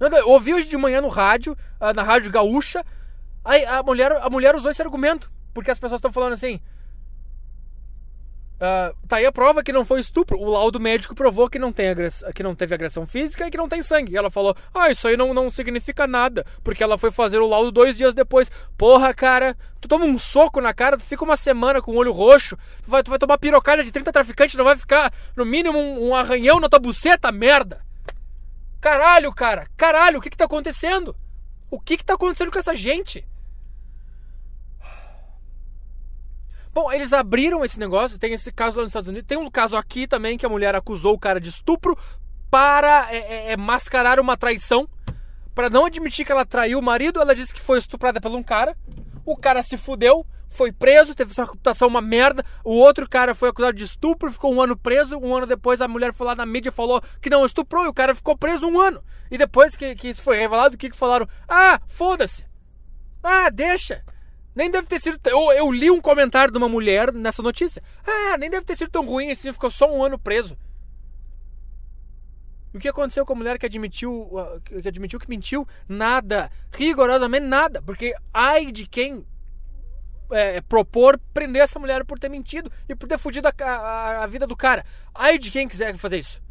Eu 0.00 0.28
ouvi 0.28 0.52
hoje 0.52 0.68
de 0.68 0.76
manhã 0.76 1.00
no 1.00 1.08
rádio, 1.08 1.56
ah, 1.78 1.92
na 1.92 2.02
rádio 2.02 2.32
gaúcha, 2.32 2.84
aí 3.44 3.64
a 3.64 3.82
mulher, 3.82 4.12
a 4.12 4.30
mulher 4.30 4.54
usou 4.54 4.70
esse 4.70 4.82
argumento. 4.82 5.30
Porque 5.52 5.70
as 5.70 5.78
pessoas 5.78 5.98
estão 5.98 6.12
falando 6.12 6.32
assim, 6.32 6.60
Uh, 8.54 8.94
tá 9.08 9.16
aí 9.16 9.26
a 9.26 9.32
prova 9.32 9.64
que 9.64 9.72
não 9.72 9.84
foi 9.84 10.00
estupro. 10.00 10.38
O 10.38 10.48
laudo 10.48 10.78
médico 10.78 11.14
provou 11.14 11.50
que 11.50 11.58
não, 11.58 11.72
tem 11.72 11.92
que 12.34 12.42
não 12.42 12.54
teve 12.54 12.74
agressão 12.74 13.06
física 13.06 13.46
e 13.46 13.50
que 13.50 13.56
não 13.56 13.68
tem 13.68 13.82
sangue. 13.82 14.12
E 14.12 14.16
ela 14.16 14.30
falou: 14.30 14.56
Ah, 14.72 14.90
isso 14.90 15.08
aí 15.08 15.16
não, 15.16 15.34
não 15.34 15.50
significa 15.50 16.06
nada. 16.06 16.46
Porque 16.62 16.82
ela 16.82 16.96
foi 16.96 17.10
fazer 17.10 17.38
o 17.38 17.46
laudo 17.46 17.72
dois 17.72 17.96
dias 17.96 18.14
depois. 18.14 18.50
Porra, 18.78 19.12
cara, 19.12 19.56
tu 19.80 19.88
toma 19.88 20.04
um 20.04 20.16
soco 20.18 20.60
na 20.60 20.72
cara, 20.72 20.96
tu 20.96 21.02
fica 21.02 21.24
uma 21.24 21.36
semana 21.36 21.82
com 21.82 21.92
o 21.92 21.96
olho 21.96 22.12
roxo, 22.12 22.56
tu 22.82 22.90
vai, 22.90 23.02
tu 23.02 23.10
vai 23.10 23.18
tomar 23.18 23.38
pirocada 23.38 23.82
de 23.82 23.90
30 23.90 24.12
traficantes, 24.12 24.54
não 24.54 24.64
vai 24.64 24.76
ficar, 24.76 25.12
no 25.36 25.44
mínimo, 25.44 25.78
um, 25.78 26.08
um 26.08 26.14
arranhão 26.14 26.60
na 26.60 26.68
tua 26.68 26.78
buceta, 26.78 27.30
merda! 27.32 27.84
Caralho, 28.80 29.32
cara, 29.34 29.66
caralho, 29.76 30.18
o 30.18 30.22
que 30.22 30.30
que 30.30 30.36
tá 30.36 30.44
acontecendo? 30.44 31.16
O 31.70 31.80
que 31.80 31.96
que 31.96 32.04
tá 32.04 32.14
acontecendo 32.14 32.52
com 32.52 32.58
essa 32.58 32.74
gente? 32.74 33.26
Bom, 36.74 36.90
eles 36.90 37.12
abriram 37.12 37.64
esse 37.64 37.78
negócio, 37.78 38.18
tem 38.18 38.32
esse 38.32 38.50
caso 38.50 38.78
lá 38.78 38.82
nos 38.82 38.90
Estados 38.90 39.08
Unidos, 39.08 39.28
tem 39.28 39.38
um 39.38 39.48
caso 39.48 39.76
aqui 39.76 40.08
também 40.08 40.36
que 40.36 40.44
a 40.44 40.48
mulher 40.48 40.74
acusou 40.74 41.14
o 41.14 41.18
cara 41.18 41.40
de 41.40 41.48
estupro 41.48 41.96
para 42.50 43.14
é, 43.14 43.16
é, 43.16 43.52
é 43.52 43.56
mascarar 43.56 44.18
uma 44.18 44.36
traição. 44.36 44.88
Para 45.54 45.70
não 45.70 45.86
admitir 45.86 46.26
que 46.26 46.32
ela 46.32 46.44
traiu 46.44 46.80
o 46.80 46.82
marido, 46.82 47.20
ela 47.20 47.32
disse 47.32 47.54
que 47.54 47.60
foi 47.60 47.78
estuprada 47.78 48.20
por 48.20 48.32
um 48.32 48.42
cara. 48.42 48.76
O 49.24 49.36
cara 49.36 49.62
se 49.62 49.76
fudeu, 49.78 50.26
foi 50.48 50.72
preso, 50.72 51.14
teve 51.14 51.32
sua 51.32 51.44
reputação 51.44 51.86
uma 51.86 52.02
merda. 52.02 52.44
O 52.64 52.74
outro 52.74 53.08
cara 53.08 53.36
foi 53.36 53.50
acusado 53.50 53.76
de 53.76 53.84
estupro, 53.84 54.32
ficou 54.32 54.52
um 54.52 54.60
ano 54.60 54.76
preso. 54.76 55.16
Um 55.16 55.32
ano 55.36 55.46
depois 55.46 55.80
a 55.80 55.86
mulher 55.86 56.12
foi 56.12 56.26
lá 56.26 56.34
na 56.34 56.44
mídia 56.44 56.70
e 56.70 56.72
falou 56.72 57.00
que 57.22 57.30
não 57.30 57.46
estuprou 57.46 57.84
e 57.84 57.88
o 57.88 57.94
cara 57.94 58.16
ficou 58.16 58.36
preso 58.36 58.66
um 58.66 58.80
ano. 58.80 59.00
E 59.30 59.38
depois 59.38 59.76
que, 59.76 59.94
que 59.94 60.08
isso 60.08 60.24
foi 60.24 60.36
revelado, 60.38 60.74
o 60.74 60.78
que, 60.78 60.90
que 60.90 60.96
falaram? 60.96 61.28
Ah, 61.48 61.80
foda-se. 61.86 62.44
Ah, 63.22 63.48
deixa. 63.48 64.02
Nem 64.54 64.70
deve 64.70 64.86
ter 64.86 65.00
sido. 65.00 65.18
Eu, 65.24 65.52
eu 65.52 65.72
li 65.72 65.90
um 65.90 66.00
comentário 66.00 66.52
de 66.52 66.58
uma 66.58 66.68
mulher 66.68 67.12
nessa 67.12 67.42
notícia. 67.42 67.82
Ah, 68.06 68.38
nem 68.38 68.48
deve 68.48 68.64
ter 68.64 68.76
sido 68.76 68.90
tão 68.90 69.04
ruim 69.04 69.30
assim, 69.30 69.52
ficou 69.52 69.70
só 69.70 69.92
um 69.92 70.02
ano 70.02 70.18
preso. 70.18 70.56
E 72.72 72.76
o 72.76 72.80
que 72.80 72.88
aconteceu 72.88 73.24
com 73.24 73.32
a 73.32 73.36
mulher 73.36 73.58
que 73.58 73.66
admitiu, 73.66 74.30
que 74.64 74.88
admitiu 74.88 75.18
que 75.18 75.28
mentiu? 75.28 75.66
Nada. 75.88 76.50
Rigorosamente 76.72 77.46
nada. 77.46 77.82
Porque 77.82 78.14
ai 78.32 78.70
de 78.70 78.86
quem 78.86 79.24
é, 80.30 80.60
propor 80.60 81.18
prender 81.32 81.62
essa 81.62 81.78
mulher 81.78 82.04
por 82.04 82.18
ter 82.18 82.28
mentido 82.28 82.70
e 82.88 82.94
por 82.94 83.08
ter 83.08 83.18
fugido 83.18 83.48
a, 83.48 83.52
a, 83.64 84.24
a 84.24 84.26
vida 84.26 84.46
do 84.46 84.56
cara. 84.56 84.84
Ai 85.14 85.38
de 85.38 85.50
quem 85.50 85.68
quiser 85.68 85.96
fazer 85.96 86.18
isso. 86.18 86.43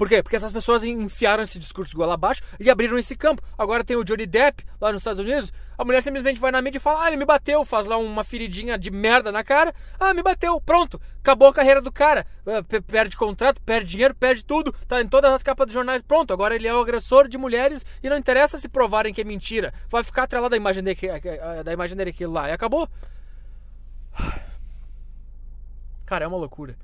Por 0.00 0.08
quê? 0.08 0.22
Porque 0.22 0.36
essas 0.36 0.50
pessoas 0.50 0.82
enfiaram 0.82 1.42
esse 1.42 1.58
discurso 1.58 1.92
igual 1.92 2.10
abaixo 2.10 2.40
e 2.58 2.70
abriram 2.70 2.96
esse 2.96 3.14
campo. 3.14 3.42
Agora 3.58 3.84
tem 3.84 3.98
o 3.98 4.02
Johnny 4.02 4.24
Depp 4.24 4.64
lá 4.80 4.90
nos 4.90 5.02
Estados 5.02 5.20
Unidos. 5.20 5.52
A 5.76 5.84
mulher 5.84 6.02
simplesmente 6.02 6.40
vai 6.40 6.50
na 6.50 6.62
mídia 6.62 6.78
e 6.78 6.80
fala: 6.80 7.04
Ah, 7.04 7.08
ele 7.08 7.18
me 7.18 7.26
bateu, 7.26 7.62
faz 7.66 7.84
lá 7.84 7.98
uma 7.98 8.24
feridinha 8.24 8.78
de 8.78 8.90
merda 8.90 9.30
na 9.30 9.44
cara. 9.44 9.74
Ah, 9.98 10.14
me 10.14 10.22
bateu, 10.22 10.58
pronto. 10.58 10.98
Acabou 11.18 11.48
a 11.48 11.52
carreira 11.52 11.82
do 11.82 11.92
cara. 11.92 12.26
É, 12.46 12.62
perde 12.80 13.14
contrato, 13.14 13.60
perde 13.60 13.90
dinheiro, 13.90 14.14
perde 14.14 14.42
tudo. 14.42 14.72
Tá 14.88 15.02
em 15.02 15.06
todas 15.06 15.34
as 15.34 15.42
capas 15.42 15.66
dos 15.66 15.74
jornais. 15.74 16.02
Pronto, 16.02 16.32
agora 16.32 16.54
ele 16.54 16.66
é 16.66 16.74
o 16.74 16.80
agressor 16.80 17.28
de 17.28 17.36
mulheres 17.36 17.84
e 18.02 18.08
não 18.08 18.16
interessa 18.16 18.56
se 18.56 18.70
provarem 18.70 19.12
que 19.12 19.20
é 19.20 19.24
mentira. 19.24 19.70
Vai 19.90 20.02
ficar 20.02 20.22
atrelado 20.22 20.48
da 20.48 20.56
imagem 20.56 20.82
dele, 20.82 20.98
da 21.62 21.74
imagem 21.74 21.94
dele 21.94 22.08
aquilo 22.08 22.32
lá. 22.32 22.48
E 22.48 22.52
acabou. 22.52 22.88
Cara, 26.06 26.24
é 26.24 26.26
uma 26.26 26.38
loucura. 26.38 26.74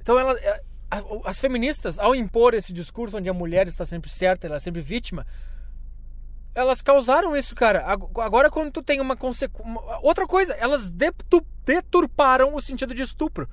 Então 0.00 0.18
ela 0.18 0.34
as 1.24 1.40
feministas, 1.40 1.98
ao 1.98 2.14
impor 2.14 2.52
esse 2.54 2.72
discurso 2.72 3.16
onde 3.16 3.28
a 3.28 3.34
mulher 3.34 3.66
está 3.66 3.86
sempre 3.86 4.10
certa, 4.10 4.46
ela 4.46 4.56
é 4.56 4.58
sempre 4.58 4.82
vítima, 4.82 5.26
elas 6.54 6.82
causaram 6.82 7.34
isso, 7.34 7.54
cara. 7.54 7.82
Agora, 7.86 8.50
quando 8.50 8.70
tu 8.70 8.82
tem 8.82 9.00
uma 9.00 9.16
consequência. 9.16 9.72
Outra 10.02 10.26
coisa, 10.26 10.52
elas 10.52 10.90
deturparam 11.64 12.54
o 12.54 12.60
sentido 12.60 12.94
de 12.94 13.00
estupro. 13.00 13.48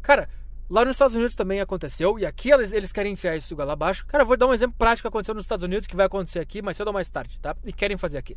Cara, 0.00 0.28
lá 0.70 0.84
nos 0.84 0.94
Estados 0.94 1.16
Unidos 1.16 1.34
também 1.34 1.60
aconteceu, 1.60 2.16
e 2.18 2.24
aqui 2.24 2.52
eles, 2.52 2.72
eles 2.72 2.92
querem 2.92 3.12
enfiar 3.14 3.36
isso 3.36 3.56
lá 3.56 3.72
abaixo. 3.72 4.06
Cara, 4.06 4.24
vou 4.24 4.36
dar 4.36 4.46
um 4.46 4.54
exemplo 4.54 4.76
prático 4.78 5.08
que 5.08 5.08
aconteceu 5.08 5.34
nos 5.34 5.44
Estados 5.44 5.64
Unidos, 5.64 5.88
que 5.88 5.96
vai 5.96 6.06
acontecer 6.06 6.38
aqui 6.38 6.62
mais 6.62 6.76
cedo 6.76 6.86
ou 6.86 6.92
mais 6.92 7.10
tarde, 7.10 7.40
tá? 7.40 7.56
E 7.64 7.72
querem 7.72 7.96
fazer 7.96 8.18
aqui. 8.18 8.36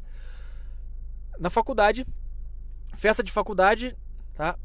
na 1.39 1.49
faculdade, 1.49 2.05
festa 2.95 3.21
de 3.21 3.31
faculdade, 3.31 3.95
tá? 4.33 4.57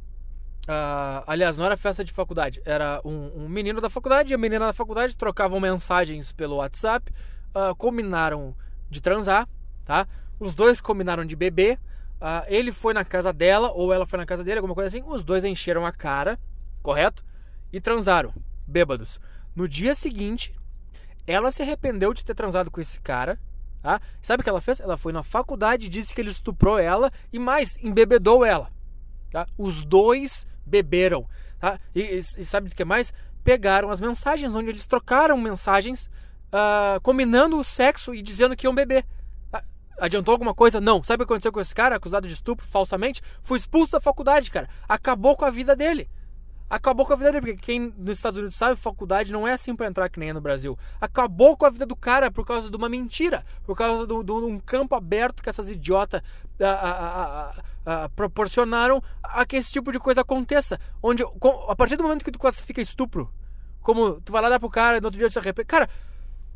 Uh, 0.71 1.25
aliás, 1.27 1.57
não 1.57 1.65
era 1.65 1.77
festa 1.77 2.05
de 2.05 2.13
faculdade, 2.13 2.63
era 2.65 3.01
um, 3.05 3.43
um, 3.43 3.49
menino 3.49 3.81
da 3.81 3.91
faculdade 3.91 4.33
e 4.33 4.35
a 4.37 4.39
menina 4.39 4.67
da 4.67 4.73
faculdade 4.73 5.17
trocavam 5.17 5.59
mensagens 5.59 6.31
pelo 6.31 6.59
WhatsApp, 6.59 7.13
uh, 7.49 7.75
combinaram 7.75 8.55
de 8.89 9.03
transar, 9.03 9.49
tá? 9.85 10.07
Os 10.39 10.55
dois 10.55 10.81
combinaram 10.81 11.25
de 11.25 11.35
beber. 11.35 11.77
Uh, 12.21 12.47
ele 12.47 12.71
foi 12.71 12.95
na 12.95 13.05
casa 13.05 13.33
dela 13.33 13.73
ou 13.73 13.93
ela 13.93 14.07
foi 14.07 14.17
na 14.17 14.25
casa 14.25 14.45
dele, 14.45 14.59
alguma 14.59 14.75
coisa 14.75 14.87
assim. 14.87 15.05
Os 15.05 15.25
dois 15.25 15.45
encheram 15.45 15.85
a 15.85 15.91
cara, 15.91 16.39
correto? 16.85 17.25
E 17.73 17.81
transaram, 17.81 18.33
bêbados. 18.65 19.19
No 19.57 19.67
dia 19.67 19.93
seguinte, 19.93 20.55
ela 21.27 21.51
se 21.51 21.63
arrependeu 21.63 22.15
de 22.15 22.25
ter 22.25 22.35
transado 22.35 22.71
com 22.71 22.81
esse 22.81 23.01
cara. 23.01 23.41
Tá? 23.83 24.01
Sabe 24.23 24.43
o 24.43 24.45
que 24.45 24.51
ela 24.51 24.61
fez? 24.61 24.79
Ela 24.79 24.97
foi 24.97 25.13
na 25.13 25.25
faculdade, 25.25 25.89
disse 25.89 26.15
que 26.15 26.21
ele 26.21 26.31
estuprou 26.31 26.79
ela 26.79 27.11
e 27.33 27.41
mais, 27.41 27.77
embebedou 27.83 28.45
ela. 28.45 28.71
Tá? 29.33 29.49
Os 29.59 29.83
dois 29.83 30.47
beberam. 30.71 31.27
Tá? 31.59 31.79
E, 31.95 32.01
e, 32.01 32.19
e 32.19 32.45
sabe 32.45 32.69
o 32.69 32.75
que 32.75 32.85
mais? 32.85 33.13
Pegaram 33.43 33.91
as 33.91 34.01
mensagens, 34.01 34.55
onde 34.55 34.71
eles 34.71 34.87
trocaram 34.87 35.37
mensagens 35.37 36.09
uh, 36.53 37.01
combinando 37.03 37.59
o 37.59 37.65
sexo 37.65 38.15
e 38.15 38.23
dizendo 38.23 38.57
que 38.57 38.67
iam 38.67 38.75
beber. 38.75 39.05
Tá? 39.51 39.63
Adiantou 39.99 40.33
alguma 40.33 40.55
coisa? 40.55 40.81
Não. 40.81 41.03
Sabe 41.03 41.23
o 41.23 41.27
que 41.27 41.33
aconteceu 41.33 41.53
com 41.53 41.61
esse 41.61 41.75
cara, 41.75 41.97
acusado 41.97 42.29
de 42.29 42.35
estupro 42.35 42.67
falsamente? 42.67 43.21
Foi 43.43 43.59
expulso 43.59 43.93
da 43.93 44.01
faculdade, 44.01 44.51
cara. 44.51 44.69
Acabou 44.89 45.37
com 45.37 45.45
a 45.45 45.51
vida 45.51 45.75
dele 45.75 46.09
acabou 46.71 47.05
com 47.05 47.13
a 47.13 47.17
vida 47.17 47.33
dele, 47.33 47.47
porque 47.47 47.67
quem 47.67 47.93
nos 47.99 48.17
Estados 48.17 48.39
Unidos 48.39 48.55
sabe, 48.55 48.77
faculdade 48.77 49.33
não 49.33 49.47
é 49.47 49.53
assim 49.53 49.75
para 49.75 49.89
entrar 49.89 50.09
que 50.09 50.21
nem 50.21 50.31
é 50.31 50.33
no 50.33 50.41
Brasil. 50.41 50.79
Acabou 51.01 51.57
com 51.57 51.67
a 51.67 51.71
vida 51.71 51.85
do 51.85 51.97
cara 51.97 52.31
por 52.31 52.47
causa 52.47 52.71
de 52.71 52.77
uma 52.77 52.89
mentira, 52.89 53.45
por 53.65 53.77
causa 53.77 54.07
de, 54.07 54.13
um 54.13 54.61
campo 54.61 54.95
aberto 54.95 55.43
que 55.43 55.49
essas 55.49 55.69
idiotas 55.69 56.23
a, 56.61 56.67
a, 56.67 57.51
a, 57.51 57.55
proporcionaram 58.15 59.03
a 59.23 59.47
que 59.47 59.57
esse 59.57 59.73
tipo 59.73 59.91
de 59.93 59.99
coisa 59.99 60.21
aconteça. 60.21 60.79
Onde, 61.03 61.25
a 61.69 61.77
partir 61.77 61.97
do 61.97 62.03
momento 62.03 62.25
que 62.25 62.33
tu 62.33 62.39
classifica 62.39 62.81
estupro, 62.81 63.33
como 63.81 64.21
tu 64.21 64.33
vai 64.33 64.43
lá 64.43 64.49
dar 64.49 64.61
pro 64.61 64.69
cara 64.69 64.99
e 64.99 65.01
no 65.01 65.07
outro 65.07 65.19
dia 65.19 65.29
tu 65.29 65.33
se 65.33 65.39
arrepende. 65.39 65.67
Cara, 65.67 65.89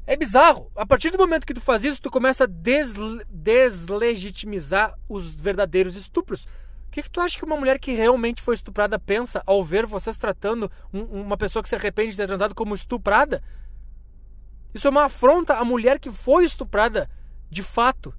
é 0.06 0.16
bizarro. 0.16 0.70
A 0.76 0.84
partir 0.84 1.10
do 1.10 1.18
momento 1.18 1.46
que 1.46 1.54
tu 1.54 1.60
faz 1.60 1.84
isso, 1.84 2.02
tu 2.02 2.10
começa 2.10 2.44
a 2.44 2.46
deslegitimizar 2.46 4.98
os 5.08 5.34
verdadeiros 5.34 5.96
estupros 5.96 6.46
que, 6.94 7.02
que 7.02 7.10
tu 7.10 7.20
acha 7.20 7.36
que 7.36 7.44
uma 7.44 7.56
mulher 7.56 7.80
que 7.80 7.92
realmente 7.92 8.40
foi 8.40 8.54
estuprada 8.54 9.00
pensa 9.00 9.42
ao 9.44 9.64
ver 9.64 9.84
vocês 9.84 10.16
tratando 10.16 10.70
um, 10.92 11.02
uma 11.02 11.36
pessoa 11.36 11.60
que 11.60 11.68
se 11.68 11.74
arrepende 11.74 12.12
de 12.12 12.16
ter 12.16 12.28
transado 12.28 12.54
como 12.54 12.72
estuprada? 12.72 13.42
Isso 14.72 14.86
é 14.86 14.90
uma 14.90 15.06
afronta 15.06 15.54
à 15.54 15.64
mulher 15.64 15.98
que 15.98 16.08
foi 16.08 16.44
estuprada 16.44 17.10
de 17.50 17.64
fato. 17.64 18.14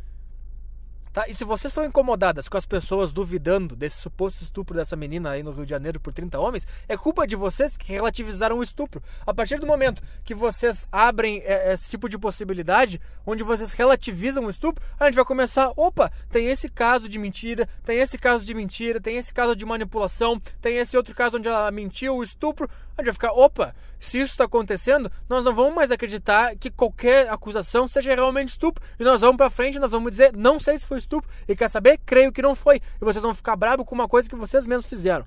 Tá? 1.16 1.30
E 1.30 1.34
se 1.34 1.46
vocês 1.46 1.72
estão 1.72 1.86
incomodadas 1.86 2.50
com 2.50 2.58
as 2.58 2.66
pessoas 2.66 3.14
duvidando 3.14 3.74
desse 3.74 4.02
suposto 4.02 4.44
estupro 4.44 4.76
dessa 4.76 4.98
menina 4.98 5.30
aí 5.30 5.42
no 5.42 5.54
Rio 5.54 5.64
de 5.64 5.70
Janeiro 5.70 5.98
por 5.98 6.12
30 6.12 6.38
homens, 6.38 6.68
é 6.90 6.98
culpa 6.98 7.26
de 7.26 7.38
vocês 7.38 7.78
que 7.78 7.90
relativizaram 7.90 8.58
o 8.58 8.62
estupro. 8.62 9.02
A 9.26 9.34
partir 9.34 9.58
do 9.58 9.66
momento 9.66 10.04
que 10.26 10.36
vocês 10.36 10.86
abrem 10.92 11.42
é, 11.46 11.72
esse 11.72 11.90
tipo 11.90 12.10
de 12.10 12.18
possibilidade, 12.18 13.00
onde 13.26 13.44
vocês 13.44 13.72
relativizam 13.72 14.44
o 14.44 14.50
estupro, 14.50 14.84
a 15.00 15.06
gente 15.06 15.16
vai 15.16 15.24
começar, 15.24 15.72
opa, 15.78 16.12
tem 16.30 16.48
esse 16.48 16.68
caso 16.68 17.08
de 17.08 17.18
mentira, 17.18 17.66
tem 17.86 18.00
esse 18.00 18.18
caso 18.18 18.46
de 18.46 18.54
mentira, 18.54 19.00
tem 19.00 19.16
esse 19.16 19.34
caso 19.34 19.56
de 19.56 19.66
manipulação, 19.66 20.38
tem 20.62 20.76
esse 20.80 20.98
outro 20.98 21.16
caso 21.16 21.38
onde 21.38 21.48
ela 21.48 21.72
mentiu, 21.72 22.18
o 22.18 22.24
estupro, 22.24 22.70
a 22.98 23.02
gente 23.02 23.06
vai 23.06 23.14
ficar, 23.14 23.32
opa, 23.32 23.74
se 24.08 24.20
isso 24.20 24.32
está 24.32 24.46
acontecendo, 24.46 25.12
nós 25.28 25.44
não 25.44 25.54
vamos 25.54 25.74
mais 25.74 25.92
acreditar 25.92 26.56
que 26.56 26.70
qualquer 26.70 27.30
acusação 27.30 27.88
seja 27.88 28.14
realmente 28.14 28.50
estupro. 28.50 28.84
E 29.00 29.04
nós 29.04 29.22
vamos 29.22 29.38
para 29.38 29.50
frente, 29.50 29.80
nós 29.80 29.92
vamos 29.92 30.12
dizer, 30.12 30.36
não 30.36 30.60
sei 30.60 30.78
se 30.78 30.86
foi 30.86 30.98
estupro. 30.98 31.30
E 31.48 31.56
quer 31.56 31.70
saber? 31.70 32.00
Creio 32.06 32.32
que 32.32 32.42
não 32.42 32.56
foi. 32.56 32.78
E 32.78 33.06
vocês 33.06 33.22
vão 33.22 33.34
ficar 33.34 33.56
bravos 33.56 33.86
com 33.86 33.96
uma 33.96 34.08
coisa 34.08 34.30
que 34.30 34.36
vocês 34.36 34.68
mesmos 34.68 34.86
fizeram. 34.86 35.26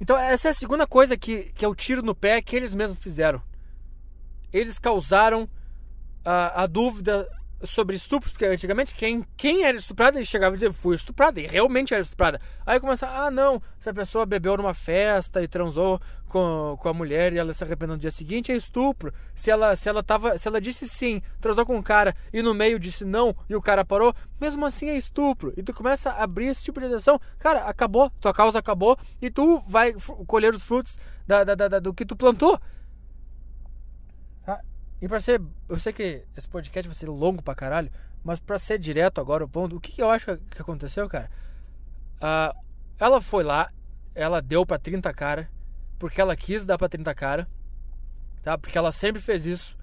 Então, 0.00 0.16
essa 0.16 0.48
é 0.48 0.50
a 0.50 0.54
segunda 0.54 0.86
coisa 0.86 1.16
que, 1.16 1.52
que 1.54 1.64
é 1.64 1.68
o 1.68 1.74
tiro 1.74 2.02
no 2.02 2.14
pé 2.14 2.40
que 2.40 2.56
eles 2.56 2.74
mesmos 2.74 2.98
fizeram. 3.02 3.42
Eles 4.52 4.78
causaram 4.78 5.48
a, 6.24 6.62
a 6.62 6.66
dúvida 6.66 7.28
sobre 7.62 7.96
estupros, 7.96 8.32
porque 8.32 8.46
antigamente 8.46 8.94
quem, 8.94 9.24
quem 9.36 9.64
era 9.64 9.76
estuprada 9.76 10.22
chegava 10.24 10.54
e 10.54 10.58
dizia 10.58 10.72
fui 10.72 10.94
estuprada, 10.94 11.40
e 11.40 11.46
realmente 11.46 11.92
era 11.92 12.02
estuprada. 12.02 12.40
Aí 12.64 12.80
começa, 12.80 13.06
ah 13.06 13.30
não, 13.30 13.60
essa 13.78 13.92
pessoa 13.92 14.24
bebeu 14.24 14.56
numa 14.56 14.74
festa 14.74 15.42
e 15.42 15.48
transou 15.48 16.00
com, 16.28 16.78
com 16.80 16.88
a 16.88 16.94
mulher 16.94 17.32
e 17.32 17.38
ela 17.38 17.52
se 17.52 17.62
arrependeu 17.62 17.96
no 17.96 18.00
dia 18.00 18.10
seguinte, 18.10 18.52
é 18.52 18.56
estupro. 18.56 19.12
Se 19.34 19.50
ela, 19.50 19.76
se 19.76 19.88
ela 19.88 20.02
tava, 20.02 20.38
se 20.38 20.48
ela 20.48 20.60
disse 20.60 20.88
sim, 20.88 21.20
transou 21.40 21.66
com 21.66 21.76
um 21.76 21.82
cara 21.82 22.14
e 22.32 22.40
no 22.40 22.54
meio 22.54 22.78
disse 22.78 23.04
não 23.04 23.36
e 23.48 23.54
o 23.54 23.60
cara 23.60 23.84
parou, 23.84 24.14
mesmo 24.40 24.64
assim 24.64 24.88
é 24.88 24.96
estupro. 24.96 25.52
E 25.56 25.62
tu 25.62 25.74
começa 25.74 26.10
a 26.10 26.22
abrir 26.22 26.46
esse 26.46 26.64
tipo 26.64 26.80
de 26.80 26.94
ação, 26.94 27.20
cara, 27.38 27.64
acabou, 27.64 28.10
tua 28.20 28.32
causa 28.32 28.58
acabou 28.58 28.96
e 29.20 29.30
tu 29.30 29.58
vai 29.60 29.94
colher 30.26 30.54
os 30.54 30.62
frutos 30.62 30.98
da, 31.26 31.44
da, 31.44 31.54
da, 31.54 31.78
do 31.78 31.92
que 31.92 32.06
tu 32.06 32.16
plantou. 32.16 32.58
E 35.00 35.08
pra 35.08 35.20
ser. 35.20 35.40
Eu 35.68 35.80
sei 35.80 35.92
que 35.92 36.22
esse 36.36 36.48
podcast 36.48 36.86
vai 36.86 36.94
ser 36.94 37.08
longo 37.08 37.42
pra 37.42 37.54
caralho, 37.54 37.90
mas 38.22 38.38
pra 38.38 38.58
ser 38.58 38.78
direto 38.78 39.20
agora 39.20 39.44
o 39.44 39.48
ponto, 39.48 39.76
o 39.76 39.80
que, 39.80 40.00
eu 40.00 40.10
acho 40.10 40.36
que 40.50 40.60
aconteceu, 40.60 41.08
cara? 41.08 41.30
Uh, 42.16 42.58
ela 42.98 43.20
foi 43.20 43.42
lá, 43.42 43.72
ela 44.14 44.42
deu 44.42 44.66
pra 44.66 44.78
30 44.78 45.12
cara, 45.14 45.50
porque 45.98 46.20
ela 46.20 46.36
quis 46.36 46.66
dar 46.66 46.76
pra 46.76 46.88
30 46.88 47.14
cara, 47.14 47.48
tá? 48.42 48.58
Porque 48.58 48.76
ela 48.76 48.92
sempre 48.92 49.22
fez 49.22 49.46
isso. 49.46 49.76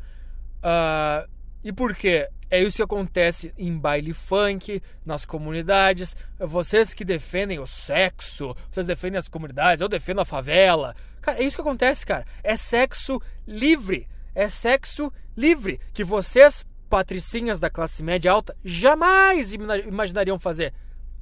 Uh, 0.58 1.28
e 1.64 1.74
por 1.74 1.96
quê? 1.96 2.30
É 2.50 2.62
isso 2.62 2.78
que 2.78 2.84
acontece 2.84 3.54
em 3.58 3.78
baile 3.78 4.14
funk, 4.14 4.82
nas 5.04 5.26
comunidades. 5.26 6.16
Vocês 6.40 6.94
que 6.94 7.04
defendem 7.04 7.60
o 7.60 7.68
sexo, 7.68 8.56
vocês 8.72 8.86
defendem 8.86 9.18
as 9.18 9.28
comunidades, 9.28 9.82
eu 9.82 9.90
defendo 9.90 10.22
a 10.22 10.26
favela. 10.26 10.96
Cara, 11.20 11.40
é 11.40 11.44
isso 11.44 11.58
que 11.58 11.62
acontece, 11.62 12.06
cara. 12.06 12.26
É 12.44 12.56
sexo 12.56 13.20
livre 13.46 14.08
é 14.38 14.48
sexo 14.48 15.12
livre, 15.36 15.80
que 15.92 16.04
vocês, 16.04 16.64
patricinhas 16.88 17.60
da 17.60 17.72
classe 17.72 18.04
média 18.04 18.32
alta, 18.32 18.56
jamais 18.64 19.52
imaginariam 19.52 20.38
fazer. 20.38 20.72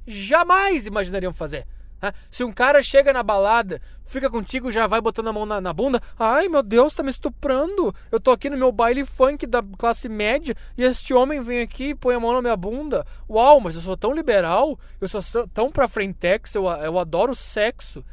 Jamais 0.06 0.86
imaginariam 0.86 1.32
fazer. 1.32 1.66
Né? 2.02 2.12
Se 2.30 2.44
um 2.44 2.52
cara 2.52 2.82
chega 2.82 3.14
na 3.14 3.22
balada, 3.22 3.80
fica 4.04 4.28
contigo, 4.28 4.70
já 4.70 4.86
vai 4.86 5.00
botando 5.00 5.28
a 5.28 5.32
mão 5.32 5.46
na, 5.46 5.62
na, 5.62 5.72
bunda, 5.72 5.98
ai 6.18 6.46
meu 6.46 6.62
Deus, 6.62 6.92
tá 6.92 7.02
me 7.02 7.08
estuprando. 7.08 7.94
Eu 8.12 8.20
tô 8.20 8.32
aqui 8.32 8.50
no 8.50 8.58
meu 8.58 8.70
baile 8.70 9.02
funk 9.06 9.46
da 9.46 9.62
classe 9.78 10.10
média 10.10 10.54
e 10.76 10.84
este 10.84 11.14
homem 11.14 11.40
vem 11.40 11.60
aqui 11.60 11.84
e 11.84 11.94
põe 11.94 12.14
a 12.14 12.20
mão 12.20 12.34
na 12.34 12.42
minha 12.42 12.56
bunda. 12.56 13.06
Uau, 13.30 13.60
mas 13.60 13.76
eu 13.76 13.80
sou 13.80 13.96
tão 13.96 14.12
liberal, 14.12 14.78
eu 15.00 15.08
sou 15.08 15.48
tão 15.48 15.70
pra 15.70 15.88
frentex, 15.88 16.54
eu, 16.54 16.66
eu 16.66 16.98
adoro 16.98 17.34
sexo. 17.34 18.04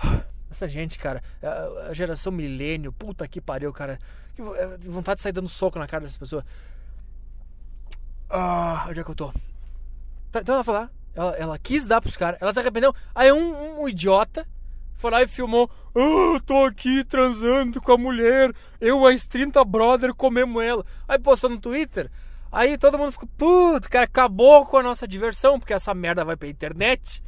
Essa 0.48 0.66
gente, 0.66 0.98
cara, 0.98 1.22
a 1.88 1.92
geração 1.92 2.32
milênio, 2.32 2.92
puta 2.92 3.26
que 3.28 3.40
pariu, 3.40 3.72
cara. 3.72 3.98
Que 4.34 4.42
é, 4.42 4.76
vontade 4.90 5.18
de 5.18 5.22
sair 5.22 5.32
dando 5.32 5.48
soco 5.48 5.78
na 5.78 5.86
cara 5.86 6.02
dessas 6.02 6.18
pessoas. 6.18 6.44
Ah, 8.28 8.86
onde 8.88 9.00
é 9.00 9.04
que 9.04 9.10
eu 9.10 9.14
tô? 9.14 9.32
Tá, 10.30 10.40
então 10.40 10.54
ela 10.54 10.72
lá, 10.72 10.90
ela, 11.14 11.36
ela 11.36 11.58
quis 11.58 11.86
dar 11.86 12.00
pros 12.00 12.16
caras, 12.16 12.40
ela 12.40 12.52
se 12.52 12.60
arrependeu. 12.60 12.94
Aí 13.14 13.32
um, 13.32 13.82
um 13.82 13.88
idiota 13.88 14.46
foi 14.94 15.10
lá 15.10 15.22
e 15.22 15.26
filmou. 15.26 15.70
Ah, 15.94 16.40
tô 16.44 16.66
aqui 16.66 17.02
transando 17.04 17.80
com 17.80 17.92
a 17.92 17.98
mulher. 17.98 18.52
Eu 18.80 19.06
as 19.06 19.26
30 19.26 19.64
brother 19.64 20.14
comemos 20.14 20.62
ela. 20.62 20.84
Aí 21.08 21.18
postou 21.18 21.48
no 21.50 21.58
Twitter. 21.58 22.10
Aí 22.52 22.76
todo 22.76 22.98
mundo 22.98 23.12
ficou, 23.12 23.28
puto, 23.38 23.88
cara, 23.88 24.04
acabou 24.04 24.66
com 24.66 24.76
a 24.76 24.82
nossa 24.82 25.06
diversão, 25.06 25.58
porque 25.58 25.72
essa 25.72 25.94
merda 25.94 26.24
vai 26.24 26.36
pra 26.36 26.48
internet. 26.48 27.22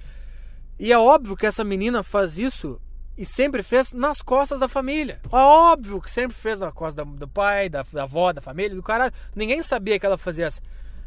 E 0.78 0.92
é 0.92 0.98
óbvio 0.98 1.36
que 1.36 1.46
essa 1.46 1.64
menina 1.64 2.03
faz 2.03 2.38
isso 2.38 2.80
e 3.16 3.24
sempre 3.24 3.62
fez 3.62 3.92
nas 3.92 4.22
costas 4.22 4.60
da 4.60 4.68
família. 4.68 5.20
É 5.30 5.36
óbvio 5.36 6.00
que 6.00 6.10
sempre 6.10 6.36
fez 6.36 6.60
nas 6.60 6.72
costas 6.72 7.06
do 7.06 7.28
pai, 7.28 7.68
da, 7.68 7.84
da 7.92 8.04
avó, 8.04 8.32
da 8.32 8.40
família, 8.40 8.74
do 8.74 8.82
caralho. 8.82 9.12
Ninguém 9.34 9.62
sabia 9.62 9.98
que 9.98 10.06
ela 10.06 10.16
fazia, 10.16 10.48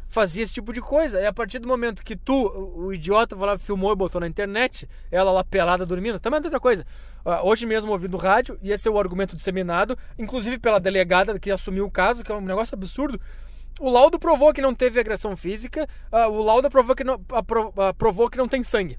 fazia 0.08 0.44
esse 0.44 0.54
tipo 0.54 0.72
de 0.72 0.80
coisa. 0.80 1.20
E 1.20 1.26
a 1.26 1.32
partir 1.32 1.58
do 1.58 1.68
momento 1.68 2.04
que 2.04 2.16
tu, 2.16 2.46
o, 2.46 2.92
idiota, 2.92 3.34
lá, 3.36 3.58
filmou 3.58 3.92
e 3.92 3.96
botou 3.96 4.20
na 4.20 4.26
internet, 4.26 4.88
ela 5.10 5.32
lá 5.32 5.44
pelada 5.44 5.84
dormindo, 5.84 6.20
também 6.20 6.38
é 6.38 6.42
outra 6.42 6.60
coisa. 6.60 6.86
Uh, 7.24 7.44
hoje 7.44 7.66
mesmo 7.66 7.90
ouvindo 7.90 8.16
rádio, 8.16 8.56
e 8.62 8.70
esse 8.70 8.86
é 8.86 8.90
o 8.90 8.98
argumento 8.98 9.34
disseminado, 9.34 9.98
inclusive 10.16 10.58
pela 10.58 10.78
delegada 10.78 11.38
que 11.40 11.50
assumiu 11.50 11.86
o 11.86 11.90
caso, 11.90 12.22
que 12.22 12.30
é 12.30 12.34
um 12.34 12.40
negócio 12.40 12.74
absurdo. 12.74 13.20
O 13.80 13.90
laudo 13.90 14.18
provou 14.18 14.54
que 14.54 14.62
não 14.62 14.74
teve 14.74 14.98
agressão 15.00 15.36
física, 15.36 15.88
uh, 16.12 16.30
o 16.30 16.40
laudo 16.40 16.70
provou 16.70 16.94
que 16.94 17.04
não, 17.04 17.20
provou 17.98 18.30
que 18.30 18.38
não 18.38 18.48
tem 18.48 18.62
sangue. 18.62 18.96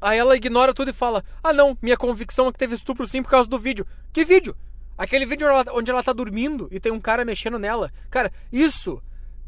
Aí 0.00 0.18
ela 0.18 0.36
ignora 0.36 0.72
tudo 0.72 0.90
e 0.90 0.94
fala: 0.94 1.22
Ah, 1.42 1.52
não, 1.52 1.76
minha 1.82 1.96
convicção 1.96 2.48
é 2.48 2.52
que 2.52 2.58
teve 2.58 2.74
estupro 2.74 3.06
sim 3.06 3.22
por 3.22 3.30
causa 3.30 3.48
do 3.48 3.58
vídeo. 3.58 3.86
Que 4.12 4.24
vídeo? 4.24 4.56
Aquele 4.96 5.26
vídeo 5.26 5.48
onde 5.72 5.90
ela 5.90 6.02
tá 6.02 6.12
dormindo 6.12 6.68
e 6.70 6.78
tem 6.78 6.92
um 6.92 7.00
cara 7.00 7.24
mexendo 7.24 7.58
nela. 7.58 7.92
Cara, 8.10 8.32
isso 8.52 9.02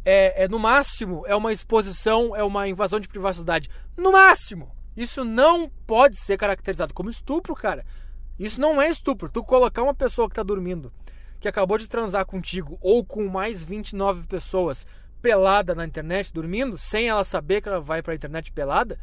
é, 0.04 0.44
é 0.44 0.48
no 0.48 0.58
máximo 0.58 1.24
é 1.26 1.34
uma 1.34 1.52
exposição, 1.52 2.34
é 2.34 2.42
uma 2.42 2.68
invasão 2.68 2.98
de 2.98 3.08
privacidade. 3.08 3.70
No 3.96 4.12
máximo! 4.12 4.70
Isso 4.96 5.24
não 5.24 5.70
pode 5.86 6.16
ser 6.18 6.36
caracterizado 6.36 6.92
como 6.92 7.08
estupro, 7.08 7.54
cara. 7.54 7.84
Isso 8.38 8.60
não 8.60 8.80
é 8.80 8.88
estupro. 8.88 9.28
Tu 9.28 9.42
colocar 9.42 9.82
uma 9.82 9.94
pessoa 9.94 10.28
que 10.28 10.34
tá 10.34 10.42
dormindo, 10.42 10.92
que 11.40 11.48
acabou 11.48 11.78
de 11.78 11.88
transar 11.88 12.26
contigo, 12.26 12.78
ou 12.80 13.04
com 13.04 13.26
mais 13.26 13.62
29 13.62 14.26
pessoas, 14.26 14.86
pelada 15.22 15.74
na 15.74 15.84
internet, 15.84 16.32
dormindo, 16.32 16.76
sem 16.76 17.08
ela 17.08 17.22
saber 17.22 17.62
que 17.62 17.68
ela 17.68 17.80
vai 17.80 18.02
pra 18.02 18.14
internet 18.14 18.52
pelada, 18.52 18.98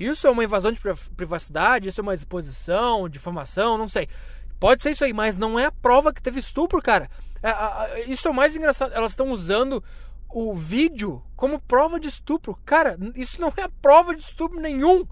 isso 0.00 0.26
é 0.26 0.30
uma 0.30 0.44
invasão 0.44 0.72
de 0.72 0.80
privacidade, 1.14 1.88
isso 1.88 2.00
é 2.00 2.02
uma 2.02 2.14
exposição, 2.14 3.08
difamação, 3.08 3.76
não 3.76 3.88
sei. 3.88 4.08
Pode 4.58 4.82
ser 4.82 4.90
isso 4.90 5.04
aí, 5.04 5.12
mas 5.12 5.36
não 5.36 5.58
é 5.58 5.66
a 5.66 5.72
prova 5.72 6.12
que 6.12 6.22
teve 6.22 6.40
estupro, 6.40 6.80
cara. 6.80 7.08
É, 7.42 8.04
isso 8.10 8.26
é 8.26 8.30
o 8.30 8.34
mais 8.34 8.56
engraçado. 8.56 8.92
Elas 8.92 9.12
estão 9.12 9.30
usando 9.30 9.82
o 10.28 10.54
vídeo 10.54 11.22
como 11.36 11.60
prova 11.60 12.00
de 12.00 12.08
estupro. 12.08 12.58
Cara, 12.64 12.96
isso 13.14 13.40
não 13.40 13.52
é 13.56 13.68
prova 13.80 14.14
de 14.14 14.22
estupro 14.22 14.60
nenhum. 14.60 15.06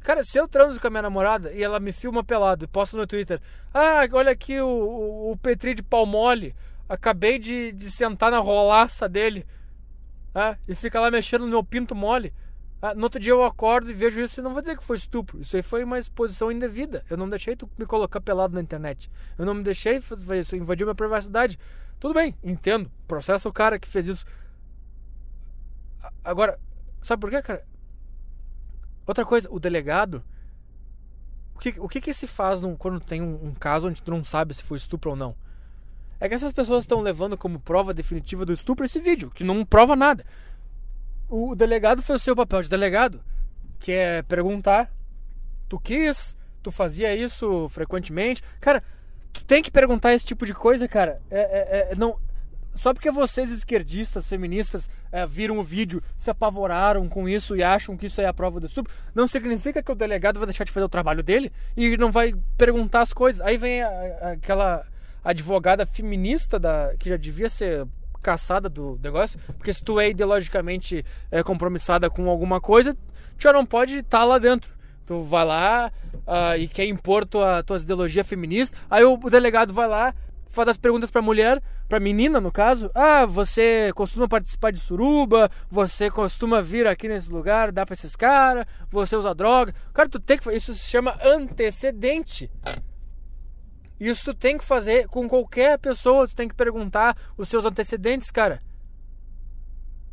Cara, 0.00 0.22
se 0.22 0.38
eu 0.38 0.46
transo 0.46 0.80
com 0.80 0.86
a 0.86 0.90
minha 0.90 1.02
namorada 1.02 1.52
e 1.52 1.62
ela 1.62 1.80
me 1.80 1.92
filma 1.92 2.22
pelado 2.22 2.64
e 2.64 2.68
posta 2.68 2.96
no 2.96 3.08
Twitter, 3.08 3.40
ah, 3.74 4.06
olha 4.12 4.30
aqui 4.30 4.60
o, 4.60 4.68
o, 4.68 5.32
o 5.32 5.36
Petri 5.36 5.74
de 5.74 5.82
pau 5.82 6.06
mole, 6.06 6.54
acabei 6.88 7.38
de, 7.38 7.72
de 7.72 7.90
sentar 7.90 8.30
na 8.30 8.38
rolaça 8.38 9.08
dele, 9.08 9.46
ah, 10.34 10.56
e 10.68 10.74
fica 10.74 11.00
lá 11.00 11.10
mexendo 11.10 11.42
no 11.42 11.50
meu 11.50 11.64
pinto 11.64 11.94
mole. 11.94 12.32
Ah, 12.82 12.94
no 12.94 13.04
outro 13.04 13.18
dia 13.18 13.32
eu 13.32 13.42
acordo 13.42 13.90
e 13.90 13.94
vejo 13.94 14.20
isso 14.20 14.38
e 14.38 14.42
não 14.42 14.52
vou 14.52 14.60
dizer 14.60 14.76
que 14.76 14.84
foi 14.84 14.96
estupro. 14.96 15.40
Isso 15.40 15.56
aí 15.56 15.62
foi 15.62 15.82
uma 15.82 15.98
exposição 15.98 16.52
indevida. 16.52 17.04
Eu 17.08 17.16
não 17.16 17.28
deixei 17.28 17.56
tu 17.56 17.70
me 17.78 17.86
colocar 17.86 18.20
pelado 18.20 18.54
na 18.54 18.60
internet. 18.60 19.10
Eu 19.38 19.46
não 19.46 19.54
me 19.54 19.62
deixei 19.62 20.00
fazer 20.00 20.38
isso, 20.38 20.54
invadiu 20.54 20.86
minha 20.86 20.94
privacidade. 20.94 21.58
Tudo 21.98 22.12
bem, 22.12 22.36
entendo. 22.44 22.90
Processa 23.08 23.48
o 23.48 23.52
cara 23.52 23.78
que 23.78 23.88
fez 23.88 24.06
isso. 24.06 24.26
Agora, 26.22 26.60
sabe 27.00 27.20
por 27.20 27.30
quê, 27.30 27.40
cara? 27.40 27.66
Outra 29.06 29.24
coisa, 29.24 29.48
o 29.50 29.58
delegado. 29.58 30.22
O 31.54 31.58
que, 31.58 31.74
o 31.78 31.88
que, 31.88 32.00
que 32.00 32.12
se 32.12 32.26
faz 32.26 32.60
num, 32.60 32.76
quando 32.76 33.00
tem 33.00 33.22
um, 33.22 33.46
um, 33.46 33.54
caso 33.54 33.88
onde 33.88 34.02
tu 34.02 34.10
não 34.10 34.22
sabe 34.22 34.52
se 34.52 34.62
foi 34.62 34.76
estupro 34.76 35.12
ou 35.12 35.16
não? 35.16 35.34
É 36.20 36.28
que 36.28 36.34
essas 36.34 36.52
pessoas 36.52 36.84
estão 36.84 37.00
levando 37.00 37.36
como 37.36 37.60
prova 37.60 37.92
definitiva 37.92 38.44
do 38.44 38.52
estupro 38.52 38.84
esse 38.84 38.98
vídeo, 38.98 39.30
que 39.30 39.44
não 39.44 39.64
prova 39.64 39.94
nada. 39.94 40.24
O 41.28 41.54
delegado 41.54 42.02
fez 42.02 42.20
o 42.20 42.24
seu 42.24 42.36
papel 42.36 42.62
de 42.62 42.68
delegado, 42.68 43.20
que 43.78 43.92
é 43.92 44.22
perguntar: 44.22 44.90
tu 45.68 45.78
quis, 45.78 46.36
tu 46.62 46.70
fazia 46.70 47.14
isso 47.14 47.68
frequentemente. 47.68 48.42
Cara, 48.60 48.82
tu 49.32 49.44
tem 49.44 49.62
que 49.62 49.70
perguntar 49.70 50.14
esse 50.14 50.24
tipo 50.24 50.46
de 50.46 50.54
coisa, 50.54 50.88
cara. 50.88 51.20
É, 51.30 51.40
é, 51.40 51.92
é 51.92 51.94
não, 51.96 52.18
só 52.76 52.92
porque 52.92 53.10
vocês 53.10 53.50
esquerdistas, 53.50 54.28
feministas, 54.28 54.90
é, 55.10 55.26
viram 55.26 55.58
o 55.58 55.62
vídeo, 55.62 56.02
se 56.16 56.30
apavoraram 56.30 57.08
com 57.08 57.28
isso 57.28 57.56
e 57.56 57.62
acham 57.62 57.96
que 57.96 58.06
isso 58.06 58.20
é 58.20 58.26
a 58.26 58.34
prova 58.34 58.60
do 58.60 58.66
estupro, 58.66 58.92
não 59.14 59.26
significa 59.26 59.82
que 59.82 59.90
o 59.90 59.94
delegado 59.94 60.38
vai 60.38 60.46
deixar 60.46 60.64
de 60.64 60.72
fazer 60.72 60.84
o 60.84 60.88
trabalho 60.88 61.22
dele 61.22 61.50
e 61.76 61.96
não 61.96 62.12
vai 62.12 62.34
perguntar 62.56 63.00
as 63.00 63.12
coisas. 63.12 63.40
Aí 63.40 63.56
vem 63.56 63.82
a, 63.82 63.88
a, 63.88 64.30
aquela 64.32 64.86
advogada 65.26 65.84
feminista 65.84 66.58
da, 66.58 66.94
que 66.98 67.08
já 67.08 67.16
devia 67.16 67.48
ser 67.48 67.84
caçada 68.22 68.68
do 68.68 68.98
negócio, 69.02 69.38
porque 69.58 69.72
se 69.72 69.82
tu 69.82 69.98
é 69.98 70.10
ideologicamente 70.10 71.04
é, 71.30 71.42
compromissada 71.42 72.08
com 72.08 72.30
alguma 72.30 72.60
coisa, 72.60 72.94
tu 72.94 73.42
já 73.42 73.52
não 73.52 73.66
pode 73.66 73.98
estar 73.98 74.20
tá 74.20 74.24
lá 74.24 74.38
dentro. 74.38 74.74
Tu 75.04 75.22
vai 75.22 75.44
lá 75.44 75.92
uh, 76.14 76.58
e 76.58 76.66
quer 76.66 76.84
impor 76.86 77.24
tua, 77.24 77.62
tuas 77.62 77.84
ideologias 77.84 78.26
feministas, 78.26 78.78
aí 78.90 79.04
o, 79.04 79.16
delegado 79.16 79.72
vai 79.72 79.86
lá 79.86 80.14
faz 80.48 80.68
as 80.68 80.76
perguntas 80.78 81.10
pra 81.10 81.20
mulher, 81.20 81.62
pra 81.88 82.00
menina 82.00 82.40
no 82.40 82.50
caso. 82.50 82.90
Ah, 82.94 83.26
você 83.26 83.92
costuma 83.94 84.26
participar 84.26 84.72
de 84.72 84.80
suruba? 84.80 85.50
Você 85.70 86.10
costuma 86.10 86.62
vir 86.62 86.86
aqui 86.86 87.08
nesse 87.08 87.30
lugar, 87.30 87.70
dar 87.70 87.84
pra 87.84 87.92
esses 87.92 88.16
caras? 88.16 88.64
Você 88.90 89.14
usa 89.14 89.34
droga? 89.34 89.74
Cara, 89.92 90.08
tu 90.08 90.18
tem 90.18 90.38
que 90.38 90.50
Isso 90.50 90.72
se 90.72 90.88
chama 90.88 91.14
antecedente. 91.22 92.50
Isso 93.98 94.24
tu 94.24 94.34
tem 94.34 94.58
que 94.58 94.64
fazer 94.64 95.08
com 95.08 95.28
qualquer 95.28 95.78
pessoa. 95.78 96.28
Tu 96.28 96.34
tem 96.34 96.48
que 96.48 96.54
perguntar 96.54 97.16
os 97.36 97.48
seus 97.48 97.64
antecedentes, 97.64 98.30
cara. 98.30 98.60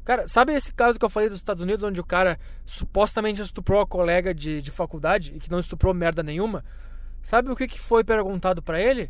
Cara, 0.04 0.28
sabe 0.28 0.54
esse 0.54 0.74
caso 0.74 1.00
que 1.00 1.06
eu 1.06 1.10
falei 1.10 1.30
dos 1.30 1.40
Estados 1.40 1.64
Unidos, 1.64 1.84
onde 1.84 2.02
o 2.02 2.06
cara 2.06 2.38
supostamente 2.66 3.42
estuprou 3.42 3.82
a 3.82 3.88
colega 3.88 4.34
de, 4.34 4.62
de 4.62 4.72
faculdade 4.72 5.34
e 5.36 5.40
que 5.40 5.50
não 5.50 5.60
estuprou 5.60 5.94
merda 5.94 6.22
nenhuma? 6.22 6.64
Sabe 7.22 7.50
o 7.50 7.56
que, 7.56 7.68
que 7.68 7.80
foi 7.80 8.04
perguntado 8.04 8.62
para 8.62 8.82
ele? 8.82 9.10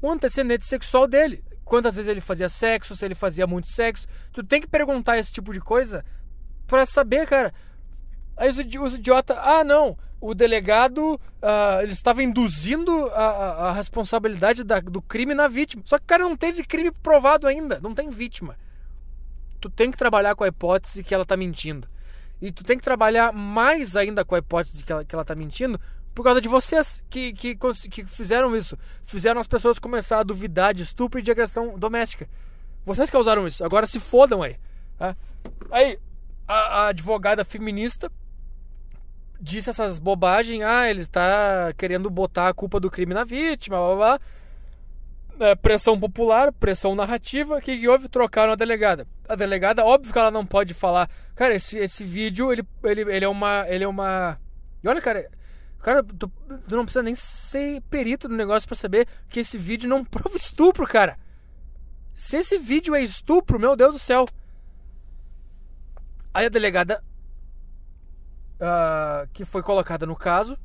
o 0.00 0.10
antecedente 0.10 0.64
sexual 0.64 1.06
dele. 1.06 1.44
Quantas 1.64 1.94
vezes 1.94 2.10
ele 2.10 2.20
fazia 2.20 2.48
sexo, 2.48 2.96
se 2.96 3.04
ele 3.04 3.14
fazia 3.14 3.46
muito 3.46 3.68
sexo. 3.68 4.06
Tu 4.32 4.42
tem 4.42 4.60
que 4.60 4.66
perguntar 4.66 5.18
esse 5.18 5.32
tipo 5.32 5.52
de 5.52 5.60
coisa 5.60 6.04
para 6.66 6.86
saber, 6.86 7.26
cara. 7.26 7.52
Aí 8.36 8.48
os, 8.48 8.58
idiotas, 8.58 9.36
ah, 9.38 9.62
não, 9.62 9.98
o 10.20 10.34
delegado 10.34 11.14
uh, 11.14 11.82
ele 11.82 11.92
estava 11.92 12.22
induzindo 12.22 13.06
a, 13.06 13.24
a, 13.24 13.68
a 13.68 13.72
responsabilidade 13.72 14.62
da, 14.62 14.80
do 14.80 15.00
crime 15.00 15.34
na 15.34 15.48
vítima. 15.48 15.82
Só 15.86 15.98
que, 15.98 16.04
cara, 16.06 16.24
não 16.24 16.36
teve 16.36 16.62
crime 16.62 16.90
provado 16.90 17.46
ainda, 17.46 17.80
não 17.80 17.94
tem 17.94 18.10
vítima. 18.10 18.56
Tu 19.60 19.70
tem 19.70 19.90
que 19.90 19.96
trabalhar 19.96 20.34
com 20.34 20.44
a 20.44 20.48
hipótese 20.48 21.02
que 21.02 21.14
ela 21.14 21.24
tá 21.24 21.36
mentindo. 21.36 21.88
E 22.40 22.50
tu 22.50 22.64
tem 22.64 22.76
que 22.76 22.84
trabalhar 22.84 23.32
mais 23.32 23.96
ainda 23.96 24.24
com 24.24 24.34
a 24.34 24.38
hipótese 24.38 24.82
que 24.82 24.92
ela, 24.92 25.04
que 25.04 25.14
ela 25.14 25.24
tá 25.24 25.34
mentindo, 25.34 25.80
por 26.14 26.24
causa 26.24 26.40
de 26.40 26.48
vocês 26.48 27.04
que, 27.08 27.32
que, 27.32 27.56
que 27.90 28.04
fizeram 28.04 28.54
isso. 28.56 28.76
Fizeram 29.04 29.40
as 29.40 29.46
pessoas 29.46 29.78
começar 29.78 30.20
a 30.20 30.22
duvidar 30.22 30.74
de 30.74 30.82
estupro 30.82 31.18
e 31.18 31.22
de 31.22 31.30
agressão 31.30 31.78
doméstica. 31.78 32.28
Vocês 32.84 33.10
causaram 33.10 33.46
isso. 33.46 33.64
Agora 33.64 33.86
se 33.86 34.00
fodam 34.00 34.42
aí. 34.42 34.56
Tá? 34.98 35.16
Aí, 35.70 35.98
a, 36.48 36.54
a, 36.54 36.88
advogada 36.88 37.44
feminista 37.44 38.10
disse 39.40 39.70
essas 39.70 39.98
bobagens. 39.98 40.62
Ah, 40.62 40.88
ele 40.90 41.02
está 41.02 41.72
querendo 41.76 42.10
botar 42.10 42.48
a 42.48 42.54
culpa 42.54 42.78
do 42.78 42.90
crime 42.90 43.14
na 43.14 43.24
vítima, 43.24 43.76
blá 43.76 43.86
blá 43.86 43.96
blá. 43.96 44.20
É, 45.48 45.54
pressão 45.54 45.98
popular, 45.98 46.52
pressão 46.52 46.94
narrativa. 46.94 47.56
O 47.56 47.60
que, 47.60 47.78
que 47.78 47.88
houve? 47.88 48.08
Trocaram 48.08 48.52
a 48.52 48.56
delegada. 48.56 49.06
A 49.28 49.34
delegada, 49.34 49.84
óbvio 49.84 50.12
que 50.12 50.18
ela 50.18 50.30
não 50.30 50.44
pode 50.44 50.74
falar. 50.74 51.08
Cara, 51.34 51.54
esse, 51.54 51.78
esse 51.78 52.04
vídeo, 52.04 52.52
ele, 52.52 52.62
ele, 52.84 53.00
ele 53.02 53.24
é 53.24 53.28
uma. 53.28 53.64
Ele 53.68 53.84
é 53.84 53.88
uma. 53.88 54.38
E 54.82 54.88
olha, 54.88 55.00
cara, 55.00 55.26
Cara, 55.82 56.02
tu, 56.02 56.28
tu, 56.28 56.76
não 56.76 56.84
precisa 56.84 57.02
nem 57.02 57.14
ser 57.14 57.80
perito 57.82 58.28
no 58.28 58.36
negócio 58.36 58.68
para 58.68 58.76
saber 58.76 59.08
que 59.28 59.40
esse 59.40 59.56
vídeo 59.56 59.88
não 59.88 60.04
prova 60.04 60.36
estupro, 60.36 60.86
cara. 60.86 61.18
Se 62.12 62.36
esse 62.36 62.58
vídeo 62.58 62.94
é 62.94 63.02
estupro, 63.02 63.58
meu 63.58 63.74
Deus 63.74 63.94
do 63.94 63.98
céu. 63.98 64.26
Aí 66.34 66.46
a 66.46 66.50
delegada 66.50 67.02
uh, 68.60 69.28
que 69.32 69.44
foi 69.44 69.62
colocada 69.62 70.06
no 70.06 70.16
caso 70.16 70.58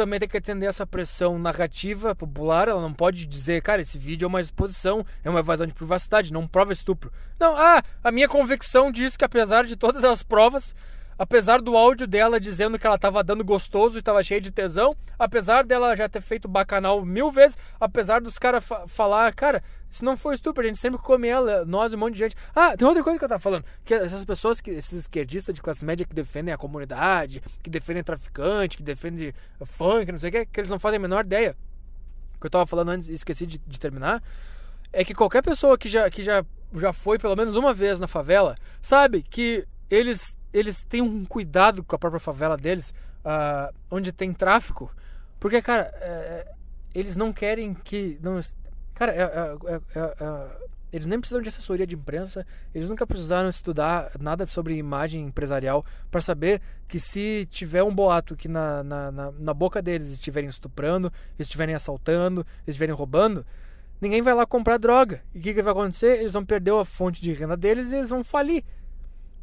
também 0.00 0.18
tem 0.18 0.28
que 0.28 0.36
atender 0.38 0.64
essa 0.64 0.86
pressão 0.86 1.38
narrativa 1.38 2.14
popular. 2.14 2.68
Ela 2.68 2.80
não 2.80 2.92
pode 2.92 3.26
dizer, 3.26 3.60
cara, 3.60 3.82
esse 3.82 3.98
vídeo 3.98 4.24
é 4.24 4.28
uma 4.28 4.40
exposição, 4.40 5.04
é 5.22 5.28
uma 5.28 5.40
evasão 5.40 5.66
de 5.66 5.74
privacidade, 5.74 6.32
não 6.32 6.46
prova 6.46 6.72
estupro. 6.72 7.12
Não, 7.38 7.54
ah, 7.54 7.82
a 8.02 8.10
minha 8.10 8.26
convicção 8.26 8.90
diz 8.90 9.14
que 9.14 9.24
apesar 9.26 9.64
de 9.66 9.76
todas 9.76 10.02
as 10.02 10.22
provas, 10.22 10.74
apesar 11.20 11.60
do 11.60 11.76
áudio 11.76 12.06
dela 12.06 12.40
dizendo 12.40 12.78
que 12.78 12.86
ela 12.86 12.96
estava 12.96 13.22
dando 13.22 13.44
gostoso 13.44 13.96
e 13.96 13.98
estava 13.98 14.22
cheia 14.22 14.40
de 14.40 14.50
tesão, 14.50 14.96
apesar 15.18 15.66
dela 15.66 15.94
já 15.94 16.08
ter 16.08 16.22
feito 16.22 16.48
bacanal 16.48 17.04
mil 17.04 17.30
vezes, 17.30 17.58
apesar 17.78 18.22
dos 18.22 18.38
caras 18.38 18.64
fa 18.64 18.88
falar, 18.88 19.30
cara, 19.34 19.62
isso 19.90 20.02
não 20.02 20.16
foi 20.16 20.34
estupro, 20.34 20.64
a 20.64 20.66
gente 20.66 20.78
sempre 20.78 20.98
come 20.98 21.28
ela, 21.28 21.62
nós 21.66 21.92
e 21.92 21.96
um 21.96 21.98
monte 21.98 22.14
de 22.14 22.20
gente. 22.20 22.36
Ah, 22.54 22.74
tem 22.74 22.88
outra 22.88 23.04
coisa 23.04 23.18
que 23.18 23.24
eu 23.26 23.28
tava 23.28 23.38
falando, 23.38 23.66
que 23.84 23.92
essas 23.92 24.24
pessoas, 24.24 24.62
que 24.62 24.70
esses 24.70 25.00
esquerdistas 25.00 25.54
de 25.54 25.60
classe 25.60 25.84
média 25.84 26.06
que 26.06 26.14
defendem 26.14 26.54
a 26.54 26.56
comunidade, 26.56 27.42
que 27.62 27.68
defendem 27.68 28.02
traficante, 28.02 28.78
que 28.78 28.82
defendem 28.82 29.34
funk, 29.66 30.10
não 30.10 30.18
sei 30.18 30.30
o 30.30 30.32
que, 30.32 30.46
que 30.46 30.60
eles 30.60 30.70
não 30.70 30.78
fazem 30.78 30.96
a 30.96 31.00
menor 31.00 31.26
ideia. 31.26 31.54
O 32.34 32.40
que 32.40 32.46
eu 32.46 32.50
tava 32.50 32.66
falando 32.66 32.88
antes 32.92 33.08
e 33.08 33.12
esqueci 33.12 33.46
de, 33.46 33.58
de 33.58 33.78
terminar, 33.78 34.22
é 34.90 35.04
que 35.04 35.12
qualquer 35.12 35.42
pessoa 35.42 35.76
que 35.76 35.86
já, 35.86 36.08
que 36.08 36.22
já, 36.22 36.42
já 36.76 36.94
foi 36.94 37.18
pelo 37.18 37.36
menos 37.36 37.56
uma 37.56 37.74
vez 37.74 38.00
na 38.00 38.08
favela, 38.08 38.56
sabe 38.80 39.22
que 39.22 39.66
eles 39.90 40.34
eles 40.52 40.84
têm 40.84 41.02
um 41.02 41.24
cuidado 41.24 41.82
com 41.84 41.94
a 41.94 41.98
própria 41.98 42.20
favela 42.20 42.56
deles, 42.56 42.94
uh, 43.24 43.74
onde 43.90 44.12
tem 44.12 44.32
tráfico, 44.32 44.90
porque, 45.40 45.62
cara, 45.62 45.90
é, 46.02 46.52
eles 46.94 47.16
não 47.16 47.32
querem 47.32 47.72
que. 47.72 48.18
Não, 48.22 48.38
cara, 48.94 49.12
é, 49.12 49.22
é, 49.22 49.80
é, 49.98 50.70
eles 50.92 51.06
nem 51.06 51.18
precisam 51.18 51.40
de 51.40 51.48
assessoria 51.48 51.86
de 51.86 51.94
imprensa, 51.94 52.46
eles 52.74 52.88
nunca 52.88 53.06
precisaram 53.06 53.48
estudar 53.48 54.10
nada 54.20 54.44
sobre 54.44 54.76
imagem 54.76 55.24
empresarial 55.24 55.84
para 56.10 56.20
saber 56.20 56.60
que 56.86 57.00
se 57.00 57.46
tiver 57.50 57.82
um 57.82 57.94
boato 57.94 58.36
que 58.36 58.48
na, 58.48 58.82
na, 58.82 59.10
na, 59.10 59.32
na 59.32 59.54
boca 59.54 59.80
deles 59.80 60.08
estiverem 60.08 60.50
estuprando, 60.50 61.10
estiverem 61.38 61.74
assaltando, 61.74 62.44
estiverem 62.66 62.94
roubando, 62.94 63.46
ninguém 64.00 64.20
vai 64.20 64.34
lá 64.34 64.44
comprar 64.44 64.78
droga. 64.78 65.22
E 65.32 65.38
o 65.38 65.42
que, 65.42 65.54
que 65.54 65.62
vai 65.62 65.72
acontecer? 65.72 66.18
Eles 66.18 66.32
vão 66.34 66.44
perder 66.44 66.74
a 66.74 66.84
fonte 66.84 67.22
de 67.22 67.32
renda 67.32 67.56
deles 67.56 67.92
e 67.92 67.96
eles 67.96 68.10
vão 68.10 68.22
falir. 68.22 68.64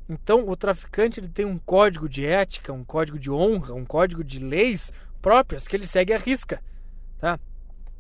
Então, 0.10 0.48
o 0.48 0.56
traficante 0.56 1.20
ele 1.20 1.28
tem 1.28 1.46
um 1.46 1.58
código 1.58 2.08
de 2.08 2.26
ética, 2.26 2.72
um 2.72 2.84
código 2.84 3.20
de 3.20 3.30
honra, 3.30 3.74
um 3.74 3.86
código 3.86 4.24
de 4.24 4.40
leis 4.40 4.92
próprias 5.22 5.68
que 5.68 5.76
ele 5.76 5.86
segue 5.86 6.14
à 6.14 6.18
risca, 6.18 6.62
tá? 7.20 7.38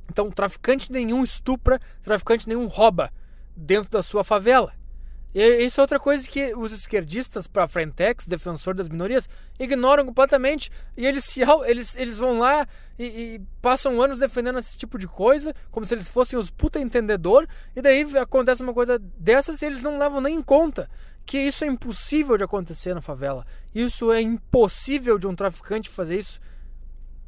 Então, 0.09 0.31
traficante 0.31 0.91
nenhum 0.91 1.23
estupra, 1.23 1.79
traficante 2.01 2.47
nenhum 2.47 2.67
rouba 2.67 3.11
dentro 3.55 3.91
da 3.91 4.01
sua 4.01 4.23
favela. 4.23 4.73
E 5.35 5.65
isso 5.65 5.79
é 5.79 5.83
outra 5.83 5.99
coisa 5.99 6.27
que 6.27 6.55
os 6.55 6.71
esquerdistas 6.71 7.45
para 7.45 7.67
Frentex, 7.67 8.25
defensor 8.25 8.73
das 8.73 8.87
minorias, 8.87 9.27
ignoram 9.59 10.05
completamente. 10.05 10.71
E 10.95 11.05
eles, 11.05 11.25
se, 11.25 11.41
eles, 11.65 11.97
eles 11.97 12.17
vão 12.17 12.39
lá 12.39 12.65
e, 12.97 13.03
e, 13.03 13.41
passam 13.61 14.01
anos 14.01 14.19
defendendo 14.19 14.57
esse 14.57 14.77
tipo 14.77 14.97
de 14.97 15.07
coisa, 15.07 15.53
como 15.69 15.85
se 15.85 15.93
eles 15.93 16.07
fossem 16.07 16.39
os 16.39 16.49
puta 16.49 16.79
entendedor. 16.79 17.45
E 17.75 17.81
daí 17.81 18.03
acontece 18.17 18.63
uma 18.63 18.73
coisa 18.73 18.97
dessas 18.97 19.61
e 19.61 19.65
eles 19.65 19.81
não 19.81 19.99
levam 19.99 20.21
nem 20.21 20.35
em 20.35 20.41
conta 20.41 20.89
que 21.27 21.37
isso 21.37 21.65
é 21.65 21.67
impossível 21.67 22.37
de 22.37 22.45
acontecer 22.45 22.95
na 22.95 23.01
favela. 23.01 23.45
Isso 23.75 24.13
é 24.13 24.21
impossível 24.21 25.19
de 25.19 25.27
um 25.27 25.35
traficante 25.35 25.89
fazer 25.89 26.17
isso. 26.17 26.39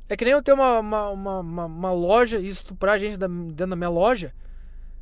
É 0.08 0.16
que 0.16 0.24
nem 0.24 0.34
eu 0.34 0.42
ter 0.42 0.54
uma, 0.54 0.80
uma, 0.80 1.10
uma, 1.10 1.66
uma 1.66 1.92
loja 1.92 2.40
e 2.40 2.48
estuprar 2.48 2.98
gente 2.98 3.18
dentro 3.18 3.68
da 3.68 3.76
minha 3.76 3.90
loja. 3.90 4.34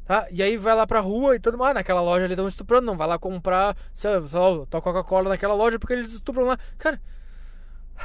Tá? 0.03 0.27
E 0.31 0.41
aí 0.41 0.57
vai 0.57 0.73
lá 0.73 0.87
pra 0.87 0.99
rua 0.99 1.35
e 1.35 1.39
todo 1.39 1.57
mundo, 1.57 1.67
ah, 1.67 1.73
naquela 1.75 2.01
loja 2.01 2.25
ali 2.25 2.33
estão 2.33 2.47
estuprando, 2.47 2.87
não 2.87 2.97
vai 2.97 3.07
lá 3.07 3.19
comprar, 3.19 3.77
sei 3.93 4.09
lá, 4.09 4.65
tua 4.65 4.81
Coca-Cola 4.81 5.29
naquela 5.29 5.53
loja 5.53 5.77
porque 5.77 5.93
eles 5.93 6.11
estupram 6.11 6.45
lá. 6.45 6.57
Cara, 6.77 6.99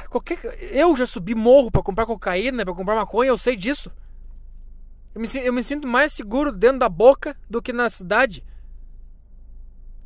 qualquer 0.09 0.37
eu 0.71 0.95
já 0.95 1.07
subi 1.07 1.33
morro 1.33 1.71
para 1.71 1.81
comprar 1.81 2.05
cocaína, 2.05 2.63
para 2.63 2.73
comprar 2.73 2.95
maconha, 2.95 3.29
eu 3.29 3.37
sei 3.37 3.55
disso. 3.55 3.91
Eu 5.15 5.21
me, 5.21 5.27
eu 5.43 5.53
me 5.53 5.63
sinto 5.63 5.87
mais 5.87 6.13
seguro 6.13 6.51
dentro 6.51 6.79
da 6.79 6.89
boca 6.89 7.35
do 7.49 7.61
que 7.61 7.73
na 7.73 7.89
cidade. 7.89 8.43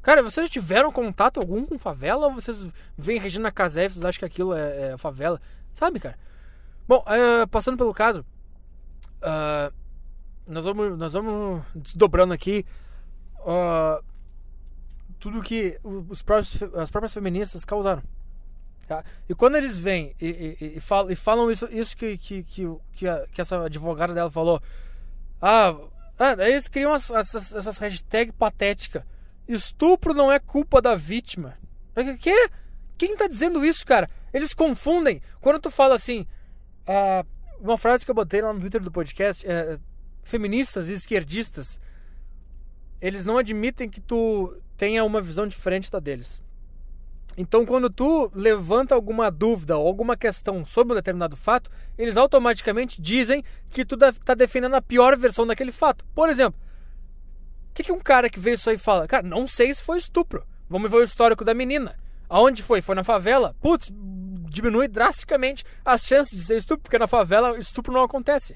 Cara, 0.07 0.23
vocês 0.23 0.47
já 0.47 0.49
tiveram 0.49 0.89
contato 0.89 1.37
algum 1.37 1.65
com 1.65 1.77
favela 1.77 2.27
ou 2.27 2.33
vocês 2.35 2.65
veem 2.97 3.19
Regina 3.19 3.51
Casé 3.51 3.83
e 3.83 3.89
vocês 3.89 4.05
acham 4.05 4.19
que 4.19 4.25
aquilo 4.25 4.53
é, 4.53 4.93
é 4.93 4.97
favela? 4.97 5.37
Sabe, 5.73 5.99
cara? 5.99 6.17
Bom, 6.87 7.03
uh, 7.03 7.45
passando 7.49 7.75
pelo 7.75 7.93
caso. 7.93 8.25
Uh, 9.17 9.73
nós 10.47 10.63
vamos, 10.63 10.97
nós 10.97 11.11
vamos 11.11 11.61
desdobrando 11.75 12.33
aqui 12.33 12.65
uh, 13.39 14.01
tudo 15.19 15.41
que 15.41 15.77
os 15.83 16.23
próprios, 16.23 16.57
as 16.75 16.89
próprias 16.89 17.13
feministas 17.13 17.65
causaram. 17.65 18.01
Tá? 18.87 19.03
E 19.27 19.35
quando 19.35 19.57
eles 19.57 19.77
vêm 19.77 20.15
e, 20.21 20.55
e, 20.61 20.77
e, 20.77 20.79
falam, 20.79 21.11
e 21.11 21.17
falam 21.17 21.51
isso, 21.51 21.67
isso 21.69 21.97
que, 21.97 22.17
que, 22.17 22.43
que, 22.43 22.65
que, 22.93 23.09
a, 23.09 23.27
que 23.27 23.41
essa 23.41 23.65
advogada 23.65 24.13
dela 24.13 24.31
falou, 24.31 24.61
ah, 25.41 25.75
ah 26.17 26.47
eles 26.47 26.69
criam 26.69 26.93
as, 26.93 27.11
essas, 27.11 27.53
essas 27.53 27.77
hashtags 27.77 28.33
patéticas. 28.39 29.03
Estupro 29.47 30.13
não 30.13 30.31
é 30.31 30.39
culpa 30.39 30.81
da 30.81 30.95
vítima. 30.95 31.57
Que? 32.19 32.49
Quem 32.97 33.15
tá 33.15 33.27
dizendo 33.27 33.65
isso, 33.65 33.85
cara? 33.85 34.09
Eles 34.33 34.53
confundem. 34.53 35.21
Quando 35.39 35.59
tu 35.59 35.71
fala 35.71 35.95
assim, 35.95 36.25
uh, 36.87 37.25
uma 37.59 37.77
frase 37.77 38.03
que 38.03 38.11
eu 38.11 38.15
botei 38.15 38.41
lá 38.41 38.53
no 38.53 38.59
Twitter 38.59 38.81
do 38.81 38.91
podcast, 38.91 39.45
é, 39.47 39.79
feministas 40.23 40.89
e 40.89 40.93
esquerdistas, 40.93 41.79
eles 42.99 43.23
não 43.23 43.37
admitem 43.37 43.89
que 43.89 44.01
tu 44.01 44.55
tenha 44.75 45.03
uma 45.03 45.21
visão 45.21 45.47
diferente 45.47 45.91
da 45.91 45.99
deles. 45.99 46.43
Então, 47.37 47.67
quando 47.67 47.87
tu 47.87 48.31
levanta 48.33 48.95
alguma 48.95 49.29
dúvida 49.29 49.77
ou 49.77 49.87
alguma 49.87 50.17
questão 50.17 50.65
sobre 50.65 50.93
um 50.93 50.95
determinado 50.95 51.37
fato, 51.37 51.69
eles 51.95 52.17
automaticamente 52.17 52.99
dizem 52.99 53.43
que 53.69 53.85
tu 53.85 53.95
está 53.95 54.33
defendendo 54.33 54.73
a 54.73 54.81
pior 54.81 55.15
versão 55.15 55.45
daquele 55.45 55.71
fato. 55.71 56.03
Por 56.15 56.29
exemplo, 56.29 56.59
que, 57.77 57.83
que 57.83 57.91
um 57.91 57.99
cara 57.99 58.29
que 58.29 58.39
vê 58.39 58.53
isso 58.53 58.69
aí 58.69 58.77
fala? 58.77 59.07
Cara, 59.07 59.21
não 59.21 59.45
sei 59.45 59.71
se 59.71 59.83
foi 59.83 59.99
estupro. 59.99 60.43
Vamos 60.67 60.89
ver 60.89 60.97
o 60.97 61.03
histórico 61.03 61.45
da 61.45 61.53
menina. 61.53 61.95
Aonde 62.27 62.63
foi? 62.63 62.81
Foi 62.81 62.95
na 62.95 63.03
favela? 63.03 63.55
Putz, 63.61 63.91
diminui 64.49 64.87
drasticamente 64.87 65.63
as 65.85 66.01
chances 66.03 66.37
de 66.37 66.43
ser 66.43 66.57
estupro, 66.57 66.83
porque 66.83 66.97
na 66.97 67.07
favela 67.07 67.57
estupro 67.57 67.93
não 67.93 68.03
acontece. 68.03 68.53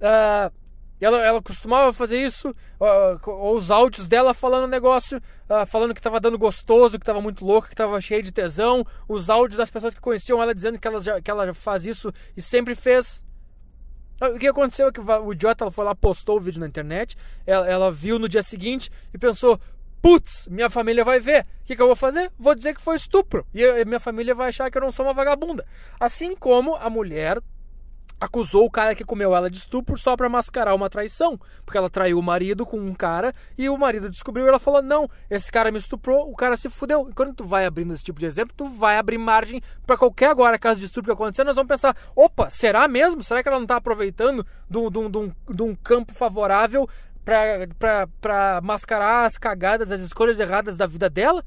Uh, 0.00 0.50
ela, 0.98 1.18
ela 1.18 1.42
costumava 1.42 1.92
fazer 1.92 2.20
isso, 2.20 2.48
uh, 2.80 3.54
os 3.54 3.70
áudios 3.70 4.06
dela 4.06 4.32
falando 4.32 4.66
negócio, 4.66 5.18
uh, 5.18 5.66
falando 5.66 5.92
que 5.92 6.00
estava 6.00 6.18
dando 6.18 6.38
gostoso, 6.38 6.98
que 6.98 7.02
estava 7.02 7.20
muito 7.20 7.44
louca, 7.44 7.68
que 7.68 7.74
estava 7.74 8.00
cheia 8.00 8.22
de 8.22 8.32
tesão, 8.32 8.84
os 9.06 9.28
áudios 9.28 9.58
das 9.58 9.70
pessoas 9.70 9.94
que 9.94 10.00
conheciam 10.00 10.42
ela 10.42 10.54
dizendo 10.54 10.78
que 10.78 10.88
ela 10.88 10.98
já, 11.00 11.20
que 11.20 11.30
ela 11.30 11.52
faz 11.52 11.86
isso 11.86 12.12
e 12.36 12.40
sempre 12.40 12.74
fez. 12.74 13.22
Ah, 14.20 14.28
o 14.28 14.38
que 14.38 14.48
aconteceu 14.48 14.88
é 14.88 14.92
que 14.92 15.00
o 15.00 15.32
idiota 15.32 15.70
foi 15.70 15.84
lá, 15.84 15.94
postou 15.94 16.36
o 16.38 16.40
vídeo 16.40 16.60
na 16.60 16.66
internet, 16.66 17.16
ela, 17.46 17.66
ela 17.68 17.92
viu 17.92 18.18
no 18.18 18.28
dia 18.28 18.42
seguinte 18.42 18.90
e 19.12 19.18
pensou: 19.18 19.60
putz, 20.02 20.48
minha 20.48 20.70
família 20.70 21.04
vai 21.04 21.20
ver, 21.20 21.46
o 21.62 21.64
que, 21.64 21.76
que 21.76 21.82
eu 21.82 21.86
vou 21.86 21.96
fazer? 21.96 22.30
Vou 22.38 22.54
dizer 22.54 22.74
que 22.74 22.80
foi 22.80 22.96
estupro 22.96 23.46
e 23.54 23.84
minha 23.84 24.00
família 24.00 24.34
vai 24.34 24.48
achar 24.48 24.70
que 24.70 24.78
eu 24.78 24.82
não 24.82 24.90
sou 24.90 25.06
uma 25.06 25.14
vagabunda. 25.14 25.64
Assim 25.98 26.34
como 26.34 26.74
a 26.76 26.90
mulher 26.90 27.38
acusou 28.20 28.64
o 28.66 28.70
cara 28.70 28.94
que 28.94 29.04
comeu 29.04 29.34
ela 29.34 29.50
de 29.50 29.58
estupro 29.58 29.96
só 29.96 30.16
para 30.16 30.28
mascarar 30.28 30.74
uma 30.74 30.90
traição, 30.90 31.38
porque 31.64 31.78
ela 31.78 31.88
traiu 31.88 32.18
o 32.18 32.22
marido 32.22 32.66
com 32.66 32.78
um 32.78 32.94
cara 32.94 33.32
e 33.56 33.68
o 33.68 33.76
marido 33.76 34.10
descobriu 34.10 34.44
e 34.44 34.48
ela 34.48 34.58
falou: 34.58 34.82
"Não, 34.82 35.08
esse 35.30 35.50
cara 35.50 35.70
me 35.70 35.78
estuprou, 35.78 36.30
o 36.30 36.34
cara 36.34 36.56
se 36.56 36.68
fudeu". 36.68 37.08
E 37.08 37.14
quando 37.14 37.34
tu 37.34 37.44
vai 37.44 37.64
abrindo 37.66 37.94
esse 37.94 38.02
tipo 38.02 38.18
de 38.18 38.26
exemplo, 38.26 38.54
tu 38.56 38.68
vai 38.68 38.98
abrir 38.98 39.18
margem 39.18 39.62
para 39.86 39.96
qualquer 39.96 40.30
agora 40.30 40.58
caso 40.58 40.80
de 40.80 40.86
estupro 40.86 41.14
que 41.14 41.22
acontecer, 41.22 41.44
nós 41.44 41.56
vamos 41.56 41.68
pensar: 41.68 41.96
"Opa, 42.14 42.50
será 42.50 42.88
mesmo? 42.88 43.22
Será 43.22 43.42
que 43.42 43.48
ela 43.48 43.58
não 43.58 43.66
tá 43.66 43.76
aproveitando 43.76 44.46
de 44.68 44.78
um, 44.78 45.32
de 45.50 45.62
um 45.62 45.74
campo 45.74 46.12
favorável 46.12 46.88
para 47.24 48.60
mascarar 48.62 49.26
as 49.26 49.36
cagadas, 49.36 49.92
as 49.92 50.00
escolhas 50.00 50.40
erradas 50.40 50.76
da 50.76 50.86
vida 50.86 51.08
dela?" 51.08 51.44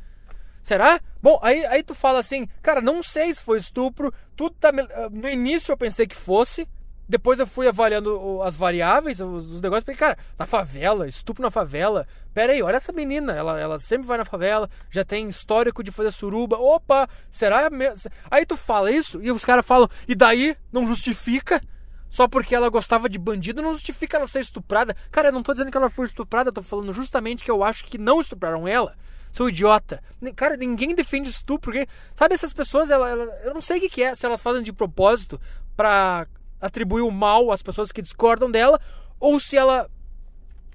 Será? 0.62 1.00
Bom, 1.22 1.40
aí, 1.42 1.66
aí 1.66 1.84
tu 1.84 1.96
fala 1.96 2.20
assim, 2.20 2.48
cara, 2.62 2.82
não 2.82 3.02
sei 3.02 3.34
se 3.34 3.44
foi 3.44 3.58
estupro. 3.58 4.14
Tudo 4.36 4.56
tá. 4.60 4.70
Ah, 4.70 5.10
no 5.12 5.28
início 5.28 5.72
eu 5.72 5.78
pensei 5.78 6.06
que 6.06 6.16
fosse. 6.16 6.68
Depois 7.10 7.40
eu 7.40 7.48
fui 7.48 7.68
avaliando 7.68 8.42
as 8.42 8.56
variáveis, 8.56 9.20
os, 9.20 9.52
os 9.52 9.62
negócios, 9.62 9.84
porque, 9.84 10.00
cara, 10.00 10.18
na 10.40 10.46
favela, 10.46 11.06
estupro 11.06 11.44
na 11.44 11.52
favela. 11.52 12.08
Pera 12.34 12.54
aí, 12.54 12.62
olha 12.62 12.78
essa 12.78 12.94
menina, 12.94 13.34
ela, 13.34 13.60
ela 13.60 13.78
sempre 13.80 14.08
vai 14.08 14.18
na 14.18 14.24
favela, 14.24 14.70
já 14.90 15.04
tem 15.04 15.28
histórico 15.28 15.84
de 15.84 15.92
fazer 15.92 16.12
suruba. 16.12 16.58
Opa, 16.58 17.10
será 17.30 17.70
mesmo? 17.70 18.10
Aí 18.30 18.46
tu 18.46 18.56
fala 18.56 18.90
isso 18.90 19.22
e 19.22 19.30
os 19.30 19.44
caras 19.44 19.66
falam, 19.66 19.90
e 20.08 20.16
daí 20.16 20.56
não 20.72 20.88
justifica? 20.88 21.62
Só 22.10 22.30
porque 22.30 22.56
ela 22.56 22.70
gostava 22.70 23.10
de 23.10 23.20
bandido 23.20 23.62
não 23.62 23.74
justifica 23.74 24.16
ela 24.16 24.28
ser 24.28 24.40
estuprada. 24.40 24.96
Cara, 25.12 25.30
eu 25.30 25.34
não 25.34 25.44
tô 25.44 25.52
dizendo 25.52 25.70
que 25.70 25.78
ela 25.78 25.90
foi 25.90 26.06
estuprada, 26.06 26.48
eu 26.48 26.54
tô 26.54 26.62
falando 26.62 26.94
justamente 26.94 27.44
que 27.44 27.52
eu 27.52 27.62
acho 27.62 27.84
que 27.84 27.98
não 27.98 28.22
estupraram 28.22 28.66
ela 28.66 28.96
sou 29.32 29.50
idiota. 29.50 30.04
Cara, 30.36 30.58
ninguém 30.58 30.94
defende 30.94 31.30
estupro. 31.30 31.72
Porque, 31.72 31.88
sabe, 32.14 32.34
essas 32.34 32.54
pessoas, 32.54 32.92
ela, 32.92 33.10
ela, 33.10 33.24
eu 33.44 33.54
não 33.54 33.62
sei 33.62 33.78
o 33.78 33.82
que, 33.82 33.90
que 33.90 34.04
é, 34.04 34.16
se 34.16 34.26
elas 34.26 34.42
fazem 34.42 34.64
de 34.64 34.74
propósito 34.74 35.40
para 35.76 36.28
atribuir 36.60 37.02
o 37.02 37.12
mal 37.12 37.52
às 37.52 37.62
pessoas 37.62 37.92
que 37.92 38.02
discordam 38.02 38.50
dela, 38.50 38.80
ou 39.20 39.40
se 39.40 39.58
ela. 39.58 39.90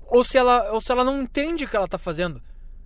Ou 0.09 0.23
se 0.23 0.39
ela, 0.39 0.73
ou 0.73 0.81
se 0.81 0.93
ela 0.93 1.03
não 1.03 1.21
entende 1.21 1.65
o 1.65 1.69
que 1.69 1.77
ela 1.77 1.89
tá 1.89 1.99
fazendo. 1.99 2.41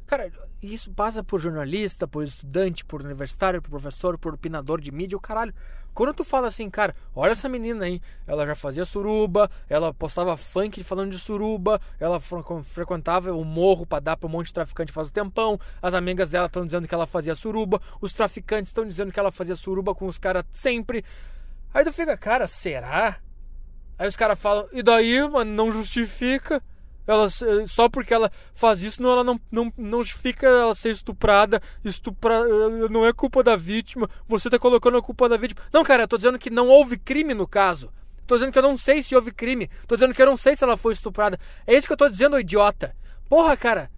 Cara, 0.06 0.32
isso 0.62 0.90
passa 0.90 1.22
por 1.22 1.38
jornalista, 1.38 2.08
por 2.08 2.22
estudante, 2.22 2.84
por 2.84 3.02
universitário, 3.02 3.62
por 3.62 3.70
professor, 3.70 4.18
por 4.18 4.34
opinador 4.34 4.80
de 4.80 4.90
mídia, 4.90 5.16
o 5.16 5.20
caralho. 5.20 5.54
Quando 5.94 6.14
tu 6.14 6.24
fala 6.24 6.46
assim, 6.48 6.70
cara, 6.70 6.94
olha 7.14 7.32
essa 7.32 7.48
menina 7.48 7.84
aí, 7.84 8.00
ela 8.26 8.46
já 8.46 8.54
fazia 8.54 8.84
suruba, 8.84 9.50
ela 9.68 9.92
postava 9.92 10.36
funk 10.36 10.82
falando 10.84 11.10
de 11.10 11.18
suruba, 11.18 11.80
ela 11.98 12.20
frequentava 12.62 13.32
o 13.32 13.44
morro 13.44 13.84
para 13.84 14.00
dar 14.00 14.16
para 14.16 14.26
um 14.26 14.30
monte 14.30 14.46
de 14.46 14.54
traficante 14.54 14.92
faz 14.92 15.08
um 15.08 15.12
tempão, 15.12 15.60
as 15.82 15.94
amigas 15.94 16.30
dela 16.30 16.46
estão 16.46 16.64
dizendo 16.64 16.86
que 16.88 16.94
ela 16.94 17.06
fazia 17.06 17.34
suruba, 17.34 17.80
os 18.00 18.12
traficantes 18.12 18.70
estão 18.70 18.86
dizendo 18.86 19.12
que 19.12 19.20
ela 19.20 19.32
fazia 19.32 19.54
suruba 19.54 19.94
com 19.94 20.06
os 20.06 20.18
caras 20.18 20.44
sempre. 20.52 21.04
Aí 21.72 21.84
tu 21.84 21.92
fica, 21.92 22.16
cara, 22.16 22.46
será? 22.46 23.18
Aí 23.98 24.08
os 24.08 24.16
caras 24.16 24.38
falam, 24.38 24.66
e 24.72 24.82
daí, 24.82 25.28
mano, 25.28 25.52
não 25.52 25.70
justifica 25.70 26.62
ela 27.06 27.28
só 27.66 27.88
porque 27.88 28.14
ela 28.14 28.30
faz 28.54 28.82
isso 28.82 29.02
não 29.02 29.10
ela 29.10 29.24
não, 29.24 29.40
não, 29.50 29.72
não 29.76 30.04
fica 30.04 30.46
ela 30.46 30.74
ser 30.74 30.90
estuprada 30.90 31.60
estupra, 31.84 32.34
eh, 32.34 32.88
não 32.88 33.04
é 33.06 33.12
culpa 33.12 33.42
da 33.42 33.56
vítima. 33.56 34.08
Você 34.28 34.48
tá 34.48 34.58
colocando 34.58 34.96
a 34.96 35.02
culpa 35.02 35.28
da 35.28 35.36
vítima. 35.36 35.60
Não 35.72 35.82
cara 35.82 36.04
eu 36.04 36.08
tô 36.08 36.16
dizendo 36.16 36.38
que 36.38 36.50
não 36.50 36.68
houve 36.68 36.98
crime 36.98 37.34
no 37.34 37.46
caso. 37.46 37.92
Tô 38.26 38.36
dizendo 38.36 38.52
que 38.52 38.58
eu 38.58 38.62
não 38.62 38.76
sei 38.76 39.02
se 39.02 39.16
houve 39.16 39.32
crime. 39.32 39.68
Tô 39.88 39.96
dizendo 39.96 40.14
que 40.14 40.22
eu 40.22 40.26
não 40.26 40.36
sei 40.36 40.54
se 40.54 40.62
ela 40.62 40.76
foi 40.76 40.92
estuprada. 40.92 41.38
É 41.66 41.74
isso 41.74 41.86
que 41.86 41.92
eu 41.92 41.96
tô 41.96 42.08
dizendo 42.08 42.38
idiota. 42.38 42.94
Porra 43.28 43.56
cara 43.56 43.90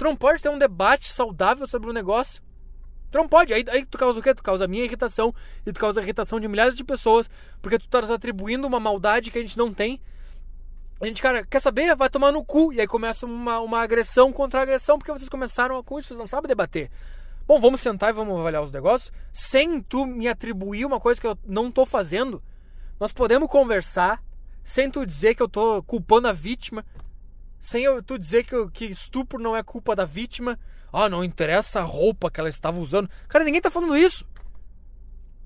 tu 0.00 0.04
não 0.04 0.16
pode 0.16 0.42
ter 0.42 0.48
um 0.48 0.58
debate 0.58 1.12
saudável 1.12 1.66
sobre 1.66 1.88
o 1.88 1.90
um 1.90 1.92
negócio? 1.92 2.42
Tu 3.10 3.18
não 3.18 3.28
pode. 3.28 3.52
Aí, 3.52 3.62
aí 3.68 3.84
tu 3.84 3.98
causa 3.98 4.18
o 4.18 4.22
quê? 4.22 4.34
Tu 4.34 4.42
causa 4.42 4.64
a 4.64 4.68
minha 4.68 4.82
irritação 4.82 5.34
e 5.66 5.72
tu 5.72 5.78
causa 5.78 6.00
a 6.00 6.02
irritação 6.02 6.40
de 6.40 6.48
milhares 6.48 6.74
de 6.74 6.82
pessoas 6.82 7.28
porque 7.60 7.78
tu 7.78 7.86
tá 7.86 7.98
atribuindo 7.98 8.66
uma 8.66 8.80
maldade 8.80 9.30
que 9.30 9.38
a 9.38 9.42
gente 9.42 9.58
não 9.58 9.74
tem 9.74 10.00
a 11.00 11.06
gente, 11.06 11.22
cara, 11.22 11.46
quer 11.46 11.60
saber? 11.60 11.96
Vai 11.96 12.10
tomar 12.10 12.30
no 12.30 12.44
cu. 12.44 12.72
E 12.72 12.80
aí 12.80 12.86
começa 12.86 13.24
uma, 13.24 13.58
uma 13.60 13.80
agressão 13.80 14.30
contra 14.32 14.60
agressão, 14.60 14.98
porque 14.98 15.10
vocês 15.10 15.28
começaram 15.28 15.82
com 15.82 15.98
isso, 15.98 16.08
vocês 16.08 16.18
não 16.18 16.26
sabem 16.26 16.48
debater. 16.48 16.90
Bom, 17.46 17.58
vamos 17.58 17.80
sentar 17.80 18.10
e 18.10 18.12
vamos 18.12 18.38
avaliar 18.38 18.62
os 18.62 18.70
negócios. 18.70 19.10
Sem 19.32 19.80
tu 19.80 20.04
me 20.04 20.28
atribuir 20.28 20.84
uma 20.84 21.00
coisa 21.00 21.18
que 21.18 21.26
eu 21.26 21.38
não 21.46 21.70
tô 21.70 21.86
fazendo. 21.86 22.42
Nós 22.98 23.12
podemos 23.14 23.50
conversar 23.50 24.22
sem 24.62 24.90
tu 24.90 25.06
dizer 25.06 25.34
que 25.34 25.42
eu 25.42 25.48
tô 25.48 25.82
culpando 25.84 26.28
a 26.28 26.32
vítima. 26.32 26.84
Sem 27.58 27.82
eu, 27.82 28.02
tu 28.02 28.18
dizer 28.18 28.44
que, 28.44 28.70
que 28.70 28.84
estupro 28.84 29.42
não 29.42 29.56
é 29.56 29.62
culpa 29.62 29.96
da 29.96 30.04
vítima. 30.04 30.58
Ah, 30.92 31.08
não 31.08 31.24
interessa 31.24 31.80
a 31.80 31.84
roupa 31.84 32.30
que 32.30 32.40
ela 32.40 32.48
estava 32.50 32.78
usando. 32.78 33.08
Cara, 33.26 33.42
ninguém 33.42 33.60
tá 33.60 33.70
falando 33.70 33.96
isso. 33.96 34.26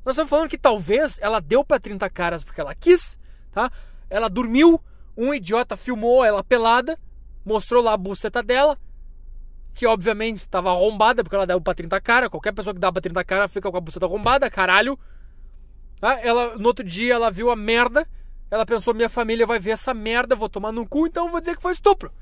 Nós 0.05 0.14
estamos 0.14 0.28
falando 0.28 0.48
que 0.48 0.59
talvez 0.59 1.18
ela 1.20 1.40
deu 1.40 1.64
para 1.64 1.78
30 1.78 2.11
caras 2.11 2.42
porque 2.42 2.61
ela 2.61 2.74
quis, 2.74 3.18
tá? 3.52 3.70
Ela 4.11 4.28
dormiu 4.28 4.80
um 5.16 5.32
idiota 5.34 5.76
filmou 5.76 6.24
ela 6.24 6.42
pelada, 6.42 6.98
mostrou 7.44 7.82
lá 7.82 7.92
a 7.92 7.96
buceta 7.96 8.42
dela. 8.42 8.78
que 9.74 9.86
obviamente 9.86 10.38
estava 10.38 10.70
arrombada, 10.70 11.24
porque 11.24 11.34
ela 11.34 11.46
deu 11.46 11.60
pra 11.60 11.74
30 11.74 12.00
cara. 12.00 12.30
Qualquer 12.30 12.52
pessoa 12.52 12.72
que 12.72 12.80
dá 12.80 12.92
pra 12.92 13.02
30 13.02 13.24
cara 13.24 13.48
fica 13.48 13.70
com 13.70 13.76
a 13.76 13.80
buceta 13.80 14.06
arrombada, 14.06 14.48
caralho. 14.48 14.96
Ah, 16.00 16.20
ela, 16.20 16.56
no 16.56 16.68
outro 16.68 16.84
dia 16.84 17.14
ela 17.14 17.30
viu 17.30 17.50
a 17.50 17.56
merda. 17.56 18.06
Ela 18.50 18.64
pensou, 18.64 18.94
minha 18.94 19.08
família 19.08 19.46
vai 19.46 19.58
ver 19.58 19.72
essa 19.72 19.92
merda, 19.92 20.36
vou 20.36 20.48
tomar 20.48 20.70
no 20.70 20.86
cu, 20.86 21.08
então 21.08 21.28
vou 21.28 21.40
dizer 21.40 21.56
que 21.56 21.62
foi 21.62 21.72
estupro. 21.72 22.12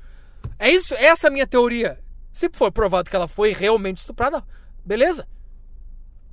É 0.57 0.71
isso, 0.71 0.95
essa 0.95 1.27
é 1.27 1.29
a 1.29 1.31
minha 1.31 1.45
teoria. 1.45 1.99
Se 2.31 2.49
for 2.49 2.71
provado 2.71 3.09
que 3.09 3.15
ela 3.15 3.27
foi 3.27 3.53
realmente 3.53 3.97
estuprada, 3.97 4.43
beleza. 4.83 5.27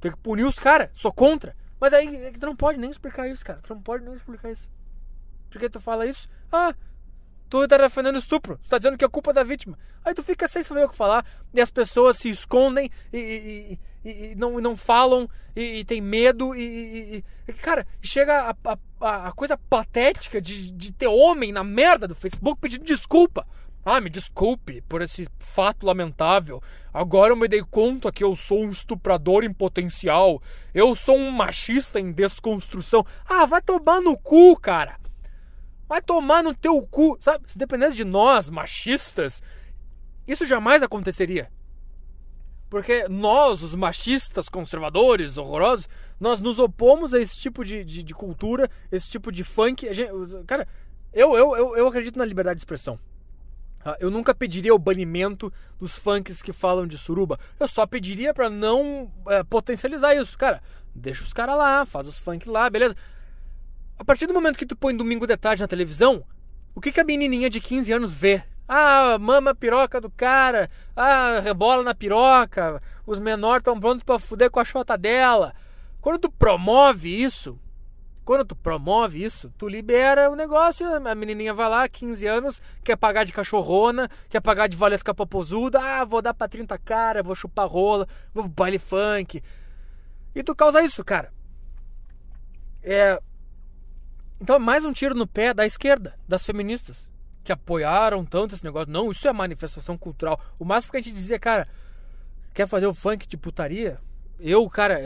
Tem 0.01 0.11
que 0.11 0.17
punir 0.17 0.45
os 0.45 0.59
caras, 0.59 0.89
sou 0.95 1.13
contra. 1.13 1.55
Mas 1.79 1.93
aí 1.93 2.33
tu 2.39 2.47
não 2.47 2.57
pode 2.57 2.79
nem 2.79 2.91
explicar 2.91 3.29
isso, 3.29 3.45
cara. 3.45 3.61
Tu 3.63 3.75
não 3.75 3.83
pode 3.83 4.05
nem 4.05 4.15
explicar 4.15 4.51
isso. 4.51 4.71
Por 5.51 5.61
que 5.61 5.69
tu 5.69 5.81
fala 5.81 6.07
isso? 6.07 6.29
Ah, 6.51 6.75
tu 7.49 7.67
tá 7.67 7.77
defendendo 7.77 8.19
estupro. 8.19 8.59
Tu 8.63 8.69
tá 8.69 8.79
dizendo 8.79 8.97
que 8.97 9.05
é 9.05 9.09
culpa 9.09 9.33
da 9.33 9.43
vítima. 9.43 9.79
Aí 10.05 10.15
tu 10.15 10.23
fica 10.23 10.49
sem 10.49 10.63
saber 10.63 10.85
o 10.85 10.89
que 10.89 10.97
falar. 10.97 11.25
E 11.53 11.61
as 11.61 11.71
pessoas 11.71 12.17
se 12.17 12.31
escondem 12.31 12.91
e, 13.13 13.19
e, 13.19 14.09
e, 14.09 14.11
e 14.33 14.35
não, 14.37 14.61
não 14.61 14.77
falam 14.77 15.29
e, 15.55 15.85
tem 15.85 16.01
medo. 16.01 16.55
E, 16.55 17.25
cara, 17.61 17.87
chega 18.01 18.55
a, 18.65 18.79
a, 19.01 19.29
a, 19.29 19.33
coisa 19.33 19.57
patética 19.57 20.41
de, 20.41 20.71
de 20.71 20.93
ter 20.93 21.09
homem 21.09 21.53
na 21.53 21.65
merda 21.65 22.07
do 22.07 22.15
Facebook 22.15 22.61
pedindo 22.61 22.85
desculpa. 22.85 23.47
Ah, 23.85 24.01
me 24.01 24.11
desculpe 24.11 24.83
por 24.83 25.01
esse 25.01 25.27
fato 25.39 25.87
lamentável. 25.87 26.63
Agora 26.93 27.33
eu 27.33 27.37
me 27.37 27.49
dei 27.49 27.63
conta 27.63 28.13
que 28.13 28.23
eu 28.23 28.37
sou 28.37 28.63
um 28.63 28.71
estuprador 28.71 29.43
em 29.43 29.53
potencial. 29.53 30.43
Eu 30.75 30.95
sou 30.95 31.17
um 31.17 31.31
machista 31.31 31.99
em 31.99 32.13
desconstrução. 32.13 33.07
Ah, 33.27 33.47
vai 33.47 33.63
tomar 33.63 34.01
no 34.01 34.19
cu, 34.19 34.55
cara. 34.61 35.01
Vai 35.91 36.01
tomar 36.01 36.45
no 36.45 36.55
teu 36.55 36.81
cu. 36.83 37.19
Sabe, 37.21 37.51
se 37.51 37.59
dependesse 37.59 37.97
de 37.97 38.05
nós, 38.05 38.49
machistas, 38.49 39.43
isso 40.25 40.47
jamais 40.47 40.85
aconteceria. 40.85 41.51
Porque 42.69 43.09
nós, 43.09 43.65
os 43.65 43.75
machistas, 43.75 44.49
conservadores, 44.49 45.37
horrorosos, 45.37 45.89
nós 46.21 46.41
nos 46.41 46.61
opomos 46.61 47.13
a 47.13 47.19
esse 47.19 47.37
tipo 47.37 47.65
de, 47.65 47.83
de, 47.83 48.05
de 48.05 48.15
cultura, 48.15 48.71
esse 48.93 49.11
tipo 49.11 49.33
de 49.33 49.43
funk. 49.43 49.93
Gente, 49.93 50.13
cara, 50.47 50.69
eu, 51.13 51.37
eu, 51.37 51.57
eu, 51.57 51.77
eu 51.77 51.89
acredito 51.89 52.21
na 52.21 52.25
liberdade 52.25 52.59
de 52.59 52.61
expressão. 52.61 52.97
Ah, 53.85 53.97
eu 53.99 54.13
nunca 54.13 54.33
pediria 54.33 54.73
o 54.73 54.79
banimento 54.79 55.53
dos 55.77 55.99
funks 55.99 56.41
que 56.41 56.53
falam 56.53 56.87
de 56.87 56.97
suruba. 56.97 57.37
Eu 57.59 57.67
só 57.67 57.85
pediria 57.85 58.33
para 58.33 58.49
não 58.49 59.11
é, 59.27 59.43
potencializar 59.43 60.15
isso. 60.15 60.39
Cara, 60.39 60.63
deixa 60.95 61.25
os 61.25 61.33
caras 61.33 61.59
lá, 61.59 61.85
faz 61.85 62.07
os 62.07 62.17
funk 62.17 62.49
lá, 62.49 62.71
beleza? 62.71 62.95
A 64.01 64.05
partir 64.05 64.27
do 64.27 64.33
momento 64.33 64.57
que 64.57 64.65
tu 64.65 64.75
põe 64.75 64.97
domingo 64.97 65.27
de 65.27 65.37
tarde 65.37 65.61
na 65.61 65.69
televisão, 65.69 66.25
o 66.75 66.81
que, 66.81 66.91
que 66.91 67.01
a 67.01 67.05
menininha 67.05 67.51
de 67.51 67.61
15 67.61 67.93
anos 67.93 68.15
vê? 68.15 68.43
Ah, 68.67 69.19
mama 69.21 69.51
a 69.51 69.55
piroca 69.55 70.01
do 70.01 70.09
cara. 70.09 70.71
Ah, 70.97 71.39
rebola 71.41 71.83
na 71.83 71.95
piroca. 71.95 72.83
Os 73.07 73.21
menores 73.21 73.61
estão 73.61 73.79
prontos 73.79 74.03
para 74.03 74.19
fuder 74.19 74.51
com 74.51 74.59
a 74.59 74.65
chota 74.65 74.97
dela. 74.97 75.55
Quando 76.01 76.19
tu 76.19 76.31
promove 76.31 77.11
isso, 77.11 77.61
quando 78.25 78.43
tu 78.43 78.57
promove 78.57 79.23
isso, 79.23 79.53
tu 79.59 79.69
libera 79.69 80.31
o 80.31 80.35
negócio, 80.35 80.87
a 81.07 81.15
menininha 81.15 81.53
vai 81.53 81.69
lá, 81.69 81.87
15 81.87 82.27
anos, 82.27 82.63
quer 82.83 82.97
pagar 82.97 83.25
de 83.25 83.35
cachorrona, 83.35 84.09
quer 84.31 84.41
pagar 84.41 84.67
de 84.67 84.79
valesca 84.79 85.13
popozuda, 85.13 85.79
ah, 85.79 86.07
vou 86.07 86.23
dar 86.23 86.33
pra 86.33 86.49
30 86.49 86.79
cara, 86.79 87.23
vou 87.23 87.35
chupar 87.35 87.69
rola, 87.69 88.09
vou 88.33 88.49
baile 88.49 88.79
funk. 88.79 89.43
E 90.35 90.43
tu 90.43 90.57
causa 90.57 90.83
isso, 90.83 91.05
cara. 91.05 91.31
É... 92.83 93.21
Então 94.41 94.57
é 94.57 94.59
mais 94.59 94.85
um 94.85 94.93
tiro 94.93 95.15
no 95.15 95.27
pé 95.27 95.53
da 95.53 95.67
esquerda, 95.67 96.15
das 96.27 96.47
feministas, 96.47 97.11
que 97.45 97.53
apoiaram 97.53 98.25
tanto 98.25 98.55
esse 98.55 98.65
negócio. 98.65 98.91
Não, 98.91 99.11
isso 99.11 99.29
é 99.29 99.33
manifestação 99.33 99.99
cultural. 99.99 100.41
O 100.59 100.65
máximo 100.65 100.93
que 100.93 100.97
a 100.97 101.01
gente 101.03 101.15
dizia, 101.15 101.39
cara, 101.39 101.69
quer 102.55 102.67
fazer 102.67 102.87
o 102.87 102.95
funk 102.95 103.29
de 103.29 103.37
putaria? 103.37 103.99
Eu, 104.39 104.67
cara, 104.71 104.99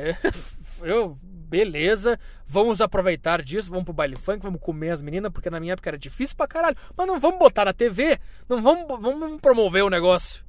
eu 0.82 1.16
beleza, 1.20 2.18
vamos 2.46 2.80
aproveitar 2.80 3.42
disso, 3.42 3.70
vamos 3.70 3.84
pro 3.84 3.92
baile 3.92 4.16
funk, 4.16 4.40
vamos 4.40 4.60
comer 4.60 4.90
as 4.90 5.02
meninas, 5.02 5.32
porque 5.32 5.50
na 5.50 5.58
minha 5.58 5.72
época 5.72 5.90
era 5.90 5.98
difícil 5.98 6.36
pra 6.36 6.46
caralho. 6.46 6.76
Mas 6.96 7.06
não 7.06 7.18
vamos 7.18 7.38
botar 7.40 7.64
na 7.64 7.72
TV, 7.72 8.20
não 8.48 8.62
vamos, 8.62 8.86
vamos 9.00 9.40
promover 9.40 9.82
o 9.82 9.90
negócio, 9.90 10.44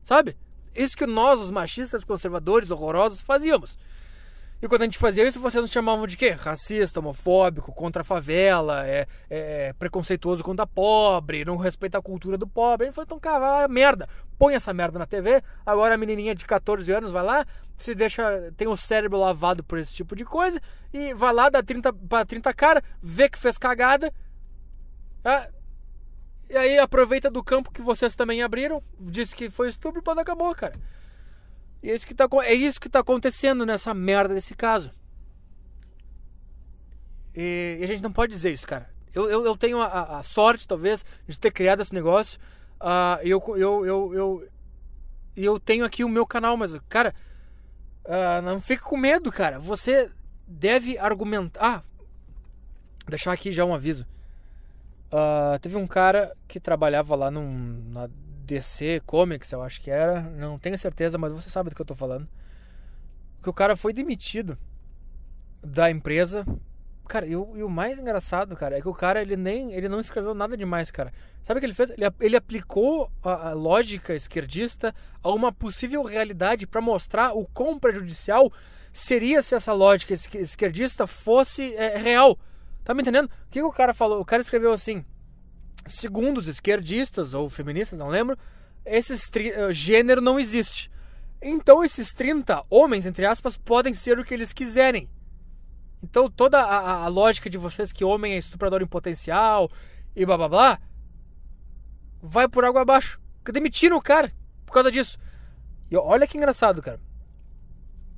sabe? 0.00 0.36
Isso 0.74 0.96
que 0.96 1.06
nós, 1.06 1.40
os 1.40 1.50
machistas, 1.50 2.04
conservadores, 2.04 2.70
horrorosos, 2.70 3.20
fazíamos. 3.20 3.76
E 4.60 4.66
quando 4.66 4.82
a 4.82 4.84
gente 4.86 4.98
fazia 4.98 5.26
isso, 5.26 5.38
vocês 5.38 5.62
nos 5.62 5.70
chamavam 5.70 6.04
de 6.04 6.16
quê? 6.16 6.30
Racista, 6.30 6.98
homofóbico, 6.98 7.72
contra 7.72 8.02
a 8.02 8.04
favela, 8.04 8.84
é, 8.84 9.06
é 9.30 9.72
preconceituoso 9.74 10.42
contra 10.42 10.66
pobre, 10.66 11.44
não 11.44 11.56
respeita 11.56 11.98
a 11.98 12.02
cultura 12.02 12.36
do 12.36 12.46
pobre. 12.46 12.86
A 12.86 12.88
gente 12.88 12.94
falou, 12.96 13.06
então, 13.06 13.20
cara, 13.20 13.38
vai, 13.38 13.68
merda. 13.68 14.08
Põe 14.36 14.54
essa 14.54 14.74
merda 14.74 14.98
na 14.98 15.06
TV. 15.06 15.42
Agora 15.64 15.94
a 15.94 15.98
menininha 15.98 16.34
de 16.34 16.44
14 16.44 16.90
anos 16.90 17.12
vai 17.12 17.22
lá, 17.22 17.46
se 17.76 17.94
deixa, 17.94 18.52
tem 18.56 18.66
o 18.66 18.76
cérebro 18.76 19.18
lavado 19.18 19.62
por 19.62 19.78
esse 19.78 19.94
tipo 19.94 20.16
de 20.16 20.24
coisa, 20.24 20.60
e 20.92 21.14
vai 21.14 21.32
lá, 21.32 21.48
dá 21.48 21.62
30 21.62 21.92
para 21.92 22.24
30 22.24 22.52
cara, 22.52 22.82
vê 23.00 23.28
que 23.28 23.38
fez 23.38 23.56
cagada. 23.58 24.12
Tá? 25.22 25.48
E 26.50 26.56
aí 26.56 26.78
aproveita 26.78 27.30
do 27.30 27.44
campo 27.44 27.70
que 27.70 27.82
vocês 27.82 28.16
também 28.16 28.42
abriram, 28.42 28.82
disse 28.98 29.36
que 29.36 29.50
foi 29.50 29.68
estupro, 29.68 30.02
pode 30.02 30.20
acabou, 30.20 30.52
cara. 30.52 30.74
E 31.82 31.90
é 31.90 31.94
isso 31.94 32.06
que 32.06 32.14
tá, 32.14 32.28
é 32.44 32.54
isso 32.54 32.80
que 32.80 32.88
tá 32.88 33.00
acontecendo 33.00 33.64
nessa 33.64 33.94
merda 33.94 34.34
desse 34.34 34.54
caso. 34.54 34.92
E, 37.34 37.78
e 37.80 37.84
a 37.84 37.86
gente 37.86 38.02
não 38.02 38.12
pode 38.12 38.32
dizer 38.32 38.50
isso, 38.50 38.66
cara. 38.66 38.90
Eu, 39.14 39.30
eu, 39.30 39.44
eu 39.44 39.56
tenho 39.56 39.80
a, 39.80 40.18
a, 40.18 40.22
sorte, 40.22 40.66
talvez, 40.66 41.04
de 41.26 41.38
ter 41.38 41.50
criado 41.50 41.80
esse 41.80 41.94
negócio. 41.94 42.38
Uh, 42.80 43.22
eu, 43.22 43.42
eu, 43.56 43.86
eu, 43.86 44.14
eu, 44.14 44.48
eu 45.36 45.60
tenho 45.60 45.84
aqui 45.84 46.04
o 46.04 46.08
meu 46.08 46.26
canal, 46.26 46.56
mas, 46.56 46.76
cara, 46.88 47.14
uh, 48.04 48.42
não 48.42 48.60
fique 48.60 48.82
com 48.82 48.96
medo, 48.96 49.30
cara. 49.30 49.58
Você 49.58 50.10
deve 50.46 50.98
argumentar. 50.98 51.60
Ah, 51.60 51.82
deixar 53.08 53.32
aqui 53.32 53.52
já 53.52 53.64
um 53.64 53.74
aviso. 53.74 54.06
Uh, 55.12 55.58
teve 55.60 55.76
um 55.76 55.86
cara 55.86 56.36
que 56.46 56.60
trabalhava 56.60 57.16
lá 57.16 57.30
num, 57.30 57.82
na 57.90 58.08
DC 58.48 59.02
Comics, 59.04 59.52
eu 59.52 59.62
acho 59.62 59.80
que 59.80 59.90
era, 59.90 60.22
não 60.22 60.58
tenho 60.58 60.78
certeza, 60.78 61.18
mas 61.18 61.32
você 61.32 61.50
sabe 61.50 61.68
do 61.68 61.76
que 61.76 61.82
eu 61.82 61.86
tô 61.86 61.94
falando. 61.94 62.26
Que 63.42 63.50
o 63.50 63.52
cara 63.52 63.76
foi 63.76 63.92
demitido 63.92 64.58
da 65.62 65.90
empresa. 65.90 66.46
Cara, 67.06 67.26
e 67.26 67.36
o, 67.36 67.56
e 67.56 67.62
o, 67.62 67.68
mais 67.68 67.98
engraçado, 67.98 68.56
cara, 68.56 68.78
é 68.78 68.80
que 68.80 68.88
o 68.88 68.94
cara 68.94 69.20
ele 69.20 69.36
nem 69.36 69.72
ele 69.72 69.88
não 69.88 70.00
escreveu 70.00 70.34
nada 70.34 70.56
demais, 70.56 70.90
cara. 70.90 71.12
Sabe 71.42 71.58
o 71.58 71.60
que 71.60 71.66
ele 71.66 71.74
fez? 71.74 71.90
Ele, 71.90 72.04
ele 72.20 72.36
aplicou 72.36 73.10
a, 73.22 73.50
a 73.50 73.52
lógica 73.52 74.14
esquerdista 74.14 74.94
a 75.22 75.30
uma 75.30 75.52
possível 75.52 76.02
realidade 76.02 76.66
para 76.66 76.80
mostrar 76.80 77.32
o 77.34 77.46
quão 77.46 77.78
prejudicial 77.78 78.50
seria 78.92 79.42
se 79.42 79.54
essa 79.54 79.72
lógica 79.72 80.12
esquerdista 80.12 81.06
fosse 81.06 81.74
é, 81.74 81.96
real. 81.98 82.38
Tá 82.82 82.94
me 82.94 83.02
entendendo? 83.02 83.26
O 83.26 83.50
que, 83.50 83.60
que 83.60 83.62
o 83.62 83.72
cara 83.72 83.92
falou? 83.92 84.20
O 84.20 84.24
cara 84.24 84.40
escreveu 84.40 84.72
assim: 84.72 85.04
segundo 85.88 86.38
os 86.38 86.48
esquerdistas 86.48 87.34
ou 87.34 87.48
feministas, 87.48 87.98
não 87.98 88.08
lembro, 88.08 88.36
esse 88.84 89.14
uh, 89.14 89.72
gênero 89.72 90.20
não 90.20 90.38
existe. 90.38 90.90
Então 91.40 91.84
esses 91.84 92.12
30 92.12 92.64
homens, 92.68 93.06
entre 93.06 93.24
aspas, 93.26 93.56
podem 93.56 93.94
ser 93.94 94.18
o 94.18 94.24
que 94.24 94.34
eles 94.34 94.52
quiserem. 94.52 95.08
Então 96.02 96.30
toda 96.30 96.60
a, 96.60 97.04
a 97.04 97.08
lógica 97.08 97.50
de 97.50 97.58
vocês 97.58 97.92
que 97.92 98.04
homem 98.04 98.34
é 98.34 98.38
estuprador 98.38 98.82
em 98.82 98.86
potencial 98.86 99.70
e 100.14 100.24
blá 100.24 100.36
blá 100.36 100.48
blá 100.48 100.80
vai 102.22 102.48
por 102.48 102.64
água 102.64 102.82
abaixo. 102.82 103.20
Demitiram 103.50 103.96
o 103.96 104.02
cara 104.02 104.30
por 104.66 104.72
causa 104.72 104.90
disso. 104.90 105.18
E 105.90 105.96
olha 105.96 106.26
que 106.26 106.36
engraçado, 106.36 106.82
cara. 106.82 107.00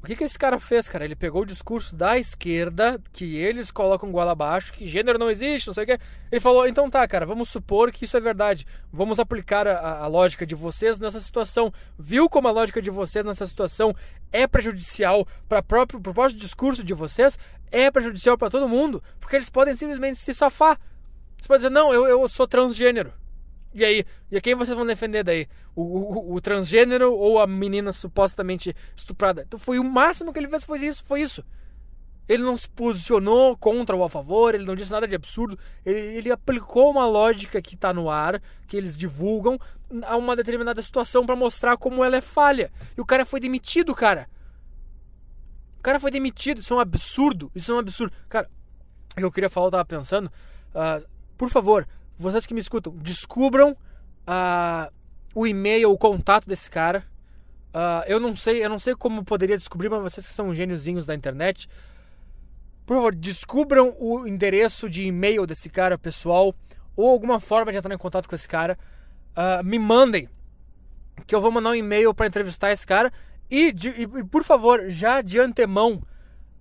O 0.02 0.06
que, 0.06 0.16
que 0.16 0.24
esse 0.24 0.38
cara 0.38 0.58
fez, 0.58 0.88
cara? 0.88 1.04
Ele 1.04 1.14
pegou 1.14 1.42
o 1.42 1.46
discurso 1.46 1.94
da 1.94 2.18
esquerda, 2.18 2.98
que 3.12 3.36
eles 3.36 3.70
colocam 3.70 4.10
goela 4.10 4.32
abaixo, 4.32 4.72
que 4.72 4.86
gênero 4.86 5.18
não 5.18 5.30
existe, 5.30 5.66
não 5.66 5.74
sei 5.74 5.84
o 5.84 5.86
que. 5.86 5.98
Ele 6.32 6.40
falou: 6.40 6.66
então 6.66 6.88
tá, 6.88 7.06
cara, 7.06 7.26
vamos 7.26 7.50
supor 7.50 7.92
que 7.92 8.06
isso 8.06 8.16
é 8.16 8.20
verdade. 8.20 8.66
Vamos 8.90 9.20
aplicar 9.20 9.68
a, 9.68 9.98
a 9.98 10.06
lógica 10.06 10.46
de 10.46 10.54
vocês 10.54 10.98
nessa 10.98 11.20
situação. 11.20 11.70
Viu 11.98 12.30
como 12.30 12.48
a 12.48 12.50
lógica 12.50 12.80
de 12.80 12.88
vocês 12.90 13.26
nessa 13.26 13.44
situação 13.44 13.94
é 14.32 14.46
prejudicial 14.46 15.28
para 15.46 15.60
o 15.60 15.64
próprio 15.64 16.00
propósito 16.00 16.40
discurso 16.40 16.82
de 16.82 16.94
vocês? 16.94 17.38
É 17.70 17.90
prejudicial 17.90 18.38
para 18.38 18.48
todo 18.48 18.68
mundo, 18.68 19.02
porque 19.20 19.36
eles 19.36 19.50
podem 19.50 19.74
simplesmente 19.74 20.16
se 20.16 20.32
safar. 20.32 20.80
Você 21.38 21.46
pode 21.46 21.58
dizer: 21.58 21.70
não, 21.70 21.92
eu, 21.92 22.06
eu 22.06 22.26
sou 22.26 22.48
transgênero. 22.48 23.19
E 23.72 23.84
aí, 23.84 24.04
e 24.30 24.36
a 24.36 24.40
quem 24.40 24.54
vocês 24.54 24.76
vão 24.76 24.86
defender 24.86 25.22
daí? 25.22 25.46
O, 25.76 25.82
o, 25.82 26.34
o, 26.34 26.40
transgênero 26.40 27.14
ou 27.14 27.38
a 27.38 27.46
menina 27.46 27.92
supostamente 27.92 28.74
estuprada? 28.96 29.44
Então 29.46 29.58
foi 29.58 29.78
o 29.78 29.84
máximo 29.84 30.32
que 30.32 30.38
ele 30.38 30.48
fez, 30.48 30.64
foi 30.64 30.80
isso, 30.80 31.04
foi 31.04 31.22
isso. 31.22 31.44
Ele 32.28 32.42
não 32.42 32.56
se 32.56 32.68
posicionou 32.68 33.56
contra 33.56 33.96
ou 33.96 34.04
a 34.04 34.08
favor, 34.08 34.54
ele 34.54 34.64
não 34.64 34.76
disse 34.76 34.92
nada 34.92 35.06
de 35.06 35.16
absurdo. 35.16 35.58
Ele, 35.84 35.98
ele 35.98 36.32
aplicou 36.32 36.90
uma 36.90 37.06
lógica 37.06 37.60
que 37.60 37.74
está 37.74 37.92
no 37.92 38.08
ar, 38.08 38.40
que 38.66 38.76
eles 38.76 38.96
divulgam, 38.96 39.58
a 40.02 40.16
uma 40.16 40.36
determinada 40.36 40.80
situação 40.80 41.26
para 41.26 41.34
mostrar 41.34 41.76
como 41.76 42.04
ela 42.04 42.16
é 42.16 42.20
falha. 42.20 42.72
E 42.96 43.00
o 43.00 43.04
cara 43.04 43.24
foi 43.24 43.40
demitido, 43.40 43.94
cara. 43.94 44.28
O 45.78 45.82
cara 45.82 45.98
foi 45.98 46.10
demitido, 46.10 46.60
isso 46.60 46.72
é 46.72 46.76
um 46.76 46.80
absurdo. 46.80 47.50
Isso 47.54 47.72
é 47.72 47.74
um 47.74 47.78
absurdo. 47.78 48.12
Cara, 48.28 48.48
eu 49.16 49.30
queria 49.32 49.50
falar, 49.50 49.66
eu 49.66 49.70
tava 49.72 49.84
pensando. 49.84 50.30
Uh, 50.72 51.04
por 51.36 51.48
favor, 51.48 51.88
vocês 52.20 52.44
que 52.44 52.52
me 52.52 52.60
escutam, 52.60 52.94
descubram 52.96 53.74
a, 54.26 54.90
o 55.34 55.46
e-mail, 55.46 55.90
o 55.90 55.98
contato 55.98 56.46
desse 56.46 56.70
cara. 56.70 57.02
Uh, 57.70 58.04
eu 58.06 58.20
não 58.20 58.36
sei, 58.36 58.62
eu 58.64 58.68
não 58.68 58.78
sei 58.78 58.94
como 58.94 59.24
poderia 59.24 59.56
descobrir, 59.56 59.88
mas 59.88 60.02
vocês 60.02 60.26
que 60.26 60.32
são 60.32 60.54
gêniozinhos 60.54 61.06
da 61.06 61.14
internet, 61.14 61.68
por 62.84 62.96
favor, 62.96 63.14
descubram 63.14 63.96
o 63.98 64.26
endereço 64.26 64.90
de 64.90 65.04
e-mail 65.04 65.46
desse 65.46 65.70
cara 65.70 65.96
pessoal 65.96 66.54
ou 66.94 67.08
alguma 67.08 67.40
forma 67.40 67.72
de 67.72 67.78
entrar 67.78 67.94
em 67.94 67.98
contato 67.98 68.28
com 68.28 68.34
esse 68.34 68.48
cara. 68.48 68.78
Uh, 69.30 69.64
me 69.64 69.78
mandem, 69.78 70.28
que 71.26 71.34
eu 71.34 71.40
vou 71.40 71.50
mandar 71.50 71.70
um 71.70 71.74
e-mail 71.74 72.12
para 72.12 72.26
entrevistar 72.26 72.70
esse 72.70 72.86
cara. 72.86 73.10
E, 73.48 73.72
de, 73.72 73.88
e, 73.88 74.24
por 74.24 74.44
favor, 74.44 74.90
já 74.90 75.22
de 75.22 75.40
antemão, 75.40 76.02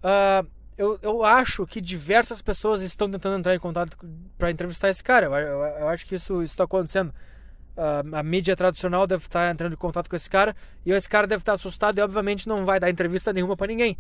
uh, 0.04 0.48
eu, 0.80 0.98
eu 1.02 1.26
acho 1.26 1.68
que 1.68 1.82
diversas 1.82 2.42
pessoas 2.42 2.82
estão 2.82 3.12
tentando 3.12 3.38
entrar 3.38 3.54
em 3.54 3.60
contato 3.60 3.98
para 4.38 4.50
entrevistar 4.50 4.90
esse 4.90 5.04
cara. 5.04 5.26
Eu, 5.26 5.36
eu, 5.36 5.62
eu 5.82 5.90
acho 5.90 6.06
que 6.06 6.16
isso 6.16 6.42
está 6.42 6.64
acontecendo 6.64 7.14
uh, 7.76 8.16
a 8.16 8.24
mídia 8.24 8.56
tradicional 8.56 9.06
deve 9.06 9.26
estar 9.26 9.52
entrando 9.52 9.74
em 9.74 9.76
contato 9.76 10.10
com 10.10 10.16
esse 10.16 10.30
cara 10.30 10.56
e 10.86 10.92
esse 10.94 11.10
cara 11.10 11.28
deve 11.28 11.42
estar 11.42 11.52
assustado 11.52 11.98
e 11.98 12.02
obviamente 12.02 12.48
não 12.48 12.66
vai 12.66 12.80
dar 12.80 12.90
entrevista 12.90 13.34
nenhuma 13.34 13.58
para 13.58 13.68
ninguém. 13.68 13.98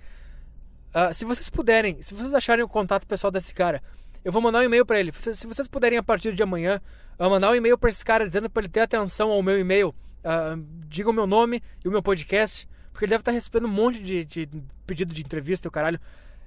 Uh, 0.96 1.14
se 1.14 1.26
vocês 1.26 1.50
puderem, 1.50 2.02
se 2.02 2.14
vocês 2.14 2.34
acharem 2.34 2.64
o 2.64 2.68
contato 2.68 3.06
pessoal 3.06 3.30
desse 3.30 3.54
cara, 3.54 3.84
eu 4.24 4.32
vou 4.32 4.42
mandar 4.42 4.60
um 4.60 4.64
e-mail 4.64 4.86
para 4.86 5.02
ele. 5.02 5.12
Se 5.12 5.46
vocês 5.46 5.68
puderem 5.68 5.98
a 5.98 6.04
partir 6.04 6.34
de 6.34 6.42
amanhã, 6.42 6.80
mandar 7.20 7.52
um 7.52 7.56
e-mail 7.56 7.78
para 7.78 7.90
esse 7.90 8.06
cara 8.06 8.26
dizendo 8.26 8.50
para 8.50 8.62
ele 8.62 8.70
ter 8.70 8.80
atenção 8.80 9.32
ao 9.32 9.44
meu 9.44 9.60
e-mail, 9.60 9.90
uh, 9.90 10.66
diga 10.88 11.10
o 11.10 11.14
meu 11.14 11.28
nome 11.28 11.62
e 11.84 11.90
o 11.90 11.92
meu 11.92 12.02
podcast, 12.02 12.70
porque 12.94 13.04
ele 13.04 13.10
deve 13.10 13.22
estar 13.22 13.34
recebendo 13.34 13.66
um 13.66 13.72
monte 13.72 14.02
de, 14.02 14.24
de 14.24 14.50
pedido 14.88 15.14
de 15.14 15.22
entrevista 15.22 15.68
e 15.68 15.70
o 15.70 15.72
caralho 15.72 16.00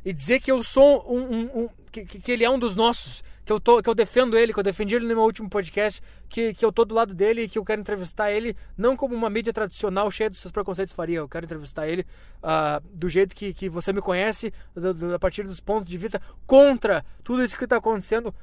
e 0.04 0.12
dizer 0.12 0.40
que 0.40 0.50
eu 0.50 0.62
sou 0.62 1.04
um, 1.08 1.20
um, 1.20 1.62
um 1.62 1.68
que, 1.90 2.04
que, 2.04 2.32
ele 2.32 2.44
é 2.44 2.50
um 2.50 2.58
dos 2.58 2.74
nossos, 2.74 3.22
que 3.44 3.52
eu 3.52 3.60
tô, 3.60 3.82
que 3.82 3.88
eu 3.88 3.94
defendo 3.94 4.36
ele, 4.36 4.52
que 4.52 4.58
eu 4.58 4.64
defendi 4.64 4.94
ele 4.94 5.06
no 5.06 5.14
meu 5.14 5.24
último 5.24 5.48
podcast, 5.48 6.02
que, 6.28 6.54
que 6.54 6.64
eu 6.64 6.72
tô 6.72 6.84
do 6.84 6.94
lado 6.94 7.14
dele 7.14 7.42
e 7.42 7.48
que 7.48 7.58
eu 7.58 7.64
quero 7.64 7.80
entrevistar 7.80 8.32
ele, 8.32 8.56
não 8.76 8.96
como 8.96 9.14
uma 9.14 9.28
mídia 9.28 9.52
tradicional 9.52 10.10
cheia 10.10 10.30
dos 10.30 10.38
seus 10.38 10.50
preconceitos 10.50 10.94
faria, 10.94 11.18
eu 11.18 11.28
quero 11.28 11.44
entrevistar 11.44 11.86
ele 11.86 12.06
uh, 12.42 12.82
do 12.92 13.08
jeito 13.08 13.36
que, 13.36 13.52
que 13.52 13.68
você 13.68 13.92
me 13.92 14.00
conhece, 14.00 14.52
do, 14.74 14.94
do, 14.94 15.14
a 15.14 15.18
partir 15.18 15.42
dos 15.42 15.60
pontos 15.60 15.90
de 15.90 15.98
vista 15.98 16.20
contra 16.46 17.04
tudo 17.22 17.44
isso 17.44 17.56
que 17.56 17.64
está 17.64 17.76
acontecendo, 17.76 18.34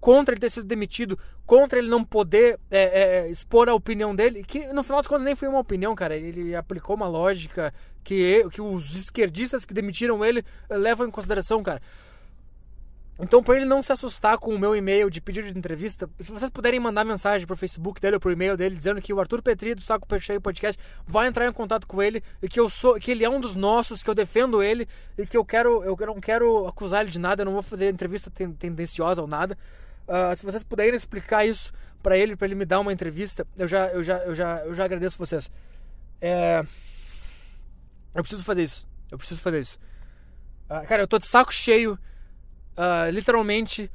contra 0.00 0.34
ele 0.34 0.40
ter 0.40 0.50
sido 0.50 0.66
demitido, 0.66 1.18
contra 1.46 1.78
ele 1.78 1.88
não 1.88 2.04
poder 2.04 2.58
é, 2.70 3.24
é, 3.24 3.30
expor 3.30 3.68
a 3.68 3.74
opinião 3.74 4.14
dele, 4.14 4.44
que 4.44 4.66
no 4.72 4.82
final 4.82 4.98
das 4.98 5.06
contas 5.06 5.24
nem 5.24 5.34
foi 5.34 5.48
uma 5.48 5.58
opinião, 5.60 5.94
cara. 5.94 6.16
Ele 6.16 6.54
aplicou 6.54 6.96
uma 6.96 7.08
lógica 7.08 7.72
que, 8.02 8.46
que 8.50 8.60
os 8.60 8.94
esquerdistas 8.94 9.64
que 9.64 9.74
demitiram 9.74 10.24
ele 10.24 10.44
eh, 10.68 10.76
levam 10.76 11.06
em 11.06 11.10
consideração, 11.10 11.62
cara. 11.62 11.80
Então, 13.22 13.42
para 13.42 13.56
ele 13.56 13.66
não 13.66 13.82
se 13.82 13.92
assustar 13.92 14.38
com 14.38 14.54
o 14.54 14.58
meu 14.58 14.74
e-mail 14.74 15.10
de 15.10 15.20
pedido 15.20 15.52
de 15.52 15.58
entrevista, 15.58 16.08
se 16.18 16.32
vocês 16.32 16.50
puderem 16.50 16.80
mandar 16.80 17.04
mensagem 17.04 17.46
pro 17.46 17.54
Facebook 17.54 18.00
dele 18.00 18.16
ou 18.16 18.20
pro 18.20 18.32
e-mail 18.32 18.56
dele 18.56 18.74
dizendo 18.74 19.00
que 19.00 19.12
o 19.12 19.20
Arthur 19.20 19.42
Petri 19.42 19.74
do 19.74 19.82
Saco 19.82 20.06
Cheio 20.18 20.40
Podcast 20.40 20.80
vai 21.06 21.28
entrar 21.28 21.46
em 21.46 21.52
contato 21.52 21.86
com 21.86 22.02
ele 22.02 22.22
e 22.42 22.48
que 22.48 22.58
eu 22.58 22.70
sou, 22.70 22.98
que 22.98 23.10
ele 23.10 23.22
é 23.22 23.28
um 23.28 23.38
dos 23.38 23.54
nossos, 23.54 24.02
que 24.02 24.08
eu 24.08 24.14
defendo 24.14 24.62
ele 24.62 24.88
e 25.18 25.26
que 25.26 25.36
eu 25.36 25.44
quero, 25.44 25.84
eu 25.84 25.94
não 26.06 26.18
quero 26.18 26.66
acusar 26.66 27.02
ele 27.02 27.10
de 27.10 27.18
nada, 27.18 27.42
eu 27.42 27.44
não 27.44 27.52
vou 27.52 27.62
fazer 27.62 27.92
entrevista 27.92 28.30
tendenciosa 28.30 29.20
ou 29.20 29.28
nada. 29.28 29.56
Uh, 30.08 30.34
se 30.34 30.42
vocês 30.42 30.64
puderem 30.64 30.94
explicar 30.94 31.44
isso 31.44 31.74
para 32.02 32.16
ele, 32.16 32.34
para 32.34 32.46
ele 32.46 32.54
me 32.54 32.64
dar 32.64 32.80
uma 32.80 32.92
entrevista, 32.92 33.46
eu 33.58 33.68
já, 33.68 33.88
eu 33.88 34.02
já, 34.02 34.16
eu 34.24 34.34
já, 34.34 34.64
eu 34.64 34.74
já 34.74 34.84
agradeço 34.84 35.18
vocês. 35.18 35.50
É... 36.22 36.64
Eu 38.14 38.22
preciso 38.22 38.44
fazer 38.44 38.62
isso. 38.62 38.88
Eu 39.10 39.18
preciso 39.18 39.42
fazer 39.42 39.60
isso. 39.60 39.78
Uh, 40.70 40.86
cara, 40.86 41.02
eu 41.02 41.06
tô 41.06 41.18
de 41.18 41.26
saco 41.26 41.52
cheio 41.52 41.98
uh, 42.80 43.10
literalmente 43.10 43.90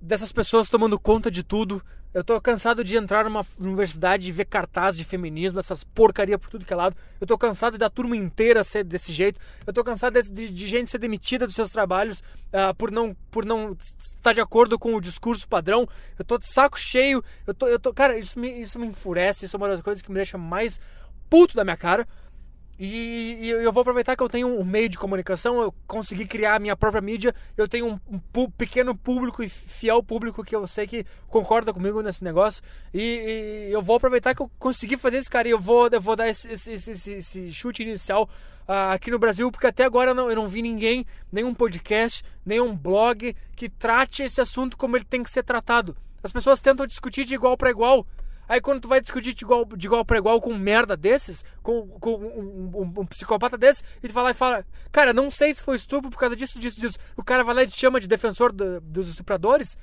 dessas 0.00 0.32
pessoas 0.32 0.68
tomando 0.68 0.98
conta 0.98 1.30
de 1.30 1.42
tudo. 1.42 1.82
Eu 2.14 2.24
tô 2.24 2.40
cansado 2.40 2.82
de 2.82 2.96
entrar 2.96 3.24
numa 3.24 3.44
universidade 3.58 4.28
e 4.28 4.32
ver 4.32 4.46
cartaz 4.46 4.96
de 4.96 5.04
feminismo, 5.04 5.60
essas 5.60 5.84
porcaria 5.84 6.38
por 6.38 6.48
tudo 6.48 6.64
que 6.64 6.72
é 6.72 6.76
lado. 6.76 6.96
Eu 7.20 7.26
tô 7.26 7.36
cansado 7.36 7.76
da 7.76 7.90
turma 7.90 8.16
inteira 8.16 8.64
ser 8.64 8.82
desse 8.82 9.12
jeito. 9.12 9.38
Eu 9.66 9.72
tô 9.74 9.84
cansado 9.84 10.22
de, 10.22 10.48
de, 10.48 10.66
gente 10.66 10.90
ser 10.90 10.98
demitida 10.98 11.46
dos 11.46 11.54
seus 11.54 11.70
trabalhos 11.70 12.20
uh, 12.20 12.74
por, 12.78 12.90
não, 12.90 13.14
por 13.30 13.44
não 13.44 13.76
estar 13.78 14.32
de 14.32 14.40
acordo 14.40 14.78
com 14.78 14.94
o 14.94 15.00
discurso 15.00 15.46
padrão. 15.46 15.86
Eu 16.18 16.24
tô 16.24 16.38
de 16.38 16.46
saco 16.46 16.80
cheio. 16.80 17.22
Eu 17.46 17.52
tô, 17.52 17.66
eu 17.66 17.78
tô, 17.78 17.92
cara, 17.92 18.18
isso 18.18 18.38
me, 18.38 18.48
isso 18.58 18.78
me 18.78 18.86
enfurece. 18.86 19.44
Isso 19.44 19.56
é 19.56 19.58
uma 19.58 19.68
das 19.68 19.82
coisas 19.82 20.00
que 20.00 20.10
me 20.10 20.16
deixa 20.16 20.38
mais 20.38 20.80
puto 21.28 21.54
da 21.54 21.62
minha 21.62 21.76
cara. 21.76 22.08
E, 22.78 23.38
e, 23.40 23.48
eu 23.50 23.72
vou 23.72 23.80
aproveitar 23.80 24.14
que 24.14 24.22
eu 24.22 24.28
tenho 24.28 24.46
um 24.46 24.64
meio 24.64 24.88
de 24.88 24.96
comunicação, 24.96 25.60
eu 25.60 25.74
consegui 25.86 26.26
criar 26.26 26.54
a 26.54 26.58
minha 26.60 26.76
própria 26.76 27.00
mídia, 27.00 27.34
eu 27.56 27.66
tenho 27.66 27.88
um, 27.88 28.00
um 28.08 28.50
pequeno 28.50 28.94
público 28.94 29.42
e 29.42 29.48
fiel 29.48 30.00
público 30.02 30.44
que 30.44 30.54
eu 30.54 30.64
sei 30.66 30.86
que 30.86 31.04
concorda 31.26 31.72
comigo 31.72 32.00
nesse 32.02 32.22
negócio. 32.22 32.62
E, 32.94 33.66
e 33.68 33.72
eu 33.72 33.82
vou 33.82 33.96
aproveitar 33.96 34.34
que 34.34 34.42
eu 34.42 34.50
consegui 34.58 34.96
fazer 34.96 35.18
isso, 35.18 35.30
cara, 35.30 35.48
e 35.48 35.50
eu 35.50 35.58
vou, 35.58 35.88
eu 35.90 36.00
vou 36.00 36.14
dar 36.14 36.28
esse, 36.28 36.52
esse, 36.52 36.72
esse, 36.72 37.12
esse 37.12 37.52
chute 37.52 37.82
inicial 37.82 38.30
uh, 38.68 38.92
aqui 38.92 39.10
no 39.10 39.18
Brasil, 39.18 39.50
porque 39.50 39.66
até 39.66 39.84
agora 39.84 40.12
eu 40.12 40.14
não, 40.14 40.30
eu 40.30 40.36
não 40.36 40.46
vi 40.46 40.62
ninguém, 40.62 41.04
nenhum 41.32 41.52
podcast, 41.52 42.24
nenhum 42.46 42.76
blog 42.76 43.34
que 43.56 43.68
trate 43.68 44.22
esse 44.22 44.40
assunto 44.40 44.76
como 44.76 44.96
ele 44.96 45.04
tem 45.04 45.24
que 45.24 45.30
ser 45.30 45.42
tratado. 45.42 45.96
As 46.22 46.32
pessoas 46.32 46.60
tentam 46.60 46.86
discutir 46.86 47.24
de 47.24 47.34
igual 47.34 47.56
para 47.56 47.70
igual. 47.70 48.06
Aí 48.48 48.60
quando 48.60 48.80
tu 48.80 48.88
vai 48.88 49.00
discutir 49.00 49.34
de 49.34 49.44
igual, 49.44 49.64
de 49.64 49.86
igual 49.86 50.04
para 50.04 50.18
igual 50.18 50.40
com 50.40 50.50
um 50.50 50.58
merda 50.58 50.96
desses, 50.96 51.44
com, 51.62 51.86
com 52.00 52.14
um, 52.14 52.70
um, 52.74 53.00
um, 53.00 53.06
psicopata 53.06 53.58
desse, 53.58 53.82
e 54.02 54.08
tu 54.08 54.14
vai 54.14 54.24
lá 54.24 54.30
e 54.30 54.34
fala, 54.34 54.64
cara, 54.90 55.12
não 55.12 55.30
sei 55.30 55.52
se 55.52 55.62
foi 55.62 55.76
estupro 55.76 56.10
por 56.10 56.18
causa 56.18 56.34
disso, 56.34 56.58
disso, 56.58 56.80
disso. 56.80 56.98
O 57.16 57.22
cara 57.22 57.44
vai 57.44 57.54
lá 57.54 57.62
e 57.62 57.66
te 57.66 57.78
chama 57.78 58.00
de 58.00 58.08
defensor 58.08 58.50
do, 58.52 58.80
dos 58.80 59.10
estupradores. 59.10 59.76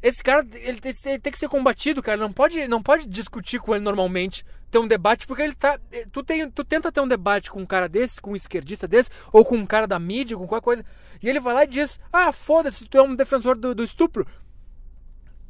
Esse 0.00 0.22
cara, 0.22 0.46
ele 0.52 0.78
ele 0.84 1.18
tem, 1.18 1.32
que 1.32 1.38
ser 1.38 1.48
combatido, 1.48 2.00
cara. 2.00 2.16
Não 2.16 2.32
pode, 2.32 2.68
não 2.68 2.80
pode 2.80 3.08
discutir 3.08 3.58
com 3.58 3.74
ele 3.74 3.82
normalmente, 3.82 4.46
ter 4.70 4.78
um 4.78 4.86
debate, 4.86 5.26
porque 5.26 5.42
ele 5.42 5.54
tá. 5.54 5.76
Tu, 6.12 6.22
tem, 6.22 6.48
tu 6.48 6.62
tenta 6.62 6.92
ter 6.92 7.00
um 7.00 7.08
debate 7.08 7.50
com 7.50 7.60
um 7.60 7.66
cara 7.66 7.88
desse, 7.88 8.20
com 8.20 8.30
um 8.30 8.36
esquerdista 8.36 8.86
desse, 8.86 9.10
ou 9.32 9.44
com 9.44 9.56
um 9.56 9.66
cara 9.66 9.88
da 9.88 9.98
mídia, 9.98 10.36
com 10.36 10.46
qualquer 10.46 10.64
coisa, 10.64 10.84
e 11.20 11.28
ele 11.28 11.40
vai 11.40 11.52
lá 11.52 11.64
e 11.64 11.66
diz: 11.66 11.98
Ah, 12.12 12.30
foda-se, 12.30 12.86
tu 12.86 12.96
é 12.96 13.02
um 13.02 13.16
defensor 13.16 13.58
do, 13.58 13.74
do 13.74 13.82
estupro. 13.82 14.24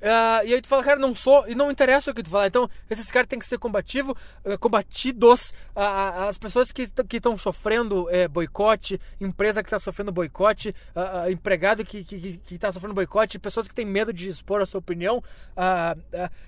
Uh, 0.00 0.46
e 0.46 0.54
aí 0.54 0.60
tu 0.60 0.68
fala, 0.68 0.84
cara, 0.84 0.98
não 0.98 1.14
sou, 1.14 1.48
e 1.48 1.54
não 1.54 1.70
interessa 1.70 2.10
o 2.10 2.14
que 2.14 2.22
tu 2.22 2.30
fala. 2.30 2.46
Então, 2.46 2.70
esses 2.88 3.10
caras 3.10 3.26
têm 3.26 3.38
que 3.38 3.44
ser 3.44 3.58
combativo, 3.58 4.16
uh, 4.44 4.58
combatidos. 4.58 5.50
Uh, 5.74 6.28
as 6.28 6.38
pessoas 6.38 6.70
que 6.70 6.88
estão 7.12 7.36
sofrendo 7.36 8.08
é, 8.10 8.28
boicote, 8.28 9.00
empresa 9.20 9.62
que 9.62 9.68
está 9.68 9.78
sofrendo 9.78 10.12
boicote, 10.12 10.74
empregado 11.30 11.84
que 11.84 11.98
está 11.98 12.16
que, 12.16 12.38
que 12.38 12.58
tá 12.58 12.70
sofrendo 12.72 12.94
boicote, 12.94 13.38
pessoas 13.38 13.66
que 13.66 13.74
têm 13.74 13.84
medo 13.84 14.12
de 14.12 14.28
expor 14.28 14.60
a 14.60 14.66
sua 14.66 14.78
opinião, 14.78 15.22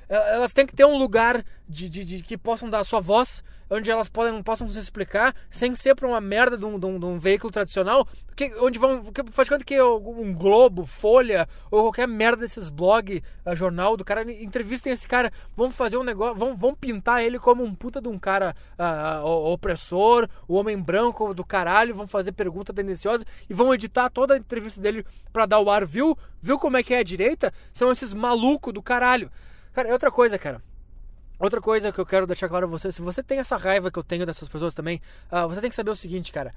elas 0.09 0.53
têm 0.53 0.67
que 0.67 0.75
ter 0.75 0.85
um 0.85 0.97
lugar 0.97 1.45
de, 1.69 1.89
de, 1.89 2.05
de 2.05 2.23
que 2.23 2.37
possam 2.37 2.69
dar 2.69 2.81
a 2.81 2.85
sua 2.85 3.01
voz 3.01 3.43
onde 3.71 3.91
elas 3.91 4.09
podem, 4.09 4.43
possam 4.43 4.69
se 4.69 4.79
explicar 4.79 5.35
sem 5.49 5.75
ser 5.75 5.95
para 5.95 6.09
uma 6.09 6.21
merda 6.21 6.59
de 6.59 6.65
um, 6.65 6.79
de, 6.79 6.87
um, 6.87 6.99
de 6.99 7.07
um, 7.07 7.19
veículo 7.19 7.53
tradicional, 7.53 8.07
que, 8.35 8.53
onde 8.57 8.79
vão. 8.79 9.05
Que, 9.05 9.23
faz 9.31 9.49
conta 9.49 9.65
que 9.65 9.81
um 9.81 10.35
Globo, 10.35 10.85
Folha 10.85 11.49
ou 11.71 11.83
qualquer 11.83 12.09
merda 12.09 12.43
desses 12.43 12.69
blog, 12.69 13.23
a 13.45 13.55
jornal 13.55 13.97
do 13.97 14.05
cara, 14.05 14.31
entrevistem 14.31 14.93
esse 14.93 15.07
cara, 15.07 15.33
vão 15.55 15.71
fazer 15.71 15.97
um 15.97 16.03
negócio, 16.03 16.35
vão, 16.35 16.57
vão 16.57 16.75
pintar 16.75 17.23
ele 17.23 17.39
como 17.39 17.63
um 17.63 17.75
puta 17.75 18.01
de 18.01 18.09
um 18.09 18.19
cara 18.19 18.55
uh, 18.79 19.25
opressor, 19.53 20.29
o 20.49 20.55
homem 20.55 20.79
branco 20.79 21.33
do 21.33 21.45
caralho, 21.45 21.95
vão 21.95 22.09
fazer 22.09 22.33
pergunta 22.33 22.73
tendenciosa 22.73 23.25
e 23.49 23.55
vão 23.55 23.73
editar 23.73 24.11
toda 24.11 24.35
a 24.35 24.39
entrevista 24.39 24.81
dele 24.81 25.05
para 25.33 25.47
dar 25.47 25.61
o 25.61 25.71
ar, 25.71 25.87
viu? 25.87 26.19
Viu 26.43 26.59
como 26.59 26.77
é 26.77 26.83
que 26.83 26.95
é 26.95 26.99
a 26.99 27.05
direita? 27.05 27.53
São 27.73 27.93
esses 27.93 28.13
malucos 28.15 28.73
do 28.73 28.83
caralho. 28.83 29.31
Cara, 29.73 29.89
é 29.89 29.93
outra 29.93 30.11
coisa, 30.11 30.39
cara. 30.39 30.61
Outra 31.41 31.59
coisa 31.59 31.91
que 31.91 31.99
eu 31.99 32.05
quero 32.05 32.27
deixar 32.27 32.51
claro 32.51 32.67
a 32.67 32.69
você, 32.69 32.93
se 32.93 33.01
você 33.01 33.23
tem 33.23 33.39
essa 33.39 33.57
raiva 33.57 33.91
que 33.91 33.99
eu 33.99 34.05
tenho 34.05 34.27
dessas 34.27 34.47
pessoas 34.47 34.75
também, 34.75 35.01
uh, 35.33 35.49
você 35.49 35.63
tem 35.63 35.71
que 35.71 35.77
saber 35.77 35.91
o 35.91 35.97
seguinte, 35.97 36.31
cara. 36.31 36.53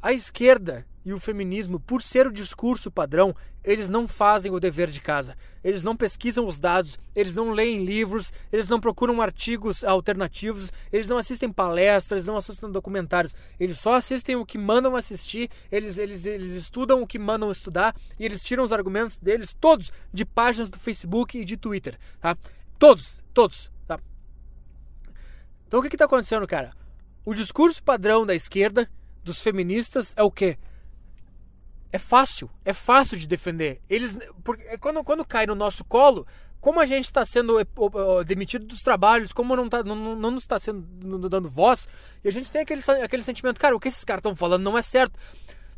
A 0.00 0.14
esquerda 0.14 0.86
e 1.04 1.12
o 1.12 1.20
feminismo, 1.20 1.78
por 1.78 2.00
ser 2.00 2.26
o 2.26 2.32
discurso 2.32 2.90
padrão, 2.90 3.36
eles 3.62 3.90
não 3.90 4.08
fazem 4.08 4.50
o 4.50 4.58
dever 4.58 4.88
de 4.88 4.98
casa. 4.98 5.36
Eles 5.62 5.82
não 5.82 5.94
pesquisam 5.94 6.46
os 6.46 6.58
dados, 6.58 6.98
eles 7.14 7.34
não 7.34 7.50
leem 7.50 7.84
livros, 7.84 8.32
eles 8.50 8.66
não 8.66 8.80
procuram 8.80 9.20
artigos 9.20 9.84
alternativos, 9.84 10.72
eles 10.90 11.06
não 11.06 11.18
assistem 11.18 11.52
palestras, 11.52 12.24
não 12.24 12.38
assistem 12.38 12.70
documentários. 12.70 13.36
Eles 13.60 13.78
só 13.78 13.94
assistem 13.94 14.36
o 14.36 14.46
que 14.46 14.56
mandam 14.56 14.96
assistir, 14.96 15.50
eles, 15.70 15.98
eles, 15.98 16.24
eles 16.24 16.54
estudam 16.54 17.02
o 17.02 17.06
que 17.06 17.18
mandam 17.18 17.52
estudar 17.52 17.94
e 18.18 18.24
eles 18.24 18.42
tiram 18.42 18.64
os 18.64 18.72
argumentos 18.72 19.18
deles 19.18 19.52
todos 19.52 19.92
de 20.10 20.24
páginas 20.24 20.70
do 20.70 20.78
Facebook 20.78 21.38
e 21.38 21.44
de 21.44 21.58
Twitter, 21.58 21.98
tá? 22.20 22.38
Todos, 22.78 23.22
todos. 23.34 23.70
Então 25.68 25.80
o 25.80 25.82
que 25.82 25.94
está 25.94 26.06
acontecendo, 26.06 26.46
cara? 26.46 26.72
O 27.24 27.34
discurso 27.34 27.82
padrão 27.82 28.24
da 28.24 28.34
esquerda, 28.34 28.90
dos 29.22 29.40
feministas, 29.40 30.14
é 30.16 30.22
o 30.22 30.30
quê? 30.30 30.56
É 31.92 31.98
fácil, 31.98 32.50
é 32.64 32.72
fácil 32.72 33.18
de 33.18 33.28
defender. 33.28 33.80
Eles, 33.88 34.18
porque 34.42 34.62
é 34.64 34.78
quando, 34.78 35.04
quando 35.04 35.24
cai 35.26 35.46
no 35.46 35.54
nosso 35.54 35.84
colo, 35.84 36.26
como 36.58 36.80
a 36.80 36.86
gente 36.86 37.04
está 37.04 37.24
sendo 37.24 37.54
demitido 38.26 38.64
dos 38.64 38.82
trabalhos, 38.82 39.32
como 39.32 39.54
não, 39.54 39.68
tá, 39.68 39.82
não, 39.82 39.94
não 40.16 40.30
nos 40.30 40.44
está 40.44 40.58
sendo 40.58 41.28
dando 41.28 41.48
voz, 41.48 41.86
e 42.24 42.28
a 42.28 42.32
gente 42.32 42.50
tem 42.50 42.62
aquele, 42.62 42.82
aquele 43.02 43.22
sentimento, 43.22 43.60
cara, 43.60 43.76
o 43.76 43.80
que 43.80 43.88
esses 43.88 44.04
caras 44.04 44.20
estão 44.20 44.34
falando 44.34 44.62
não 44.62 44.76
é 44.76 44.82
certo. 44.82 45.18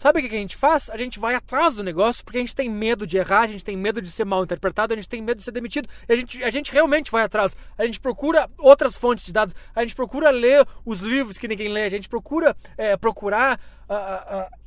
Sabe 0.00 0.18
o 0.18 0.22
que 0.22 0.34
a 0.34 0.38
gente 0.38 0.56
faz? 0.56 0.88
A 0.88 0.96
gente 0.96 1.18
vai 1.18 1.34
atrás 1.34 1.74
do 1.74 1.82
negócio 1.82 2.24
porque 2.24 2.38
a 2.38 2.40
gente 2.40 2.56
tem 2.56 2.70
medo 2.70 3.06
de 3.06 3.18
errar, 3.18 3.40
a 3.40 3.46
gente 3.46 3.62
tem 3.62 3.76
medo 3.76 4.00
de 4.00 4.10
ser 4.10 4.24
mal 4.24 4.42
interpretado, 4.42 4.94
a 4.94 4.96
gente 4.96 5.06
tem 5.06 5.20
medo 5.20 5.36
de 5.36 5.44
ser 5.44 5.50
demitido. 5.50 5.90
A 6.08 6.16
gente, 6.16 6.42
a 6.42 6.48
gente 6.48 6.72
realmente 6.72 7.10
vai 7.10 7.22
atrás. 7.22 7.54
A 7.76 7.84
gente 7.84 8.00
procura 8.00 8.48
outras 8.56 8.96
fontes 8.96 9.26
de 9.26 9.30
dados, 9.30 9.54
a 9.74 9.82
gente 9.82 9.94
procura 9.94 10.30
ler 10.30 10.66
os 10.86 11.02
livros 11.02 11.36
que 11.36 11.46
ninguém 11.46 11.68
lê, 11.68 11.82
a 11.82 11.90
gente 11.90 12.08
procura 12.08 12.56
é, 12.78 12.96
procurar. 12.96 13.60
Uh, 13.90 14.54
uh, 14.54 14.58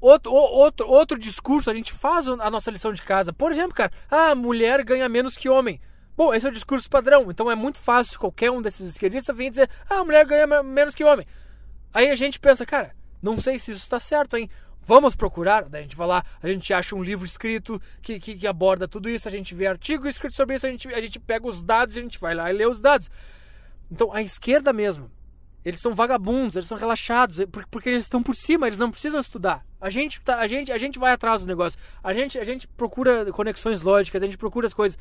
outro, 0.00 0.32
outro, 0.32 0.88
outro 0.88 1.18
discurso, 1.18 1.68
a 1.68 1.74
gente 1.74 1.92
faz 1.92 2.26
a 2.26 2.50
nossa 2.50 2.70
lição 2.70 2.94
de 2.94 3.02
casa. 3.02 3.30
Por 3.30 3.52
exemplo, 3.52 3.74
cara, 3.74 3.92
a 4.10 4.34
mulher 4.34 4.82
ganha 4.82 5.06
menos 5.06 5.36
que 5.36 5.50
homem. 5.50 5.78
Bom, 6.16 6.32
esse 6.32 6.46
é 6.46 6.48
o 6.48 6.52
discurso 6.52 6.88
padrão, 6.88 7.30
então 7.30 7.50
é 7.50 7.54
muito 7.54 7.76
fácil 7.76 8.18
qualquer 8.18 8.50
um 8.50 8.62
desses 8.62 8.88
esquerdistas 8.88 9.36
vir 9.36 9.50
dizer, 9.50 9.68
ah, 9.90 9.96
a 9.96 10.04
mulher 10.04 10.24
ganha 10.24 10.62
menos 10.62 10.94
que 10.94 11.04
homem. 11.04 11.26
Aí 11.92 12.08
a 12.08 12.14
gente 12.14 12.40
pensa, 12.40 12.64
cara, 12.64 13.01
não 13.22 13.38
sei 13.38 13.58
se 13.58 13.70
isso 13.70 13.80
está 13.80 14.00
certo, 14.00 14.36
hein? 14.36 14.50
Vamos 14.84 15.14
procurar, 15.14 15.68
daí 15.68 15.80
a 15.80 15.82
gente 15.84 15.94
vai 15.94 16.08
lá, 16.08 16.24
a 16.42 16.48
gente 16.48 16.74
acha 16.74 16.96
um 16.96 17.02
livro 17.02 17.24
escrito 17.24 17.80
que, 18.02 18.18
que, 18.18 18.34
que, 18.34 18.46
aborda 18.46 18.88
tudo 18.88 19.08
isso, 19.08 19.28
a 19.28 19.30
gente 19.30 19.54
vê 19.54 19.68
artigo 19.68 20.08
escrito 20.08 20.34
sobre 20.34 20.56
isso, 20.56 20.66
a 20.66 20.70
gente, 20.70 20.88
a 20.88 21.00
gente 21.00 21.20
pega 21.20 21.46
os 21.46 21.62
dados 21.62 21.94
e 21.94 22.00
a 22.00 22.02
gente 22.02 22.18
vai 22.18 22.34
lá 22.34 22.50
e 22.50 22.56
lê 22.56 22.66
os 22.66 22.80
dados. 22.80 23.08
Então 23.88 24.12
a 24.12 24.20
esquerda 24.20 24.72
mesmo, 24.72 25.08
eles 25.64 25.80
são 25.80 25.94
vagabundos, 25.94 26.56
eles 26.56 26.66
são 26.66 26.76
relaxados, 26.76 27.38
é 27.38 27.46
porque 27.46 27.90
eles 27.90 28.02
estão 28.02 28.20
por 28.20 28.34
cima, 28.34 28.66
eles 28.66 28.78
não 28.78 28.90
precisam 28.90 29.20
estudar. 29.20 29.64
A 29.80 29.88
gente, 29.88 30.20
tá, 30.20 30.38
a 30.38 30.48
gente, 30.48 30.72
a 30.72 30.78
gente 30.78 30.98
vai 30.98 31.12
atrás 31.12 31.42
do 31.42 31.46
negócio, 31.46 31.78
a 32.02 32.12
gente, 32.12 32.36
a 32.36 32.44
gente 32.44 32.66
procura 32.66 33.30
conexões 33.30 33.82
lógicas, 33.82 34.20
a 34.20 34.26
gente 34.26 34.38
procura 34.38 34.66
as 34.66 34.74
coisas. 34.74 34.98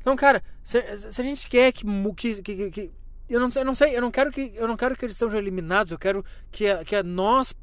Então, 0.00 0.16
cara, 0.16 0.42
se, 0.64 0.82
se 0.96 1.20
a 1.20 1.24
gente 1.24 1.48
quer 1.48 1.70
que, 1.70 1.84
que, 2.16 2.42
que, 2.42 2.70
que 2.70 2.90
eu 3.32 3.40
não, 3.40 3.48
eu 3.54 3.64
não 3.64 3.74
sei, 3.74 3.96
eu 3.96 4.00
não 4.00 4.10
quero 4.10 4.30
que 4.30 4.52
eu 4.54 4.68
não 4.68 4.76
quero 4.76 4.94
que 4.94 5.06
eles 5.06 5.16
sejam 5.16 5.38
eliminados, 5.38 5.90
eu 5.90 5.98
quero 5.98 6.24
que, 6.50 6.66
que 6.84 7.02
nós 7.02 7.54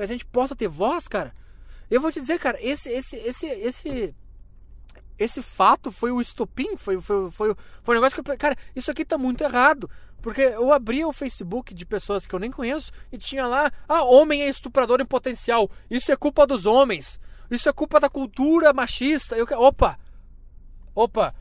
a 0.00 0.06
gente 0.06 0.24
possa 0.24 0.56
ter 0.56 0.68
voz, 0.68 1.06
cara. 1.06 1.34
Eu 1.90 2.00
vou 2.00 2.10
te 2.10 2.20
dizer, 2.20 2.38
cara, 2.38 2.58
esse 2.60 2.88
esse 2.88 3.16
esse 3.16 3.46
esse 3.46 4.14
esse 5.18 5.42
fato 5.42 5.92
foi 5.92 6.10
o 6.10 6.20
estopim, 6.20 6.76
foi, 6.76 7.00
foi, 7.00 7.30
foi, 7.30 7.54
foi 7.82 7.94
um 7.94 7.98
negócio 8.00 8.22
que 8.22 8.30
eu, 8.30 8.38
cara, 8.38 8.56
isso 8.74 8.90
aqui 8.90 9.04
tá 9.04 9.18
muito 9.18 9.44
errado. 9.44 9.90
Porque 10.22 10.40
eu 10.40 10.72
abria 10.72 11.06
o 11.06 11.12
Facebook 11.12 11.74
de 11.74 11.84
pessoas 11.84 12.24
que 12.26 12.34
eu 12.34 12.38
nem 12.38 12.50
conheço 12.50 12.92
e 13.10 13.18
tinha 13.18 13.44
lá, 13.46 13.72
ah, 13.88 14.04
homem 14.04 14.40
é 14.40 14.48
estuprador 14.48 15.00
em 15.00 15.04
potencial. 15.04 15.68
Isso 15.90 16.12
é 16.12 16.16
culpa 16.16 16.46
dos 16.46 16.64
homens. 16.64 17.20
Isso 17.50 17.68
é 17.68 17.72
culpa 17.72 17.98
da 17.98 18.08
cultura 18.08 18.72
machista. 18.72 19.36
Eu, 19.36 19.46
opa, 19.58 19.98
opa, 20.94 21.34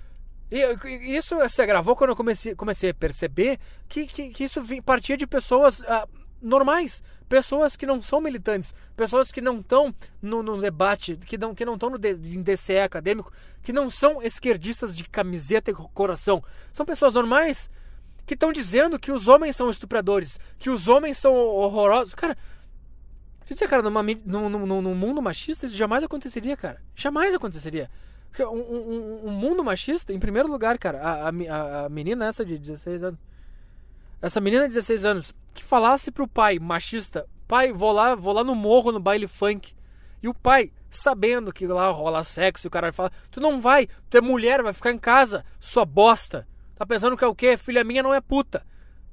e 0.52 1.16
isso 1.16 1.36
se 1.50 1.62
agravou 1.62 1.96
quando 1.96 2.10
eu 2.10 2.16
comecei, 2.16 2.54
comecei 2.54 2.90
a 2.90 2.94
perceber 2.94 3.58
que, 3.88 4.06
que, 4.06 4.30
que 4.30 4.44
isso 4.44 4.62
partia 4.84 5.16
de 5.16 5.26
pessoas 5.26 5.82
ah, 5.84 6.06
normais, 6.42 7.02
pessoas 7.30 7.78
que 7.78 7.86
não 7.86 8.02
são 8.02 8.20
militantes, 8.20 8.74
pessoas 8.94 9.32
que 9.32 9.40
não 9.40 9.60
estão 9.62 9.96
no, 10.22 10.44
no, 10.44 10.60
debate, 10.60 11.16
que 11.16 11.38
não 11.38 11.56
que 11.56 11.64
não 11.64 11.76
estão 11.76 11.90
no 11.90 11.98
DCE 11.98 12.80
acadêmico, 12.80 13.32
que 13.64 13.72
não 13.72 13.90
são 13.90 14.22
esquerdistas 14.22 14.96
de 14.96 15.06
camiseta 15.06 15.72
e 15.72 15.74
coração. 15.74 16.44
São 16.74 16.86
pessoas 16.86 17.14
normais 17.14 17.70
que 18.26 18.34
estão 18.34 18.52
dizendo 18.52 19.00
que 19.00 19.12
os 19.12 19.30
homens 19.30 19.56
são 19.56 19.70
estupradores, 19.70 20.38
que 20.60 20.70
os 20.70 20.90
homens 20.90 21.18
são 21.18 21.34
horrorosos. 21.34 22.14
Cara, 22.14 22.38
dizer, 23.46 23.68
cara, 23.68 23.82
numa, 23.82 24.04
num, 24.04 24.50
num, 24.50 24.82
num 24.82 24.96
mundo 24.96 25.22
machista 25.22 25.66
isso 25.66 25.76
jamais 25.78 26.04
aconteceria, 26.04 26.58
cara. 26.58 26.82
Jamais 26.96 27.34
aconteceria. 27.34 27.90
Um, 28.40 28.44
um, 28.46 29.22
um, 29.28 29.32
mundo 29.32 29.64
machista, 29.64 30.14
em 30.14 30.20
primeiro 30.20 30.50
lugar, 30.50 30.78
cara, 30.78 31.02
a, 31.02 31.28
a, 31.28 31.86
a, 31.86 31.90
menina 31.90 32.28
essa 32.28 32.46
de 32.46 32.58
16 32.58 33.04
anos. 33.04 33.20
Essa 34.22 34.40
menina 34.40 34.64
de 34.64 34.76
16 34.76 35.06
anos 35.06 35.36
que 35.54 35.64
falasse 35.64 36.12
pro 36.12 36.28
pai 36.28 36.58
machista, 36.58 37.28
pai, 37.48 37.74
vou 37.74 37.92
lá, 37.92 38.16
vou 38.16 38.34
lá 38.34 38.44
no 38.44 38.56
morro 38.56 38.92
no 38.92 39.00
baile 39.00 39.28
funk. 39.28 39.74
E 40.24 40.28
o 40.28 40.34
pai, 40.34 40.72
sabendo 40.90 41.52
que 41.52 41.68
lá 41.68 41.90
rola 41.90 42.24
sexo, 42.24 42.68
o 42.68 42.72
cara 42.72 42.94
fala, 42.94 43.12
tu 43.30 43.42
não 43.42 43.60
vai, 43.60 43.88
tu 44.10 44.18
é 44.18 44.22
mulher, 44.22 44.62
vai 44.62 44.72
ficar 44.72 44.92
em 44.92 45.00
casa, 45.00 45.44
sua 45.60 45.84
bosta. 45.84 46.48
Tá 46.76 46.86
pensando 46.86 47.18
que 47.18 47.24
é 47.24 47.28
o 47.28 47.36
quê? 47.36 47.58
Filha 47.58 47.84
minha 47.84 48.02
não 48.02 48.14
é 48.14 48.22
puta. 48.22 48.66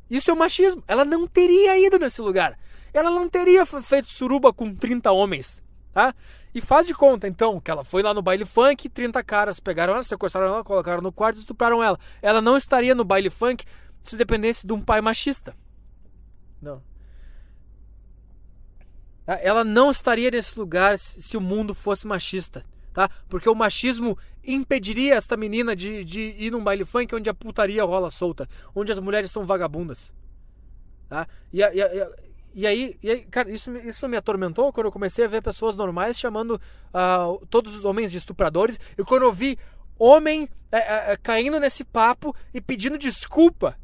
Isso 0.09 0.31
é 0.31 0.35
machismo. 0.35 0.83
Ela 0.87 1.05
não 1.05 1.27
teria 1.27 1.79
ido 1.79 1.99
nesse 1.99 2.21
lugar. 2.23 2.59
Ela 2.93 3.11
não 3.11 3.29
teria 3.29 3.67
feito 3.67 4.11
suruba 4.11 4.53
com 4.53 4.75
30 4.75 5.13
homens, 5.13 5.63
tá? 5.93 6.15
E 6.59 6.61
faz 6.61 6.89
de 6.89 6.93
conta, 6.93 7.29
então, 7.29 7.61
que 7.61 7.71
ela 7.71 7.85
foi 7.85 8.03
lá 8.03 8.13
no 8.13 8.21
baile 8.21 8.45
funk, 8.45 8.89
30 8.89 9.23
caras 9.23 9.61
pegaram 9.61 9.95
ela, 9.95 10.03
sequestraram 10.03 10.55
ela, 10.55 10.65
colocaram 10.65 11.01
no 11.01 11.13
quarto 11.13 11.37
e 11.37 11.39
estupraram 11.39 11.81
ela. 11.81 11.97
Ela 12.21 12.43
não 12.43 12.57
estaria 12.57 12.97
no 12.97 13.05
baile 13.05 13.31
funk 13.31 13.65
se 14.03 14.17
dependesse 14.17 14.67
de 14.67 14.73
um 14.73 14.81
pai 14.81 15.01
machista. 15.01 15.55
Não. 16.61 16.83
Tá? 19.25 19.39
Ela 19.41 19.63
não 19.63 19.89
estaria 19.89 20.33
nesse 20.33 20.59
lugar 20.59 20.99
se 20.99 21.37
o 21.37 21.41
mundo 21.41 21.77
fosse 21.77 22.09
machista, 22.09 22.65
tá? 22.93 23.09
Porque 23.29 23.49
o 23.49 23.55
machismo 23.55 24.19
impediria 24.43 25.15
esta 25.15 25.37
menina 25.37 25.77
de, 25.77 26.03
de 26.03 26.35
ir 26.37 26.51
num 26.51 26.65
baile 26.65 26.85
funk 26.85 27.15
onde 27.15 27.31
a 27.31 27.35
putaria 27.35 27.85
rola 27.85 28.11
solta, 28.11 28.49
onde 28.75 28.91
as 28.91 28.99
mulheres 28.99 29.31
são 29.31 29.47
vagabundas. 29.47 30.13
Tá? 31.09 31.29
E, 31.53 31.63
a, 31.63 31.73
e, 31.73 31.81
a, 31.81 32.11
e 32.55 32.67
aí, 32.67 32.99
e 33.03 33.11
aí, 33.11 33.21
cara, 33.25 33.51
isso, 33.51 33.71
isso 33.79 34.09
me 34.09 34.17
atormentou 34.17 34.73
quando 34.73 34.87
eu 34.87 34.93
comecei 34.93 35.25
a 35.25 35.29
ver 35.29 35.43
pessoas 35.43 35.77
normais 35.77 36.19
chamando 36.19 36.61
uh, 36.93 37.47
todos 37.47 37.77
os 37.77 37.85
homens 37.85 38.11
de 38.11 38.19
estupradores. 38.19 38.81
E 38.97 39.05
quando 39.05 39.23
eu 39.23 39.33
vi 39.33 39.59
homem 39.99 40.49
é, 40.71 41.13
é, 41.13 41.17
caindo 41.17 41.59
nesse 41.59 41.85
papo 41.85 42.35
e 42.53 42.61
pedindo 42.61 42.99
desculpa. 42.99 43.77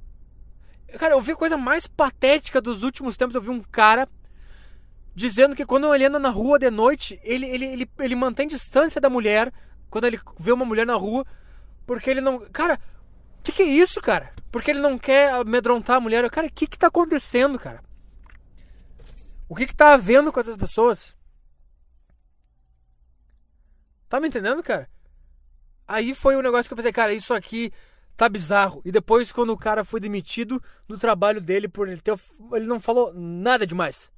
Cara, 0.98 1.14
eu 1.14 1.20
vi 1.20 1.32
a 1.32 1.36
coisa 1.36 1.56
mais 1.56 1.86
patética 1.86 2.60
dos 2.60 2.82
últimos 2.82 3.16
tempos. 3.16 3.34
Eu 3.34 3.42
vi 3.42 3.50
um 3.50 3.62
cara 3.62 4.08
dizendo 5.14 5.56
que 5.56 5.66
quando 5.66 5.92
ele 5.94 6.04
anda 6.04 6.18
na 6.18 6.30
rua 6.30 6.58
de 6.58 6.70
noite, 6.70 7.20
ele, 7.22 7.46
ele, 7.46 7.64
ele, 7.64 7.90
ele 7.98 8.14
mantém 8.14 8.46
distância 8.46 9.00
da 9.00 9.10
mulher 9.10 9.52
quando 9.90 10.06
ele 10.06 10.20
vê 10.38 10.52
uma 10.52 10.64
mulher 10.64 10.86
na 10.86 10.94
rua, 10.94 11.24
porque 11.86 12.10
ele 12.10 12.20
não. 12.20 12.40
Cara, 12.52 12.78
o 13.38 13.42
que, 13.42 13.52
que 13.52 13.62
é 13.62 13.66
isso, 13.66 14.00
cara? 14.00 14.32
Porque 14.50 14.70
ele 14.70 14.80
não 14.80 14.98
quer 14.98 15.32
amedrontar 15.32 15.96
a 15.96 16.00
mulher. 16.00 16.28
Cara, 16.30 16.46
o 16.46 16.52
que, 16.52 16.66
que 16.66 16.78
tá 16.78 16.88
acontecendo, 16.88 17.58
cara? 17.58 17.82
O 19.54 19.56
que 19.56 19.68
que 19.68 19.76
tá 19.76 19.94
havendo 19.94 20.32
com 20.32 20.40
essas 20.40 20.56
pessoas? 20.56 21.14
Tá 24.08 24.18
me 24.18 24.26
entendendo, 24.26 24.60
cara? 24.64 24.90
Aí 25.86 26.12
foi 26.12 26.34
um 26.34 26.42
negócio 26.42 26.68
que 26.68 26.72
eu 26.72 26.76
pensei, 26.76 26.92
cara, 26.92 27.14
isso 27.14 27.32
aqui 27.32 27.72
tá 28.16 28.28
bizarro. 28.28 28.82
E 28.84 28.90
depois, 28.90 29.30
quando 29.30 29.50
o 29.50 29.56
cara 29.56 29.84
foi 29.84 30.00
demitido 30.00 30.60
do 30.88 30.98
trabalho 30.98 31.40
dele 31.40 31.68
por 31.68 31.86
ele 31.86 32.00
ter. 32.00 32.18
Ele 32.52 32.66
não 32.66 32.80
falou 32.80 33.14
nada 33.14 33.64
demais. 33.64 34.10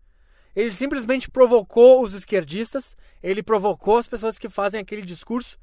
Ele 0.55 0.73
simplesmente 0.73 1.31
provocou 1.31 2.03
os 2.03 2.15
esquerdistas, 2.15 2.97
ele 3.23 3.43
provocou 3.43 3.99
as 3.99 4.09
pessoas 4.09 4.39
que 4.39 4.49
fazem 4.49 4.81
aquele 4.81 5.03
discurso. 5.03 5.59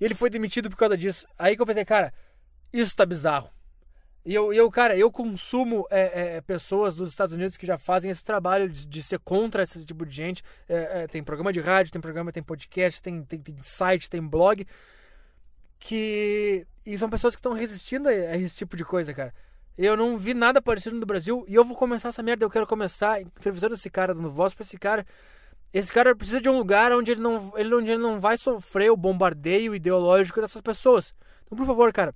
E 0.00 0.06
ele 0.06 0.14
foi 0.14 0.30
demitido 0.30 0.70
por 0.70 0.76
causa 0.78 0.96
disso. 0.96 1.26
Aí 1.38 1.54
que 1.54 1.60
eu 1.60 1.66
pensei, 1.66 1.84
cara, 1.84 2.14
isso 2.72 2.96
tá 2.96 3.04
bizarro. 3.04 3.53
E 4.24 4.34
eu, 4.34 4.52
eu 4.54 4.70
cara, 4.70 4.96
eu 4.96 5.10
consumo 5.12 5.86
é, 5.90 6.36
é, 6.36 6.40
pessoas 6.40 6.94
dos 6.94 7.10
Estados 7.10 7.34
Unidos 7.34 7.58
que 7.58 7.66
já 7.66 7.76
fazem 7.76 8.10
esse 8.10 8.24
trabalho 8.24 8.70
de, 8.70 8.86
de 8.86 9.02
ser 9.02 9.18
contra 9.18 9.62
esse 9.62 9.84
tipo 9.84 10.06
de 10.06 10.16
gente. 10.16 10.42
É, 10.66 11.02
é 11.02 11.06
tem 11.06 11.22
programa 11.22 11.52
de 11.52 11.60
rádio, 11.60 11.92
tem 11.92 12.00
programa, 12.00 12.32
tem 12.32 12.42
podcast, 12.42 13.02
tem, 13.02 13.22
tem, 13.22 13.38
tem 13.38 13.56
site, 13.62 14.08
tem 14.08 14.22
blog. 14.26 14.66
Que. 15.78 16.66
E 16.86 16.96
são 16.96 17.10
pessoas 17.10 17.34
que 17.34 17.40
estão 17.40 17.52
resistindo 17.52 18.08
a, 18.08 18.12
a 18.12 18.36
esse 18.38 18.56
tipo 18.56 18.76
de 18.76 18.84
coisa, 18.84 19.12
cara. 19.12 19.34
Eu 19.76 19.96
não 19.96 20.16
vi 20.16 20.32
nada 20.32 20.62
parecido 20.62 20.96
no 20.96 21.04
Brasil 21.04 21.44
e 21.46 21.54
eu 21.54 21.64
vou 21.64 21.76
começar 21.76 22.08
essa 22.08 22.22
merda. 22.22 22.44
Eu 22.44 22.50
quero 22.50 22.66
começar 22.66 23.20
entrevistando 23.20 23.74
esse 23.74 23.90
cara, 23.90 24.14
dando 24.14 24.30
voz 24.30 24.54
pra 24.54 24.62
esse 24.62 24.78
cara. 24.78 25.04
Esse 25.72 25.92
cara 25.92 26.14
precisa 26.14 26.40
de 26.40 26.48
um 26.48 26.56
lugar 26.56 26.92
onde 26.92 27.10
ele 27.10 27.20
não, 27.20 27.52
ele, 27.56 27.74
onde 27.74 27.90
ele 27.90 28.00
não 28.00 28.20
vai 28.20 28.36
sofrer 28.38 28.90
o 28.90 28.96
bombardeio 28.96 29.74
ideológico 29.74 30.40
dessas 30.40 30.62
pessoas. 30.62 31.12
Então, 31.44 31.58
por 31.58 31.66
favor, 31.66 31.92
cara, 31.92 32.14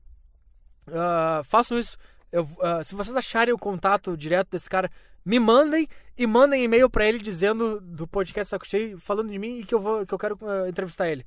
Uh, 0.88 1.44
façam 1.44 1.78
isso. 1.78 1.96
Eu, 2.30 2.42
uh, 2.42 2.84
se 2.84 2.94
vocês 2.94 3.16
acharem 3.16 3.54
o 3.54 3.58
contato 3.58 4.16
direto 4.16 4.50
desse 4.50 4.68
cara, 4.68 4.90
me 5.24 5.38
mandem 5.38 5.88
e 6.16 6.26
mandem 6.26 6.64
e-mail 6.64 6.90
para 6.90 7.06
ele 7.06 7.18
dizendo 7.18 7.80
do 7.80 8.06
podcast 8.06 8.50
Saco 8.50 8.66
Cheio, 8.66 8.98
falando 8.98 9.30
de 9.30 9.38
mim 9.38 9.60
e 9.60 9.64
que 9.64 9.74
eu, 9.74 9.80
vou, 9.80 10.06
que 10.06 10.12
eu 10.12 10.18
quero 10.18 10.38
uh, 10.42 10.66
entrevistar 10.68 11.08
ele. 11.08 11.24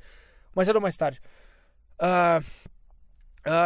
Cedo 0.64 0.76
ou 0.76 0.82
mais 0.82 0.97
tarde. 0.97 1.22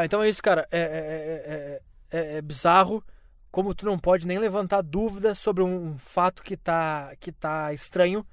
então 0.06 0.22
é 0.22 0.30
isso, 0.30 0.42
cara. 0.42 0.68
É, 0.72 0.80
é, 0.80 1.82
é, 2.12 2.38
é, 2.38 2.42
bizarro 2.42 3.04
como 3.52 3.74
tu 3.74 3.86
não 3.86 3.98
pode 3.98 4.28
nem 4.28 4.38
levantar 4.38 4.82
dúvidas 4.82 5.40
sobre 5.40 5.64
um 5.64 5.98
fato 5.98 6.44
que 6.44 6.56
tá, 6.56 7.14
que 7.20 7.32
tá 7.32 7.74
estranho, 7.74 8.26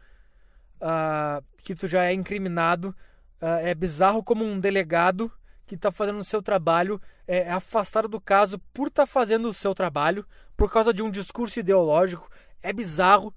que 1.62 1.74
tu 1.74 1.86
já 1.86 2.04
é 2.04 2.12
incriminado. 2.12 2.94
é 3.40 3.74
bizarro 3.74 4.22
como 4.22 4.44
um 4.44 4.58
delegado 4.58 5.32
que 5.72 5.76
está 5.76 5.90
fazendo 5.90 6.18
o 6.18 6.24
seu 6.24 6.42
trabalho 6.42 7.00
é, 7.26 7.38
é 7.38 7.50
afastado 7.50 8.06
do 8.06 8.20
caso 8.20 8.58
por 8.74 8.88
estar 8.88 9.04
tá 9.04 9.06
fazendo 9.06 9.48
o 9.48 9.54
seu 9.54 9.74
trabalho 9.74 10.26
por 10.54 10.70
causa 10.70 10.92
de 10.92 11.02
um 11.02 11.10
discurso 11.10 11.58
ideológico. 11.58 12.30
É 12.62 12.74
bizarro. 12.74 13.34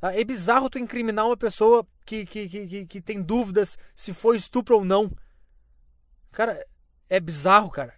Tá? 0.00 0.14
É 0.14 0.22
bizarro 0.22 0.70
tu 0.70 0.78
incriminar 0.78 1.26
uma 1.26 1.36
pessoa 1.36 1.84
que, 2.06 2.24
que, 2.24 2.48
que, 2.48 2.86
que 2.86 3.00
tem 3.00 3.20
dúvidas 3.20 3.76
se 3.92 4.14
foi 4.14 4.36
estupro 4.36 4.76
ou 4.76 4.84
não. 4.84 5.10
Cara, 6.30 6.64
é 7.10 7.18
bizarro, 7.18 7.70
cara. 7.70 7.94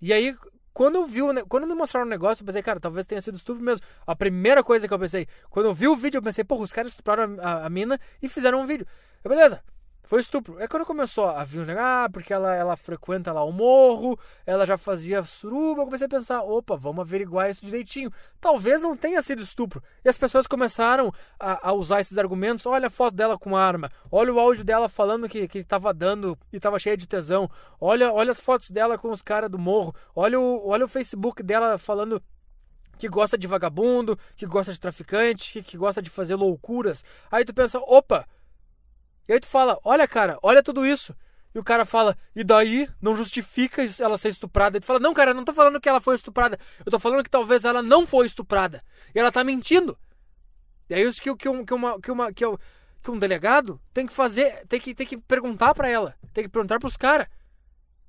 E 0.00 0.10
aí, 0.10 0.34
quando 0.72 0.94
eu 0.94 1.06
vi, 1.06 1.20
quando 1.50 1.66
me 1.66 1.74
mostraram 1.74 2.06
o 2.06 2.10
negócio, 2.10 2.42
eu 2.42 2.46
pensei, 2.46 2.62
cara, 2.62 2.80
talvez 2.80 3.04
tenha 3.04 3.20
sido 3.20 3.36
estupro 3.36 3.62
mesmo. 3.62 3.86
A 4.06 4.16
primeira 4.16 4.64
coisa 4.64 4.88
que 4.88 4.94
eu 4.94 4.98
pensei, 4.98 5.28
quando 5.50 5.66
eu 5.66 5.74
vi 5.74 5.88
o 5.88 5.94
vídeo, 5.94 6.18
eu 6.18 6.22
pensei, 6.22 6.42
porra, 6.42 6.62
os 6.62 6.72
caras 6.72 6.92
estupraram 6.92 7.36
a, 7.38 7.50
a, 7.50 7.66
a 7.66 7.68
mina 7.68 8.00
e 8.22 8.28
fizeram 8.28 8.62
um 8.62 8.66
vídeo. 8.66 8.86
Eu, 9.22 9.28
beleza, 9.28 9.62
foi 10.04 10.20
estupro. 10.20 10.60
É 10.60 10.66
quando 10.66 10.84
começou 10.84 11.26
a 11.26 11.44
vir 11.44 11.60
um 11.60 11.64
negócio, 11.64 11.86
ah, 11.86 12.08
porque 12.12 12.32
ela, 12.32 12.54
ela 12.54 12.76
frequenta 12.76 13.32
lá 13.32 13.44
o 13.44 13.52
morro, 13.52 14.18
ela 14.44 14.66
já 14.66 14.76
fazia 14.76 15.22
suruba. 15.22 15.82
Eu 15.82 15.84
comecei 15.86 16.06
a 16.06 16.10
pensar, 16.10 16.42
opa, 16.42 16.76
vamos 16.76 17.00
averiguar 17.02 17.50
isso 17.50 17.64
direitinho. 17.64 18.12
Talvez 18.40 18.82
não 18.82 18.96
tenha 18.96 19.22
sido 19.22 19.40
estupro. 19.40 19.82
E 20.04 20.08
as 20.08 20.18
pessoas 20.18 20.46
começaram 20.46 21.12
a, 21.38 21.68
a 21.68 21.72
usar 21.72 22.00
esses 22.00 22.18
argumentos. 22.18 22.66
Olha 22.66 22.88
a 22.88 22.90
foto 22.90 23.14
dela 23.14 23.38
com 23.38 23.56
arma. 23.56 23.90
Olha 24.10 24.32
o 24.32 24.40
áudio 24.40 24.64
dela 24.64 24.88
falando 24.88 25.28
que, 25.28 25.46
que 25.46 25.62
tava 25.64 25.94
dando 25.94 26.36
e 26.52 26.58
tava 26.58 26.78
cheia 26.78 26.96
de 26.96 27.06
tesão. 27.06 27.48
Olha, 27.80 28.12
olha 28.12 28.32
as 28.32 28.40
fotos 28.40 28.70
dela 28.70 28.98
com 28.98 29.10
os 29.10 29.22
caras 29.22 29.50
do 29.50 29.58
morro. 29.58 29.94
Olha 30.14 30.38
o, 30.38 30.68
olha 30.68 30.84
o 30.84 30.88
Facebook 30.88 31.42
dela 31.42 31.78
falando 31.78 32.20
que 32.98 33.08
gosta 33.08 33.38
de 33.38 33.46
vagabundo, 33.46 34.18
que 34.36 34.46
gosta 34.46 34.72
de 34.72 34.80
traficante, 34.80 35.52
que, 35.52 35.62
que 35.62 35.76
gosta 35.76 36.02
de 36.02 36.10
fazer 36.10 36.34
loucuras. 36.34 37.04
Aí 37.30 37.44
tu 37.44 37.54
pensa, 37.54 37.78
opa 37.78 38.26
e 39.28 39.32
aí 39.32 39.40
tu 39.40 39.46
fala, 39.46 39.78
olha 39.84 40.06
cara, 40.06 40.38
olha 40.42 40.62
tudo 40.62 40.86
isso. 40.86 41.14
E 41.54 41.58
o 41.58 41.64
cara 41.64 41.84
fala, 41.84 42.16
e 42.34 42.42
daí 42.42 42.88
não 43.00 43.14
justifica 43.14 43.82
ela 44.00 44.16
ser 44.16 44.30
estuprada. 44.30 44.76
E 44.76 44.80
tu 44.80 44.86
fala, 44.86 44.98
não, 44.98 45.12
cara, 45.12 45.32
eu 45.32 45.34
não 45.34 45.44
tô 45.44 45.52
falando 45.52 45.80
que 45.80 45.88
ela 45.88 46.00
foi 46.00 46.16
estuprada. 46.16 46.58
Eu 46.84 46.90
tô 46.90 46.98
falando 46.98 47.22
que 47.22 47.28
talvez 47.28 47.64
ela 47.64 47.82
não 47.82 48.06
foi 48.06 48.26
estuprada. 48.26 48.82
E 49.14 49.18
ela 49.18 49.30
tá 49.30 49.44
mentindo. 49.44 49.98
E 50.88 50.94
é 50.94 51.02
isso 51.02 51.22
que, 51.22 51.34
que, 51.36 51.48
um, 51.48 51.64
que, 51.64 51.74
uma, 51.74 52.00
que, 52.00 52.10
uma, 52.10 52.32
que, 52.32 52.44
que 53.02 53.10
um 53.10 53.18
delegado 53.18 53.78
tem 53.92 54.06
que 54.06 54.12
fazer, 54.12 54.66
tem 54.66 54.80
que, 54.80 54.94
tem 54.94 55.06
que 55.06 55.18
perguntar 55.18 55.74
para 55.74 55.90
ela. 55.90 56.14
Tem 56.32 56.44
que 56.44 56.50
perguntar 56.50 56.78
pros 56.78 56.96
caras. 56.96 57.26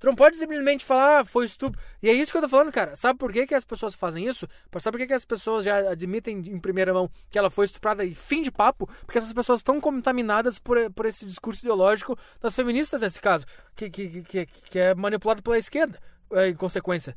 Tu 0.03 0.07
não 0.07 0.15
pode 0.15 0.35
simplesmente 0.35 0.83
falar, 0.83 1.21
ah, 1.21 1.23
foi 1.23 1.45
estupro. 1.45 1.79
E 2.01 2.09
é 2.09 2.13
isso 2.13 2.29
que 2.29 2.37
eu 2.37 2.41
tô 2.41 2.49
falando, 2.49 2.73
cara. 2.73 2.93
Sabe 2.93 3.17
por 3.17 3.31
que, 3.31 3.47
que 3.47 3.55
as 3.55 3.63
pessoas 3.63 3.95
fazem 3.95 4.27
isso? 4.27 4.45
Sabe 4.81 4.97
por 4.97 4.97
que, 4.97 5.07
que 5.07 5.13
as 5.13 5.23
pessoas 5.23 5.63
já 5.63 5.91
admitem 5.91 6.39
em 6.39 6.59
primeira 6.59 6.93
mão 6.93 7.09
que 7.29 7.39
ela 7.39 7.49
foi 7.49 7.63
estuprada 7.63 8.03
e 8.03 8.13
fim 8.13 8.41
de 8.41 8.51
papo? 8.51 8.85
Porque 9.05 9.17
essas 9.17 9.31
pessoas 9.31 9.61
estão 9.61 9.79
contaminadas 9.79 10.59
por, 10.59 10.91
por 10.91 11.05
esse 11.05 11.25
discurso 11.25 11.61
ideológico 11.61 12.19
das 12.41 12.53
feministas, 12.53 12.99
nesse 12.99 13.21
caso, 13.21 13.45
que, 13.77 13.89
que, 13.89 14.23
que, 14.23 14.45
que 14.45 14.77
é 14.77 14.93
manipulado 14.93 15.41
pela 15.41 15.57
esquerda, 15.57 15.97
é, 16.33 16.49
em 16.49 16.53
consequência. 16.53 17.15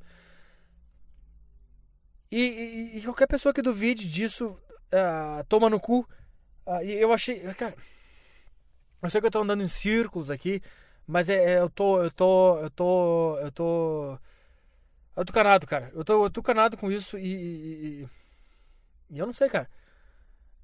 E, 2.30 2.40
e, 2.40 2.98
e, 2.98 3.02
qualquer 3.02 3.26
pessoa 3.26 3.52
que 3.52 3.62
duvide 3.62 4.08
disso 4.08 4.56
uh, 4.92 5.42
toma 5.48 5.68
no 5.68 5.80
cu. 5.80 6.08
Uh, 6.64 6.84
e 6.84 6.92
eu 6.92 7.12
achei. 7.12 7.40
Cara, 7.54 7.74
eu 9.02 9.10
sei 9.10 9.20
que 9.20 9.26
eu 9.26 9.30
tô 9.32 9.42
andando 9.42 9.64
em 9.64 9.68
círculos 9.68 10.30
aqui. 10.30 10.62
Mas 11.06 11.28
é, 11.28 11.54
é, 11.54 11.58
eu 11.60 11.70
tô. 11.70 12.02
Eu 12.02 12.10
tô. 12.10 12.58
Eu 12.58 12.70
tô. 12.70 13.38
Eu 13.38 13.52
tô. 13.52 14.18
Eu 15.16 15.24
tô 15.24 15.32
canado, 15.32 15.66
cara. 15.66 15.90
Eu 15.94 16.04
tô, 16.04 16.24
eu 16.24 16.30
tô 16.30 16.42
canado 16.42 16.76
com 16.76 16.90
isso 16.90 17.16
e, 17.18 17.34
e, 17.34 18.08
e. 19.10 19.18
eu 19.18 19.26
não 19.26 19.32
sei, 19.32 19.48
cara. 19.48 19.68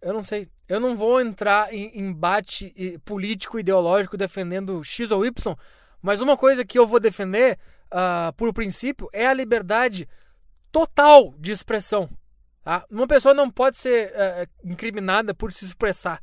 Eu 0.00 0.12
não 0.12 0.22
sei. 0.22 0.50
Eu 0.68 0.80
não 0.80 0.96
vou 0.96 1.20
entrar 1.20 1.72
em 1.72 1.98
embate 1.98 3.00
político, 3.04 3.58
ideológico, 3.58 4.16
defendendo 4.16 4.82
X 4.82 5.10
ou 5.12 5.24
Y. 5.24 5.56
Mas 6.02 6.20
uma 6.20 6.36
coisa 6.36 6.64
que 6.64 6.78
eu 6.78 6.86
vou 6.86 6.98
defender, 6.98 7.56
uh, 7.86 8.32
por 8.32 8.52
princípio, 8.52 9.08
é 9.12 9.26
a 9.26 9.32
liberdade 9.32 10.08
total 10.72 11.32
de 11.38 11.52
expressão. 11.52 12.10
Tá? 12.64 12.84
Uma 12.90 13.06
pessoa 13.06 13.32
não 13.32 13.48
pode 13.48 13.76
ser 13.76 14.10
uh, 14.10 14.68
incriminada 14.68 15.32
por 15.32 15.52
se 15.52 15.64
expressar. 15.64 16.20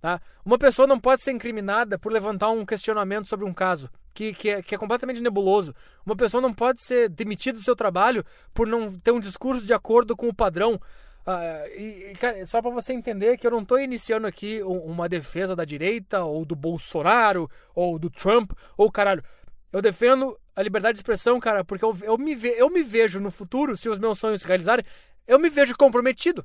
Tá? 0.00 0.20
Uma 0.44 0.58
pessoa 0.58 0.88
não 0.88 0.98
pode 0.98 1.22
ser 1.22 1.30
incriminada 1.30 1.98
por 1.98 2.10
levantar 2.10 2.50
um 2.50 2.64
questionamento 2.64 3.28
sobre 3.28 3.44
um 3.44 3.52
caso 3.52 3.90
que, 4.14 4.32
que, 4.32 4.48
é, 4.48 4.62
que 4.62 4.74
é 4.74 4.78
completamente 4.78 5.20
nebuloso. 5.20 5.74
Uma 6.04 6.16
pessoa 6.16 6.40
não 6.40 6.54
pode 6.54 6.82
ser 6.82 7.10
demitida 7.10 7.58
do 7.58 7.64
seu 7.64 7.76
trabalho 7.76 8.24
por 8.54 8.66
não 8.66 8.98
ter 8.98 9.10
um 9.10 9.20
discurso 9.20 9.66
de 9.66 9.74
acordo 9.74 10.16
com 10.16 10.28
o 10.28 10.34
padrão. 10.34 10.80
Uh, 11.26 11.78
e, 11.78 12.14
cara, 12.18 12.46
só 12.46 12.62
para 12.62 12.70
você 12.70 12.94
entender 12.94 13.36
que 13.36 13.46
eu 13.46 13.50
não 13.50 13.60
estou 13.60 13.78
iniciando 13.78 14.26
aqui 14.26 14.62
uma 14.62 15.06
defesa 15.06 15.54
da 15.54 15.66
direita, 15.66 16.24
ou 16.24 16.46
do 16.46 16.56
Bolsonaro, 16.56 17.50
ou 17.74 17.98
do 17.98 18.08
Trump, 18.08 18.52
ou 18.78 18.90
caralho. 18.90 19.22
Eu 19.70 19.82
defendo 19.82 20.36
a 20.56 20.62
liberdade 20.62 20.94
de 20.94 21.00
expressão, 21.00 21.38
cara, 21.38 21.62
porque 21.62 21.84
eu, 21.84 21.96
eu, 22.02 22.18
me, 22.18 22.34
ve, 22.34 22.48
eu 22.56 22.70
me 22.70 22.82
vejo 22.82 23.20
no 23.20 23.30
futuro, 23.30 23.76
se 23.76 23.88
os 23.88 23.98
meus 23.98 24.18
sonhos 24.18 24.40
se 24.40 24.46
realizarem, 24.46 24.84
eu 25.26 25.38
me 25.38 25.50
vejo 25.50 25.76
comprometido. 25.76 26.44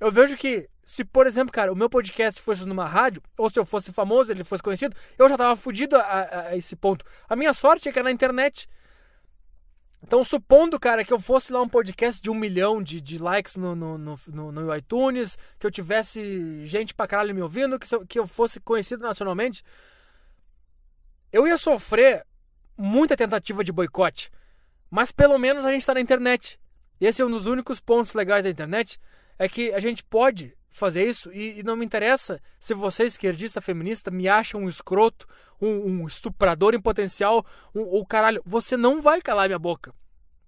Eu 0.00 0.12
vejo 0.12 0.36
que 0.36 0.68
se, 0.88 1.04
por 1.04 1.26
exemplo, 1.26 1.52
cara, 1.52 1.70
o 1.70 1.76
meu 1.76 1.90
podcast 1.90 2.40
fosse 2.40 2.64
numa 2.64 2.86
rádio, 2.86 3.22
ou 3.36 3.50
se 3.50 3.60
eu 3.60 3.66
fosse 3.66 3.92
famoso, 3.92 4.32
ele 4.32 4.42
fosse 4.42 4.62
conhecido, 4.62 4.96
eu 5.18 5.28
já 5.28 5.36
tava 5.36 5.54
fudido 5.54 5.96
a, 5.96 6.00
a, 6.00 6.40
a 6.46 6.56
esse 6.56 6.74
ponto. 6.74 7.04
A 7.28 7.36
minha 7.36 7.52
sorte 7.52 7.90
é 7.90 7.92
que 7.92 7.98
é 7.98 8.02
na 8.02 8.10
internet. 8.10 8.66
Então, 10.02 10.24
supondo, 10.24 10.80
cara, 10.80 11.04
que 11.04 11.12
eu 11.12 11.20
fosse 11.20 11.52
lá 11.52 11.60
um 11.60 11.68
podcast 11.68 12.22
de 12.22 12.30
um 12.30 12.34
milhão 12.34 12.82
de, 12.82 13.02
de 13.02 13.18
likes 13.18 13.56
no, 13.56 13.76
no, 13.76 13.98
no, 13.98 14.50
no, 14.50 14.74
iTunes, 14.74 15.36
que 15.58 15.66
eu 15.66 15.70
tivesse 15.70 16.64
gente 16.64 16.94
pra 16.94 17.06
caralho 17.06 17.34
me 17.34 17.42
ouvindo, 17.42 17.78
que, 17.78 17.86
que 18.06 18.18
eu 18.18 18.26
fosse 18.26 18.58
conhecido 18.58 19.02
nacionalmente, 19.02 19.62
eu 21.30 21.46
ia 21.46 21.58
sofrer 21.58 22.24
muita 22.78 23.14
tentativa 23.14 23.62
de 23.62 23.72
boicote. 23.72 24.30
Mas 24.90 25.12
pelo 25.12 25.36
menos 25.36 25.66
a 25.66 25.70
gente 25.70 25.84
tá 25.84 25.92
na 25.92 26.00
internet. 26.00 26.58
Esse 26.98 27.20
é 27.20 27.26
um 27.26 27.30
dos 27.30 27.44
únicos 27.44 27.78
pontos 27.78 28.14
legais 28.14 28.44
da 28.44 28.48
internet 28.48 28.98
é 29.38 29.46
que 29.46 29.70
a 29.74 29.80
gente 29.80 30.02
pode 30.02 30.56
fazer 30.78 31.06
isso 31.06 31.32
e, 31.32 31.60
e 31.60 31.62
não 31.62 31.76
me 31.76 31.84
interessa 31.84 32.40
se 32.58 32.72
você, 32.74 33.04
esquerdista, 33.04 33.60
feminista, 33.60 34.10
me 34.10 34.28
acha 34.28 34.56
um 34.56 34.68
escroto, 34.68 35.26
um, 35.60 36.02
um 36.02 36.06
estuprador 36.06 36.74
em 36.74 36.80
potencial, 36.80 37.44
um, 37.74 37.82
ou 37.82 38.06
caralho, 38.06 38.42
você 38.46 38.76
não 38.76 39.02
vai 39.02 39.20
calar 39.20 39.48
minha 39.48 39.58
boca. 39.58 39.94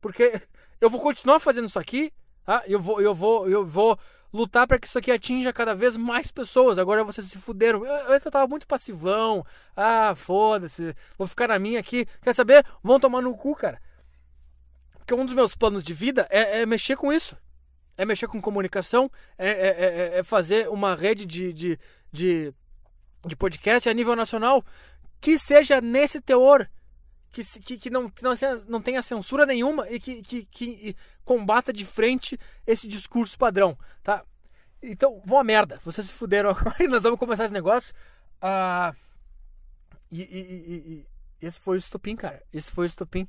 Porque 0.01 0.41
eu 0.81 0.89
vou 0.89 1.01
continuar 1.01 1.41
fazendo 1.41 1.69
isso 1.69 1.79
aqui, 1.79 2.13
tá? 2.45 2.63
eu, 2.67 2.81
vou, 2.81 3.01
eu, 3.01 3.15
vou, 3.15 3.49
eu 3.49 3.67
vou 3.67 3.99
lutar 4.33 4.67
para 4.67 4.79
que 4.79 4.87
isso 4.87 4.99
aqui 4.99 5.11
atinja 5.11 5.53
cada 5.53 5.75
vez 5.75 5.97
mais 5.97 6.31
pessoas. 6.31 6.79
Agora 6.79 7.05
vocês 7.05 7.27
se 7.27 7.39
fuderam. 7.39 7.85
Eu, 7.85 8.15
eu 8.15 8.31
tava 8.31 8.47
muito 8.47 8.67
passivão. 8.67 9.45
Ah, 9.77 10.15
foda-se. 10.15 10.95
Vou 11.19 11.27
ficar 11.27 11.49
na 11.49 11.59
minha 11.59 11.81
aqui. 11.81 12.07
Quer 12.23 12.35
saber? 12.35 12.65
Vão 12.83 13.01
tomar 13.01 13.21
no 13.21 13.37
cu, 13.37 13.55
cara. 13.55 13.81
Porque 14.97 15.13
um 15.13 15.27
dos 15.27 15.35
meus 15.35 15.55
planos 15.55 15.83
de 15.83 15.93
vida 15.93 16.27
é, 16.31 16.63
é 16.63 16.67
mexer 16.67 16.97
com 16.97 17.13
isso 17.13 17.37
é 18.01 18.05
mexer 18.07 18.27
com 18.29 18.41
comunicação, 18.41 19.11
é, 19.37 19.51
é, 19.51 19.69
é, 19.69 20.19
é 20.21 20.23
fazer 20.23 20.71
uma 20.71 20.95
rede 20.95 21.27
de, 21.27 21.53
de, 21.53 21.79
de, 22.11 22.55
de, 23.27 23.37
podcast 23.37 23.91
a 23.91 23.93
nível 23.93 24.17
nacional 24.17 24.65
que 25.21 25.39
seja 25.39 25.83
nesse 25.83 26.19
teor, 26.19 26.67
que, 27.31 27.43
que, 27.61 27.77
que, 27.77 27.91
não, 27.91 28.09
que 28.09 28.23
não, 28.23 28.33
não 28.67 28.81
tenha 28.81 29.03
censura 29.03 29.45
nenhuma 29.45 29.87
e 29.91 30.01
que, 30.01 30.23
que, 30.23 30.47
que 30.47 30.97
combata 31.23 31.75
de 31.75 31.85
frente 31.85 32.39
esse 32.67 32.89
discurso 32.89 33.37
padrão, 33.37 33.77
tá? 34.03 34.25
Então, 34.83 35.21
vão 35.23 35.39
a 35.39 35.45
merda, 35.45 35.79
vocês 35.85 36.07
se 36.07 36.13
fuderam 36.15 36.49
agora 36.57 36.83
e 36.83 36.89
nós 36.89 37.03
vamos 37.03 37.19
começar 37.19 37.45
esse 37.45 37.53
negócio. 37.53 37.93
Ah, 38.41 38.95
e, 40.11 40.23
e, 40.23 40.25
e, 40.25 40.75
e 40.95 41.07
esse 41.47 41.61
foi 41.61 41.77
o 41.77 41.79
estupim, 41.79 42.17
cara. 42.17 42.43
Esse 42.51 42.73
foi 42.73 42.87
o 42.87 42.89
estupim. 42.89 43.29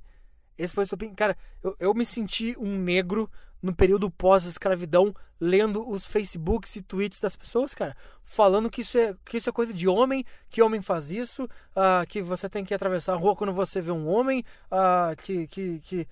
Esse 0.58 0.74
foi 0.74 0.84
o 0.84 0.86
estupim. 0.86 1.14
Cara, 1.14 1.38
eu, 1.62 1.76
eu 1.78 1.94
me 1.94 2.06
senti 2.06 2.56
um 2.58 2.78
negro 2.78 3.30
no 3.62 3.76
período 3.76 4.10
pós-escravidão, 4.10 5.14
lendo 5.40 5.88
os 5.88 6.08
Facebooks 6.08 6.76
e 6.76 6.82
tweets 6.82 7.20
das 7.20 7.36
pessoas, 7.36 7.74
cara, 7.74 7.96
falando 8.24 8.70
que 8.70 8.82
isso 8.82 8.98
é, 8.98 9.16
que 9.26 9.38
isso 9.38 9.50
é 9.50 9.54
coisa 9.54 9.74
de 9.74 9.88
homem, 9.88 10.26
que 10.50 10.62
homem 10.62 10.82
faz 10.82 11.12
isso, 11.12 11.44
uh, 11.44 12.06
que 12.08 12.22
você 12.22 12.50
tem 12.50 12.64
que 12.64 12.74
atravessar 12.74 13.14
a 13.14 13.18
rua 13.18 13.36
quando 13.36 13.54
você 13.54 13.82
vê 13.82 13.92
um 13.92 14.08
homem, 14.08 14.44
uh, 14.72 15.16
que, 15.22 15.48
que, 15.48 15.80
que 15.80 16.08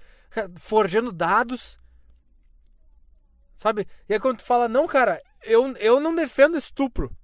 forjando 0.57 1.11
dados, 1.11 1.79
sabe? 3.55 3.87
E 4.07 4.13
aí 4.13 4.19
quando 4.19 4.37
tu 4.37 4.43
fala, 4.43 4.67
não, 4.67 4.87
cara, 4.87 5.21
eu, 5.43 5.75
eu 5.77 5.99
não 5.99 6.15
defendo 6.15 6.57
estupro. 6.57 7.15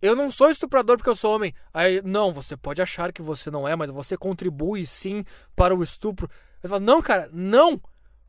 Eu 0.00 0.14
não 0.14 0.30
sou 0.30 0.50
estuprador 0.50 0.96
porque 0.98 1.08
eu 1.08 1.16
sou 1.16 1.34
homem. 1.34 1.54
Aí, 1.72 2.02
não, 2.02 2.32
você 2.32 2.56
pode 2.56 2.82
achar 2.82 3.12
que 3.12 3.22
você 3.22 3.50
não 3.50 3.66
é, 3.66 3.74
mas 3.74 3.90
você 3.90 4.16
contribui 4.16 4.84
sim 4.84 5.24
para 5.54 5.74
o 5.74 5.82
estupro. 5.82 6.30
Eu 6.62 6.68
falo, 6.68 6.84
não, 6.84 7.00
cara, 7.00 7.30
não. 7.32 7.80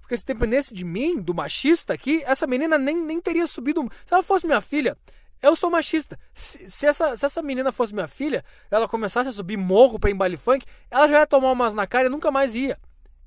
Porque 0.08 0.16
se 0.16 0.26
dependesse 0.26 0.74
de 0.74 0.86
mim, 0.86 1.20
do 1.20 1.34
machista 1.34 1.94
aqui, 1.94 2.24
essa 2.26 2.48
menina 2.48 2.78
nem, 2.78 2.96
nem 2.96 3.20
teria 3.20 3.46
subido. 3.46 3.82
Se 4.06 4.14
ela 4.14 4.24
fosse 4.24 4.48
minha 4.48 4.62
filha, 4.62 4.98
eu 5.42 5.54
sou 5.54 5.70
machista. 5.70 6.18
Se, 6.34 6.66
se, 6.70 6.88
essa, 6.88 7.14
se 7.18 7.26
essa 7.26 7.42
menina 7.42 7.74
fosse 7.74 7.94
minha 7.94 8.08
filha, 8.08 8.42
ela 8.72 8.88
começasse 8.88 9.28
a 9.28 9.34
subir 9.34 9.58
morro 9.58 10.00
pra 10.00 10.10
embale 10.10 10.38
funk, 10.38 10.66
ela 10.90 11.10
já 11.10 11.20
ia 11.20 11.28
tomar 11.28 11.52
umas 11.52 11.74
na 11.74 11.86
cara 11.86 12.08
e 12.08 12.10
nunca 12.10 12.32
mais 12.32 12.56
ia. 12.56 12.80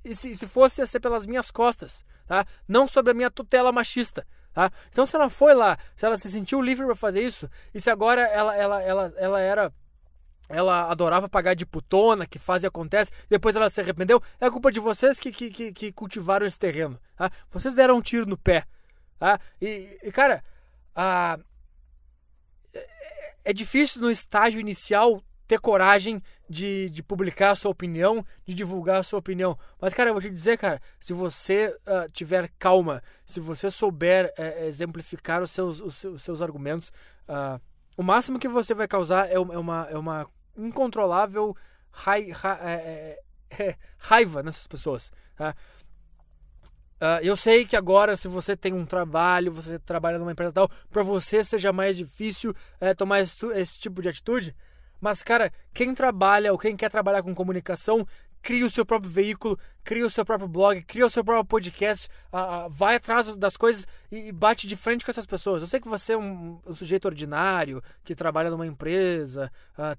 E 0.03 0.15
se, 0.15 0.35
se 0.35 0.47
fosse, 0.47 0.81
ia 0.81 0.87
ser 0.87 1.01
pelas 1.01 1.27
minhas 1.27 1.51
costas, 1.51 2.03
tá? 2.27 2.47
Não 2.67 2.87
sobre 2.87 3.11
a 3.11 3.15
minha 3.15 3.31
tutela 3.31 3.71
machista, 3.71 4.27
tá? 4.55 4.73
Então 4.89 5.05
se 5.05 5.15
ela 5.15 5.29
foi 5.29 5.53
lá, 5.53 5.77
se 5.97 6.07
ela 6.07 6.17
se 6.17 6.31
sentiu 6.31 6.63
livre 6.63 6.87
para 6.87 6.97
fazer 6.97 7.21
isso, 7.21 7.47
e 7.75 7.81
se 7.81 7.91
agora 7.91 8.23
ela, 8.23 8.57
ela, 8.57 8.83
ela, 8.83 9.13
ela 9.19 9.39
era 9.39 9.71
ela 10.51 10.91
adorava 10.91 11.29
pagar 11.29 11.55
de 11.55 11.65
putona, 11.65 12.27
que 12.27 12.39
faz 12.39 12.63
e 12.63 12.67
acontece, 12.67 13.11
depois 13.29 13.55
ela 13.55 13.71
se 13.71 13.81
arrependeu. 13.81 14.21
É 14.41 14.51
culpa 14.51 14.71
de 14.73 14.81
vocês 14.81 15.19
que, 15.19 15.31
que, 15.31 15.51
que, 15.51 15.73
que 15.73 15.93
cultivaram 15.93 16.47
esse 16.47 16.59
terreno. 16.59 17.01
Tá? 17.17 17.31
Vocês 17.51 17.75
deram 17.75 17.97
um 17.97 18.03
tiro 18.03 18.27
no 18.27 18.37
pé. 18.37 18.65
Tá? 19.19 19.39
E, 19.63 19.99
e 20.03 20.11
cara, 20.11 20.43
a, 20.95 21.39
é, 22.75 22.89
é 23.45 23.53
difícil 23.53 24.03
no 24.03 24.11
estágio 24.11 24.61
inicial 24.61 25.23
ter 25.47 25.59
coragem 25.61 26.23
de, 26.49 26.89
de 26.91 27.03
publicar 27.03 27.51
a 27.51 27.55
sua 27.55 27.71
opinião, 27.71 28.25
de 28.47 28.55
divulgar 28.55 28.99
a 28.99 29.03
sua 29.03 29.19
opinião. 29.19 29.59
Mas, 29.81 29.95
cara, 29.95 30.11
eu 30.11 30.15
vou 30.15 30.23
te 30.23 30.31
dizer, 30.31 30.57
cara, 30.59 30.81
se 30.99 31.13
você 31.13 31.77
uh, 31.87 32.11
tiver 32.13 32.51
calma, 32.59 33.03
se 33.25 33.41
você 33.41 33.71
souber 33.71 34.33
uh, 34.39 34.65
exemplificar 34.65 35.43
os 35.43 35.51
seus, 35.51 35.81
os, 35.81 36.23
seus 36.23 36.41
argumentos, 36.43 36.93
uh, 37.29 37.61
o 37.97 38.03
máximo 38.03 38.39
que 38.39 38.49
você 38.49 38.75
vai 38.75 38.87
causar 38.87 39.29
é, 39.29 39.35
é 39.35 39.39
uma, 39.39 39.89
é 39.91 39.99
uma 39.99 40.27
incontrolável 40.57 41.57
rai, 41.91 42.31
ra, 42.31 42.59
é, 42.63 43.19
é, 43.51 43.65
é, 43.65 43.77
raiva 43.99 44.43
nessas 44.43 44.67
pessoas. 44.67 45.13
Tá? 45.37 45.55
Uh, 47.01 47.23
eu 47.23 47.35
sei 47.35 47.65
que 47.65 47.77
agora, 47.77 48.15
se 48.15 48.29
você 48.29 48.55
tem 48.55 48.75
um 48.75 48.85
trabalho, 48.85 49.51
você 49.51 49.79
trabalha 49.79 50.19
numa 50.19 50.33
empresa 50.33 50.53
tal, 50.53 50.71
para 50.91 51.03
você 51.03 51.43
seja 51.43 51.73
mais 51.73 51.97
difícil 51.97 52.55
é, 52.79 52.93
tomar 52.93 53.21
esse, 53.21 53.47
esse, 53.53 53.79
tipo 53.79 54.03
de 54.03 54.11
atitude. 54.11 54.55
Mas, 55.01 55.23
cara, 55.23 55.51
quem 55.73 55.95
trabalha 55.95 56.53
ou 56.53 56.59
quem 56.59 56.77
quer 56.77 56.91
trabalhar 56.91 57.23
com 57.23 57.35
comunicação, 57.35 58.07
cria 58.43 58.65
o 58.65 58.71
seu 58.71 58.85
próprio 58.85 59.11
veículo, 59.11 59.59
cria 59.85 60.05
o 60.05 60.11
seu 60.11 60.25
próprio 60.25 60.49
blog, 60.49 60.83
cria 60.83 61.07
o 61.07 61.11
seu 61.11 61.25
próprio 61.25 61.45
podcast, 61.45 62.09
uh, 62.33 62.67
uh, 62.67 62.71
vai 62.71 62.97
atrás 62.97 63.35
das 63.37 63.57
coisas 63.57 63.87
e 64.11 64.33
bate 64.33 64.67
de 64.67 64.77
frente 64.77 65.05
com 65.05 65.11
essas 65.11 65.27
pessoas. 65.27 65.63
Eu 65.63 65.69
sei 65.69 65.81
que 65.81 65.89
você 65.89 66.15
é 66.15 66.19
um, 66.19 66.61
um 66.67 66.75
sujeito 66.75 67.07
ordinário, 67.07 67.83
que 68.03 68.15
trabalha 68.15 68.51
numa 68.51 68.67
empresa, 68.67 69.51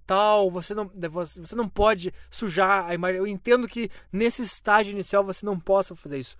tal, 0.06 0.50
você 0.50 0.74
não, 0.74 0.92
você 1.38 1.56
não 1.56 1.70
pode 1.70 2.14
sujar 2.30 2.86
a 2.86 2.94
imagem. 2.94 3.18
Eu 3.18 3.28
entendo 3.28 3.68
que 3.68 3.90
nesse 4.12 4.42
estágio 4.42 4.92
inicial 4.92 5.24
você 5.24 5.46
não 5.46 5.60
possa 5.60 5.96
fazer 5.96 6.20
isso. 6.20 6.36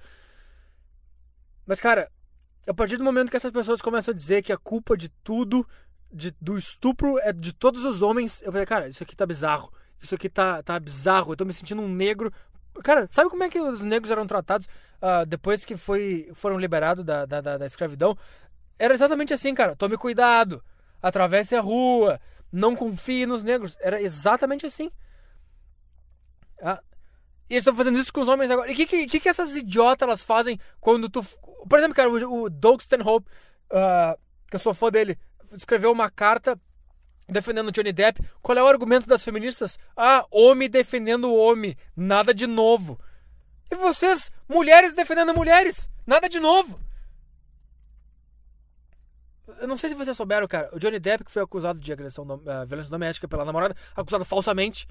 Mas, 1.66 1.80
cara, 1.80 2.12
a 2.68 2.74
partir 2.74 2.98
do 2.98 3.04
momento 3.04 3.30
que 3.30 3.38
essas 3.38 3.52
pessoas 3.52 3.82
começam 3.82 4.14
a 4.14 4.16
dizer 4.16 4.42
que 4.42 4.52
a 4.52 4.58
culpa 4.58 4.98
de 4.98 5.10
tudo, 5.24 5.68
de, 6.12 6.32
do 6.42 6.58
estupro, 6.58 7.18
é 7.20 7.32
de 7.32 7.54
todos 7.54 7.86
os 7.86 8.02
homens, 8.02 8.42
eu 8.42 8.52
falei, 8.52 8.66
cara, 8.66 8.88
isso 8.88 9.04
aqui 9.04 9.16
tá 9.16 9.26
bizarro. 9.26 9.72
Isso 10.02 10.16
aqui 10.16 10.30
tá, 10.30 10.64
tá 10.64 10.80
bizarro. 10.80 11.32
Eu 11.32 11.38
tô 11.38 11.46
me 11.46 11.54
sentindo 11.54 11.82
um 11.82 11.88
negro. 11.88 12.34
Cara, 12.84 13.08
sabe 13.12 13.30
como 13.30 13.44
é 13.44 13.50
que 13.50 13.60
os 13.60 13.84
negros 13.84 14.12
eram 14.12 14.26
tratados 14.26 14.68
uh, 15.02 15.26
depois 15.26 15.64
que 15.64 15.78
foi, 15.78 16.32
foram 16.34 16.58
liberados 16.58 17.04
da, 17.04 17.26
da, 17.26 17.42
da, 17.42 17.58
da 17.58 17.66
escravidão? 17.66 18.18
Era 18.80 18.94
exatamente 18.94 19.34
assim, 19.34 19.54
cara. 19.54 19.76
Tome 19.76 19.98
cuidado. 19.98 20.64
Atravesse 21.02 21.56
a 21.56 21.62
rua. 21.62 22.20
Não 22.52 22.76
confie 22.76 23.26
nos 23.26 23.44
negros. 23.44 23.78
Era 23.80 24.02
exatamente 24.02 24.66
assim. 24.66 24.92
Ah, 26.62 26.82
e 27.52 27.56
eles 27.56 27.64
estão 27.64 27.76
fazendo 27.76 28.00
isso 28.00 28.14
com 28.14 28.22
os 28.22 28.30
homens 28.30 28.50
agora. 28.50 28.70
E 28.72 28.74
o 28.74 28.76
que, 28.78 28.86
que, 28.86 29.20
que, 29.20 29.28
essas 29.28 29.56
idiotas 29.58 30.08
elas 30.08 30.24
fazem 30.24 30.58
quando 30.80 31.10
tu. 31.10 31.22
Por 31.68 31.78
exemplo, 31.78 31.94
cara, 31.94 32.10
o, 32.10 32.44
o 32.44 32.50
Doug 32.50 32.80
Stanhope, 32.80 33.28
uh, 33.72 34.18
que 34.50 34.56
eu 34.56 34.60
sou 34.60 34.74
fã 34.74 34.90
dele, 34.90 35.20
escreveu 35.52 35.92
uma 35.92 36.10
carta 36.10 36.58
defendendo 37.32 37.72
Johnny 37.72 37.92
Depp. 37.92 38.22
Qual 38.42 38.58
é 38.58 38.62
o 38.62 38.68
argumento 38.68 39.08
das 39.08 39.24
feministas? 39.24 39.80
Ah, 39.96 40.26
homem 40.30 40.70
defendendo 40.70 41.34
homem. 41.34 41.76
Nada 41.96 42.34
de 42.34 42.46
novo. 42.46 43.00
E 43.72 43.76
vocês, 43.76 44.30
mulheres 44.48 44.94
defendendo 44.94 45.34
mulheres. 45.34 45.90
Nada 46.06 46.28
de 46.28 46.40
novo. 46.40 46.80
Eu 49.60 49.68
não 49.68 49.78
sei 49.78 49.90
se 49.90 49.96
vocês 49.96 50.16
souberam, 50.16 50.48
cara. 50.48 50.70
O 50.74 50.80
Johnny 50.80 51.00
Depp, 51.00 51.24
que 51.24 51.32
foi 51.32 51.42
acusado 51.42 51.80
de 51.80 51.92
agressão, 51.92 52.26
uh, 52.26 52.66
violência 52.66 52.92
doméstica 52.92 53.28
pela 53.28 53.46
namorada, 53.46 53.76
acusado 53.96 54.26
falsamente. 54.26 54.88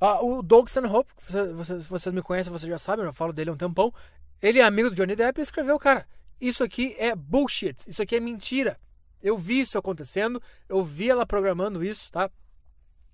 Ah, 0.00 0.22
o 0.22 0.42
Doug 0.42 0.68
Stanhope, 0.68 1.12
vocês, 1.28 1.52
vocês, 1.52 1.86
vocês 1.86 2.14
me 2.14 2.22
conhecem, 2.22 2.52
vocês 2.52 2.68
já 2.68 2.78
sabem, 2.78 3.04
eu 3.04 3.12
falo 3.12 3.32
dele 3.32 3.50
há 3.50 3.52
um 3.52 3.56
tempão. 3.56 3.92
Ele 4.40 4.58
é 4.58 4.64
amigo 4.64 4.90
do 4.90 4.96
Johnny 4.96 5.14
Depp 5.14 5.38
e 5.38 5.42
escreveu, 5.42 5.78
cara, 5.78 6.06
isso 6.40 6.64
aqui 6.64 6.96
é 6.98 7.14
bullshit, 7.14 7.76
isso 7.86 8.02
aqui 8.02 8.16
é 8.16 8.20
mentira. 8.20 8.78
Eu 9.22 9.36
vi 9.36 9.60
isso 9.60 9.78
acontecendo, 9.78 10.42
eu 10.68 10.82
vi 10.82 11.10
ela 11.10 11.26
programando 11.26 11.84
isso, 11.84 12.10
tá? 12.10 12.30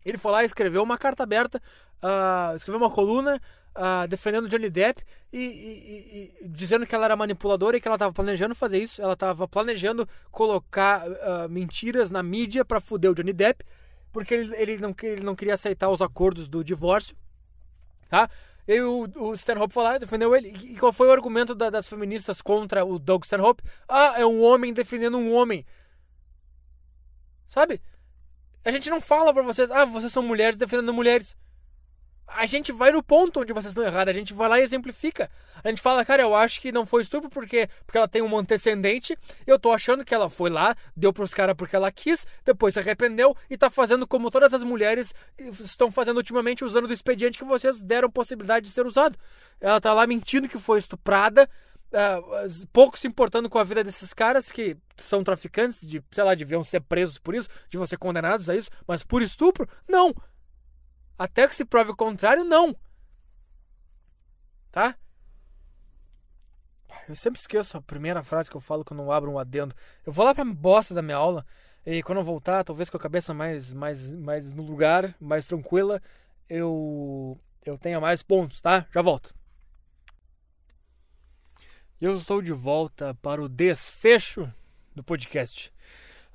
Ele 0.04 0.18
foi 0.18 0.32
lá 0.32 0.42
e 0.42 0.46
escreveu 0.46 0.82
uma 0.82 0.96
carta 0.96 1.24
aberta, 1.24 1.60
uh, 2.02 2.54
escreveu 2.54 2.80
uma 2.80 2.90
coluna 2.90 3.40
uh, 3.74 4.06
defendendo 4.06 4.48
Johnny 4.48 4.70
Depp 4.70 5.02
e, 5.32 5.38
e, 5.38 6.44
e, 6.44 6.48
dizendo 6.48 6.86
que 6.86 6.94
ela 6.94 7.06
era 7.06 7.16
manipuladora 7.16 7.76
e 7.76 7.80
que 7.80 7.88
ela 7.88 7.96
estava 7.96 8.12
planejando 8.12 8.54
fazer 8.54 8.80
isso. 8.80 9.02
Ela 9.02 9.14
estava 9.14 9.48
planejando 9.48 10.08
colocar 10.30 11.08
uh, 11.08 11.48
mentiras 11.48 12.10
na 12.10 12.22
mídia 12.22 12.64
para 12.64 12.80
fuder 12.80 13.10
o 13.10 13.14
Johnny 13.14 13.32
Depp 13.32 13.64
porque 14.16 14.32
ele, 14.32 14.56
ele, 14.56 14.78
não, 14.78 14.94
ele 15.02 15.22
não 15.22 15.36
queria 15.36 15.52
aceitar 15.52 15.90
os 15.90 16.00
acordos 16.00 16.48
do 16.48 16.64
divórcio, 16.64 17.14
tá? 18.08 18.30
E 18.66 18.80
o, 18.80 19.06
o 19.14 19.34
Stanhope 19.34 19.74
foi 19.74 19.82
lá 19.82 19.98
defendeu 19.98 20.34
ele. 20.34 20.48
E 20.48 20.78
qual 20.78 20.90
foi 20.90 21.06
o 21.06 21.12
argumento 21.12 21.54
da, 21.54 21.68
das 21.68 21.86
feministas 21.86 22.40
contra 22.40 22.82
o 22.82 22.98
Doug 22.98 23.24
Stanhope? 23.24 23.62
Ah, 23.86 24.14
é 24.16 24.24
um 24.24 24.42
homem 24.42 24.72
defendendo 24.72 25.18
um 25.18 25.34
homem. 25.34 25.66
Sabe? 27.46 27.80
A 28.64 28.70
gente 28.70 28.90
não 28.90 29.00
fala 29.00 29.32
pra 29.32 29.42
vocês, 29.42 29.70
ah, 29.70 29.84
vocês 29.84 30.12
são 30.12 30.22
mulheres 30.22 30.56
defendendo 30.56 30.92
mulheres 30.92 31.36
a 32.26 32.44
gente 32.44 32.72
vai 32.72 32.90
no 32.90 33.02
ponto 33.02 33.40
onde 33.40 33.52
vocês 33.52 33.70
estão 33.70 33.84
errados, 33.84 34.10
a 34.10 34.18
gente 34.18 34.34
vai 34.34 34.48
lá 34.48 34.58
e 34.58 34.62
exemplifica. 34.62 35.30
A 35.62 35.68
gente 35.68 35.80
fala, 35.80 36.04
cara, 36.04 36.22
eu 36.22 36.34
acho 36.34 36.60
que 36.60 36.72
não 36.72 36.84
foi 36.84 37.02
estupro 37.02 37.30
porque, 37.30 37.68
porque 37.86 37.96
ela 37.96 38.08
tem 38.08 38.20
um 38.20 38.36
antecedente, 38.36 39.16
eu 39.46 39.58
tô 39.58 39.72
achando 39.72 40.04
que 40.04 40.14
ela 40.14 40.28
foi 40.28 40.50
lá, 40.50 40.74
deu 40.96 41.12
pros 41.12 41.32
caras 41.32 41.54
porque 41.56 41.76
ela 41.76 41.90
quis, 41.92 42.26
depois 42.44 42.74
se 42.74 42.80
arrependeu 42.80 43.36
e 43.48 43.56
tá 43.56 43.70
fazendo 43.70 44.06
como 44.06 44.30
todas 44.30 44.52
as 44.52 44.64
mulheres 44.64 45.14
estão 45.60 45.90
fazendo 45.90 46.16
ultimamente, 46.16 46.64
usando 46.64 46.88
do 46.88 46.94
expediente 46.94 47.38
que 47.38 47.44
vocês 47.44 47.80
deram 47.80 48.10
possibilidade 48.10 48.66
de 48.66 48.72
ser 48.72 48.84
usado. 48.86 49.16
Ela 49.60 49.80
tá 49.80 49.94
lá 49.94 50.06
mentindo 50.06 50.48
que 50.48 50.58
foi 50.58 50.78
estuprada, 50.78 51.48
uh, 51.92 52.66
pouco 52.72 52.98
se 52.98 53.06
importando 53.06 53.48
com 53.48 53.58
a 53.58 53.64
vida 53.64 53.82
desses 53.84 54.12
caras 54.12 54.50
que 54.50 54.76
são 54.96 55.22
traficantes, 55.22 55.86
de, 55.86 56.02
sei 56.10 56.24
lá, 56.24 56.34
deviam 56.34 56.64
ser 56.64 56.80
presos 56.80 57.18
por 57.18 57.34
isso, 57.34 57.48
deviam 57.70 57.86
ser 57.86 57.96
condenados 57.96 58.48
a 58.48 58.56
isso, 58.56 58.70
mas 58.86 59.02
por 59.02 59.22
estupro, 59.22 59.68
não. 59.88 60.14
Até 61.18 61.46
que 61.48 61.56
se 61.56 61.64
prove 61.64 61.90
o 61.90 61.96
contrário, 61.96 62.44
não. 62.44 62.76
Tá? 64.70 64.96
Eu 67.08 67.14
sempre 67.14 67.40
esqueço 67.40 67.76
a 67.76 67.82
primeira 67.82 68.22
frase 68.22 68.50
que 68.50 68.56
eu 68.56 68.60
falo 68.60 68.84
quando 68.84 69.02
eu 69.02 69.12
abro 69.12 69.30
um 69.30 69.38
adendo. 69.38 69.74
Eu 70.04 70.12
vou 70.12 70.24
lá 70.24 70.34
pra 70.34 70.44
bosta 70.44 70.92
da 70.92 71.02
minha 71.02 71.16
aula 71.16 71.46
e 71.84 72.02
quando 72.02 72.18
eu 72.18 72.24
voltar, 72.24 72.64
talvez 72.64 72.90
com 72.90 72.96
a 72.96 73.00
cabeça 73.00 73.32
mais, 73.32 73.72
mais, 73.72 74.12
mais 74.14 74.52
no 74.52 74.62
lugar, 74.64 75.14
mais 75.20 75.46
tranquila, 75.46 76.02
eu, 76.48 77.38
eu 77.64 77.78
tenha 77.78 78.00
mais 78.00 78.22
pontos, 78.22 78.60
tá? 78.60 78.86
Já 78.92 79.02
volto. 79.02 79.32
Eu 81.98 82.14
estou 82.14 82.42
de 82.42 82.52
volta 82.52 83.14
para 83.22 83.42
o 83.42 83.48
desfecho 83.48 84.52
do 84.94 85.02
podcast. 85.02 85.72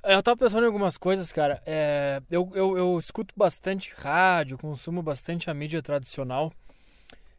Eu 0.04 0.24
tava 0.24 0.36
pensando 0.36 0.64
em 0.64 0.66
algumas 0.66 0.98
coisas, 0.98 1.32
cara. 1.32 1.62
É, 1.68 2.20
eu, 2.32 2.50
eu, 2.56 2.76
eu 2.76 2.98
escuto 2.98 3.32
bastante 3.38 3.94
rádio, 3.96 4.58
consumo 4.58 5.04
bastante 5.04 5.52
a 5.52 5.54
mídia 5.54 5.80
tradicional. 5.80 6.52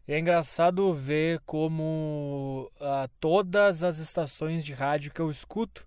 E 0.07 0.13
é 0.13 0.21
engraçado 0.21 0.95
ver 0.95 1.41
como 1.45 2.71
uh, 2.77 3.11
todas 3.19 3.83
as 3.83 3.99
estações 3.99 4.65
de 4.65 4.73
rádio 4.73 5.13
que 5.13 5.21
eu 5.21 5.29
escuto 5.29 5.85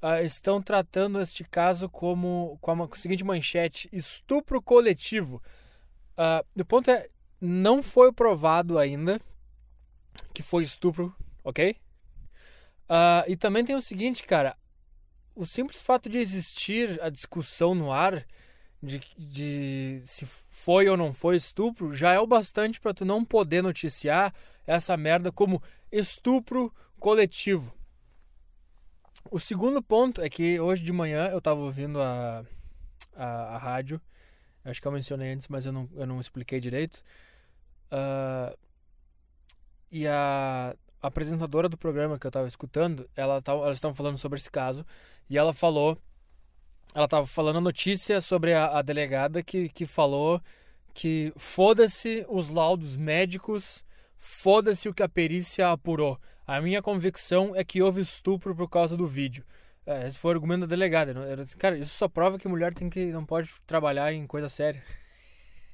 uh, 0.00 0.24
estão 0.24 0.62
tratando 0.62 1.20
este 1.20 1.42
caso 1.42 1.88
como 1.88 2.58
com 2.60 2.84
a, 2.84 2.88
seguinte 2.94 3.24
manchete: 3.24 3.88
estupro 3.92 4.62
coletivo. 4.62 5.42
Uh, 6.16 6.60
o 6.60 6.64
ponto 6.64 6.92
é, 6.92 7.08
não 7.40 7.82
foi 7.82 8.12
provado 8.12 8.78
ainda 8.78 9.20
que 10.32 10.44
foi 10.44 10.62
estupro, 10.62 11.12
ok? 11.44 11.76
Uh, 12.88 13.24
e 13.28 13.36
também 13.36 13.64
tem 13.64 13.76
o 13.76 13.82
seguinte, 13.82 14.22
cara, 14.22 14.56
o 15.34 15.46
simples 15.46 15.80
fato 15.80 16.08
de 16.08 16.18
existir 16.18 17.02
a 17.02 17.08
discussão 17.08 17.74
no 17.74 17.90
ar 17.90 18.26
de, 18.82 19.00
de 19.16 20.02
se 20.04 20.26
foi 20.26 20.88
ou 20.88 20.96
não 20.96 21.12
foi 21.12 21.36
estupro 21.36 21.94
já 21.94 22.12
é 22.12 22.18
o 22.18 22.26
bastante 22.26 22.80
para 22.80 22.92
tu 22.92 23.04
não 23.04 23.24
poder 23.24 23.62
noticiar 23.62 24.34
essa 24.66 24.96
merda 24.96 25.30
como 25.30 25.62
estupro 25.90 26.72
coletivo. 26.98 27.74
O 29.30 29.38
segundo 29.38 29.82
ponto 29.82 30.20
é 30.20 30.28
que 30.28 30.58
hoje 30.58 30.82
de 30.82 30.92
manhã 30.92 31.28
eu 31.28 31.38
estava 31.38 31.60
ouvindo 31.60 32.00
a, 32.00 32.44
a, 33.14 33.26
a, 33.54 33.58
rádio, 33.58 34.00
acho 34.64 34.82
que 34.82 34.86
eu 34.86 34.92
mencionei 34.92 35.32
antes, 35.32 35.48
mas 35.48 35.64
eu 35.64 35.72
não, 35.72 35.88
eu 35.94 36.06
não 36.06 36.20
expliquei 36.20 36.60
direito. 36.60 37.02
Uh, 37.90 38.56
e 39.90 40.06
a, 40.06 40.74
a 41.02 41.08
apresentadora 41.08 41.68
do 41.68 41.76
programa 41.76 42.18
que 42.18 42.26
eu 42.26 42.28
estava 42.30 42.46
escutando, 42.46 43.08
ela 43.16 43.42
tá, 43.42 43.52
elas 43.52 43.76
estavam 43.76 43.94
falando 43.94 44.16
sobre 44.16 44.38
esse 44.38 44.50
caso 44.50 44.86
e 45.28 45.36
ela 45.36 45.52
falou, 45.52 45.98
ela 46.94 47.06
estava 47.06 47.26
falando 47.26 47.56
a 47.56 47.60
notícia 47.60 48.20
sobre 48.20 48.54
a, 48.54 48.78
a 48.78 48.82
delegada 48.82 49.42
que, 49.42 49.68
que 49.68 49.84
falou 49.84 50.40
que 50.94 51.32
foda-se 51.36 52.24
os 52.28 52.50
laudos 52.50 52.96
médicos, 52.96 53.84
foda-se 54.18 54.88
o 54.88 54.94
que 54.94 55.02
a 55.02 55.08
perícia 55.08 55.70
apurou. 55.70 56.20
A 56.46 56.60
minha 56.60 56.82
convicção 56.82 57.56
é 57.56 57.64
que 57.64 57.82
houve 57.82 58.00
estupro 58.00 58.54
por 58.54 58.68
causa 58.68 58.96
do 58.96 59.06
vídeo. 59.06 59.44
É, 59.86 60.06
esse 60.06 60.18
foi 60.18 60.32
o 60.32 60.34
argumento 60.34 60.60
da 60.60 60.66
delegada. 60.66 61.14
Cara, 61.58 61.78
isso 61.78 61.94
só 61.94 62.08
prova 62.08 62.38
que 62.38 62.46
mulher 62.46 62.74
tem 62.74 62.88
que 62.88 63.06
não 63.06 63.24
pode 63.24 63.50
trabalhar 63.66 64.12
em 64.12 64.26
coisa 64.26 64.48
séria. 64.48 64.82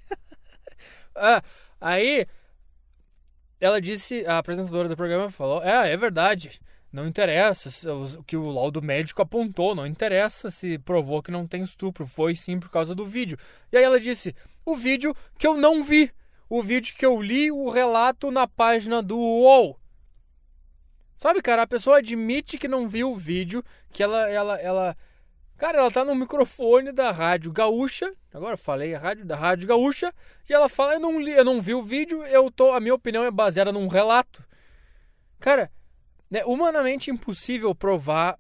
ah, 1.14 1.42
aí 1.80 2.26
ela 3.60 3.80
disse, 3.80 4.24
a 4.26 4.38
apresentadora 4.38 4.88
do 4.88 4.96
programa 4.96 5.30
falou: 5.30 5.62
É, 5.62 5.92
é 5.92 5.96
verdade. 5.96 6.60
Não 6.90 7.06
interessa 7.06 7.92
o 7.92 8.24
que 8.24 8.34
o 8.34 8.48
laudo 8.48 8.80
médico 8.80 9.20
apontou, 9.20 9.74
não 9.74 9.86
interessa 9.86 10.50
se 10.50 10.78
provou 10.78 11.22
que 11.22 11.30
não 11.30 11.46
tem 11.46 11.62
estupro, 11.62 12.06
foi 12.06 12.34
sim 12.34 12.58
por 12.58 12.70
causa 12.70 12.94
do 12.94 13.04
vídeo. 13.04 13.36
E 13.70 13.76
aí 13.76 13.84
ela 13.84 14.00
disse: 14.00 14.34
o 14.64 14.74
vídeo 14.74 15.14
que 15.38 15.46
eu 15.46 15.56
não 15.56 15.82
vi, 15.82 16.10
o 16.48 16.62
vídeo 16.62 16.94
que 16.96 17.04
eu 17.04 17.20
li 17.20 17.50
o 17.50 17.68
relato 17.68 18.30
na 18.30 18.48
página 18.48 19.02
do 19.02 19.18
UOL. 19.18 19.78
Sabe, 21.14 21.42
cara, 21.42 21.62
a 21.62 21.66
pessoa 21.66 21.98
admite 21.98 22.56
que 22.56 22.68
não 22.68 22.88
viu 22.88 23.10
o 23.10 23.16
vídeo, 23.16 23.62
que 23.92 24.02
ela, 24.02 24.28
ela, 24.30 24.56
ela, 24.58 24.96
cara, 25.58 25.78
ela 25.78 25.90
tá 25.90 26.04
no 26.04 26.14
microfone 26.14 26.92
da 26.92 27.10
Rádio 27.10 27.52
Gaúcha. 27.52 28.14
Agora 28.32 28.56
falei 28.56 28.94
a 28.94 28.98
rádio 28.98 29.26
da 29.26 29.36
Rádio 29.36 29.68
Gaúcha 29.68 30.12
e 30.48 30.52
ela 30.52 30.68
fala: 30.68 30.94
"Eu 30.94 31.00
não 31.00 31.20
li, 31.20 31.32
eu 31.32 31.44
não 31.44 31.60
vi 31.60 31.74
o 31.74 31.82
vídeo, 31.82 32.24
eu 32.24 32.50
tô, 32.50 32.72
a 32.72 32.80
minha 32.80 32.94
opinião 32.94 33.24
é 33.24 33.30
baseada 33.30 33.70
num 33.70 33.88
relato". 33.88 34.42
Cara, 35.38 35.70
é 36.32 36.44
humanamente 36.46 37.10
impossível 37.10 37.74
provar 37.74 38.38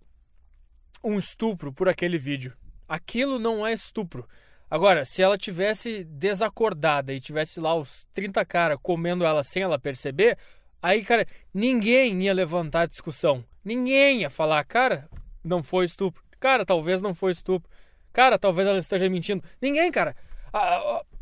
um 1.04 1.18
estupro 1.18 1.72
por 1.72 1.88
aquele 1.88 2.16
vídeo. 2.16 2.56
Aquilo 2.88 3.38
não 3.38 3.66
é 3.66 3.72
estupro. 3.72 4.26
Agora, 4.70 5.04
se 5.04 5.22
ela 5.22 5.38
tivesse 5.38 6.04
desacordada 6.04 7.12
e 7.12 7.20
tivesse 7.20 7.58
lá 7.60 7.74
os 7.74 8.06
30 8.14 8.44
caras 8.44 8.78
comendo 8.82 9.24
ela 9.24 9.42
sem 9.42 9.62
ela 9.62 9.78
perceber, 9.78 10.36
Aí, 10.80 11.04
cara, 11.04 11.26
ninguém 11.52 12.22
ia 12.22 12.32
levantar 12.32 12.82
a 12.82 12.86
discussão. 12.86 13.44
Ninguém 13.64 14.20
ia 14.20 14.30
falar, 14.30 14.62
cara, 14.64 15.08
não 15.42 15.62
foi 15.62 15.84
estupro. 15.84 16.22
Cara, 16.38 16.64
talvez 16.64 17.00
não 17.00 17.14
foi 17.14 17.32
estupro. 17.32 17.70
Cara, 18.12 18.38
talvez 18.38 18.66
ela 18.68 18.78
esteja 18.78 19.08
mentindo. 19.08 19.42
Ninguém, 19.60 19.90
cara. 19.90 20.16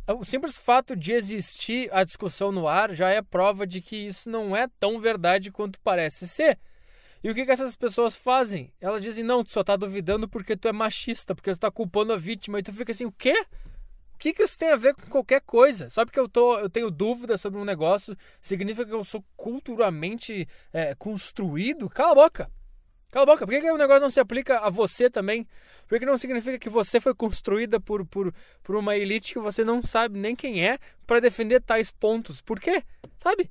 o 0.09 0.25
simples 0.25 0.57
fato 0.57 0.97
de 0.97 1.13
existir 1.13 1.89
a 1.93 2.05
discussão 2.05 2.53
no 2.53 2.69
ar 2.69 2.93
já 2.93 3.11
é 3.11 3.21
prova 3.21 3.67
de 3.67 3.81
que 3.81 3.97
isso 3.97 4.31
não 4.31 4.57
é 4.57 4.69
tão 4.79 4.99
verdade 4.99 5.51
quanto 5.51 5.81
parece 5.81 6.27
ser. 6.29 6.59
E 7.23 7.31
o 7.31 7.35
que, 7.35 7.45
que 7.45 7.51
essas 7.51 7.75
pessoas 7.75 8.15
fazem? 8.15 8.73
Elas 8.81 9.03
dizem, 9.03 9.25
não, 9.25 9.43
tu 9.43 9.51
só 9.51 9.65
tá 9.65 9.75
duvidando 9.75 10.29
porque 10.29 10.57
tu 10.57 10.69
é 10.69 10.73
machista, 10.73 11.35
porque 11.35 11.51
tu 11.53 11.59
tá 11.59 11.71
culpando 11.71 12.13
a 12.13 12.17
vítima. 12.17 12.59
E 12.59 12.63
tu 12.63 12.73
fica 12.73 12.93
assim, 12.93 13.05
o 13.05 13.13
quê? 13.13 13.35
O 14.15 14.19
que, 14.19 14.33
que 14.33 14.43
isso 14.43 14.59
tem 14.59 14.71
a 14.71 14.77
ver 14.77 14.95
com 14.95 15.03
qualquer 15.11 15.43
coisa? 15.43 15.91
Só 15.91 16.05
porque 16.05 16.19
eu, 16.19 16.29
tô, 16.29 16.59
eu 16.59 16.71
tenho 16.71 16.91
dúvida 16.91 17.37
sobre 17.37 17.59
um 17.59 17.65
negócio, 17.65 18.17
significa 18.41 18.87
que 18.87 18.95
eu 18.95 19.05
sou 19.05 19.23
culturalmente 19.37 20.49
é, 20.73 20.95
construído? 20.95 21.91
Cala 21.91 22.13
a 22.13 22.15
boca! 22.15 22.51
Cala 23.11 23.23
a 23.23 23.27
boca, 23.27 23.47
por 23.47 23.53
que, 23.53 23.61
que 23.61 23.71
o 23.71 23.79
negócio 23.79 24.03
não 24.03 24.11
se 24.11 24.21
aplica 24.21 24.59
a 24.59 24.69
você 24.69 25.09
também? 25.09 25.47
Por 25.87 25.99
que 25.99 26.05
não 26.05 26.19
significa 26.19 26.59
que 26.59 26.69
você 26.69 27.01
foi 27.01 27.15
construída 27.15 27.81
por, 27.81 28.05
por, 28.05 28.35
por 28.63 28.77
uma 28.77 28.97
elite 28.97 29.33
que 29.33 29.39
você 29.39 29.65
não 29.65 29.83
sabe 29.83 30.19
nem 30.19 30.35
quem 30.35 30.67
é 30.67 30.79
para 31.07 31.21
defender 31.21 31.61
tais 31.63 31.91
pontos? 31.91 32.41
Por 32.41 32.59
quê? 32.59 32.83
Sabe? 33.17 33.51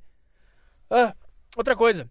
Ah, 0.90 1.14
outra 1.56 1.74
coisa. 1.74 2.08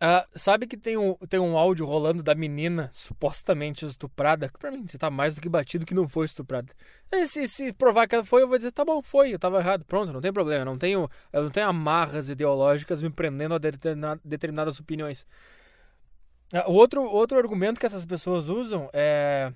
Uh, 0.00 0.38
sabe 0.38 0.68
que 0.68 0.76
tem 0.76 0.96
um, 0.96 1.14
tem 1.28 1.40
um 1.40 1.58
áudio 1.58 1.84
rolando 1.84 2.22
da 2.22 2.32
menina 2.32 2.88
supostamente 2.92 3.84
estuprada, 3.84 4.48
que 4.48 4.56
pra 4.56 4.70
mim 4.70 4.86
tá 4.86 5.10
mais 5.10 5.34
do 5.34 5.40
que 5.40 5.48
batido 5.48 5.84
que 5.84 5.94
não 5.94 6.06
foi 6.06 6.24
estuprada. 6.26 6.72
E 7.10 7.26
se, 7.26 7.48
se 7.48 7.72
provar 7.72 8.06
que 8.06 8.14
ela 8.14 8.24
foi, 8.24 8.42
eu 8.42 8.48
vou 8.48 8.56
dizer, 8.56 8.70
tá 8.70 8.84
bom, 8.84 9.02
foi, 9.02 9.34
eu 9.34 9.38
tava 9.40 9.58
errado. 9.58 9.84
Pronto, 9.84 10.12
não 10.12 10.20
tem 10.20 10.32
problema, 10.32 10.62
eu 10.62 10.66
não 10.66 10.78
tenho, 10.78 11.10
eu 11.32 11.42
não 11.42 11.50
tenho 11.50 11.66
amarras 11.68 12.28
ideológicas 12.28 13.02
me 13.02 13.10
prendendo 13.10 13.54
a 13.54 13.58
determinadas 14.24 14.78
opiniões. 14.78 15.26
Uh, 16.52 16.70
o 16.70 16.74
outro, 16.74 17.02
outro 17.02 17.38
argumento 17.38 17.78
que 17.78 17.86
essas 17.86 18.06
pessoas 18.06 18.48
usam 18.48 18.88
é. 18.92 19.52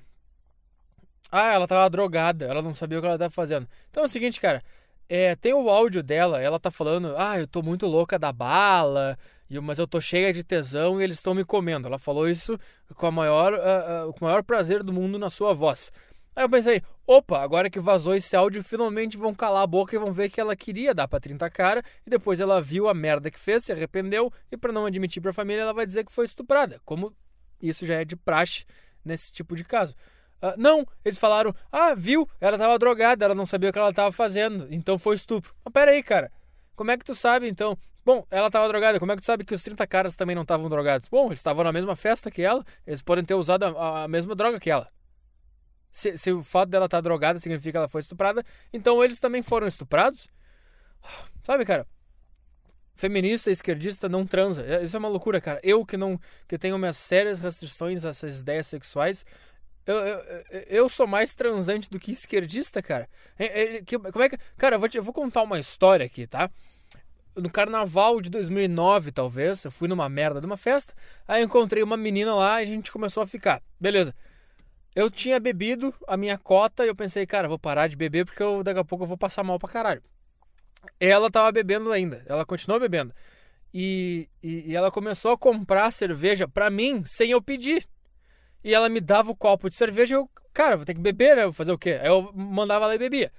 Ah, 1.30 1.52
ela 1.54 1.66
tava 1.66 1.88
drogada, 1.88 2.44
ela 2.44 2.60
não 2.60 2.74
sabia 2.74 2.98
o 2.98 3.00
que 3.00 3.06
ela 3.06 3.18
tava 3.18 3.30
fazendo. 3.30 3.66
Então 3.90 4.02
é 4.02 4.06
o 4.06 4.08
seguinte, 4.08 4.40
cara. 4.40 4.62
É, 5.08 5.36
tem 5.36 5.52
o 5.52 5.68
áudio 5.68 6.02
dela, 6.02 6.40
ela 6.40 6.58
tá 6.58 6.70
falando, 6.70 7.14
ah, 7.18 7.38
eu 7.38 7.46
tô 7.46 7.62
muito 7.62 7.86
louca 7.86 8.18
da 8.18 8.32
bala, 8.32 9.18
mas 9.62 9.78
eu 9.78 9.86
tô 9.86 10.00
cheia 10.00 10.32
de 10.32 10.42
tesão 10.42 11.00
e 11.00 11.04
eles 11.04 11.16
estão 11.16 11.34
me 11.34 11.44
comendo. 11.44 11.86
Ela 11.86 11.98
falou 11.98 12.28
isso 12.28 12.58
com, 12.94 13.06
a 13.06 13.10
maior, 13.10 13.52
uh, 13.52 14.08
uh, 14.08 14.12
com 14.14 14.24
o 14.24 14.28
maior 14.28 14.42
prazer 14.42 14.82
do 14.82 14.92
mundo 14.92 15.18
na 15.18 15.28
sua 15.28 15.52
voz. 15.52 15.92
Aí 16.34 16.44
eu 16.44 16.48
pensei, 16.48 16.82
opa, 17.06 17.42
agora 17.42 17.68
que 17.68 17.78
vazou 17.78 18.14
esse 18.14 18.34
áudio, 18.34 18.64
finalmente 18.64 19.16
vão 19.16 19.34
calar 19.34 19.62
a 19.62 19.66
boca 19.66 19.94
e 19.94 19.98
vão 19.98 20.10
ver 20.10 20.30
que 20.30 20.40
ela 20.40 20.56
queria 20.56 20.94
dar 20.94 21.06
pra 21.06 21.20
30 21.20 21.48
cara, 21.50 21.82
e 22.06 22.10
depois 22.10 22.40
ela 22.40 22.60
viu 22.60 22.88
a 22.88 22.94
merda 22.94 23.30
que 23.30 23.38
fez, 23.38 23.64
se 23.64 23.72
arrependeu, 23.72 24.32
e 24.50 24.56
para 24.56 24.72
não 24.72 24.86
admitir 24.86 25.20
pra 25.20 25.32
família, 25.32 25.62
ela 25.62 25.74
vai 25.74 25.86
dizer 25.86 26.04
que 26.04 26.12
foi 26.12 26.24
estuprada, 26.24 26.80
como 26.84 27.14
isso 27.60 27.84
já 27.84 28.00
é 28.00 28.04
de 28.04 28.16
praxe 28.16 28.64
nesse 29.04 29.30
tipo 29.30 29.54
de 29.54 29.62
caso. 29.62 29.94
Uh, 30.42 30.54
não, 30.56 30.86
eles 31.04 31.18
falaram, 31.18 31.54
ah, 31.70 31.94
viu, 31.94 32.28
ela 32.40 32.58
tava 32.58 32.78
drogada, 32.78 33.24
ela 33.24 33.34
não 33.34 33.46
sabia 33.46 33.70
o 33.70 33.72
que 33.72 33.78
ela 33.78 33.92
tava 33.92 34.10
fazendo, 34.10 34.66
então 34.70 34.98
foi 34.98 35.16
estupro. 35.16 35.54
Mas 35.64 35.72
pera 35.72 35.90
aí, 35.90 36.02
cara, 36.02 36.32
como 36.74 36.90
é 36.90 36.96
que 36.96 37.04
tu 37.04 37.14
sabe 37.14 37.46
então? 37.46 37.78
Bom, 38.04 38.26
ela 38.30 38.48
estava 38.48 38.66
drogada. 38.66 38.98
Como 38.98 39.12
é 39.12 39.14
que 39.14 39.22
tu 39.22 39.26
sabe 39.26 39.44
que 39.44 39.54
os 39.54 39.62
30 39.62 39.86
caras 39.86 40.16
também 40.16 40.34
não 40.34 40.42
estavam 40.42 40.68
drogados? 40.68 41.08
Bom, 41.08 41.26
eles 41.28 41.38
estavam 41.38 41.62
na 41.62 41.70
mesma 41.70 41.94
festa 41.94 42.30
que 42.30 42.42
ela. 42.42 42.64
Eles 42.84 43.00
podem 43.00 43.24
ter 43.24 43.34
usado 43.34 43.64
a, 43.64 44.02
a 44.02 44.08
mesma 44.08 44.34
droga 44.34 44.58
que 44.58 44.68
ela. 44.68 44.88
Se, 45.92 46.16
se, 46.16 46.32
o 46.32 46.42
fato 46.42 46.70
dela 46.70 46.86
estar 46.86 46.96
tá 46.96 47.02
drogada 47.02 47.38
significa 47.38 47.72
que 47.72 47.76
ela 47.76 47.88
foi 47.88 48.00
estuprada, 48.00 48.44
então 48.72 49.04
eles 49.04 49.20
também 49.20 49.42
foram 49.42 49.66
estuprados? 49.66 50.26
Sabe, 51.44 51.64
cara? 51.64 51.86
Feminista 52.94 53.50
esquerdista 53.50 54.08
não 54.08 54.26
transa. 54.26 54.64
É, 54.64 54.82
isso 54.82 54.96
é 54.96 54.98
uma 54.98 55.08
loucura, 55.08 55.40
cara. 55.40 55.60
Eu 55.62 55.84
que 55.84 55.96
não 55.96 56.18
que 56.48 56.58
tenho 56.58 56.78
minhas 56.78 56.96
sérias 56.96 57.38
restrições 57.38 58.04
a 58.04 58.08
essas 58.08 58.40
ideias 58.40 58.66
sexuais, 58.66 59.24
eu, 59.86 59.96
eu, 59.96 60.20
eu 60.68 60.88
sou 60.88 61.06
mais 61.06 61.34
transante 61.34 61.90
do 61.90 62.00
que 62.00 62.10
esquerdista, 62.10 62.80
cara. 62.80 63.08
É, 63.38 63.76
é, 63.76 63.82
como 63.84 64.24
é 64.24 64.28
que. 64.30 64.38
Cara, 64.56 64.76
eu 64.76 64.80
vou, 64.80 64.88
te, 64.88 64.96
eu 64.96 65.02
vou 65.02 65.12
contar 65.12 65.42
uma 65.42 65.58
história 65.58 66.06
aqui, 66.06 66.26
tá? 66.26 66.50
no 67.36 67.50
carnaval 67.50 68.20
de 68.20 68.28
2009, 68.30 69.10
talvez, 69.10 69.64
eu 69.64 69.70
fui 69.70 69.88
numa 69.88 70.08
merda 70.08 70.40
de 70.40 70.46
uma 70.46 70.56
festa, 70.56 70.94
aí 71.26 71.42
encontrei 71.42 71.82
uma 71.82 71.96
menina 71.96 72.34
lá 72.34 72.60
e 72.60 72.64
a 72.64 72.68
gente 72.68 72.92
começou 72.92 73.22
a 73.22 73.26
ficar. 73.26 73.62
Beleza. 73.80 74.14
Eu 74.94 75.10
tinha 75.10 75.40
bebido 75.40 75.94
a 76.06 76.16
minha 76.16 76.36
cota 76.36 76.84
e 76.84 76.88
eu 76.88 76.94
pensei, 76.94 77.26
cara, 77.26 77.48
vou 77.48 77.58
parar 77.58 77.88
de 77.88 77.96
beber 77.96 78.26
porque 78.26 78.42
eu, 78.42 78.62
daqui 78.62 78.78
a 78.78 78.84
pouco 78.84 79.04
eu 79.04 79.08
vou 79.08 79.16
passar 79.16 79.42
mal 79.42 79.58
pra 79.58 79.68
caralho. 79.68 80.02
Ela 81.00 81.30
tava 81.30 81.50
bebendo 81.50 81.90
ainda, 81.90 82.22
ela 82.26 82.44
continuou 82.44 82.78
bebendo. 82.78 83.14
E, 83.72 84.28
e, 84.42 84.70
e 84.70 84.76
ela 84.76 84.90
começou 84.90 85.32
a 85.32 85.38
comprar 85.38 85.90
cerveja 85.90 86.46
pra 86.46 86.68
mim 86.68 87.02
sem 87.06 87.30
eu 87.30 87.40
pedir. 87.40 87.88
E 88.62 88.74
ela 88.74 88.88
me 88.88 89.00
dava 89.00 89.30
o 89.30 89.36
copo 89.36 89.68
de 89.68 89.74
cerveja 89.74 90.14
e 90.14 90.18
eu, 90.18 90.30
cara, 90.52 90.76
vou 90.76 90.84
ter 90.84 90.94
que 90.94 91.00
beber, 91.00 91.36
né? 91.36 91.44
Vou 91.44 91.52
fazer 91.52 91.72
o 91.72 91.78
quê? 91.78 91.98
Aí 92.00 92.08
eu 92.08 92.30
mandava 92.34 92.84
ela 92.84 92.94
e 92.94 92.98
bebia. 92.98 93.32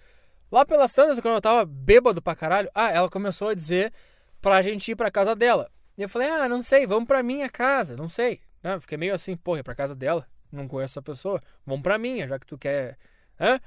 Lá 0.52 0.66
pelas 0.66 0.92
tantas, 0.94 1.20
quando 1.20 1.36
eu 1.36 1.42
tava 1.42 1.66
bêbado 1.66 2.22
pra 2.22 2.36
caralho, 2.36 2.70
ah, 2.74 2.92
ela 2.92 3.10
começou 3.10 3.50
a 3.50 3.54
dizer 3.54 3.94
pra 4.42 4.62
gente 4.62 4.92
ir 4.92 4.96
pra 4.96 5.12
casa 5.12 5.36
dela. 5.36 5.72
E 5.98 6.02
eu 6.02 6.10
falei, 6.10 6.30
ah, 6.30 6.50
não 6.50 6.64
sei, 6.64 6.88
vamos 6.88 7.08
pra 7.08 7.24
minha 7.24 7.50
casa, 7.50 7.96
não 7.96 8.08
sei. 8.08 8.42
Ah, 8.64 8.80
fiquei 8.80 8.98
meio 8.98 9.14
assim, 9.14 9.36
porra, 9.36 9.60
é 9.60 9.64
pra 9.64 9.76
casa 9.76 9.96
dela, 9.96 10.28
não 10.56 10.68
conheço 10.68 10.94
essa 10.94 11.02
pessoa, 11.02 11.42
vamos 11.66 11.84
pra 11.84 11.98
minha, 11.98 12.28
já 12.28 12.40
que 12.40 12.46
tu 12.46 12.58
quer. 12.58 12.98
Hã? 13.40 13.60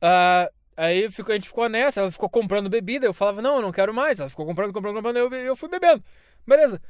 Ah, 0.00 0.50
aí 0.76 1.10
ficou, 1.10 1.32
a 1.32 1.36
gente 1.36 1.48
ficou 1.48 1.68
nessa, 1.68 2.00
ela 2.00 2.10
ficou 2.10 2.28
comprando 2.28 2.68
bebida, 2.68 3.06
eu 3.06 3.14
falava, 3.14 3.40
não, 3.42 3.56
eu 3.56 3.62
não 3.62 3.72
quero 3.72 3.92
mais. 3.94 4.20
Ela 4.20 4.28
ficou 4.28 4.46
comprando, 4.46 4.72
comprando, 4.72 4.96
comprando, 4.96 5.16
eu, 5.16 5.32
eu 5.32 5.56
fui 5.56 5.68
bebendo. 5.68 6.02
Beleza. 6.46 6.80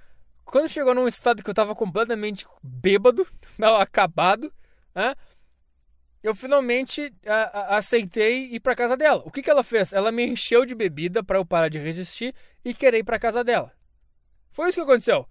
Quando 0.44 0.68
chegou 0.68 0.94
num 0.94 1.08
estado 1.08 1.42
que 1.42 1.48
eu 1.48 1.54
tava 1.54 1.74
completamente 1.74 2.46
bêbado, 2.62 3.26
não, 3.58 3.76
acabado, 3.76 4.52
né? 4.94 5.14
eu 6.24 6.34
finalmente 6.34 7.14
a, 7.26 7.34
a, 7.74 7.76
aceitei 7.76 8.46
ir 8.46 8.60
para 8.60 8.74
casa 8.74 8.96
dela. 8.96 9.22
O 9.26 9.30
que, 9.30 9.42
que 9.42 9.50
ela 9.50 9.62
fez? 9.62 9.92
Ela 9.92 10.10
me 10.10 10.26
encheu 10.26 10.64
de 10.64 10.74
bebida 10.74 11.22
para 11.22 11.38
eu 11.38 11.44
parar 11.44 11.68
de 11.68 11.78
resistir 11.78 12.34
e 12.64 12.72
querer 12.72 12.98
ir 12.98 13.04
para 13.04 13.18
casa 13.18 13.44
dela. 13.44 13.70
Foi 14.50 14.70
isso 14.70 14.78
que 14.78 14.90
aconteceu. 14.90 15.28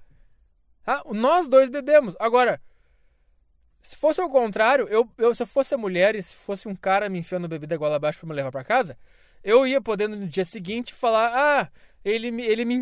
Ah, 0.85 1.01
nós 1.11 1.47
dois 1.47 1.67
bebemos. 1.67 2.15
Agora, 2.19 2.61
se 3.83 3.97
fosse 3.97 4.21
ao 4.21 4.29
contrário, 4.29 4.87
eu, 4.87 5.07
eu, 5.17 5.35
se 5.35 5.43
eu 5.43 5.47
fosse 5.47 5.75
a 5.75 5.77
mulher 5.77 6.15
e 6.15 6.23
se 6.23 6.33
fosse 6.35 6.69
um 6.69 6.75
cara 6.75 7.09
me 7.09 7.19
enfiando 7.19 7.49
bebida 7.49 7.75
igual 7.75 7.93
abaixo 7.93 8.19
para 8.19 8.29
me 8.29 8.33
levar 8.33 8.49
para 8.49 8.63
casa, 8.63 8.97
eu 9.43 9.67
ia 9.67 9.81
podendo 9.81 10.15
no 10.15 10.25
dia 10.25 10.45
seguinte 10.45 10.93
falar: 10.93 11.33
ah, 11.35 11.69
ele, 12.03 12.29
ele 12.41 12.63
me, 12.63 12.77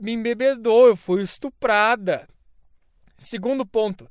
me 0.00 0.12
embebedou, 0.12 0.88
eu 0.88 0.96
fui 0.96 1.22
estuprada. 1.22 2.28
Segundo 3.16 3.64
ponto, 3.64 4.10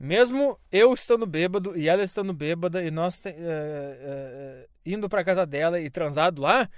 mesmo 0.00 0.58
eu 0.72 0.94
estando 0.94 1.26
bêbado 1.26 1.76
e 1.76 1.90
ela 1.90 2.02
estando 2.02 2.32
bêbada 2.32 2.82
e 2.82 2.90
nós 2.90 3.20
é, 3.26 3.34
é, 3.36 4.66
indo 4.86 5.10
para 5.10 5.24
casa 5.24 5.44
dela 5.44 5.78
e 5.78 5.90
transado 5.90 6.40
lá, 6.40 6.70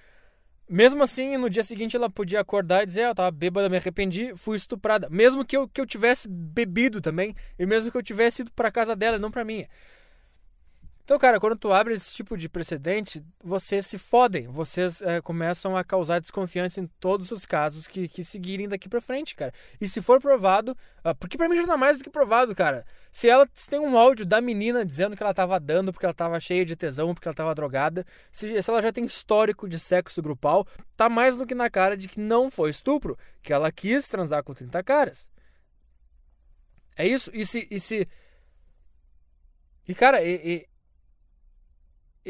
mesmo 0.68 1.02
assim, 1.02 1.36
no 1.36 1.48
dia 1.48 1.64
seguinte 1.64 1.96
ela 1.96 2.10
podia 2.10 2.40
acordar 2.40 2.82
e 2.82 2.86
dizer: 2.86 3.04
ah, 3.04 3.08
Eu 3.08 3.14
tava 3.14 3.30
bêbada, 3.30 3.68
me 3.68 3.76
arrependi, 3.76 4.32
fui 4.36 4.56
estuprada. 4.56 5.08
Mesmo 5.10 5.44
que 5.44 5.56
eu, 5.56 5.68
que 5.68 5.80
eu 5.80 5.86
tivesse 5.86 6.28
bebido 6.28 7.00
também, 7.00 7.34
e 7.58 7.66
mesmo 7.66 7.90
que 7.90 7.96
eu 7.96 8.02
tivesse 8.02 8.42
ido 8.42 8.52
para 8.52 8.70
casa 8.70 8.94
dela, 8.94 9.18
não 9.18 9.30
para 9.30 9.44
minha. 9.44 9.68
Então, 11.08 11.18
cara, 11.18 11.40
quando 11.40 11.56
tu 11.56 11.72
abre 11.72 11.94
esse 11.94 12.12
tipo 12.12 12.36
de 12.36 12.50
precedente, 12.50 13.24
vocês 13.42 13.86
se 13.86 13.96
fodem. 13.96 14.46
Vocês 14.46 15.00
é, 15.00 15.22
começam 15.22 15.74
a 15.74 15.82
causar 15.82 16.20
desconfiança 16.20 16.82
em 16.82 16.86
todos 17.00 17.30
os 17.30 17.46
casos 17.46 17.86
que, 17.86 18.06
que 18.06 18.22
seguirem 18.22 18.68
daqui 18.68 18.90
pra 18.90 19.00
frente, 19.00 19.34
cara. 19.34 19.50
E 19.80 19.88
se 19.88 20.02
for 20.02 20.20
provado, 20.20 20.72
uh, 21.02 21.14
porque 21.18 21.38
pra 21.38 21.48
mim 21.48 21.56
já 21.56 21.66
tá 21.66 21.78
mais 21.78 21.96
do 21.96 22.04
que 22.04 22.10
provado, 22.10 22.54
cara. 22.54 22.84
Se 23.10 23.26
ela 23.26 23.48
se 23.54 23.70
tem 23.70 23.80
um 23.80 23.96
áudio 23.96 24.26
da 24.26 24.38
menina 24.38 24.84
dizendo 24.84 25.16
que 25.16 25.22
ela 25.22 25.32
tava 25.32 25.58
dando 25.58 25.94
porque 25.94 26.04
ela 26.04 26.12
tava 26.12 26.38
cheia 26.40 26.62
de 26.62 26.76
tesão, 26.76 27.14
porque 27.14 27.26
ela 27.26 27.34
tava 27.34 27.54
drogada, 27.54 28.04
se, 28.30 28.62
se 28.62 28.70
ela 28.70 28.82
já 28.82 28.92
tem 28.92 29.06
histórico 29.06 29.66
de 29.66 29.80
sexo 29.80 30.20
grupal, 30.20 30.66
tá 30.94 31.08
mais 31.08 31.38
do 31.38 31.46
que 31.46 31.54
na 31.54 31.70
cara 31.70 31.96
de 31.96 32.06
que 32.06 32.20
não 32.20 32.50
foi 32.50 32.68
estupro, 32.68 33.16
que 33.42 33.50
ela 33.50 33.72
quis 33.72 34.06
transar 34.08 34.44
com 34.44 34.52
30 34.52 34.82
caras. 34.82 35.30
É 36.94 37.08
isso. 37.08 37.30
E 37.32 37.46
se. 37.46 37.66
E, 37.70 37.80
se... 37.80 38.06
e 39.88 39.94
cara, 39.94 40.22
e, 40.22 40.34
e... 40.34 40.77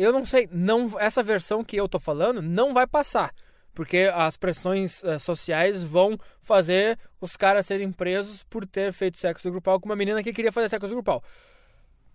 eu 0.02 0.12
não 0.12 0.24
sei. 0.24 0.48
Não, 0.52 0.88
essa 0.98 1.22
versão 1.22 1.64
que 1.64 1.76
eu 1.76 1.88
tô 1.88 1.98
falando 1.98 2.40
não 2.40 2.72
vai 2.72 2.86
passar. 2.86 3.32
Porque 3.74 4.10
as 4.12 4.36
pressões 4.36 5.02
uh, 5.04 5.20
sociais 5.20 5.84
vão 5.84 6.18
fazer 6.40 6.98
os 7.20 7.36
caras 7.36 7.66
serem 7.66 7.92
presos 7.92 8.42
por 8.42 8.66
ter 8.66 8.92
feito 8.92 9.18
sexo 9.18 9.50
grupal 9.50 9.78
com 9.78 9.88
uma 9.88 9.94
menina 9.94 10.22
que 10.22 10.32
queria 10.32 10.50
fazer 10.50 10.68
sexo 10.68 10.88
grupal. 10.88 11.22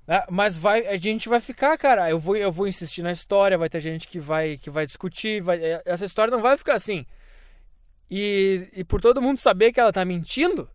É, 0.05 0.25
mas 0.29 0.57
vai, 0.57 0.85
a 0.87 0.97
gente 0.97 1.29
vai 1.29 1.39
ficar, 1.39 1.77
cara. 1.77 2.09
Eu 2.09 2.19
vou, 2.19 2.35
eu 2.35 2.51
vou 2.51 2.67
insistir 2.67 3.01
na 3.01 3.11
história. 3.11 3.57
Vai 3.57 3.69
ter 3.69 3.79
gente 3.79 4.07
que 4.07 4.19
vai, 4.19 4.57
que 4.57 4.69
vai 4.69 4.85
discutir. 4.85 5.41
Vai, 5.41 5.63
é, 5.63 5.81
essa 5.85 6.03
história 6.03 6.31
não 6.31 6.41
vai 6.41 6.57
ficar 6.57 6.75
assim. 6.75 7.05
E, 8.11 8.67
e 8.73 8.83
por 8.83 9.01
todo 9.01 9.21
mundo 9.21 9.39
saber 9.39 9.71
que 9.71 9.79
ela 9.79 9.93
tá 9.93 10.03
mentindo, 10.03 10.69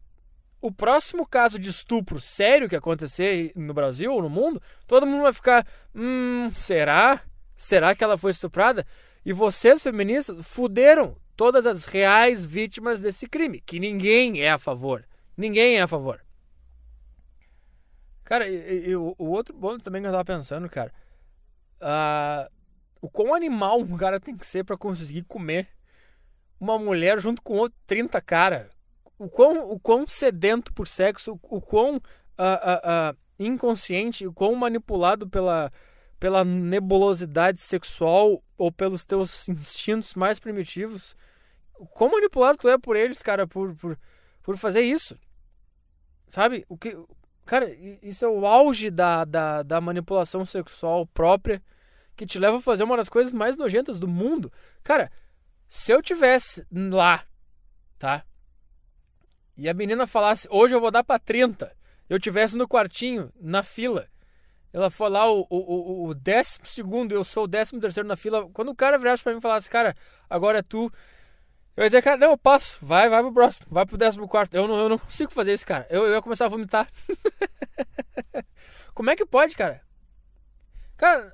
o 0.60 0.72
próximo 0.72 1.26
caso 1.26 1.58
de 1.58 1.70
estupro 1.70 2.20
sério 2.20 2.68
que 2.68 2.76
acontecer 2.76 3.52
no 3.54 3.72
Brasil 3.72 4.12
ou 4.12 4.22
no 4.22 4.28
mundo, 4.28 4.60
todo 4.86 5.06
mundo 5.06 5.22
vai 5.22 5.32
ficar: 5.32 5.66
hum, 5.94 6.50
será? 6.52 7.22
Será 7.54 7.94
que 7.94 8.02
ela 8.02 8.18
foi 8.18 8.30
estuprada? 8.30 8.86
E 9.24 9.32
vocês, 9.32 9.82
feministas, 9.82 10.46
fuderam 10.46 11.16
todas 11.36 11.66
as 11.66 11.84
reais 11.84 12.44
vítimas 12.44 13.00
desse 13.00 13.28
crime, 13.28 13.60
que 13.60 13.78
ninguém 13.78 14.40
é 14.40 14.50
a 14.50 14.58
favor. 14.58 15.04
Ninguém 15.36 15.76
é 15.76 15.82
a 15.82 15.86
favor. 15.86 16.20
Cara, 18.24 18.48
e, 18.48 18.90
e, 18.90 18.96
o, 18.96 19.14
outro 19.18 19.54
ponto 19.54 19.82
também 19.82 20.02
que 20.02 20.08
eu 20.08 20.12
tava 20.12 20.24
pensando, 20.24 20.68
cara. 20.68 20.92
Uh, 21.80 22.52
o 23.00 23.08
quão 23.08 23.32
animal 23.32 23.80
um 23.80 23.96
cara 23.96 24.18
tem 24.18 24.36
que 24.36 24.44
ser 24.44 24.64
para 24.64 24.76
conseguir 24.76 25.22
comer 25.22 25.68
uma 26.58 26.76
mulher 26.76 27.20
junto 27.20 27.40
com 27.40 27.54
outro 27.54 27.78
30 27.86 28.20
cara 28.20 28.68
o 29.18 29.28
quão, 29.28 29.70
o 29.70 29.80
quão 29.80 30.06
sedento 30.06 30.72
por 30.72 30.86
sexo, 30.86 31.38
o 31.42 31.60
quão 31.60 31.96
uh, 31.96 31.98
uh, 31.98 33.12
uh, 33.12 33.16
inconsciente, 33.38 34.26
o 34.26 34.32
quão 34.32 34.54
manipulado 34.54 35.28
pela, 35.28 35.72
pela 36.18 36.44
nebulosidade 36.44 37.60
sexual 37.60 38.42
ou 38.56 38.70
pelos 38.70 39.04
teus 39.04 39.48
instintos 39.48 40.14
mais 40.14 40.38
primitivos, 40.38 41.16
o 41.74 41.86
quão 41.86 42.10
manipulado 42.10 42.58
tu 42.58 42.68
é 42.68 42.78
por 42.78 42.96
eles, 42.96 43.22
cara, 43.22 43.46
por, 43.46 43.74
por, 43.74 43.98
por 44.42 44.56
fazer 44.56 44.82
isso. 44.82 45.18
Sabe? 46.26 46.64
O 46.68 46.76
que, 46.76 46.96
cara, 47.44 47.72
isso 48.02 48.24
é 48.24 48.28
o 48.28 48.46
auge 48.46 48.90
da, 48.90 49.24
da, 49.24 49.62
da 49.62 49.80
manipulação 49.80 50.44
sexual 50.44 51.06
própria 51.06 51.62
que 52.16 52.26
te 52.26 52.38
leva 52.38 52.58
a 52.58 52.62
fazer 52.62 52.82
uma 52.82 52.96
das 52.96 53.08
coisas 53.08 53.32
mais 53.32 53.56
nojentas 53.56 53.98
do 53.98 54.08
mundo. 54.08 54.52
Cara, 54.82 55.10
se 55.68 55.92
eu 55.92 56.02
tivesse 56.02 56.66
lá, 56.70 57.24
tá? 57.96 58.24
E 59.58 59.68
a 59.68 59.74
menina 59.74 60.06
falasse, 60.06 60.46
hoje 60.50 60.72
eu 60.72 60.80
vou 60.80 60.90
dar 60.92 61.02
para 61.02 61.18
30, 61.18 61.74
eu 62.08 62.20
tivesse 62.20 62.56
no 62.56 62.68
quartinho, 62.68 63.32
na 63.40 63.64
fila, 63.64 64.08
ela 64.72 64.88
foi 64.88 65.10
lá 65.10 65.28
o, 65.28 65.44
o, 65.50 66.06
o, 66.06 66.14
décimo 66.14 66.64
segundo, 66.64 67.12
eu 67.12 67.24
sou 67.24 67.44
o 67.44 67.48
décimo 67.48 67.80
terceiro 67.80 68.08
na 68.08 68.16
fila, 68.16 68.48
quando 68.52 68.68
o 68.68 68.74
cara 68.74 68.96
virasse 68.96 69.22
para 69.22 69.32
mim 69.32 69.40
e 69.40 69.42
falasse, 69.42 69.68
cara, 69.68 69.96
agora 70.30 70.60
é 70.60 70.62
tu, 70.62 70.92
eu 71.76 71.82
ia 71.82 71.88
dizer, 71.88 72.02
cara, 72.02 72.16
não, 72.16 72.30
eu 72.30 72.38
passo, 72.38 72.78
vai, 72.80 73.08
vai 73.08 73.20
pro 73.20 73.32
próximo, 73.32 73.66
vai 73.68 73.84
pro 73.84 73.96
décimo 73.96 74.28
quarto, 74.28 74.54
eu 74.54 74.68
não, 74.68 74.78
eu 74.78 74.88
não 74.88 74.98
consigo 74.98 75.32
fazer 75.32 75.54
isso, 75.54 75.66
cara, 75.66 75.88
eu, 75.90 76.04
eu 76.06 76.14
ia 76.14 76.22
começar 76.22 76.44
a 76.44 76.48
vomitar. 76.48 76.88
Como 78.94 79.10
é 79.10 79.16
que 79.16 79.26
pode, 79.26 79.56
cara? 79.56 79.80
Cara, 80.96 81.32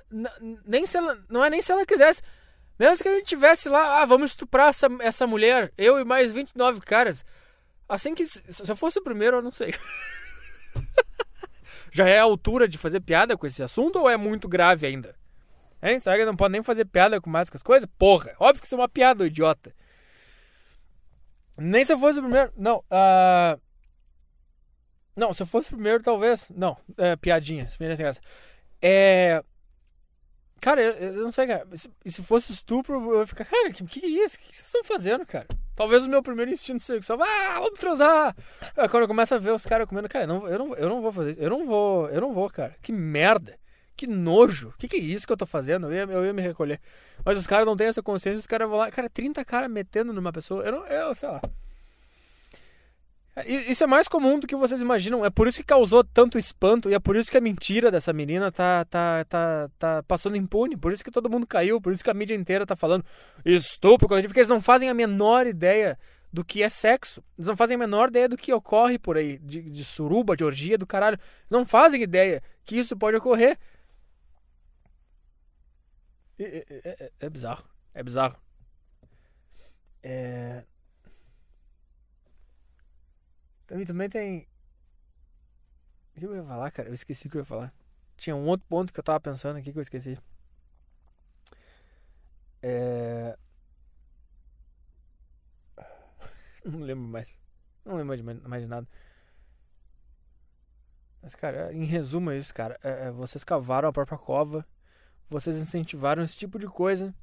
nem 0.65 0.85
se 0.87 0.97
ela, 0.97 1.23
não 1.29 1.43
é 1.43 1.49
nem 1.49 1.61
se 1.61 1.71
ela 1.71 1.85
quisesse, 1.85 2.23
mesmo 2.79 3.03
que 3.03 3.09
a 3.09 3.15
gente 3.15 3.25
tivesse 3.25 3.69
lá, 3.69 4.01
ah, 4.01 4.05
vamos 4.05 4.31
estuprar 4.31 4.69
essa, 4.69 4.87
essa 4.99 5.27
mulher, 5.27 5.71
eu 5.77 5.99
e 5.99 6.03
mais 6.03 6.31
29 6.31 6.81
caras, 6.81 7.23
Assim 7.87 8.13
que. 8.15 8.25
Se 8.25 8.43
eu 8.67 8.75
fosse 8.75 8.99
o 8.99 9.03
primeiro, 9.03 9.37
eu 9.37 9.41
não 9.41 9.51
sei. 9.51 9.73
Já 11.91 12.09
é 12.09 12.19
a 12.19 12.23
altura 12.23 12.67
de 12.67 12.77
fazer 12.77 12.99
piada 12.99 13.37
com 13.37 13.47
esse 13.47 13.63
assunto 13.63 13.99
ou 13.99 14.09
é 14.09 14.17
muito 14.17 14.47
grave 14.47 14.85
ainda? 14.85 15.15
Hein? 15.81 15.99
Será 15.99 16.17
que 16.17 16.25
não 16.25 16.35
pode 16.35 16.51
nem 16.51 16.63
fazer 16.63 16.85
piada 16.85 17.21
com 17.21 17.29
mais 17.29 17.49
com 17.49 17.57
as 17.57 17.63
coisas? 17.63 17.87
Porra, 17.97 18.35
óbvio 18.39 18.61
que 18.61 18.67
isso 18.67 18.75
é 18.75 18.77
uma 18.77 18.89
piada, 18.89 19.25
idiota. 19.25 19.73
Nem 21.57 21.85
se 21.85 21.93
eu 21.93 21.99
fosse 21.99 22.19
o 22.19 22.21
primeiro. 22.23 22.51
Não, 22.57 22.79
uh... 22.79 23.61
Não, 25.15 25.33
se 25.33 25.43
eu 25.43 25.47
fosse 25.47 25.69
o 25.69 25.75
primeiro, 25.75 26.03
talvez. 26.03 26.45
Não, 26.49 26.75
é, 26.97 27.15
piadinha. 27.15 27.69
Sem 27.69 27.87
graça. 27.87 28.19
É. 28.81 29.41
Cara, 30.61 30.81
eu, 30.81 31.13
eu, 31.13 31.23
não 31.23 31.31
sei, 31.31 31.47
cara. 31.47 31.67
Se, 31.73 31.89
se 32.05 32.23
fosse 32.23 32.51
estupro, 32.51 33.13
eu 33.13 33.19
ia 33.19 33.27
ficar, 33.27 33.45
cara, 33.45 33.71
que, 33.71 33.83
que 33.85 34.05
é 34.05 34.25
isso? 34.25 34.35
O 34.35 34.39
que 34.39 34.55
vocês 34.55 34.65
estão 34.65 34.83
fazendo, 34.83 35.25
cara? 35.25 35.47
Talvez 35.75 36.05
o 36.05 36.09
meu 36.09 36.23
primeiro 36.23 36.51
instinto 36.51 36.81
sexual, 36.81 37.19
ah, 37.21 37.59
vamos 37.59 37.79
transar. 37.79 38.35
É, 38.77 38.87
quando 38.87 39.03
eu 39.03 39.07
começo 39.07 39.35
a 39.35 39.37
ver 39.37 39.51
os 39.51 39.65
caras 39.65 39.87
comendo, 39.87 40.07
cara, 40.09 40.25
não, 40.25 40.47
eu, 40.47 40.57
não, 40.57 40.75
eu 40.75 40.89
não 40.89 41.01
vou 41.01 41.11
fazer 41.11 41.31
isso. 41.31 41.41
Eu 41.41 41.49
não 41.49 41.65
vou, 41.65 42.09
eu 42.09 42.21
não 42.21 42.33
vou, 42.33 42.49
cara. 42.49 42.75
Que 42.81 42.91
merda. 42.91 43.59
Que 43.95 44.07
nojo. 44.07 44.73
Que 44.77 44.87
que 44.87 44.97
é 44.97 44.99
isso 44.99 45.25
que 45.25 45.31
eu 45.31 45.37
tô 45.37 45.45
fazendo? 45.45 45.87
Eu 45.87 45.93
ia, 45.93 46.13
eu 46.13 46.25
ia 46.25 46.33
me 46.33 46.41
recolher. 46.41 46.81
Mas 47.23 47.37
os 47.37 47.47
caras 47.47 47.65
não 47.65 47.75
têm 47.75 47.87
essa 47.87 48.01
consciência, 48.01 48.39
os 48.39 48.47
caras 48.47 48.67
vão 48.67 48.77
lá, 48.77 48.91
cara, 48.91 49.09
30 49.09 49.43
caras 49.45 49.69
metendo 49.69 50.11
numa 50.11 50.33
pessoa. 50.33 50.63
Eu 50.63 50.71
não, 50.71 50.87
eu, 50.87 51.15
sei 51.15 51.29
lá. 51.29 51.41
Isso 53.43 53.83
é 53.83 53.87
mais 53.87 54.07
comum 54.07 54.39
do 54.39 54.47
que 54.47 54.55
vocês 54.55 54.81
imaginam. 54.81 55.25
É 55.25 55.29
por 55.29 55.45
isso 55.45 55.57
que 55.57 55.65
causou 55.65 56.05
tanto 56.05 56.37
espanto 56.37 56.89
e 56.89 56.93
é 56.93 56.99
por 56.99 57.17
isso 57.17 57.29
que 57.29 57.37
a 57.37 57.41
mentira 57.41 57.91
dessa 57.91 58.13
menina 58.13 58.49
tá, 58.49 58.85
tá, 58.85 59.25
tá, 59.25 59.69
tá 59.77 60.03
passando 60.03 60.37
impune. 60.37 60.77
Por 60.77 60.93
isso 60.93 61.03
que 61.03 61.11
todo 61.11 61.29
mundo 61.29 61.45
caiu. 61.45 61.81
Por 61.81 61.91
isso 61.91 62.03
que 62.03 62.09
a 62.09 62.13
mídia 62.13 62.33
inteira 62.33 62.65
tá 62.65 62.77
falando 62.77 63.03
estupro, 63.43 64.07
porque 64.07 64.39
eles 64.39 64.47
não 64.47 64.61
fazem 64.61 64.89
a 64.89 64.93
menor 64.93 65.47
ideia 65.47 65.99
do 66.31 66.45
que 66.45 66.63
é 66.63 66.69
sexo. 66.69 67.21
Eles 67.37 67.47
não 67.47 67.57
fazem 67.57 67.75
a 67.75 67.77
menor 67.77 68.07
ideia 68.07 68.29
do 68.29 68.37
que 68.37 68.53
ocorre 68.53 68.97
por 68.97 69.17
aí, 69.17 69.37
de, 69.39 69.61
de 69.69 69.83
suruba, 69.83 70.37
de 70.37 70.43
orgia, 70.45 70.77
do 70.77 70.87
caralho. 70.87 71.15
Eles 71.15 71.49
não 71.49 71.65
fazem 71.65 72.01
ideia 72.01 72.41
que 72.63 72.77
isso 72.77 72.95
pode 72.95 73.17
ocorrer. 73.17 73.59
É, 76.39 76.43
é, 76.43 76.65
é, 76.83 77.11
é 77.19 77.29
bizarro. 77.29 77.65
É 77.93 78.01
bizarro. 78.01 78.37
É. 80.01 80.63
Também, 83.67 83.85
também 83.85 84.09
tem. 84.09 84.47
O 86.15 86.19
que 86.19 86.25
eu 86.25 86.35
ia 86.35 86.43
falar, 86.43 86.71
cara? 86.71 86.89
Eu 86.89 86.93
esqueci 86.93 87.27
o 87.27 87.29
que 87.29 87.37
eu 87.37 87.41
ia 87.41 87.45
falar. 87.45 87.73
Tinha 88.17 88.35
um 88.35 88.47
outro 88.47 88.65
ponto 88.67 88.93
que 88.93 88.99
eu 88.99 89.03
tava 89.03 89.19
pensando 89.19 89.57
aqui 89.57 89.71
que 89.71 89.77
eu 89.77 89.81
esqueci. 89.81 90.17
É. 92.61 93.37
Não 96.63 96.79
lembro 96.79 97.07
mais. 97.07 97.39
Não 97.83 97.97
lembro 97.97 98.49
mais 98.49 98.63
de 98.63 98.69
nada. 98.69 98.87
Mas, 101.21 101.35
cara, 101.35 101.73
em 101.73 101.85
resumo 101.85 102.31
é 102.31 102.37
isso, 102.37 102.53
cara. 102.53 102.79
É, 102.83 103.07
é, 103.07 103.11
vocês 103.11 103.43
cavaram 103.43 103.89
a 103.89 103.93
própria 103.93 104.17
cova. 104.17 104.65
Vocês 105.29 105.57
incentivaram 105.57 106.23
esse 106.23 106.35
tipo 106.35 106.59
de 106.59 106.67
coisa. 106.67 107.13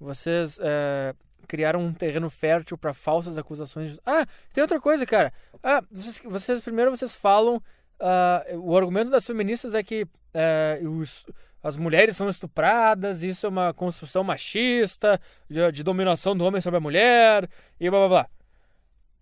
Vocês 0.00 0.58
é, 0.62 1.14
criaram 1.44 1.80
um 1.80 1.92
terreno 1.92 2.28
fértil 2.30 2.76
para 2.76 2.92
falsas 2.92 3.38
acusações. 3.38 3.98
Ah, 4.04 4.26
tem 4.52 4.62
outra 4.62 4.80
coisa, 4.80 5.06
cara. 5.06 5.32
Ah, 5.62 5.82
vocês, 5.90 6.20
vocês 6.24 6.60
primeiro 6.60 6.90
vocês 6.90 7.14
falam. 7.14 7.62
Uh, 8.00 8.58
o 8.58 8.76
argumento 8.76 9.10
das 9.10 9.24
feministas 9.24 9.72
é 9.72 9.82
que 9.82 10.02
uh, 10.02 10.88
os, 10.98 11.24
as 11.62 11.76
mulheres 11.76 12.16
são 12.16 12.28
estupradas, 12.28 13.22
isso 13.22 13.46
é 13.46 13.48
uma 13.48 13.72
construção 13.72 14.22
machista, 14.24 15.18
de, 15.48 15.72
de, 15.72 15.82
dominação 15.82 16.36
do 16.36 16.44
homem 16.44 16.60
sobre 16.60 16.76
a 16.76 16.80
mulher, 16.80 17.48
e 17.80 17.88
blá 17.88 18.00
blá 18.00 18.08
blá. 18.08 18.28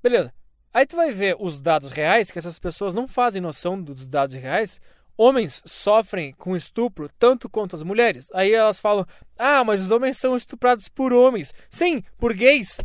Beleza. 0.02 0.32
Aí 0.74 0.86
tu 0.86 0.96
vai 0.96 1.12
ver 1.12 1.36
os 1.38 1.60
dados 1.60 1.92
reais, 1.92 2.30
que 2.30 2.38
essas 2.38 2.58
pessoas 2.58 2.94
não 2.94 3.06
fazem 3.06 3.42
noção 3.42 3.80
dos 3.80 4.08
dados 4.08 4.34
reais, 4.34 4.80
homens 5.16 5.62
sofrem 5.66 6.32
com 6.32 6.56
estupro 6.56 7.08
tanto 7.18 7.48
quanto 7.48 7.76
as 7.76 7.82
mulheres. 7.82 8.28
Aí 8.32 8.52
elas 8.52 8.80
falam: 8.80 9.06
ah, 9.38 9.64
mas 9.64 9.82
os 9.82 9.90
homens 9.90 10.18
são 10.18 10.36
estuprados 10.36 10.88
por 10.88 11.12
homens. 11.12 11.52
Sim, 11.70 12.02
por 12.18 12.34
gays. 12.34 12.80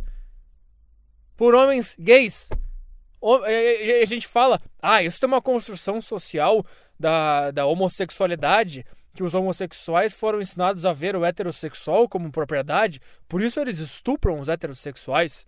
Por 1.36 1.54
homens 1.54 1.96
gays. 1.98 2.48
A 4.02 4.04
gente 4.04 4.26
fala: 4.26 4.60
ah, 4.80 5.02
isso 5.02 5.18
é 5.22 5.26
uma 5.26 5.42
construção 5.42 6.00
social 6.00 6.64
da, 6.98 7.50
da 7.50 7.66
homossexualidade. 7.66 8.84
Que 9.14 9.22
os 9.24 9.34
homossexuais 9.34 10.14
foram 10.14 10.40
ensinados 10.40 10.86
a 10.86 10.92
ver 10.92 11.16
o 11.16 11.24
heterossexual 11.24 12.08
como 12.08 12.30
propriedade, 12.30 13.00
por 13.26 13.42
isso 13.42 13.58
eles 13.58 13.80
estupram 13.80 14.38
os 14.38 14.48
heterossexuais. 14.48 15.44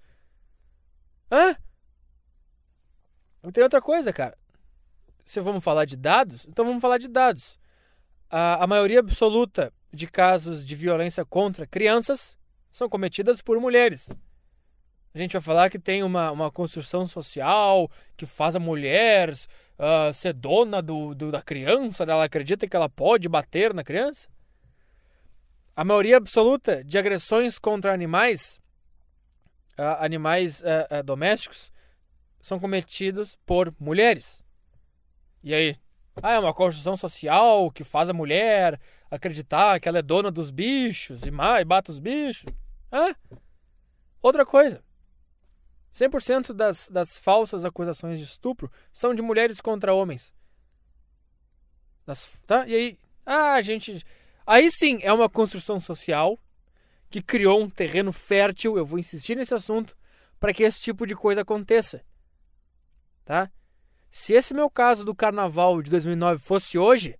Hã? 1.30 1.54
Tem 3.52 3.62
outra 3.62 3.80
coisa, 3.80 4.12
cara 4.12 4.39
se 5.30 5.40
vamos 5.40 5.62
falar 5.62 5.84
de 5.84 5.96
dados, 5.96 6.44
então 6.48 6.64
vamos 6.64 6.82
falar 6.82 6.98
de 6.98 7.06
dados. 7.06 7.56
A, 8.28 8.64
a 8.64 8.66
maioria 8.66 8.98
absoluta 8.98 9.72
de 9.92 10.08
casos 10.08 10.66
de 10.66 10.74
violência 10.74 11.24
contra 11.24 11.68
crianças 11.68 12.36
são 12.68 12.88
cometidas 12.88 13.40
por 13.40 13.60
mulheres. 13.60 14.10
A 15.14 15.18
gente 15.18 15.34
vai 15.34 15.40
falar 15.40 15.70
que 15.70 15.78
tem 15.78 16.02
uma, 16.02 16.32
uma 16.32 16.50
construção 16.50 17.06
social 17.06 17.88
que 18.16 18.26
faz 18.26 18.56
a 18.56 18.58
mulher 18.58 19.30
uh, 19.30 20.12
ser 20.12 20.32
dona 20.32 20.82
do, 20.82 21.14
do, 21.14 21.30
da 21.30 21.40
criança, 21.40 22.02
ela 22.02 22.24
acredita 22.24 22.66
que 22.66 22.74
ela 22.74 22.88
pode 22.88 23.28
bater 23.28 23.72
na 23.72 23.84
criança. 23.84 24.28
A 25.76 25.84
maioria 25.84 26.16
absoluta 26.16 26.82
de 26.82 26.98
agressões 26.98 27.56
contra 27.56 27.94
animais, 27.94 28.60
uh, 29.78 30.02
animais 30.04 30.60
uh, 30.60 31.04
domésticos, 31.04 31.72
são 32.40 32.58
cometidos 32.58 33.38
por 33.46 33.72
mulheres. 33.78 34.42
E 35.42 35.54
aí? 35.54 35.76
Ah, 36.22 36.32
é 36.32 36.38
uma 36.38 36.52
construção 36.52 36.96
social 36.96 37.70
que 37.70 37.84
faz 37.84 38.10
a 38.10 38.12
mulher 38.12 38.78
acreditar 39.10 39.80
que 39.80 39.88
ela 39.88 39.98
é 39.98 40.02
dona 40.02 40.30
dos 40.30 40.50
bichos 40.50 41.24
e 41.24 41.30
mais, 41.30 41.66
bata 41.66 41.90
os 41.90 41.98
bichos. 41.98 42.52
Ah, 42.90 43.14
outra 44.20 44.44
coisa. 44.44 44.82
100% 45.92 46.52
das, 46.52 46.88
das 46.88 47.16
falsas 47.16 47.64
acusações 47.64 48.18
de 48.18 48.24
estupro 48.24 48.70
são 48.92 49.14
de 49.14 49.22
mulheres 49.22 49.60
contra 49.60 49.94
homens. 49.94 50.32
Das, 52.06 52.38
tá? 52.46 52.66
E 52.66 52.74
aí, 52.74 52.98
ah, 53.24 53.60
gente. 53.60 54.04
Aí 54.46 54.70
sim 54.70 54.98
é 55.02 55.12
uma 55.12 55.28
construção 55.28 55.80
social 55.80 56.38
que 57.08 57.20
criou 57.20 57.60
um 57.60 57.68
terreno 57.68 58.12
fértil, 58.12 58.76
eu 58.76 58.86
vou 58.86 58.98
insistir 58.98 59.36
nesse 59.36 59.52
assunto, 59.52 59.96
para 60.38 60.54
que 60.54 60.62
esse 60.62 60.80
tipo 60.80 61.06
de 61.06 61.14
coisa 61.14 61.42
aconteça. 61.42 62.04
Tá? 63.24 63.50
Se 64.10 64.34
esse 64.34 64.52
meu 64.52 64.68
caso 64.68 65.04
do 65.04 65.14
carnaval 65.14 65.80
de 65.80 65.90
2009 65.90 66.42
fosse 66.42 66.76
hoje, 66.76 67.16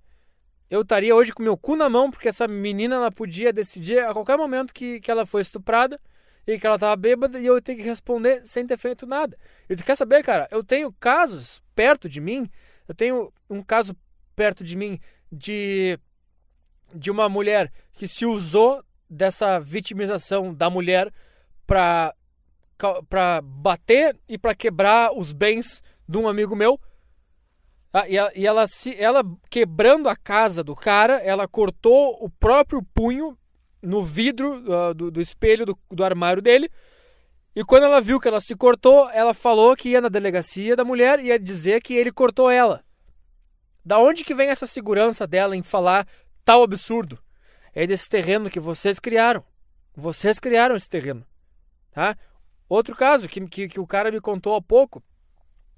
eu 0.68 0.82
estaria 0.82 1.14
hoje 1.14 1.32
com 1.32 1.42
meu 1.42 1.56
cu 1.56 1.76
na 1.76 1.88
mão, 1.88 2.10
porque 2.10 2.28
essa 2.28 2.48
menina 2.48 2.96
ela 2.96 3.12
podia 3.12 3.52
decidir 3.52 4.00
a 4.00 4.12
qualquer 4.12 4.36
momento 4.36 4.74
que, 4.74 5.00
que 5.00 5.10
ela 5.10 5.24
foi 5.24 5.42
estuprada 5.42 6.00
e 6.46 6.58
que 6.58 6.66
ela 6.66 6.76
estava 6.76 6.96
bêbada 6.96 7.38
e 7.38 7.46
eu 7.46 7.60
ter 7.62 7.76
que 7.76 7.82
responder 7.82 8.42
sem 8.44 8.66
ter 8.66 8.76
feito 8.76 9.06
nada. 9.06 9.36
E 9.68 9.76
tu 9.76 9.84
quer 9.84 9.96
saber, 9.96 10.22
cara? 10.24 10.48
Eu 10.50 10.64
tenho 10.64 10.92
casos 10.92 11.62
perto 11.74 12.08
de 12.08 12.20
mim, 12.20 12.50
eu 12.88 12.94
tenho 12.94 13.32
um 13.48 13.62
caso 13.62 13.96
perto 14.34 14.64
de 14.64 14.76
mim 14.76 14.98
de, 15.30 15.98
de 16.94 17.10
uma 17.10 17.28
mulher 17.28 17.72
que 17.92 18.08
se 18.08 18.26
usou 18.26 18.84
dessa 19.08 19.60
vitimização 19.60 20.52
da 20.52 20.68
mulher 20.68 21.12
para 21.66 22.14
para 23.10 23.42
bater 23.42 24.18
e 24.26 24.38
para 24.38 24.54
quebrar 24.54 25.12
os 25.14 25.34
bens 25.34 25.82
de 26.10 26.18
um 26.18 26.28
amigo 26.28 26.56
meu. 26.56 26.78
Ah, 27.92 28.08
e, 28.08 28.16
ela, 28.16 28.32
e 28.34 28.46
ela, 28.46 28.66
se, 28.66 28.94
ela 29.00 29.22
quebrando 29.48 30.08
a 30.08 30.16
casa 30.16 30.62
do 30.62 30.74
cara, 30.74 31.18
ela 31.18 31.46
cortou 31.46 32.18
o 32.20 32.28
próprio 32.28 32.82
punho 32.94 33.38
no 33.82 34.02
vidro 34.02 34.62
uh, 34.64 34.92
do, 34.92 35.10
do, 35.10 35.20
espelho 35.20 35.64
do, 35.64 35.78
do 35.90 36.04
armário 36.04 36.42
dele. 36.42 36.68
E 37.54 37.64
quando 37.64 37.84
ela 37.84 38.00
viu 38.00 38.20
que 38.20 38.28
ela 38.28 38.40
se 38.40 38.54
cortou, 38.54 39.08
ela 39.10 39.34
falou 39.34 39.74
que 39.76 39.90
ia 39.90 40.00
na 40.00 40.08
delegacia 40.08 40.76
da 40.76 40.84
mulher 40.84 41.18
e 41.20 41.28
ia 41.28 41.38
dizer 41.38 41.80
que 41.80 41.94
ele 41.94 42.12
cortou 42.12 42.50
ela. 42.50 42.84
Da 43.84 43.98
onde 43.98 44.24
que 44.24 44.34
vem 44.34 44.50
essa 44.50 44.66
segurança 44.66 45.26
dela 45.26 45.56
em 45.56 45.62
falar 45.62 46.06
tal 46.44 46.62
absurdo? 46.62 47.18
É 47.74 47.86
desse 47.86 48.08
terreno 48.08 48.50
que 48.50 48.60
vocês 48.60 48.98
criaram. 48.98 49.44
Vocês 49.96 50.38
criaram 50.38 50.76
esse 50.76 50.88
terreno. 50.88 51.24
Tá? 51.92 52.16
Outro 52.68 52.94
caso 52.94 53.28
que, 53.28 53.40
que, 53.48 53.68
que 53.68 53.80
o 53.80 53.86
cara 53.86 54.12
me 54.12 54.20
contou 54.20 54.54
há 54.54 54.62
pouco. 54.62 55.02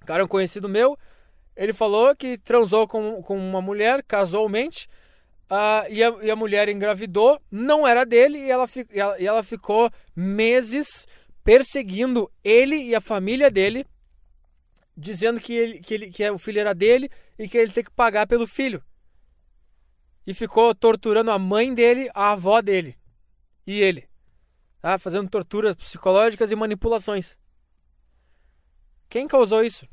O 0.02 0.06
cara 0.06 0.22
é 0.22 0.24
um 0.24 0.28
conhecido 0.28 0.68
meu. 0.68 0.98
Ele 1.56 1.72
falou 1.72 2.14
que 2.14 2.36
transou 2.38 2.86
com, 2.86 3.22
com 3.22 3.36
uma 3.36 3.62
mulher 3.62 4.02
casualmente. 4.02 4.88
Uh, 5.50 5.84
e, 5.90 6.02
a, 6.02 6.08
e, 6.22 6.30
a, 6.30 6.36
mulher 6.36 6.68
engravidou, 6.68 7.40
não 7.50 7.86
era 7.86 8.06
dele, 8.06 8.38
e 8.38 8.50
ela, 8.50 8.66
e 8.90 8.98
ela, 8.98 9.20
e 9.20 9.26
ela 9.26 9.42
ficou 9.42 9.90
meses 10.16 11.06
perseguindo 11.44 12.30
ele 12.42 12.76
e 12.76 12.94
a 12.94 13.00
família 13.02 13.50
dele, 13.50 13.84
dizendo 14.96 15.38
que, 15.38 15.52
ele, 15.52 15.80
que, 15.80 15.94
ele, 15.94 16.10
que 16.10 16.30
o 16.30 16.38
filho 16.38 16.58
era 16.58 16.74
dele 16.74 17.10
e 17.38 17.46
que 17.46 17.58
ele 17.58 17.70
tem 17.70 17.84
que 17.84 17.90
pagar 17.90 18.26
pelo 18.26 18.46
filho. 18.46 18.82
E 20.26 20.32
ficou 20.32 20.74
torturando 20.74 21.30
a 21.30 21.38
mãe 21.38 21.74
dele, 21.74 22.08
a 22.14 22.32
avó 22.32 22.62
dele 22.62 22.96
e 23.66 23.80
ele 23.80 24.08
tá? 24.80 24.98
fazendo 24.98 25.30
torturas 25.30 25.74
psicológicas 25.74 26.50
e 26.50 26.56
manipulações. 26.56 27.36
Quem 29.08 29.28
causou 29.28 29.62
isso? 29.64 29.86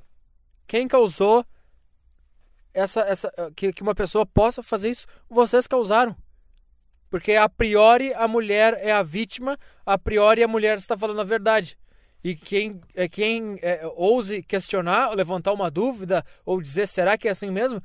Quem 0.69 0.87
causou 0.87 1.43
essa, 2.71 3.01
essa 3.01 3.33
que, 3.55 3.73
que 3.73 3.81
uma 3.81 3.95
pessoa 3.95 4.23
possa 4.23 4.61
fazer 4.61 4.91
isso? 4.91 5.07
Vocês 5.27 5.65
causaram. 5.65 6.15
Porque 7.09 7.33
a 7.33 7.49
priori 7.49 8.13
a 8.13 8.27
mulher 8.27 8.77
é 8.79 8.91
a 8.91 9.01
vítima, 9.01 9.57
a 9.83 9.97
priori 9.97 10.43
a 10.43 10.47
mulher 10.47 10.77
está 10.77 10.95
falando 10.95 11.21
a 11.21 11.23
verdade. 11.23 11.75
E 12.23 12.35
quem, 12.35 12.79
é, 12.93 13.09
quem 13.09 13.57
é, 13.63 13.81
ouse 13.95 14.43
questionar, 14.43 15.09
levantar 15.15 15.53
uma 15.53 15.71
dúvida, 15.71 16.23
ou 16.45 16.61
dizer 16.61 16.87
será 16.87 17.17
que 17.17 17.27
é 17.27 17.31
assim 17.31 17.49
mesmo, 17.49 17.81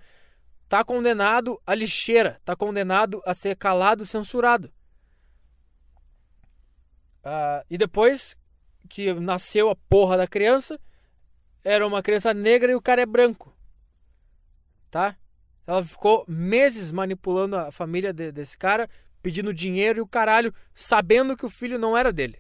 está 0.65 0.85
condenado 0.85 1.59
à 1.67 1.75
lixeira, 1.75 2.37
está 2.39 2.55
condenado 2.55 3.23
a 3.25 3.33
ser 3.33 3.57
calado, 3.57 4.05
censurado. 4.05 4.71
Uh, 7.25 7.65
e 7.71 7.79
depois 7.79 8.37
que 8.91 9.15
nasceu 9.15 9.71
a 9.71 9.77
porra 9.89 10.19
da 10.19 10.27
criança, 10.27 10.79
era 11.65 11.87
uma 11.87 12.03
criança 12.03 12.35
negra 12.35 12.71
e 12.71 12.75
o 12.75 12.83
cara 12.83 13.01
é 13.01 13.07
branco. 13.07 13.57
Tá? 14.91 15.17
Ela 15.67 15.83
ficou 15.83 16.25
meses 16.29 16.93
manipulando 16.93 17.57
a 17.57 17.73
família 17.73 18.13
de, 18.13 18.31
desse 18.31 18.57
cara, 18.57 18.89
pedindo 19.23 19.55
dinheiro 19.55 19.99
e 19.99 20.03
o 20.03 20.07
caralho, 20.07 20.55
sabendo 20.75 21.37
que 21.37 21.47
o 21.47 21.51
filho 21.51 21.79
não 21.79 21.97
era 21.97 22.13
dele. 22.13 22.39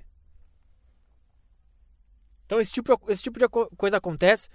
Então 2.44 2.60
esse 2.60 2.70
tipo, 2.70 3.00
esse 3.08 3.22
tipo 3.22 3.38
de 3.38 3.48
coisa 3.48 3.96
acontece 3.96 4.48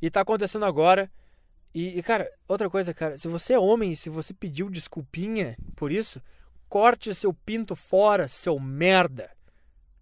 e 0.00 0.10
tá 0.10 0.20
acontecendo 0.20 0.66
agora. 0.66 1.10
E, 1.74 1.98
e, 1.98 2.02
cara, 2.02 2.30
outra 2.46 2.68
coisa, 2.68 2.92
cara, 2.92 3.16
se 3.16 3.26
você 3.28 3.54
é 3.54 3.58
homem 3.58 3.92
e 3.92 3.96
se 3.96 4.10
você 4.10 4.34
pediu 4.34 4.68
desculpinha 4.68 5.56
por 5.74 5.90
isso, 5.90 6.20
corte 6.68 7.14
seu 7.14 7.32
pinto 7.32 7.74
fora, 7.74 8.28
seu 8.28 8.58
merda. 8.58 9.30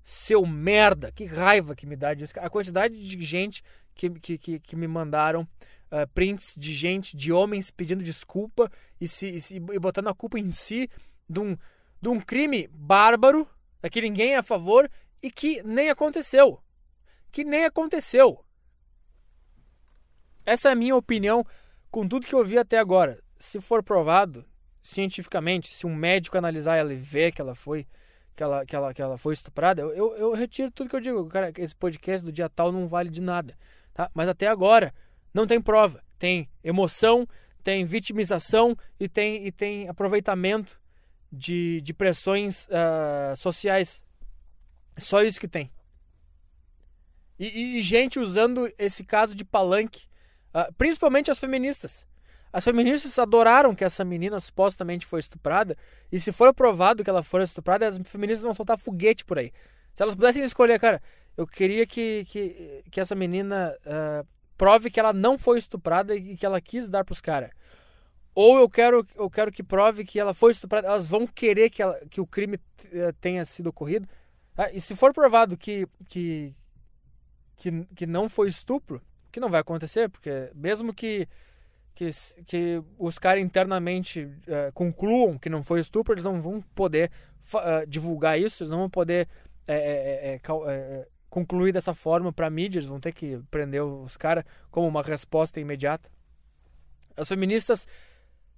Seu 0.02 0.44
merda, 0.46 1.12
que 1.12 1.24
raiva 1.24 1.76
que 1.76 1.86
me 1.86 1.94
dá 1.94 2.14
disso. 2.14 2.32
A 2.38 2.50
quantidade 2.50 3.00
de 3.00 3.22
gente 3.22 3.62
que, 3.98 4.38
que, 4.38 4.60
que, 4.60 4.76
me 4.76 4.86
mandaram 4.86 5.42
uh, 5.42 6.06
prints 6.14 6.54
de 6.56 6.72
gente, 6.72 7.16
de 7.16 7.32
homens 7.32 7.70
pedindo 7.70 8.04
desculpa 8.04 8.70
e, 9.00 9.08
se, 9.08 9.26
e, 9.26 9.40
se, 9.40 9.56
e 9.56 9.78
botando 9.78 10.08
a 10.08 10.14
culpa 10.14 10.38
em 10.38 10.50
si 10.50 10.88
de 11.28 11.40
um, 11.40 11.56
de 12.00 12.08
um 12.08 12.20
crime 12.20 12.68
bárbaro, 12.72 13.48
que 13.90 14.00
ninguém 14.00 14.34
é 14.34 14.38
a 14.38 14.42
favor 14.42 14.88
e 15.22 15.30
que 15.30 15.62
nem 15.62 15.90
aconteceu. 15.90 16.62
Que 17.32 17.44
nem 17.44 17.64
aconteceu. 17.64 18.44
Essa 20.46 20.70
é 20.70 20.72
a 20.72 20.76
minha 20.76 20.96
opinião 20.96 21.44
com 21.90 22.08
tudo 22.08 22.26
que 22.26 22.34
eu 22.34 22.44
vi 22.44 22.58
até 22.58 22.78
agora. 22.78 23.22
Se 23.38 23.60
for 23.60 23.82
provado 23.82 24.44
cientificamente, 24.80 25.74
se 25.74 25.86
um 25.86 25.94
médico 25.94 26.38
analisar 26.38 26.76
ela 26.76 26.92
e 26.92 26.96
ver 26.96 27.32
que 27.32 27.40
ela 27.40 27.54
foi 27.54 27.86
que 28.34 28.42
ela, 28.42 28.64
que 28.64 28.76
ela, 28.76 28.94
que 28.94 29.02
ela 29.02 29.18
foi 29.18 29.34
estuprada, 29.34 29.82
eu, 29.82 29.92
eu, 29.92 30.16
eu 30.16 30.32
retiro 30.32 30.70
tudo 30.70 30.88
que 30.88 30.94
eu 30.94 31.00
digo. 31.00 31.26
Cara, 31.26 31.52
esse 31.58 31.74
podcast 31.74 32.24
do 32.24 32.30
dia 32.30 32.48
tal 32.48 32.70
não 32.70 32.86
vale 32.86 33.10
de 33.10 33.20
nada. 33.20 33.58
Tá? 33.98 34.08
Mas 34.14 34.28
até 34.28 34.46
agora 34.46 34.94
não 35.34 35.44
tem 35.44 35.60
prova. 35.60 36.00
Tem 36.20 36.48
emoção, 36.62 37.26
tem 37.64 37.84
vitimização 37.84 38.76
e 38.98 39.08
tem, 39.08 39.44
e 39.44 39.50
tem 39.50 39.88
aproveitamento 39.88 40.80
de, 41.32 41.80
de 41.80 41.92
pressões 41.92 42.68
uh, 42.68 43.34
sociais. 43.36 44.04
Só 44.98 45.24
isso 45.24 45.40
que 45.40 45.48
tem. 45.48 45.72
E, 47.40 47.48
e, 47.48 47.78
e, 47.78 47.82
gente 47.82 48.20
usando 48.20 48.72
esse 48.78 49.02
caso 49.02 49.34
de 49.34 49.44
palanque, 49.44 50.06
uh, 50.54 50.72
principalmente 50.74 51.28
as 51.28 51.40
feministas. 51.40 52.06
As 52.52 52.62
feministas 52.62 53.18
adoraram 53.18 53.74
que 53.74 53.82
essa 53.82 54.04
menina 54.04 54.38
supostamente 54.38 55.06
foi 55.06 55.18
estuprada, 55.18 55.76
e 56.12 56.20
se 56.20 56.30
for 56.30 56.54
provado 56.54 57.02
que 57.02 57.10
ela 57.10 57.24
for 57.24 57.40
estuprada, 57.40 57.88
as 57.88 57.98
feministas 58.04 58.42
vão 58.42 58.54
soltar 58.54 58.78
foguete 58.78 59.24
por 59.24 59.40
aí. 59.40 59.52
Se 59.98 60.02
elas 60.04 60.14
pudessem 60.14 60.44
escolher, 60.44 60.78
cara, 60.78 61.02
eu 61.36 61.44
queria 61.44 61.84
que, 61.84 62.24
que, 62.26 62.84
que 62.88 63.00
essa 63.00 63.16
menina 63.16 63.76
uh, 63.84 64.24
prove 64.56 64.92
que 64.92 65.00
ela 65.00 65.12
não 65.12 65.36
foi 65.36 65.58
estuprada 65.58 66.14
e 66.14 66.36
que 66.36 66.46
ela 66.46 66.60
quis 66.60 66.88
dar 66.88 67.04
pros 67.04 67.20
caras. 67.20 67.50
Ou 68.32 68.60
eu 68.60 68.70
quero, 68.70 69.04
eu 69.16 69.28
quero 69.28 69.50
que 69.50 69.60
prove 69.60 70.04
que 70.04 70.20
ela 70.20 70.32
foi 70.32 70.52
estuprada. 70.52 70.86
Elas 70.86 71.04
vão 71.04 71.26
querer 71.26 71.68
que, 71.68 71.82
ela, 71.82 71.98
que 72.08 72.20
o 72.20 72.26
crime 72.28 72.54
uh, 72.58 73.12
tenha 73.20 73.44
sido 73.44 73.70
ocorrido. 73.70 74.08
Uh, 74.56 74.70
e 74.72 74.80
se 74.80 74.94
for 74.94 75.12
provado 75.12 75.56
que, 75.56 75.84
que, 76.08 76.54
que, 77.56 77.84
que 77.96 78.06
não 78.06 78.28
foi 78.28 78.46
estupro, 78.46 79.02
que 79.32 79.40
não 79.40 79.50
vai 79.50 79.62
acontecer, 79.62 80.08
porque 80.08 80.52
mesmo 80.54 80.94
que 80.94 81.26
que, 81.92 82.10
que 82.46 82.80
os 82.96 83.18
caras 83.18 83.42
internamente 83.42 84.22
uh, 84.22 84.72
concluam 84.72 85.36
que 85.36 85.50
não 85.50 85.64
foi 85.64 85.80
estupro, 85.80 86.14
eles 86.14 86.22
não 86.22 86.40
vão 86.40 86.62
poder 86.72 87.10
uh, 87.52 87.84
divulgar 87.88 88.38
isso, 88.38 88.62
eles 88.62 88.70
não 88.70 88.78
vão 88.78 88.90
poder 88.90 89.26
é, 89.74 90.40
é, 90.40 90.40
é, 90.54 91.08
concluir 91.28 91.72
dessa 91.72 91.94
forma 91.94 92.32
para 92.32 92.48
mídia, 92.48 92.78
eles 92.78 92.88
vão 92.88 92.98
ter 92.98 93.12
que 93.12 93.38
prender 93.50 93.82
os 93.82 94.16
caras 94.16 94.44
como 94.70 94.88
uma 94.88 95.02
resposta 95.02 95.60
imediata. 95.60 96.10
As 97.16 97.28
feministas 97.28 97.86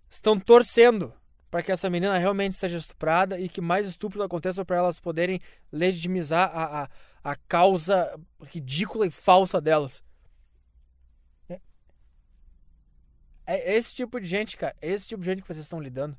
estão 0.08 0.38
torcendo 0.38 1.12
para 1.50 1.62
que 1.62 1.72
essa 1.72 1.90
menina 1.90 2.16
realmente 2.16 2.54
seja 2.54 2.78
estuprada 2.78 3.38
e 3.38 3.48
que 3.48 3.60
mais 3.60 3.86
estupros 3.86 4.22
aconteçam 4.22 4.64
para 4.64 4.76
elas 4.76 5.00
poderem 5.00 5.40
legitimizar 5.72 6.50
a, 6.54 6.82
a, 6.82 6.88
a 7.24 7.36
causa 7.36 8.18
ridícula 8.44 9.06
e 9.06 9.10
falsa 9.10 9.60
delas. 9.60 10.02
É 13.50 13.74
esse 13.74 13.92
tipo 13.92 14.20
de 14.20 14.28
gente, 14.28 14.56
cara. 14.56 14.76
É 14.80 14.92
esse 14.92 15.08
tipo 15.08 15.22
de 15.22 15.26
gente 15.26 15.42
que 15.42 15.48
vocês 15.48 15.64
estão 15.64 15.80
lidando. 15.80 16.16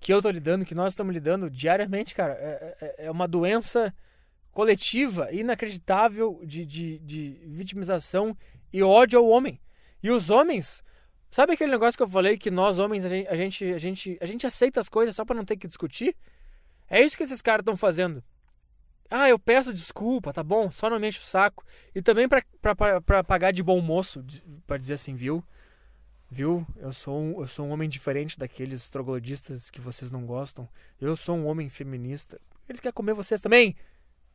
Que 0.00 0.12
eu 0.12 0.20
tô 0.20 0.28
lidando, 0.28 0.64
que 0.64 0.74
nós 0.74 0.92
estamos 0.92 1.14
lidando 1.14 1.48
diariamente, 1.48 2.12
cara. 2.12 2.32
É, 2.32 2.76
é, 2.80 3.06
é 3.06 3.10
uma 3.10 3.28
doença 3.28 3.94
coletiva, 4.56 5.28
inacreditável 5.32 6.40
de, 6.42 6.64
de, 6.64 6.98
de 7.00 7.38
vitimização 7.44 8.34
e 8.72 8.82
ódio 8.82 9.18
ao 9.18 9.28
homem. 9.28 9.60
E 10.02 10.10
os 10.10 10.30
homens 10.30 10.82
Sabe 11.30 11.52
aquele 11.52 11.72
negócio 11.72 11.98
que 11.98 12.02
eu 12.02 12.08
falei 12.08 12.38
que 12.38 12.50
nós 12.50 12.78
homens 12.78 13.04
a 13.04 13.08
gente, 13.08 13.28
a 13.28 13.36
gente, 13.36 13.64
a 13.66 13.76
gente, 13.76 14.18
a 14.22 14.24
gente 14.24 14.46
aceita 14.46 14.80
as 14.80 14.88
coisas 14.88 15.14
só 15.14 15.22
para 15.22 15.36
não 15.36 15.44
ter 15.44 15.58
que 15.58 15.68
discutir? 15.68 16.16
É 16.88 17.02
isso 17.02 17.18
que 17.18 17.22
esses 17.22 17.42
caras 17.42 17.60
estão 17.60 17.76
fazendo. 17.76 18.24
Ah, 19.10 19.28
eu 19.28 19.38
peço 19.38 19.74
desculpa, 19.74 20.32
tá 20.32 20.42
bom, 20.42 20.70
só 20.70 20.88
não 20.88 20.98
me 20.98 21.08
enche 21.08 21.20
o 21.20 21.24
saco. 21.24 21.62
E 21.94 22.00
também 22.00 22.26
pra 22.26 23.22
pagar 23.22 23.50
de 23.50 23.62
bom 23.62 23.78
moço, 23.82 24.24
para 24.66 24.78
dizer 24.78 24.94
assim, 24.94 25.14
viu? 25.14 25.44
Viu? 26.30 26.66
Eu 26.76 26.92
sou, 26.92 27.20
um, 27.20 27.40
eu 27.40 27.46
sou 27.46 27.66
um 27.66 27.70
homem 27.70 27.90
diferente 27.90 28.38
daqueles 28.38 28.88
troglodistas 28.88 29.68
que 29.68 29.80
vocês 29.80 30.10
não 30.10 30.24
gostam. 30.24 30.66
Eu 30.98 31.16
sou 31.16 31.36
um 31.36 31.46
homem 31.46 31.68
feminista. 31.68 32.40
Eles 32.66 32.80
querem 32.80 32.94
comer 32.94 33.12
vocês 33.12 33.42
também. 33.42 33.76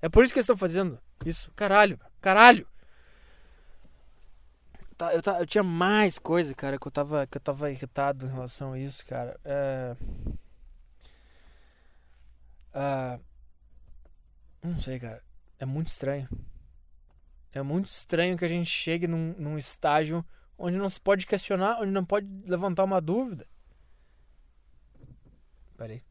É 0.01 0.09
por 0.09 0.23
isso 0.23 0.33
que 0.33 0.39
eles 0.39 0.45
estão 0.45 0.57
fazendo 0.57 0.99
isso. 1.25 1.51
Caralho, 1.55 1.99
caralho. 2.19 2.67
Tá, 4.97 5.13
eu, 5.13 5.21
eu 5.39 5.45
tinha 5.45 5.63
mais 5.63 6.19
coisa, 6.19 6.53
cara, 6.53 6.77
que 6.77 6.87
eu 6.87 6.91
tava, 6.91 7.25
que 7.27 7.37
eu 7.37 7.41
tava 7.41 7.71
irritado 7.71 8.25
em 8.25 8.29
relação 8.29 8.73
a 8.73 8.79
isso, 8.79 9.05
cara. 9.05 9.39
É... 9.43 9.95
Uh, 12.73 13.19
não 14.63 14.79
sei, 14.79 14.99
cara. 14.99 15.23
É 15.59 15.65
muito 15.65 15.87
estranho. 15.87 16.29
É 17.51 17.61
muito 17.61 17.85
estranho 17.85 18.37
que 18.37 18.45
a 18.45 18.47
gente 18.47 18.69
chegue 18.69 19.07
num, 19.07 19.35
num 19.37 19.57
estágio 19.57 20.25
onde 20.57 20.77
não 20.77 20.87
se 20.87 21.01
pode 21.01 21.25
questionar, 21.25 21.79
onde 21.81 21.91
não 21.91 22.05
pode 22.05 22.27
levantar 22.45 22.83
uma 22.83 23.01
dúvida. 23.01 23.47
Peraí. 25.75 26.03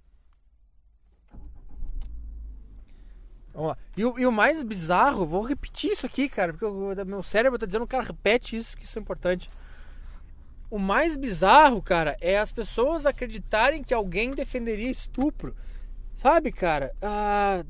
Vamos 3.53 3.71
lá. 3.71 3.79
E, 3.97 4.05
o, 4.05 4.19
e 4.19 4.27
o 4.27 4.33
mais 4.33 4.63
bizarro, 4.63 5.27
vou 5.27 5.43
repetir 5.43 5.93
isso 5.93 6.07
aqui, 6.07 6.29
cara, 6.29 6.53
porque 6.53 6.65
o 6.65 6.95
meu 7.05 7.23
cérebro 7.23 7.59
tá 7.59 7.67
dizendo, 7.67 7.87
cara, 7.87 8.05
repete 8.05 8.57
isso, 8.57 8.77
que 8.77 8.85
isso 8.85 8.99
é 8.99 9.03
importante. 9.03 9.49
O 10.71 10.79
mais 10.79 11.17
bizarro, 11.17 11.83
cara, 11.83 12.17
é 12.21 12.39
as 12.39 12.53
pessoas 12.53 13.07
acreditarem 13.07 13.83
que 13.83 13.93
alguém 13.93 14.33
defenderia 14.33 14.91
estupro. 14.91 15.55
Sabe, 16.15 16.53
cara? 16.53 16.95
A, 17.03 17.65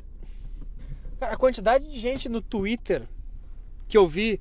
cara, 1.18 1.32
a 1.32 1.36
quantidade 1.36 1.88
de 1.88 1.98
gente 1.98 2.28
no 2.28 2.42
Twitter 2.42 3.06
que 3.88 3.96
eu 3.98 4.06
vi 4.06 4.40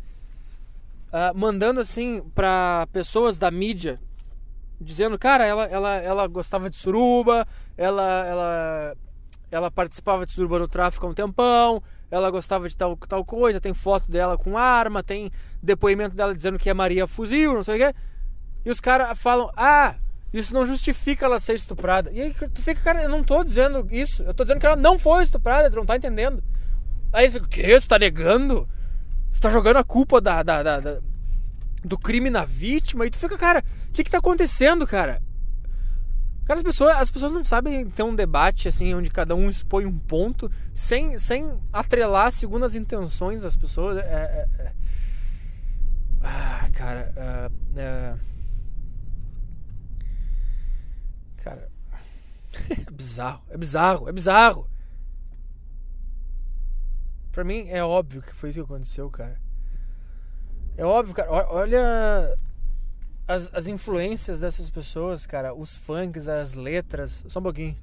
uh, 1.07 1.35
mandando 1.37 1.79
assim 1.79 2.21
para 2.35 2.87
pessoas 2.91 3.37
da 3.37 3.49
mídia, 3.49 3.99
dizendo, 4.79 5.17
cara, 5.17 5.45
ela, 5.45 5.65
ela, 5.65 5.95
ela 5.97 6.27
gostava 6.27 6.69
de 6.69 6.75
suruba, 6.77 7.47
ela, 7.75 8.25
ela, 8.25 8.97
ela 9.51 9.71
participava 9.71 10.25
de 10.25 10.31
suruba 10.31 10.59
no 10.59 10.67
tráfico 10.67 11.05
há 11.05 11.09
um 11.09 11.13
tempão, 11.13 11.81
ela 12.11 12.29
gostava 12.31 12.67
de 12.67 12.75
tal, 12.75 12.95
tal 12.97 13.23
coisa, 13.23 13.61
tem 13.61 13.73
foto 13.73 14.11
dela 14.11 14.37
com 14.37 14.57
arma, 14.57 15.03
tem 15.03 15.31
depoimento 15.61 16.15
dela 16.15 16.35
dizendo 16.35 16.57
que 16.57 16.69
é 16.69 16.73
Maria 16.73 17.07
Fuzil, 17.07 17.53
não 17.53 17.63
sei 17.63 17.75
o 17.75 17.87
quê. 17.87 17.95
E 18.65 18.69
os 18.69 18.79
caras 18.79 19.17
falam, 19.17 19.51
ah, 19.55 19.95
isso 20.33 20.53
não 20.53 20.65
justifica 20.65 21.25
ela 21.25 21.39
ser 21.39 21.55
estuprada. 21.55 22.11
E 22.11 22.21
aí 22.21 22.33
tu 22.53 22.61
fica, 22.61 22.81
cara, 22.81 23.03
eu 23.03 23.09
não 23.09 23.23
tô 23.23 23.43
dizendo 23.43 23.87
isso. 23.91 24.23
Eu 24.23 24.33
tô 24.33 24.43
dizendo 24.43 24.59
que 24.59 24.65
ela 24.65 24.75
não 24.75 24.97
foi 24.97 25.23
estuprada, 25.23 25.69
tu 25.69 25.75
não 25.75 25.85
tá 25.85 25.95
entendendo. 25.95 26.43
Aí 27.11 27.29
você, 27.29 27.37
o 27.39 27.47
quê? 27.47 27.79
Você 27.79 27.87
tá 27.87 27.97
negando? 27.97 28.67
Você 29.31 29.39
tá 29.39 29.49
jogando 29.49 29.77
a 29.77 29.83
culpa 29.83 30.21
da, 30.21 30.43
da, 30.43 30.61
da, 30.61 30.79
da 30.79 30.99
do 31.83 31.97
crime 31.97 32.29
na 32.29 32.45
vítima. 32.45 33.05
E 33.05 33.09
tu 33.09 33.17
fica, 33.17 33.37
cara, 33.37 33.63
o 33.89 33.91
que 33.91 34.03
que 34.03 34.11
tá 34.11 34.19
acontecendo, 34.19 34.85
cara? 34.85 35.21
Cara, 36.49 36.57
as 36.57 36.63
pessoas, 36.63 36.95
as 36.95 37.11
pessoas 37.11 37.31
não 37.31 37.45
sabem 37.45 37.87
ter 37.91 38.01
um 38.01 38.15
debate 38.15 38.67
assim, 38.67 38.91
onde 38.95 39.11
cada 39.11 39.35
um 39.35 39.51
expõe 39.51 39.85
um 39.85 39.99
ponto, 39.99 40.51
sem, 40.73 41.15
sem 41.19 41.59
atrelar 41.71 42.31
segundo 42.31 42.65
as 42.65 42.73
intenções 42.73 43.43
das 43.43 43.55
pessoas. 43.55 43.97
É, 43.97 44.01
é, 44.01 44.63
é... 44.63 44.73
Ah, 46.23 46.67
cara. 46.73 47.13
É, 47.15 47.79
é 47.79 48.15
Cara, 51.43 51.69
é 52.67 52.91
bizarro, 52.91 53.43
é 53.49 53.55
bizarro, 53.55 54.09
é 54.09 54.11
bizarro. 54.11 54.67
Pra 57.31 57.43
mim 57.43 57.67
é 57.69 57.83
óbvio 57.83 58.23
que 58.23 58.33
foi 58.33 58.49
isso 58.49 58.57
que 58.57 58.65
aconteceu, 58.65 59.07
cara. 59.11 59.39
É 60.75 60.83
óbvio, 60.83 61.13
cara. 61.13 61.29
Olha 61.31 62.35
as, 63.29 63.47
as 63.53 63.67
influências 63.67 64.39
dessas 64.39 64.71
pessoas, 64.71 65.27
cara. 65.27 65.53
Os 65.53 65.77
funks, 65.77 66.27
as 66.27 66.55
letras. 66.55 67.23
Só 67.27 67.39
um 67.39 67.43
pouquinho. 67.43 67.77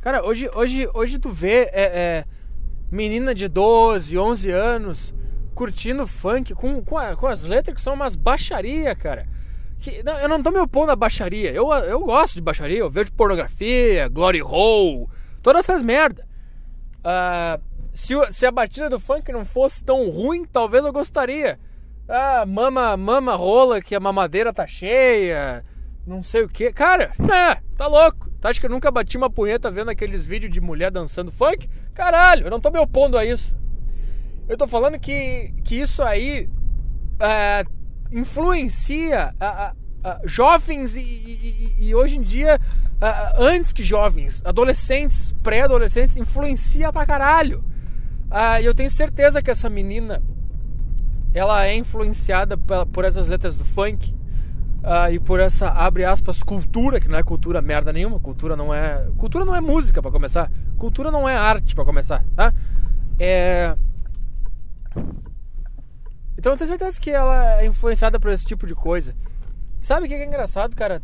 Cara, 0.00 0.24
hoje, 0.24 0.48
hoje, 0.54 0.88
hoje 0.94 1.18
tu 1.18 1.28
vê 1.28 1.64
é, 1.64 1.82
é, 1.82 2.24
menina 2.90 3.34
de 3.34 3.46
12, 3.46 4.16
11 4.16 4.50
anos 4.50 5.14
curtindo 5.54 6.06
funk 6.06 6.54
com, 6.54 6.82
com, 6.82 6.96
a, 6.96 7.14
com 7.14 7.26
as 7.26 7.44
letras 7.44 7.74
que 7.74 7.82
são 7.82 7.92
umas 7.92 8.16
baixaria, 8.16 8.96
cara. 8.96 9.28
Que, 9.80 10.02
não, 10.02 10.18
eu 10.18 10.28
não 10.28 10.42
tô 10.42 10.50
me 10.50 10.58
opondo 10.58 10.92
à 10.92 10.96
baixaria. 10.96 11.50
Eu, 11.52 11.72
eu 11.72 12.00
gosto 12.00 12.34
de 12.34 12.42
baixaria, 12.42 12.78
eu 12.78 12.90
vejo 12.90 13.12
pornografia, 13.12 14.08
glory 14.08 14.42
hole, 14.42 15.08
todas 15.42 15.68
essas 15.68 15.82
merda. 15.82 16.26
Uh, 16.98 17.60
se, 17.92 18.14
se 18.30 18.46
a 18.46 18.50
batida 18.50 18.90
do 18.90 19.00
funk 19.00 19.32
não 19.32 19.44
fosse 19.44 19.82
tão 19.82 20.10
ruim, 20.10 20.44
talvez 20.44 20.84
eu 20.84 20.92
gostaria. 20.92 21.58
Ah, 22.08 22.44
mama, 22.44 22.96
mama 22.96 23.34
rola 23.36 23.80
que 23.80 23.94
a 23.94 24.00
mamadeira 24.00 24.52
tá 24.52 24.66
cheia, 24.66 25.64
não 26.06 26.22
sei 26.22 26.42
o 26.42 26.48
que. 26.48 26.72
Cara, 26.72 27.12
é, 27.18 27.60
tá 27.76 27.86
louco. 27.86 28.28
Tu 28.40 28.48
acha 28.48 28.60
que 28.60 28.66
eu 28.66 28.70
nunca 28.70 28.90
bati 28.90 29.16
uma 29.16 29.30
punheta 29.30 29.70
vendo 29.70 29.90
aqueles 29.90 30.26
vídeos 30.26 30.52
de 30.52 30.60
mulher 30.60 30.90
dançando 30.90 31.30
funk? 31.30 31.68
Caralho, 31.94 32.46
eu 32.46 32.50
não 32.50 32.60
tô 32.60 32.70
me 32.70 32.78
opondo 32.78 33.16
a 33.16 33.24
isso. 33.24 33.56
Eu 34.48 34.56
tô 34.56 34.66
falando 34.66 34.98
que, 34.98 35.54
que 35.64 35.76
isso 35.76 36.02
aí 36.02 36.48
é, 37.20 37.64
influencia 38.12 39.34
a, 39.38 39.46
a, 39.46 39.72
a 40.04 40.20
jovens 40.24 40.96
e, 40.96 41.00
e, 41.00 41.74
e, 41.78 41.94
hoje 41.94 42.18
em 42.18 42.22
dia, 42.22 42.60
antes 43.38 43.72
que 43.72 43.82
jovens, 43.82 44.42
adolescentes, 44.44 45.34
pré-adolescentes, 45.42 46.16
influencia 46.16 46.92
pra 46.92 47.06
caralho. 47.06 47.62
E 48.60 48.64
eu 48.64 48.74
tenho 48.74 48.90
certeza 48.90 49.42
que 49.42 49.50
essa 49.50 49.68
menina 49.70 50.22
ela 51.34 51.66
é 51.66 51.76
influenciada 51.76 52.56
por 52.56 53.04
essas 53.04 53.28
letras 53.28 53.56
do 53.56 53.64
funk 53.64 54.14
uh, 54.82 55.12
e 55.12 55.18
por 55.18 55.40
essa 55.40 55.68
abre 55.68 56.04
aspas 56.04 56.42
cultura 56.42 57.00
que 57.00 57.08
não 57.08 57.18
é 57.18 57.22
cultura 57.22 57.62
merda 57.62 57.92
nenhuma 57.92 58.18
cultura 58.18 58.56
não 58.56 58.74
é 58.74 59.06
cultura 59.16 59.44
não 59.44 59.54
é 59.54 59.60
música 59.60 60.02
para 60.02 60.10
começar 60.10 60.50
cultura 60.76 61.10
não 61.10 61.28
é 61.28 61.36
arte 61.36 61.74
para 61.74 61.84
começar 61.84 62.24
tá 62.34 62.52
é 63.18 63.76
então 66.40 66.52
eu 66.52 66.56
tenho 66.56 66.68
certeza 66.68 66.98
que 66.98 67.10
ela 67.10 67.60
é 67.60 67.66
influenciada 67.66 68.18
por 68.18 68.30
esse 68.30 68.46
tipo 68.46 68.66
de 68.66 68.74
coisa 68.74 69.14
sabe 69.82 70.06
o 70.06 70.08
que 70.08 70.14
é 70.14 70.24
engraçado 70.24 70.74
cara 70.74 71.02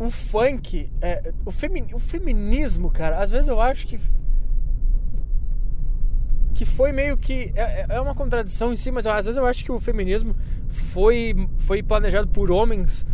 o 0.00 0.10
funk 0.10 0.90
é, 1.00 1.32
o, 1.46 1.52
femi 1.52 1.86
o 1.94 1.98
feminismo 2.00 2.90
cara 2.90 3.18
às 3.18 3.30
vezes 3.30 3.46
eu 3.46 3.60
acho 3.60 3.86
que 3.86 4.00
que 6.54 6.64
foi 6.64 6.92
meio 6.92 7.16
que. 7.16 7.52
É, 7.54 7.86
é 7.88 8.00
uma 8.00 8.14
contradição 8.14 8.72
em 8.72 8.76
si, 8.76 8.90
mas 8.90 9.06
às 9.06 9.24
vezes 9.24 9.38
eu 9.38 9.46
acho 9.46 9.64
que 9.64 9.72
o 9.72 9.80
feminismo 9.80 10.36
foi, 10.68 11.34
foi 11.56 11.82
planejado 11.82 12.28
por 12.28 12.50
homens 12.50 13.06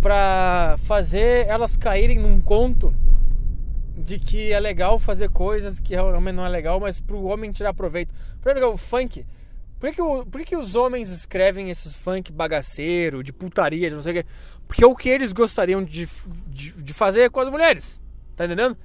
para 0.00 0.76
fazer 0.78 1.46
elas 1.48 1.76
caírem 1.76 2.18
num 2.18 2.40
conto 2.40 2.94
de 3.96 4.18
que 4.18 4.52
é 4.52 4.60
legal 4.60 4.98
fazer 4.98 5.28
coisas 5.28 5.80
que 5.80 5.94
realmente 5.94 6.36
não 6.36 6.46
é 6.46 6.48
legal, 6.48 6.78
mas 6.78 7.00
pro 7.00 7.24
homem 7.24 7.50
tirar 7.50 7.74
proveito. 7.74 8.14
Por 8.40 8.52
exemplo, 8.52 8.72
o 8.72 8.76
funk. 8.76 9.26
Por 9.78 9.92
que, 9.92 10.02
o, 10.02 10.26
por 10.26 10.40
que, 10.40 10.46
que 10.46 10.56
os 10.56 10.74
homens 10.74 11.10
escrevem 11.10 11.70
esses 11.70 11.96
funk 11.96 12.32
bagaceiro, 12.32 13.22
de 13.22 13.32
putaria, 13.32 13.88
de 13.88 13.94
não 13.94 14.02
sei 14.02 14.12
o 14.12 14.22
quê? 14.22 14.28
Porque 14.66 14.82
é 14.82 14.86
o 14.86 14.94
que 14.94 15.08
eles 15.08 15.32
gostariam 15.32 15.82
de, 15.82 16.08
de, 16.48 16.72
de 16.72 16.92
fazer 16.92 17.30
com 17.30 17.40
as 17.40 17.48
mulheres. 17.48 18.02
Tá 18.34 18.44
entendendo? 18.44 18.76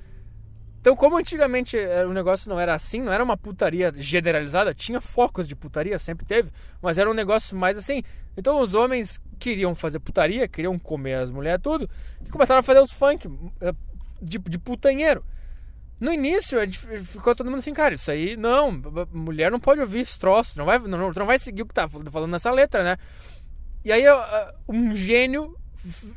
Então, 0.84 0.98
como 0.98 1.18
antigamente 1.18 1.78
eh, 1.78 2.06
o 2.06 2.12
negócio 2.12 2.50
não 2.50 2.60
era 2.60 2.76
assim, 2.76 3.02
não 3.02 3.14
era 3.14 3.24
uma 3.24 3.38
putaria 3.38 3.94
generalizada, 3.96 4.74
tinha 4.74 5.00
focos 5.00 5.48
de 5.48 5.56
putaria, 5.56 5.98
sempre 5.98 6.26
teve, 6.26 6.52
mas 6.82 6.98
era 6.98 7.10
um 7.10 7.14
negócio 7.14 7.56
mais 7.56 7.78
assim. 7.78 8.04
Então, 8.36 8.60
os 8.60 8.74
homens 8.74 9.22
queriam 9.40 9.74
fazer 9.76 10.00
putaria, 10.00 10.46
queriam 10.46 10.78
comer 10.78 11.14
as 11.14 11.32
mulheres, 11.32 11.62
tudo, 11.64 11.90
e 12.26 12.30
começaram 12.30 12.60
a 12.60 12.64
fazer 12.64 12.82
os 12.82 12.92
funk 12.92 13.30
eh, 13.62 13.74
de, 14.22 14.38
de 14.38 14.60
putanheiro. 14.60 15.24
No 16.00 16.12
início, 16.12 16.60
ficou 17.06 17.34
todo 17.34 17.50
mundo 17.50 17.60
assim, 17.60 17.74
cara, 17.74 17.94
isso 17.94 18.12
aí, 18.12 18.36
não, 18.36 18.82
mulher 19.12 19.52
não 19.52 19.60
pode 19.60 19.80
ouvir 19.80 20.00
esse 20.00 20.20
troço, 20.20 20.58
não 20.58 20.66
vai, 20.66 20.78
não, 20.80 21.12
não 21.12 21.26
vai 21.26 21.40
seguir 21.40 21.62
o 21.62 21.66
que 21.66 21.74
tá 21.74 21.88
falando 21.88 22.32
nessa 22.32 22.52
letra, 22.52 22.84
né? 22.84 22.98
E 23.86 23.92
aí, 23.92 24.04
um 24.68 24.96
gênio 24.96 25.58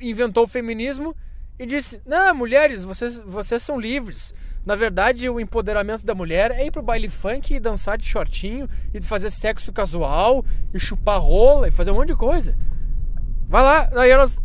inventou 0.00 0.44
o 0.44 0.48
feminismo 0.48 1.14
e 1.58 1.66
disse: 1.66 2.00
Não, 2.06 2.34
mulheres, 2.34 2.84
vocês, 2.84 3.20
vocês 3.20 3.62
são 3.62 3.78
livres. 3.78 4.34
Na 4.64 4.74
verdade, 4.74 5.28
o 5.28 5.38
empoderamento 5.38 6.04
da 6.04 6.14
mulher 6.14 6.50
é 6.50 6.66
ir 6.66 6.72
pro 6.72 6.82
baile 6.82 7.08
funk 7.08 7.54
e 7.54 7.60
dançar 7.60 7.96
de 7.96 8.04
shortinho 8.04 8.68
e 8.92 9.00
fazer 9.00 9.30
sexo 9.30 9.72
casual 9.72 10.44
e 10.74 10.80
chupar 10.80 11.20
rola 11.20 11.68
e 11.68 11.70
fazer 11.70 11.92
um 11.92 11.94
monte 11.94 12.08
de 12.08 12.16
coisa. 12.16 12.56
Vai 13.48 13.62
lá, 13.62 13.90
aí 13.94 14.10
elas. 14.10 14.40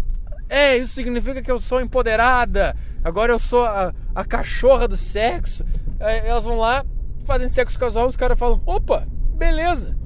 É, 0.47 0.77
isso 0.77 0.93
significa 0.93 1.41
que 1.41 1.49
eu 1.49 1.57
sou 1.59 1.81
empoderada. 1.81 2.75
Agora 3.03 3.33
eu 3.33 3.39
sou 3.39 3.65
a, 3.65 3.93
a 4.13 4.25
cachorra 4.25 4.87
do 4.87 4.97
sexo. 4.97 5.65
É, 5.99 6.27
elas 6.27 6.43
vão 6.43 6.57
lá, 6.57 6.85
fazem 7.23 7.47
sexo 7.47 7.77
casual, 7.77 8.07
os 8.07 8.15
caras 8.15 8.37
falam: 8.37 8.61
opa, 8.65 9.07
beleza. 9.35 9.97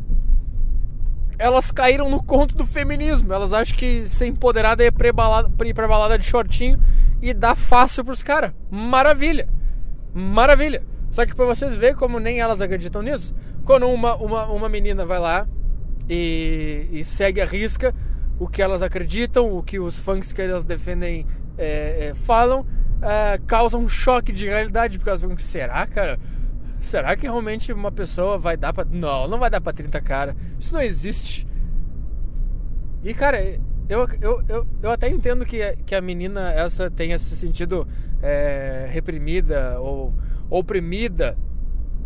Elas 1.37 1.69
caíram 1.71 2.09
no 2.09 2.23
conto 2.23 2.55
do 2.55 2.65
feminismo. 2.65 3.33
Elas 3.33 3.51
acham 3.51 3.77
que 3.77 4.05
ser 4.05 4.27
empoderada 4.27 4.83
é 4.83 4.89
pra 4.89 5.11
balada, 5.11 5.49
pra 5.73 5.87
balada 5.87 6.17
de 6.17 6.25
shortinho 6.25 6.79
e 7.21 7.33
dar 7.33 7.55
fácil 7.55 8.05
pros 8.05 8.23
caras. 8.23 8.53
Maravilha. 8.71 9.47
Maravilha. 10.13 10.83
Só 11.11 11.25
que 11.25 11.35
pra 11.35 11.45
vocês 11.45 11.75
verem 11.75 11.95
como 11.95 12.19
nem 12.19 12.39
elas 12.39 12.61
acreditam 12.61 13.01
nisso, 13.01 13.33
quando 13.65 13.87
uma, 13.87 14.15
uma, 14.15 14.45
uma 14.47 14.69
menina 14.69 15.05
vai 15.05 15.19
lá 15.19 15.47
e, 16.09 16.87
e 16.91 17.03
segue 17.03 17.41
a 17.41 17.45
risca 17.45 17.93
o 18.39 18.47
que 18.47 18.61
elas 18.61 18.81
acreditam, 18.81 19.57
o 19.57 19.63
que 19.63 19.79
os 19.79 19.99
funks 19.99 20.31
que 20.31 20.41
elas 20.41 20.65
defendem 20.65 21.25
é, 21.57 22.07
é, 22.07 22.13
falam, 22.13 22.65
é, 23.01 23.39
causa 23.45 23.77
um 23.77 23.87
choque 23.87 24.31
de 24.31 24.45
realidade, 24.45 24.97
porque 24.97 25.09
elas 25.09 25.21
ficam, 25.21 25.37
será, 25.37 25.85
cara? 25.87 26.19
Será 26.79 27.15
que 27.15 27.23
realmente 27.23 27.73
uma 27.73 27.91
pessoa 27.91 28.37
vai 28.37 28.55
dar 28.55 28.71
pra. 28.71 28.85
Não, 28.85 29.27
não 29.27 29.39
vai 29.39 29.49
dar 29.49 29.59
pra 29.59 29.73
30 29.73 29.99
cara. 30.01 30.35
Isso 30.59 30.73
não 30.73 30.81
existe. 30.81 31.47
E, 33.03 33.13
cara, 33.13 33.41
eu, 33.89 34.07
eu, 34.21 34.43
eu, 34.47 34.67
eu 34.83 34.91
até 34.91 35.09
entendo 35.09 35.45
que, 35.45 35.75
que 35.85 35.95
a 35.95 36.01
menina 36.01 36.51
essa 36.51 36.89
tenha 36.89 37.17
se 37.17 37.35
sentido 37.35 37.87
é, 38.21 38.87
reprimida 38.89 39.79
ou 39.79 40.13
oprimida 40.49 41.37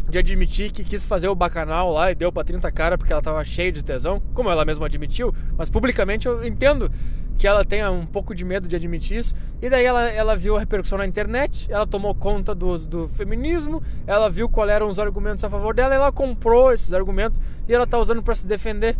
de 0.09 0.17
admitir 0.17 0.71
que 0.71 0.83
quis 0.83 1.03
fazer 1.05 1.27
o 1.27 1.35
bacanal 1.35 1.91
lá 1.91 2.11
e 2.11 2.15
deu 2.15 2.31
pra 2.31 2.43
30 2.43 2.71
cara 2.71 2.97
porque 2.97 3.13
ela 3.13 3.21
tava 3.21 3.43
cheia 3.45 3.71
de 3.71 3.83
tesão, 3.83 4.21
como 4.33 4.49
ela 4.49 4.65
mesma 4.65 4.87
admitiu, 4.87 5.33
mas 5.57 5.69
publicamente 5.69 6.27
eu 6.27 6.43
entendo 6.45 6.91
que 7.39 7.47
ela 7.47 7.63
tenha 7.63 7.89
um 7.89 8.05
pouco 8.05 8.35
de 8.35 8.43
medo 8.43 8.67
de 8.67 8.75
admitir 8.75 9.17
isso. 9.17 9.33
E 9.61 9.69
daí 9.69 9.85
ela, 9.85 10.03
ela 10.09 10.35
viu 10.35 10.57
a 10.57 10.59
repercussão 10.59 10.97
na 10.97 11.05
internet, 11.05 11.71
ela 11.71 11.87
tomou 11.87 12.13
conta 12.13 12.53
do, 12.53 12.77
do 12.77 13.07
feminismo, 13.07 13.81
ela 14.05 14.29
viu 14.29 14.49
quais 14.49 14.69
eram 14.69 14.89
os 14.89 14.99
argumentos 14.99 15.41
a 15.45 15.49
favor 15.49 15.73
dela, 15.73 15.95
ela 15.95 16.11
comprou 16.11 16.73
esses 16.73 16.91
argumentos 16.91 17.39
e 17.65 17.73
ela 17.73 17.87
tá 17.87 17.97
usando 17.97 18.21
para 18.21 18.35
se 18.35 18.45
defender. 18.45 18.97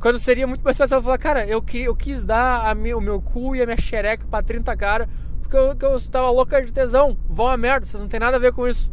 Quando 0.00 0.18
seria 0.18 0.46
muito 0.46 0.62
mais 0.62 0.78
fácil 0.78 0.94
ela 0.94 1.02
falar, 1.02 1.18
cara, 1.18 1.46
eu, 1.46 1.60
que, 1.60 1.82
eu 1.82 1.94
quis 1.94 2.24
dar 2.24 2.66
a 2.66 2.74
minha, 2.74 2.96
o 2.96 3.00
meu 3.02 3.20
cu 3.20 3.54
e 3.54 3.60
a 3.60 3.66
minha 3.66 3.80
xereca 3.80 4.26
pra 4.30 4.42
30 4.42 4.74
cara 4.76 5.06
porque 5.42 5.84
eu, 5.84 5.92
eu 5.92 6.00
tava 6.10 6.30
louca 6.30 6.64
de 6.64 6.72
tesão. 6.72 7.16
Vão 7.28 7.48
a 7.48 7.56
merda, 7.56 7.84
vocês 7.84 8.00
não 8.00 8.08
tem 8.08 8.18
nada 8.18 8.38
a 8.38 8.40
ver 8.40 8.52
com 8.52 8.66
isso. 8.66 8.90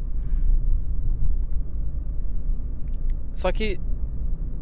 Só 3.33 3.51
que 3.51 3.79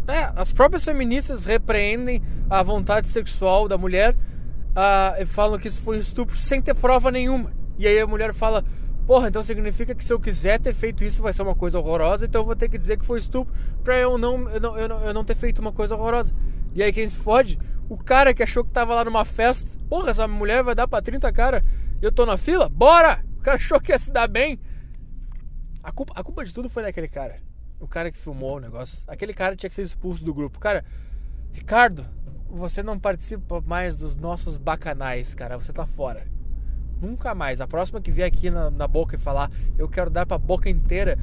é, 0.10 0.32
as 0.36 0.52
próprias 0.52 0.84
feministas 0.84 1.46
repreendem 1.46 2.22
a 2.50 2.64
vontade 2.64 3.10
sexual 3.10 3.68
da 3.68 3.78
mulher 3.78 4.16
uh, 4.16 5.22
e 5.22 5.26
falam 5.26 5.60
que 5.60 5.68
isso 5.68 5.82
foi 5.82 6.00
estupro 6.00 6.36
sem 6.36 6.62
ter 6.62 6.74
prova 6.74 7.12
nenhuma. 7.12 7.52
E 7.78 7.88
aí 7.88 8.00
a 8.00 8.08
mulher 8.08 8.34
fala: 8.34 8.64
Porra, 9.06 9.28
então 9.28 9.44
significa 9.44 9.96
que 9.96 10.04
se 10.04 10.12
eu 10.14 10.20
quiser 10.20 10.60
ter 10.60 10.74
feito 10.74 11.04
isso 11.04 11.22
vai 11.22 11.34
ser 11.34 11.42
uma 11.42 11.56
coisa 11.56 11.80
horrorosa, 11.80 12.26
então 12.26 12.42
eu 12.42 12.46
vou 12.46 12.56
ter 12.56 12.70
que 12.70 12.78
dizer 12.78 12.98
que 12.98 13.06
foi 13.06 13.20
estupro 13.20 13.54
pra 13.84 13.98
eu 13.98 14.18
não, 14.18 14.50
eu 14.50 14.60
não, 14.60 14.78
eu 14.78 14.90
não, 14.90 15.04
eu 15.04 15.14
não 15.14 15.24
ter 15.24 15.36
feito 15.36 15.60
uma 15.60 15.72
coisa 15.72 15.96
horrorosa. 15.96 16.34
E 16.74 16.84
aí 16.84 16.94
quem 16.94 17.08
se 17.08 17.18
fode? 17.18 17.60
O 17.90 17.98
cara 17.98 18.34
que 18.34 18.44
achou 18.44 18.64
que 18.64 18.72
tava 18.72 18.94
lá 18.94 19.04
numa 19.04 19.26
festa. 19.26 19.70
Porra, 19.90 20.12
essa 20.12 20.28
mulher 20.28 20.64
vai 20.64 20.76
dar 20.76 20.88
pra 20.88 21.02
30 21.02 21.32
cara 21.34 21.64
eu 22.02 22.12
tô 22.12 22.26
na 22.26 22.38
fila? 22.38 22.70
Bora! 22.70 23.24
O 23.38 23.42
cara 23.42 23.58
achou 23.58 23.80
que 23.82 23.92
ia 23.92 23.98
se 23.98 24.12
dar 24.12 24.28
bem. 24.28 24.60
A 25.84 25.92
culpa, 25.92 26.14
a 26.16 26.24
culpa 26.24 26.46
de 26.46 26.54
tudo 26.54 26.70
foi 26.70 26.84
daquele 26.84 27.08
cara 27.08 27.49
o 27.80 27.88
cara 27.88 28.12
que 28.12 28.18
filmou 28.18 28.58
o 28.58 28.60
negócio, 28.60 29.04
aquele 29.08 29.34
cara 29.34 29.56
tinha 29.56 29.70
que 29.70 29.76
ser 29.76 29.84
expulso 29.84 30.24
do 30.24 30.34
grupo. 30.34 30.60
Cara, 30.60 30.84
Ricardo, 31.52 32.06
você 32.50 32.84
não 32.84 33.00
participa 33.00 33.62
mais 33.62 33.96
dos 33.96 34.18
nossos 34.18 34.58
bacanais, 34.58 35.34
cara. 35.36 35.58
Você 35.58 35.72
tá 35.72 35.86
fora. 35.86 36.26
Nunca 37.02 37.34
mais. 37.34 37.62
A 37.62 37.68
próxima 37.68 38.02
que 38.02 38.12
vier 38.12 38.28
aqui 38.28 38.50
na, 38.50 38.70
na 38.70 38.88
boca 38.88 39.16
e 39.16 39.20
falar, 39.20 39.50
eu 39.78 39.88
quero 39.88 40.10
dar 40.10 40.26
pra 40.26 40.38
boca 40.38 40.70
inteira, 40.70 41.18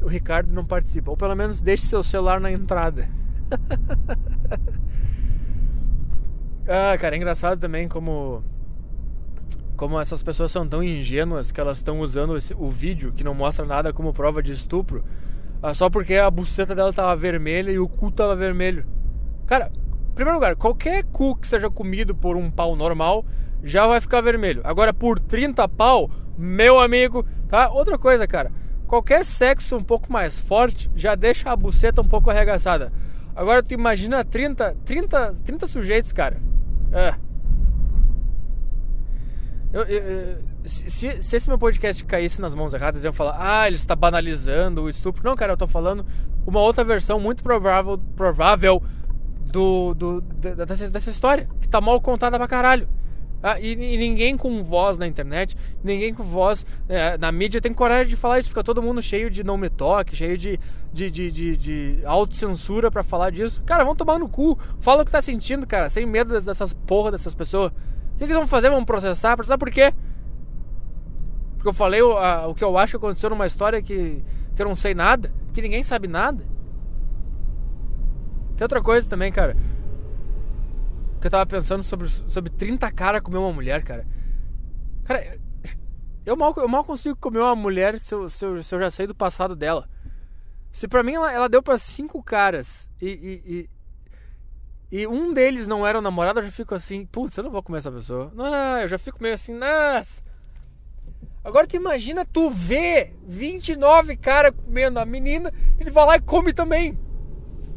o 0.00 0.06
Ricardo 0.06 0.52
não 0.52 0.64
participa. 0.64 1.10
Ou 1.10 1.16
pelo 1.16 1.34
menos 1.34 1.60
deixe 1.60 1.86
seu 1.86 2.02
celular 2.02 2.40
na 2.40 2.50
entrada. 2.50 3.08
ah, 6.66 6.96
cara, 6.98 7.14
é 7.14 7.18
engraçado 7.18 7.60
também 7.60 7.88
como 7.88 8.42
como 9.76 10.00
essas 10.00 10.22
pessoas 10.22 10.52
são 10.52 10.68
tão 10.68 10.84
ingênuas 10.84 11.50
que 11.50 11.60
elas 11.60 11.78
estão 11.78 11.98
usando 11.98 12.36
esse, 12.36 12.54
o 12.54 12.70
vídeo 12.70 13.12
que 13.12 13.24
não 13.24 13.34
mostra 13.34 13.66
nada 13.66 13.92
como 13.92 14.12
prova 14.12 14.40
de 14.40 14.52
estupro 14.52 15.04
só 15.72 15.88
porque 15.88 16.16
a 16.16 16.30
buceta 16.30 16.74
dela 16.74 16.92
tava 16.92 17.16
vermelha 17.16 17.70
e 17.70 17.78
o 17.78 17.88
cu 17.88 18.10
tava 18.10 18.36
vermelho. 18.36 18.84
Cara, 19.46 19.70
em 20.10 20.14
primeiro 20.14 20.38
lugar, 20.38 20.56
qualquer 20.56 21.04
cu 21.04 21.36
que 21.36 21.48
seja 21.48 21.70
comido 21.70 22.14
por 22.14 22.36
um 22.36 22.50
pau 22.50 22.76
normal 22.76 23.24
já 23.62 23.86
vai 23.86 24.00
ficar 24.00 24.20
vermelho. 24.20 24.60
Agora, 24.64 24.92
por 24.92 25.18
30 25.18 25.66
pau, 25.68 26.10
meu 26.36 26.78
amigo, 26.78 27.24
tá? 27.48 27.70
Outra 27.70 27.96
coisa, 27.96 28.26
cara. 28.26 28.52
Qualquer 28.86 29.24
sexo 29.24 29.76
um 29.76 29.82
pouco 29.82 30.12
mais 30.12 30.38
forte 30.38 30.90
já 30.94 31.14
deixa 31.14 31.50
a 31.50 31.56
buceta 31.56 32.02
um 32.02 32.08
pouco 32.08 32.30
arregaçada. 32.30 32.92
Agora, 33.34 33.62
tu 33.62 33.72
imagina 33.72 34.22
30, 34.22 34.76
30, 34.84 35.34
30 35.44 35.66
sujeitos, 35.66 36.12
cara. 36.12 36.36
É. 36.92 37.14
Eu, 39.72 39.82
eu, 39.82 40.02
eu, 40.02 40.38
se, 40.64 40.88
se, 41.20 41.36
esse 41.36 41.48
meu 41.48 41.58
podcast 41.58 42.04
caísse 42.04 42.40
nas 42.40 42.54
mãos 42.54 42.72
erradas, 42.72 43.04
iam 43.04 43.12
falar, 43.12 43.36
ah, 43.38 43.66
ele 43.66 43.76
está 43.76 43.94
banalizando 43.94 44.82
o 44.82 44.88
estupro. 44.88 45.22
Não, 45.24 45.36
cara, 45.36 45.52
eu 45.52 45.56
tô 45.56 45.66
falando 45.66 46.04
uma 46.46 46.60
outra 46.60 46.82
versão 46.82 47.20
muito 47.20 47.42
provável, 47.42 47.98
provável 48.16 48.82
do, 49.40 49.94
do, 49.94 50.20
dessa, 50.20 50.88
dessa 50.88 51.10
história, 51.10 51.48
que 51.60 51.68
tá 51.68 51.80
mal 51.80 52.00
contada 52.00 52.38
pra 52.38 52.48
caralho. 52.48 52.88
Ah, 53.46 53.60
e, 53.60 53.72
e, 53.72 53.98
ninguém 53.98 54.38
com 54.38 54.62
voz 54.62 54.96
na 54.96 55.06
internet, 55.06 55.54
ninguém 55.82 56.14
com 56.14 56.22
voz 56.22 56.64
é, 56.88 57.18
na 57.18 57.30
mídia 57.30 57.60
tem 57.60 57.74
coragem 57.74 58.08
de 58.08 58.16
falar 58.16 58.38
isso. 58.38 58.48
Fica 58.48 58.64
todo 58.64 58.82
mundo 58.82 59.02
cheio 59.02 59.30
de 59.30 59.44
não 59.44 59.58
me 59.58 59.68
toque, 59.68 60.16
cheio 60.16 60.38
de, 60.38 60.58
de, 60.90 61.10
de, 61.10 61.30
de, 61.30 61.56
de 61.58 62.00
autocensura 62.06 62.90
para 62.90 63.02
falar 63.02 63.28
disso. 63.28 63.62
Cara, 63.66 63.84
vão 63.84 63.94
tomar 63.94 64.18
no 64.18 64.30
cu. 64.30 64.58
Fala 64.78 65.02
o 65.02 65.04
que 65.04 65.12
tá 65.12 65.20
sentindo, 65.20 65.66
cara, 65.66 65.90
sem 65.90 66.06
medo 66.06 66.40
dessas 66.40 66.72
porra 66.72 67.10
dessas 67.10 67.34
pessoas. 67.34 67.70
O 68.14 68.16
que, 68.16 68.24
eles 68.24 68.34
vão 68.34 68.46
fazer? 68.46 68.70
Vão 68.70 68.82
processar? 68.82 69.36
Processar 69.36 69.58
por 69.58 69.70
quê? 69.70 69.92
Porque 71.64 71.70
eu 71.70 71.78
falei 71.78 72.02
o, 72.02 72.18
a, 72.18 72.46
o 72.46 72.54
que 72.54 72.62
eu 72.62 72.76
acho 72.76 72.90
que 72.90 72.96
aconteceu 72.98 73.30
numa 73.30 73.46
história 73.46 73.80
que, 73.80 74.22
que 74.54 74.60
eu 74.60 74.68
não 74.68 74.74
sei 74.74 74.94
nada, 74.94 75.32
que 75.54 75.62
ninguém 75.62 75.82
sabe 75.82 76.06
nada. 76.06 76.44
Tem 78.54 78.66
outra 78.66 78.82
coisa 78.82 79.08
também, 79.08 79.32
cara. 79.32 79.56
Que 81.22 81.26
eu 81.26 81.30
tava 81.30 81.46
pensando 81.46 81.82
sobre, 81.82 82.10
sobre 82.28 82.50
30 82.50 82.92
caras 82.92 83.22
comer 83.22 83.38
uma 83.38 83.50
mulher, 83.50 83.82
cara. 83.82 84.06
Cara, 85.04 85.38
eu 86.26 86.36
mal, 86.36 86.52
eu 86.58 86.68
mal 86.68 86.84
consigo 86.84 87.16
comer 87.16 87.38
uma 87.38 87.56
mulher 87.56 87.98
se 87.98 88.14
eu, 88.14 88.28
se 88.28 88.44
eu, 88.44 88.62
se 88.62 88.74
eu 88.74 88.80
já 88.80 88.90
sei 88.90 89.06
do 89.06 89.14
passado 89.14 89.56
dela. 89.56 89.88
Se 90.70 90.86
pra 90.86 91.02
mim 91.02 91.14
ela, 91.14 91.32
ela 91.32 91.48
deu 91.48 91.62
pra 91.62 91.78
cinco 91.78 92.22
caras 92.22 92.90
e, 93.00 93.08
e, 93.08 93.54
e 93.54 93.70
e 94.92 95.06
um 95.06 95.32
deles 95.32 95.66
não 95.66 95.86
era 95.86 95.98
o 95.98 96.02
namorado, 96.02 96.40
eu 96.40 96.44
já 96.44 96.50
fico 96.50 96.74
assim, 96.74 97.06
putz, 97.06 97.38
eu 97.38 97.44
não 97.44 97.50
vou 97.50 97.62
comer 97.62 97.78
essa 97.78 97.90
pessoa. 97.90 98.30
Não, 98.34 98.80
eu 98.80 98.86
já 98.86 98.98
fico 98.98 99.22
meio 99.22 99.34
assim, 99.34 99.54
nossa. 99.54 100.22
Agora 101.44 101.66
tu 101.66 101.76
imagina 101.76 102.24
tu 102.24 102.48
ver 102.48 103.14
29 103.26 104.16
caras 104.16 104.52
comendo 104.52 104.98
a 104.98 105.04
menina 105.04 105.52
e 105.78 105.84
tu 105.84 105.92
vai 105.92 106.06
lá 106.06 106.16
e 106.16 106.20
come 106.20 106.54
também. 106.54 106.98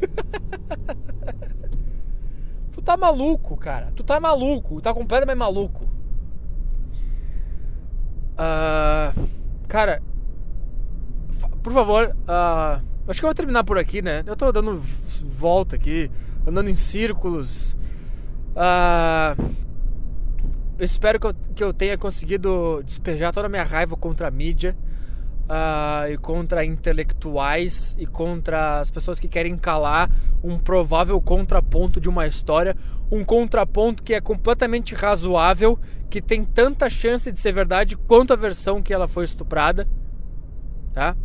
tu 2.72 2.80
tá 2.80 2.96
maluco, 2.96 3.54
cara. 3.58 3.92
Tu 3.94 4.02
tá 4.02 4.18
maluco. 4.18 4.76
Tu 4.76 4.80
tá 4.80 4.94
completamente 4.94 5.36
maluco. 5.36 5.84
Uh, 8.34 9.28
cara, 9.68 10.02
por 11.62 11.72
favor, 11.72 12.16
uh, 12.22 12.82
acho 13.06 13.20
que 13.20 13.26
eu 13.26 13.28
vou 13.28 13.34
terminar 13.34 13.64
por 13.64 13.76
aqui, 13.76 14.00
né? 14.00 14.24
Eu 14.26 14.34
tô 14.34 14.50
dando 14.50 14.80
volta 15.22 15.76
aqui 15.76 16.10
andando 16.46 16.70
em 16.70 16.76
círculos. 16.76 17.76
Ah, 18.56 19.36
eu 20.78 20.84
espero 20.84 21.18
que 21.18 21.26
eu, 21.26 21.34
que 21.56 21.64
eu 21.64 21.74
tenha 21.74 21.98
conseguido 21.98 22.82
despejar 22.84 23.32
toda 23.32 23.46
a 23.46 23.50
minha 23.50 23.64
raiva 23.64 23.96
contra 23.96 24.28
a 24.28 24.30
mídia 24.30 24.76
uh, 25.48 26.08
e 26.08 26.16
contra 26.18 26.64
intelectuais 26.64 27.96
e 27.98 28.06
contra 28.06 28.78
as 28.78 28.90
pessoas 28.90 29.18
que 29.18 29.26
querem 29.26 29.56
calar 29.56 30.08
um 30.42 30.56
provável 30.56 31.20
contraponto 31.20 32.00
de 32.00 32.08
uma 32.08 32.28
história, 32.28 32.76
um 33.10 33.24
contraponto 33.24 34.04
que 34.04 34.14
é 34.14 34.20
completamente 34.20 34.94
razoável, 34.94 35.76
que 36.08 36.22
tem 36.22 36.44
tanta 36.44 36.88
chance 36.88 37.32
de 37.32 37.40
ser 37.40 37.52
verdade 37.52 37.96
quanto 37.96 38.32
a 38.32 38.36
versão 38.36 38.80
que 38.80 38.94
ela 38.94 39.08
foi 39.08 39.24
estuprada, 39.24 39.88
tá? 40.94 41.16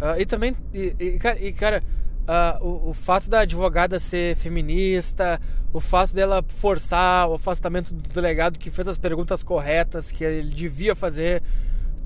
Uh, 0.00 0.18
e 0.20 0.26
também, 0.26 0.56
e, 0.72 0.94
e, 0.98 1.18
cara, 1.18 1.40
e, 1.40 1.52
cara 1.52 1.82
Uh, 2.24 2.66
o, 2.66 2.90
o, 2.90 2.94
fato 2.94 3.28
da 3.28 3.40
advogada 3.40 3.98
ser 3.98 4.34
feminista, 4.36 5.38
o 5.74 5.80
fato 5.80 6.14
dela 6.14 6.42
forçar 6.42 7.28
o 7.28 7.34
afastamento 7.34 7.92
do 7.92 8.08
delegado 8.08 8.58
que 8.58 8.70
fez 8.70 8.88
as 8.88 8.96
perguntas 8.96 9.42
corretas 9.42 10.10
que 10.10 10.24
ele 10.24 10.54
devia 10.54 10.94
fazer, 10.94 11.42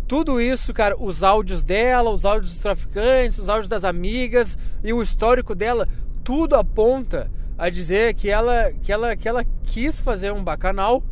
tudo 0.09 0.41
isso, 0.41 0.73
cara, 0.73 0.97
os 0.99 1.23
áudios 1.23 1.63
dela, 1.63 2.11
os 2.11 2.25
áudios 2.25 2.53
dos 2.53 2.63
traficantes, 2.63 3.39
os 3.39 3.49
áudios 3.49 3.69
das 3.69 3.85
amigas 3.85 4.59
e 4.83 4.93
o 4.93 5.03
histórico 5.03 5.55
dela, 5.55 5.87
tudo 6.25 6.57
aponta 6.57 7.31
a 7.59 7.69
dizer 7.69 8.15
que 8.15 8.31
ela, 8.31 8.73
que 8.83 8.91
ela, 8.91 9.15
que 9.15 9.29
ela 9.29 9.45
quis 9.65 10.01
fazer 10.01 10.33
um 10.33 10.43
bacanal, 10.43 11.03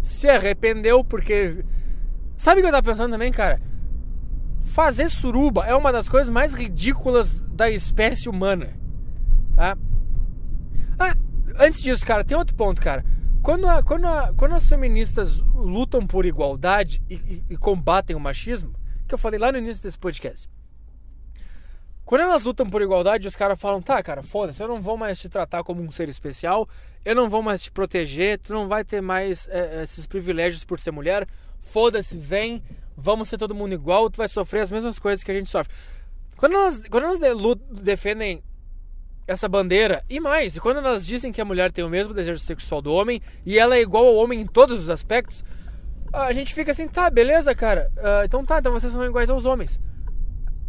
se 0.00 0.28
arrependeu 0.28 1.04
porque. 1.04 1.64
Sabe 2.38 2.60
o 2.60 2.62
que 2.62 2.68
eu 2.68 2.72
tava 2.72 2.82
pensando 2.82 3.10
também, 3.10 3.30
cara? 3.30 3.60
Fazer 4.66 5.08
suruba 5.08 5.64
é 5.64 5.74
uma 5.74 5.92
das 5.92 6.08
coisas 6.08 6.28
mais 6.28 6.52
ridículas 6.52 7.40
da 7.44 7.70
espécie 7.70 8.28
humana. 8.28 8.74
Tá? 9.54 9.78
Ah, 10.98 11.16
antes 11.58 11.80
disso, 11.80 12.04
cara, 12.04 12.24
tem 12.24 12.36
outro 12.36 12.54
ponto, 12.54 12.80
cara. 12.80 13.04
Quando, 13.42 13.66
a, 13.66 13.82
quando, 13.82 14.06
a, 14.06 14.34
quando 14.36 14.54
as 14.54 14.68
feministas 14.68 15.38
lutam 15.38 16.06
por 16.06 16.26
igualdade 16.26 17.00
e, 17.08 17.14
e, 17.14 17.44
e 17.50 17.56
combatem 17.56 18.14
o 18.14 18.20
machismo, 18.20 18.74
que 19.06 19.14
eu 19.14 19.18
falei 19.18 19.38
lá 19.38 19.52
no 19.52 19.58
início 19.58 19.82
desse 19.82 19.96
podcast, 19.96 20.48
quando 22.04 22.22
elas 22.22 22.44
lutam 22.44 22.68
por 22.68 22.82
igualdade, 22.82 23.26
os 23.26 23.36
caras 23.36 23.58
falam: 23.58 23.80
tá, 23.80 24.02
cara, 24.02 24.22
foda-se, 24.22 24.62
eu 24.62 24.68
não 24.68 24.80
vou 24.80 24.96
mais 24.96 25.18
te 25.18 25.28
tratar 25.28 25.62
como 25.64 25.80
um 25.80 25.90
ser 25.90 26.08
especial, 26.08 26.68
eu 27.04 27.14
não 27.14 27.30
vou 27.30 27.42
mais 27.42 27.62
te 27.62 27.70
proteger, 27.70 28.38
tu 28.38 28.52
não 28.52 28.68
vai 28.68 28.84
ter 28.84 29.00
mais 29.00 29.48
é, 29.48 29.82
esses 29.84 30.06
privilégios 30.06 30.64
por 30.64 30.78
ser 30.80 30.90
mulher, 30.90 31.26
foda-se, 31.60 32.16
vem, 32.16 32.62
vamos 32.96 33.28
ser 33.28 33.38
todo 33.38 33.54
mundo 33.54 33.74
igual, 33.74 34.08
tu 34.08 34.16
vai 34.16 34.28
sofrer 34.28 34.60
as 34.62 34.70
mesmas 34.70 34.98
coisas 34.98 35.22
que 35.22 35.30
a 35.30 35.34
gente 35.34 35.50
sofre. 35.50 35.72
Quando 36.36 36.54
elas, 36.54 36.82
quando 36.88 37.04
elas 37.04 37.18
defendem 37.70 38.42
essa 39.26 39.48
bandeira, 39.48 40.04
e 40.08 40.20
mais, 40.20 40.58
quando 40.58 40.78
elas 40.78 41.04
dizem 41.04 41.32
que 41.32 41.40
a 41.40 41.44
mulher 41.44 41.72
tem 41.72 41.84
o 41.84 41.88
mesmo 41.88 42.14
desejo 42.14 42.38
sexual 42.38 42.80
do 42.80 42.92
homem 42.92 43.20
e 43.44 43.58
ela 43.58 43.76
é 43.76 43.80
igual 43.80 44.06
ao 44.06 44.14
homem 44.14 44.40
em 44.40 44.46
todos 44.46 44.82
os 44.82 44.90
aspectos, 44.90 45.44
a 46.12 46.32
gente 46.32 46.54
fica 46.54 46.70
assim: 46.70 46.86
tá, 46.88 47.10
beleza, 47.10 47.54
cara, 47.54 47.90
uh, 47.96 48.24
então 48.24 48.44
tá, 48.44 48.58
então 48.58 48.72
vocês 48.72 48.92
são 48.92 49.04
iguais 49.04 49.28
aos 49.28 49.44
homens. 49.44 49.80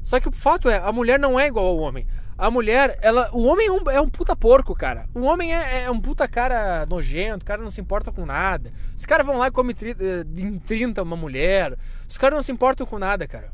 Só 0.04 0.20
que 0.20 0.30
o 0.30 0.32
fato 0.32 0.70
é, 0.70 0.78
a 0.78 0.92
mulher 0.92 1.20
não 1.20 1.40
é 1.40 1.48
igual 1.48 1.66
ao 1.66 1.78
homem. 1.78 2.08
A 2.38 2.52
mulher, 2.52 3.00
ela. 3.02 3.30
O 3.34 3.46
homem 3.48 3.66
é 3.68 3.72
um, 3.72 3.90
é 3.90 4.00
um 4.00 4.08
puta 4.08 4.36
porco, 4.36 4.76
cara. 4.76 5.10
O 5.16 5.22
homem 5.22 5.56
é, 5.56 5.84
é 5.84 5.92
um 5.92 6.00
puta 6.00 6.28
cara 6.28 6.86
nojento, 6.86 7.44
o 7.44 7.46
cara 7.46 7.64
não 7.64 7.72
se 7.72 7.82
importa 7.82 8.12
com 8.12 8.28
nada. 8.28 8.72
Os 8.96 9.08
caras 9.08 9.26
vão 9.26 9.38
lá 9.38 9.48
e 9.48 9.52
comem 9.52 9.76
eh, 9.82 10.24
em 10.40 10.60
30 10.60 11.02
uma 11.02 11.16
mulher. 11.16 11.76
Os 12.08 12.16
caras 12.18 12.38
não 12.38 12.44
se 12.44 12.52
importam 12.52 12.86
com 12.86 13.00
nada, 13.00 13.28
cara. 13.28 13.52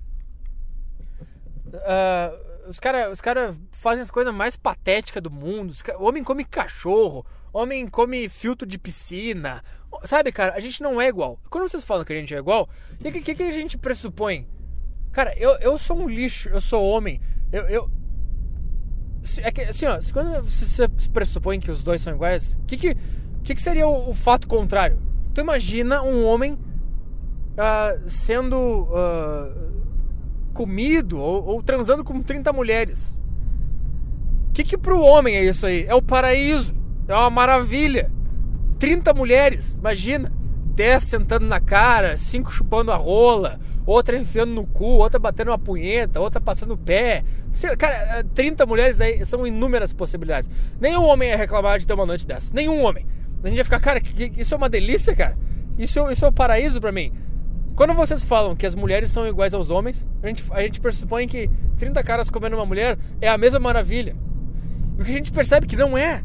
Uh, 1.67 2.69
os 2.69 2.79
caras 2.79 3.13
os 3.13 3.21
cara 3.21 3.55
fazem 3.71 4.01
as 4.01 4.11
coisas 4.11 4.33
mais 4.33 4.57
patéticas 4.57 5.23
do 5.23 5.31
mundo. 5.31 5.73
o 5.97 6.03
homem 6.03 6.23
come 6.23 6.43
cachorro. 6.43 7.25
O 7.53 7.59
homem 7.59 7.87
come 7.87 8.27
filtro 8.27 8.67
de 8.67 8.77
piscina. 8.77 9.63
Sabe, 10.03 10.31
cara, 10.31 10.55
a 10.55 10.59
gente 10.59 10.83
não 10.83 10.99
é 10.99 11.07
igual. 11.07 11.39
Quando 11.49 11.69
vocês 11.69 11.85
falam 11.85 12.03
que 12.03 12.11
a 12.11 12.15
gente 12.17 12.35
é 12.35 12.37
igual, 12.37 12.67
o 12.93 12.97
que, 12.97 13.21
que, 13.21 13.35
que 13.35 13.43
a 13.43 13.51
gente 13.51 13.77
pressupõe? 13.77 14.45
Cara, 15.13 15.33
eu, 15.37 15.51
eu 15.59 15.77
sou 15.77 16.01
um 16.01 16.09
lixo, 16.09 16.49
eu 16.49 16.59
sou 16.59 16.83
homem. 16.83 17.21
Eu. 17.49 17.63
eu 17.69 18.02
é 19.41 19.51
que, 19.51 19.61
assim, 19.61 19.85
ó, 19.85 19.97
quando 20.11 20.43
você 20.43 20.87
pressupõe 21.11 21.59
que 21.59 21.71
os 21.71 21.81
dois 21.81 22.01
são 22.01 22.13
iguais, 22.13 22.59
o 22.61 22.65
que, 22.65 22.77
que, 22.77 22.95
que, 23.43 23.55
que 23.55 23.61
seria 23.61 23.87
o, 23.87 24.09
o, 24.09 24.13
fato 24.13 24.47
contrário? 24.47 24.99
Tu 25.33 25.41
imagina 25.41 26.03
um 26.03 26.25
homem 26.25 26.53
uh, 26.53 28.01
sendo 28.05 28.57
uh, 28.57 29.73
comido 30.53 31.17
ou, 31.17 31.45
ou, 31.45 31.63
transando 31.63 32.03
com 32.03 32.21
30 32.21 32.51
mulheres. 32.51 33.17
O 34.49 34.53
que, 34.53 34.63
que 34.63 34.77
pro 34.77 35.01
homem 35.01 35.35
é 35.35 35.43
isso 35.43 35.65
aí? 35.65 35.85
É 35.87 35.95
o 35.95 36.01
paraíso, 36.01 36.75
é 37.07 37.13
uma 37.13 37.29
maravilha. 37.29 38.11
30 38.77 39.13
mulheres, 39.13 39.75
imagina. 39.75 40.31
10 40.75 41.03
sentando 41.03 41.45
na 41.45 41.59
cara, 41.59 42.17
5 42.17 42.51
chupando 42.51 42.91
a 42.91 42.95
rola, 42.95 43.59
outra 43.85 44.17
enfiando 44.17 44.53
no 44.53 44.65
cu, 44.65 44.85
outra 44.85 45.19
batendo 45.19 45.51
uma 45.51 45.59
punheta, 45.59 46.19
outra 46.19 46.41
passando 46.41 46.73
o 46.73 46.77
pé. 46.77 47.23
Cara, 47.77 48.23
30 48.33 48.65
mulheres 48.65 48.99
aí 48.99 49.23
são 49.25 49.45
inúmeras 49.45 49.93
possibilidades. 49.93 50.49
Nenhum 50.79 51.03
homem 51.05 51.29
ia 51.29 51.37
reclamar 51.37 51.79
de 51.79 51.85
ter 51.85 51.93
uma 51.93 52.05
noite 52.05 52.25
dessa. 52.25 52.53
Nenhum 52.53 52.83
homem. 52.83 53.05
A 53.43 53.47
gente 53.47 53.57
ia 53.57 53.63
ficar, 53.63 53.79
cara, 53.79 54.01
isso 54.37 54.53
é 54.53 54.57
uma 54.57 54.69
delícia, 54.69 55.15
cara. 55.15 55.37
Isso, 55.77 56.09
isso 56.09 56.25
é 56.25 56.27
o 56.27 56.31
um 56.31 56.33
paraíso 56.33 56.79
para 56.79 56.91
mim. 56.91 57.11
Quando 57.75 57.93
vocês 57.93 58.23
falam 58.23 58.55
que 58.55 58.65
as 58.65 58.75
mulheres 58.75 59.11
são 59.11 59.27
iguais 59.27 59.53
aos 59.53 59.69
homens, 59.69 60.07
a 60.21 60.27
gente, 60.27 60.43
a 60.51 60.61
gente 60.61 60.79
pressupõe 60.79 61.27
que 61.27 61.49
30 61.77 62.03
caras 62.03 62.29
comendo 62.29 62.55
uma 62.55 62.65
mulher 62.65 62.97
é 63.19 63.27
a 63.27 63.37
mesma 63.37 63.59
maravilha. 63.59 64.15
O 64.99 65.03
que 65.03 65.11
a 65.11 65.15
gente 65.15 65.31
percebe 65.31 65.67
que 65.67 65.75
não 65.75 65.97
é. 65.97 66.23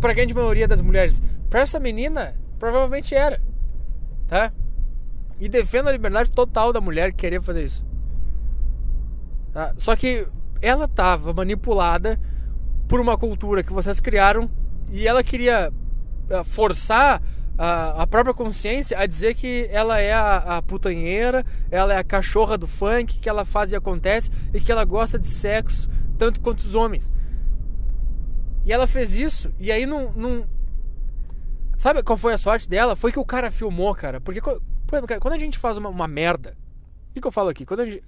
Pra 0.00 0.12
grande 0.12 0.34
maioria 0.34 0.66
das 0.66 0.80
mulheres. 0.80 1.22
Pra 1.48 1.60
essa 1.60 1.78
menina, 1.78 2.34
provavelmente 2.62 3.12
era. 3.12 3.42
Tá? 4.28 4.52
E 5.40 5.48
defendo 5.48 5.88
a 5.88 5.92
liberdade 5.92 6.30
total 6.30 6.72
da 6.72 6.80
mulher 6.80 7.12
querer 7.12 7.42
fazer 7.42 7.64
isso. 7.64 7.84
Tá? 9.52 9.74
Só 9.76 9.96
que 9.96 10.28
ela 10.60 10.84
estava 10.84 11.32
manipulada 11.32 12.20
por 12.86 13.00
uma 13.00 13.18
cultura 13.18 13.64
que 13.64 13.72
vocês 13.72 13.98
criaram 13.98 14.48
e 14.92 15.08
ela 15.08 15.24
queria 15.24 15.72
eh, 16.30 16.44
forçar 16.44 17.20
a, 17.58 18.02
a 18.02 18.06
própria 18.06 18.32
consciência 18.32 18.96
a 18.96 19.06
dizer 19.06 19.34
que 19.34 19.68
ela 19.72 20.00
é 20.00 20.12
a, 20.12 20.58
a 20.58 20.62
putanheira, 20.62 21.44
ela 21.68 21.92
é 21.92 21.98
a 21.98 22.04
cachorra 22.04 22.56
do 22.56 22.68
funk, 22.68 23.18
que 23.18 23.28
ela 23.28 23.44
faz 23.44 23.72
e 23.72 23.76
acontece 23.76 24.30
e 24.54 24.60
que 24.60 24.70
ela 24.70 24.84
gosta 24.84 25.18
de 25.18 25.26
sexo 25.26 25.90
tanto 26.16 26.40
quanto 26.40 26.60
os 26.60 26.76
homens. 26.76 27.10
E 28.64 28.72
ela 28.72 28.86
fez 28.86 29.16
isso, 29.16 29.52
e 29.58 29.72
aí 29.72 29.84
não. 29.84 30.12
não... 30.12 30.61
Sabe 31.82 32.00
qual 32.04 32.16
foi 32.16 32.32
a 32.32 32.38
sorte 32.38 32.68
dela? 32.68 32.94
Foi 32.94 33.10
que 33.10 33.18
o 33.18 33.24
cara 33.24 33.50
filmou, 33.50 33.92
cara. 33.92 34.20
Porque 34.20 34.40
quando 34.40 35.34
a 35.34 35.38
gente 35.38 35.58
faz 35.58 35.76
uma, 35.76 35.88
uma 35.88 36.06
merda, 36.06 36.56
o 37.10 37.14
que, 37.14 37.20
que, 37.20 37.26
eu 37.26 37.32
falo 37.32 37.48
aqui? 37.48 37.66
Quando 37.66 37.80
a, 37.80 37.86
gente, 37.86 38.04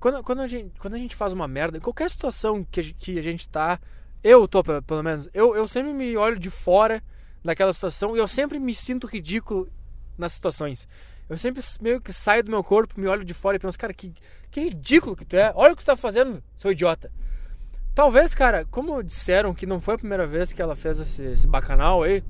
quando, 0.00 0.22
quando, 0.24 0.40
a 0.40 0.46
gente, 0.46 0.80
quando 0.80 0.94
a 0.94 0.98
gente 0.98 1.14
faz 1.14 1.34
uma 1.34 1.46
merda, 1.46 1.78
qualquer 1.78 2.10
situação 2.10 2.64
que 2.64 2.94
que 2.94 3.18
a 3.18 3.22
gente 3.22 3.46
tá, 3.50 3.78
eu 4.24 4.48
tô 4.48 4.64
pelo 4.64 5.02
menos, 5.02 5.28
eu, 5.34 5.54
eu 5.54 5.68
sempre 5.68 5.92
me 5.92 6.16
olho 6.16 6.38
de 6.38 6.48
fora 6.48 7.04
daquela 7.44 7.70
situação 7.74 8.16
e 8.16 8.18
eu 8.18 8.26
sempre 8.26 8.58
me 8.58 8.72
sinto 8.72 9.06
ridículo 9.06 9.68
nas 10.16 10.32
situações. 10.32 10.88
Eu 11.28 11.36
sempre 11.36 11.62
meio 11.82 12.00
que 12.00 12.14
saio 12.14 12.44
do 12.44 12.50
meu 12.50 12.64
corpo, 12.64 12.98
me 12.98 13.08
olho 13.08 13.26
de 13.26 13.34
fora 13.34 13.58
e 13.58 13.60
penso, 13.60 13.78
cara, 13.78 13.92
que, 13.92 14.14
que 14.50 14.60
ridículo 14.62 15.14
que 15.14 15.26
tu 15.26 15.36
é. 15.36 15.52
Olha 15.54 15.74
o 15.74 15.76
que 15.76 15.82
tu 15.82 15.86
tá 15.86 15.96
fazendo, 15.96 16.42
seu 16.56 16.72
idiota. 16.72 17.12
Talvez, 17.94 18.34
cara, 18.34 18.64
como 18.70 19.02
disseram 19.02 19.52
que 19.52 19.66
não 19.66 19.82
foi 19.82 19.96
a 19.96 19.98
primeira 19.98 20.26
vez 20.26 20.50
que 20.50 20.62
ela 20.62 20.74
fez 20.74 20.98
esse, 20.98 21.22
esse 21.24 21.46
bacanal 21.46 22.02
aí, 22.02 22.24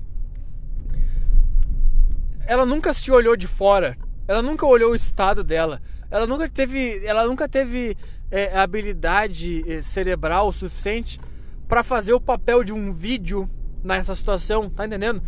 ela 2.47 2.65
nunca 2.65 2.95
se 2.95 3.11
olhou 3.11 3.37
de 3.37 3.47
fora. 3.47 3.97
Ela 4.29 4.43
nunca 4.43 4.65
olhou 4.67 4.93
o 4.93 4.97
estado 4.97 5.45
dela. 5.45 5.81
Ela 6.11 6.27
nunca 6.27 6.49
teve, 6.49 7.05
ela 7.05 7.27
nunca 7.27 7.49
teve 7.49 7.97
é, 8.31 8.57
habilidade 8.57 9.65
é, 9.71 9.83
cerebral 9.83 10.53
suficiente 10.53 11.21
para 11.69 11.83
fazer 11.83 12.13
o 12.13 12.21
papel 12.21 12.63
de 12.63 12.73
um 12.73 12.93
vídeo 12.93 13.51
nessa 13.83 14.15
situação, 14.15 14.71
tá 14.71 14.87
entendendo? 14.87 15.23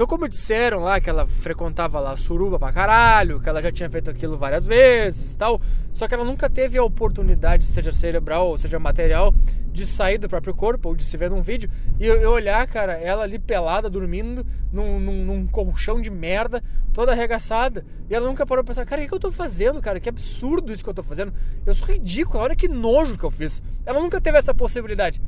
Então, 0.00 0.08
como 0.08 0.26
disseram 0.26 0.80
lá 0.80 0.98
que 0.98 1.10
ela 1.10 1.26
frequentava 1.26 2.00
lá 2.00 2.16
suruba 2.16 2.58
pra 2.58 2.72
caralho, 2.72 3.38
que 3.38 3.46
ela 3.46 3.60
já 3.60 3.70
tinha 3.70 3.90
feito 3.90 4.08
aquilo 4.08 4.34
várias 4.34 4.64
vezes 4.64 5.34
e 5.34 5.36
tal, 5.36 5.60
só 5.92 6.08
que 6.08 6.14
ela 6.14 6.24
nunca 6.24 6.48
teve 6.48 6.78
a 6.78 6.82
oportunidade, 6.82 7.66
seja 7.66 7.92
cerebral 7.92 8.48
ou 8.48 8.56
seja 8.56 8.78
material, 8.78 9.34
de 9.70 9.84
sair 9.84 10.16
do 10.16 10.26
próprio 10.26 10.54
corpo 10.54 10.88
ou 10.88 10.94
de 10.94 11.04
se 11.04 11.18
ver 11.18 11.28
num 11.28 11.42
vídeo 11.42 11.68
e 11.98 12.06
eu, 12.06 12.30
olhar, 12.30 12.66
cara, 12.66 12.94
ela 12.94 13.24
ali 13.24 13.38
pelada, 13.38 13.90
dormindo 13.90 14.46
num, 14.72 14.98
num, 14.98 15.22
num, 15.22 15.46
colchão 15.46 16.00
de 16.00 16.10
merda, 16.10 16.64
toda 16.94 17.12
arregaçada. 17.12 17.84
E 18.08 18.14
ela 18.14 18.26
nunca 18.26 18.46
parou 18.46 18.64
pra 18.64 18.72
pensar, 18.72 18.86
cara, 18.86 19.04
o 19.04 19.06
que 19.06 19.12
eu 19.12 19.20
tô 19.20 19.30
fazendo, 19.30 19.82
cara? 19.82 20.00
Que 20.00 20.08
absurdo 20.08 20.72
isso 20.72 20.82
que 20.82 20.88
eu 20.88 20.94
tô 20.94 21.02
fazendo. 21.02 21.30
Eu 21.66 21.74
sou 21.74 21.86
ridículo, 21.86 22.42
olha 22.42 22.56
que 22.56 22.68
nojo 22.68 23.18
que 23.18 23.24
eu 23.24 23.30
fiz. 23.30 23.62
Ela 23.84 24.00
nunca 24.00 24.18
teve 24.18 24.38
essa 24.38 24.54
possibilidade. 24.54 25.20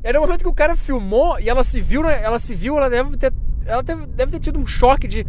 Era 0.00 0.20
o 0.20 0.22
momento 0.22 0.42
que 0.42 0.48
o 0.48 0.54
cara 0.54 0.76
filmou 0.76 1.40
e 1.40 1.48
ela 1.48 1.64
se 1.64 1.80
viu, 1.80 2.08
ela 2.08 2.38
se 2.38 2.54
viu, 2.54 2.76
ela 2.76 2.88
deve 2.88 3.16
ter 3.16 3.32
ela 3.66 3.82
deve, 3.82 4.32
ter 4.32 4.40
tido 4.40 4.58
um 4.58 4.66
choque 4.66 5.06
de. 5.08 5.26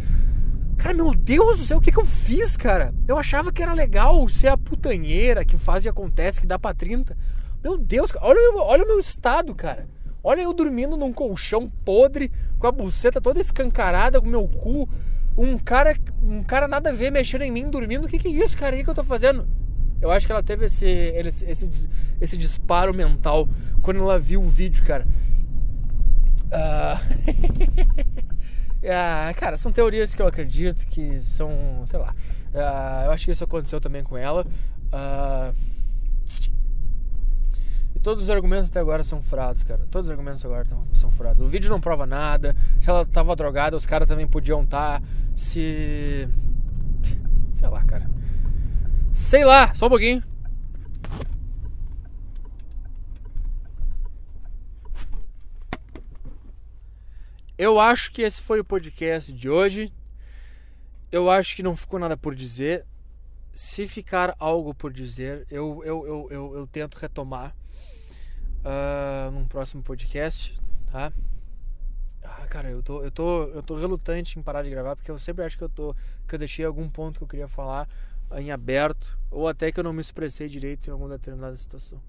Cara, 0.76 0.94
meu 0.94 1.12
Deus 1.12 1.58
do 1.58 1.64
céu, 1.64 1.78
o 1.78 1.80
que, 1.80 1.90
que 1.90 1.98
eu 1.98 2.06
fiz, 2.06 2.56
cara? 2.56 2.94
Eu 3.06 3.18
achava 3.18 3.52
que 3.52 3.62
era 3.62 3.72
legal 3.72 4.28
ser 4.28 4.48
a 4.48 4.56
putanheira 4.56 5.44
que 5.44 5.56
faz 5.56 5.84
e 5.84 5.88
acontece, 5.88 6.40
que 6.40 6.46
dá 6.46 6.58
pra 6.58 6.72
30. 6.72 7.16
Meu 7.62 7.76
Deus, 7.76 8.12
olha, 8.20 8.38
olha 8.62 8.84
o 8.84 8.86
meu 8.86 9.00
estado, 9.00 9.54
cara. 9.54 9.88
Olha 10.22 10.42
eu 10.42 10.52
dormindo 10.52 10.96
num 10.96 11.12
colchão 11.12 11.68
podre, 11.84 12.30
com 12.58 12.66
a 12.66 12.72
buceta 12.72 13.20
toda 13.20 13.40
escancarada, 13.40 14.20
com 14.20 14.28
meu 14.28 14.46
cu. 14.46 14.88
Um 15.36 15.58
cara, 15.58 15.96
um 16.22 16.42
cara 16.42 16.68
nada 16.68 16.90
a 16.90 16.92
ver 16.92 17.10
mexendo 17.10 17.42
em 17.42 17.50
mim 17.50 17.68
dormindo. 17.68 18.06
O 18.06 18.08
que, 18.08 18.18
que 18.18 18.28
é 18.28 18.30
isso, 18.30 18.56
cara? 18.56 18.74
O 18.74 18.78
que, 18.78 18.84
que 18.84 18.90
eu 18.90 18.94
tô 18.94 19.04
fazendo? 19.04 19.48
Eu 20.00 20.10
acho 20.12 20.26
que 20.26 20.32
ela 20.32 20.42
teve 20.42 20.66
esse, 20.66 20.86
esse, 20.86 21.44
esse, 21.44 21.88
esse 22.20 22.36
disparo 22.36 22.94
mental 22.94 23.48
quando 23.82 24.00
ela 24.00 24.18
viu 24.18 24.42
o 24.42 24.48
vídeo, 24.48 24.84
cara. 24.84 25.06
Uh... 26.52 28.18
Ah, 28.90 29.32
cara, 29.34 29.56
são 29.56 29.70
teorias 29.70 30.14
que 30.14 30.22
eu 30.22 30.26
acredito 30.26 30.86
que 30.86 31.20
são, 31.20 31.50
sei 31.86 31.98
lá. 31.98 32.14
Uh, 32.54 33.04
eu 33.04 33.10
acho 33.10 33.26
que 33.26 33.30
isso 33.30 33.44
aconteceu 33.44 33.80
também 33.80 34.02
com 34.02 34.16
ela. 34.16 34.46
Uh, 34.92 35.54
e 37.94 37.98
todos 37.98 38.22
os 38.22 38.30
argumentos 38.30 38.68
até 38.68 38.80
agora 38.80 39.02
são 39.02 39.20
furados, 39.20 39.62
cara. 39.62 39.86
Todos 39.90 40.08
os 40.08 40.10
argumentos 40.10 40.44
agora 40.44 40.64
tão, 40.64 40.84
são 40.92 41.10
furados. 41.10 41.44
O 41.44 41.48
vídeo 41.48 41.68
não 41.68 41.80
prova 41.80 42.06
nada. 42.06 42.56
Se 42.80 42.88
ela 42.88 43.04
tava 43.04 43.34
drogada, 43.36 43.76
os 43.76 43.84
caras 43.84 44.08
também 44.08 44.26
podiam 44.26 44.62
estar. 44.62 45.00
Tá. 45.00 45.06
Se. 45.34 46.28
Sei 47.56 47.68
lá, 47.68 47.84
cara. 47.84 48.08
Sei 49.12 49.44
lá, 49.44 49.74
só 49.74 49.86
um 49.86 49.90
pouquinho. 49.90 50.22
Eu 57.58 57.80
acho 57.80 58.12
que 58.12 58.22
esse 58.22 58.40
foi 58.40 58.60
o 58.60 58.64
podcast 58.64 59.32
de 59.32 59.50
hoje. 59.50 59.92
Eu 61.10 61.28
acho 61.28 61.56
que 61.56 61.62
não 61.62 61.74
ficou 61.74 61.98
nada 61.98 62.16
por 62.16 62.32
dizer. 62.32 62.86
Se 63.52 63.88
ficar 63.88 64.36
algo 64.38 64.72
por 64.72 64.92
dizer, 64.92 65.44
eu, 65.50 65.82
eu, 65.84 66.06
eu, 66.06 66.28
eu, 66.30 66.56
eu 66.58 66.66
tento 66.68 66.94
retomar 66.94 67.56
uh, 68.58 69.30
num 69.32 69.44
próximo 69.44 69.82
podcast, 69.82 70.56
tá? 70.92 71.12
Ah, 72.22 72.46
cara, 72.46 72.70
eu 72.70 72.80
tô, 72.80 73.02
eu, 73.02 73.10
tô, 73.10 73.42
eu 73.46 73.60
tô 73.60 73.74
relutante 73.74 74.38
em 74.38 74.42
parar 74.42 74.62
de 74.62 74.70
gravar 74.70 74.94
porque 74.94 75.10
eu 75.10 75.18
sempre 75.18 75.44
acho 75.44 75.58
que 75.58 75.64
eu, 75.64 75.68
tô, 75.68 75.96
que 76.28 76.36
eu 76.36 76.38
deixei 76.38 76.64
algum 76.64 76.88
ponto 76.88 77.18
que 77.18 77.24
eu 77.24 77.28
queria 77.28 77.48
falar 77.48 77.88
em 78.36 78.52
aberto 78.52 79.18
ou 79.32 79.48
até 79.48 79.72
que 79.72 79.80
eu 79.80 79.84
não 79.84 79.92
me 79.92 80.00
expressei 80.00 80.46
direito 80.46 80.86
em 80.86 80.92
alguma 80.92 81.10
determinada 81.10 81.56
situação. 81.56 82.00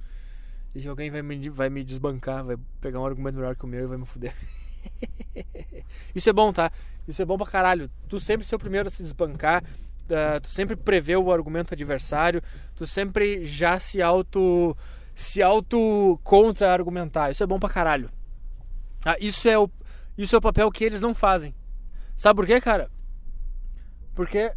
E 0.76 0.88
alguém 0.88 1.10
vai 1.10 1.24
me, 1.24 1.50
vai 1.50 1.72
me 1.72 1.84
desbancar, 1.84 2.46
vai 2.46 2.58
pegar 2.80 3.00
um 3.00 3.06
argumento 3.06 3.38
melhor 3.38 3.56
que 3.56 3.66
o 3.66 3.68
meu 3.68 3.86
e 3.86 3.88
vai 3.88 3.98
me 3.98 4.06
fuder. 4.06 4.36
Isso 6.14 6.30
é 6.30 6.34
bom, 6.34 6.51
tá? 6.51 6.72
Isso 7.07 7.22
é 7.22 7.26
bom 7.26 7.38
pra 7.38 7.47
caralho. 7.47 7.89
Tu 8.07 8.19
sempre 8.19 8.45
ser 8.45 8.56
o 8.56 8.60
primeiro 8.60 8.88
a 8.88 8.91
se 8.91 9.01
desbancar, 9.01 9.64
uh, 9.64 10.39
tu 10.41 10.49
sempre 10.49 10.76
prevê 10.76 11.15
o 11.15 11.31
argumento 11.31 11.73
adversário, 11.73 12.41
tu 12.76 12.85
sempre 12.85 13.45
já 13.45 13.80
se 13.80 14.01
auto 14.01 14.76
se 15.14 15.41
auto 15.41 16.19
contra-argumentar. 16.23 17.30
Isso 17.30 17.43
é 17.43 17.47
bom 17.47 17.60
pra 17.60 17.69
caralho. 17.69 18.10
Ah, 19.03 19.18
isso, 19.19 19.47
é 19.49 19.57
o, 19.60 19.69
isso 20.18 20.34
é 20.35 20.38
o 20.38 20.41
papel 20.41 20.72
que 20.72 20.84
eles 20.84 21.01
não 21.01 21.14
fazem. 21.14 21.53
Sabe 22.15 22.38
por 22.38 22.45
quê, 22.45 22.61
cara? 22.61 22.89
Porque 24.15 24.53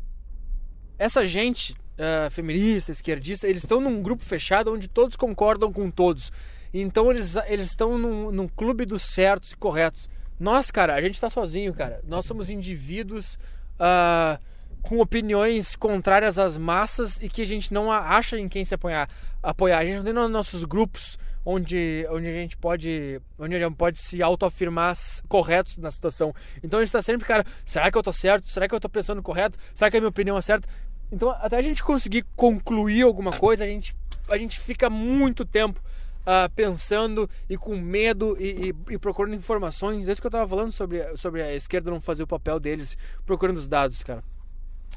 essa 0.99 1.27
gente 1.27 1.73
uh, 1.73 2.31
feminista, 2.31 2.93
esquerdista, 2.93 3.49
eles 3.49 3.63
estão 3.63 3.81
num 3.81 4.03
grupo 4.03 4.25
fechado 4.25 4.73
onde 4.73 4.89
todos 4.89 5.17
concordam 5.17 5.73
com 5.73 5.91
todos. 5.91 6.31
Então 6.73 7.11
eles, 7.11 7.37
eles 7.47 7.67
estão 7.67 7.99
num, 7.99 8.31
num 8.31 8.49
clube 8.49 8.85
dos 8.85 9.03
certos 9.03 9.53
e 9.53 9.57
corretos. 9.57 10.09
Nós, 10.39 10.71
cara, 10.71 10.95
a 10.95 11.01
gente 11.01 11.15
está 11.15 11.29
sozinho, 11.29 11.73
cara. 11.75 12.01
Nós 12.05 12.25
somos 12.25 12.49
indivíduos 12.51 13.39
uh, 13.79 14.41
com 14.83 14.99
opiniões 15.01 15.77
contrárias 15.77 16.39
às 16.39 16.57
massas 16.57 17.19
e 17.23 17.29
que 17.29 17.43
a 17.43 17.47
gente 17.47 17.73
não 17.73 17.93
acha 17.93 18.39
em 18.39 18.49
quem 18.49 18.65
se 18.65 18.75
apoiar. 18.75 19.09
apoiar. 19.43 19.79
A 19.79 19.85
gente 19.85 19.97
não 19.99 20.05
tem 20.05 20.13
nossos 20.13 20.65
grupos 20.65 21.19
onde, 21.45 22.07
onde 22.11 22.29
a 22.29 22.33
gente 22.33 22.57
pode 22.57 23.21
onde 23.39 23.57
a 23.57 23.59
gente 23.59 23.77
pode 23.77 23.99
se 23.99 24.23
autoafirmar 24.23 24.97
corretos 25.29 25.77
na 25.77 25.91
situação. 25.91 26.35
Então 26.63 26.81
a 26.81 26.83
gente 26.83 26.89
está 26.89 27.03
sempre, 27.03 27.27
cara, 27.27 27.45
será 27.65 27.91
que 27.91 27.99
eu 27.99 28.03
tô 28.03 28.13
certo? 28.13 28.49
Será 28.49 28.67
que 28.67 28.75
eu 28.75 28.81
tô 28.81 28.89
pensando 28.89 29.23
correto? 29.23 29.59
Será 29.75 29.91
que 29.91 29.97
a 29.97 30.01
minha 30.01 30.09
opinião 30.09 30.39
é 30.39 30.43
certa? 30.43 30.69
Então, 31.13 31.31
até 31.31 31.59
a 31.59 31.63
gente 31.63 31.85
conseguir 31.85 32.25
concluir 32.35 33.03
alguma 33.03 33.33
coisa, 33.33 33.65
a 33.65 33.67
gente, 33.67 33.95
a 34.31 34.37
gente 34.39 34.59
fica 34.59 34.89
muito 34.89 35.45
tempo 35.45 35.79
uh, 36.23 36.51
pensando 36.55 37.29
e 37.49 37.57
com 37.57 37.77
medo 37.77 38.37
e, 38.39 38.71
e, 38.89 38.95
e, 38.95 38.99
procurando 38.99 39.35
informações. 39.35 40.09
É 40.09 40.13
isso 40.13 40.21
que 40.21 40.27
eu 40.27 40.31
estava 40.31 40.49
falando 40.49 40.73
sobre, 40.73 41.17
sobre 41.17 41.43
a 41.43 41.55
esquerda 41.55 41.91
não 41.91 42.01
fazer 42.01 42.23
o 42.23 42.27
papel 42.27 42.59
deles 42.59 42.97
procurando 43.27 43.59
os 43.59 43.69
dados, 43.69 44.03
cara. 44.03 44.23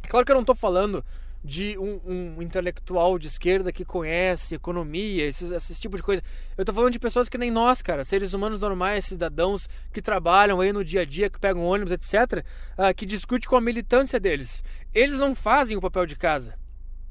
Claro 0.08 0.26
que 0.26 0.32
eu 0.32 0.36
não 0.36 0.42
estou 0.42 0.56
falando 0.56 1.04
de 1.46 1.78
um, 1.78 2.02
um, 2.06 2.42
intelectual 2.42 3.20
de 3.20 3.28
esquerda 3.28 3.72
que 3.72 3.86
conhece 3.86 4.56
economia, 4.56 5.26
esses, 5.26 5.52
esse 5.52 5.80
tipo 5.80 5.96
de 5.96 6.02
coisa. 6.02 6.24
Eu 6.58 6.66
tô 6.66 6.74
falando 6.74 6.92
de 6.92 7.00
pessoas 7.00 7.30
que 7.30 7.38
nem 7.38 7.52
nós, 7.52 7.84
cara, 7.84 8.04
seres 8.04 8.34
humanos 8.34 8.60
normais, 8.60 9.06
cidadãos 9.06 9.70
que 9.94 10.02
trabalham 10.02 10.60
aí 10.60 10.74
no 10.74 10.84
dia 10.84 11.02
a 11.02 11.06
dia, 11.06 11.30
que 11.30 11.40
pegam 11.40 11.64
ônibus, 11.64 11.92
etc., 11.92 12.44
uh, 12.78 12.94
que 12.96 13.06
discute 13.06 13.48
com 13.48 13.56
a 13.56 13.62
militância 13.62 14.20
deles. 14.20 14.64
Eles 14.92 15.20
não 15.20 15.36
fazem 15.36 15.78
o 15.78 15.82
papel 15.82 16.08
de 16.08 16.16
casa. 16.16 16.56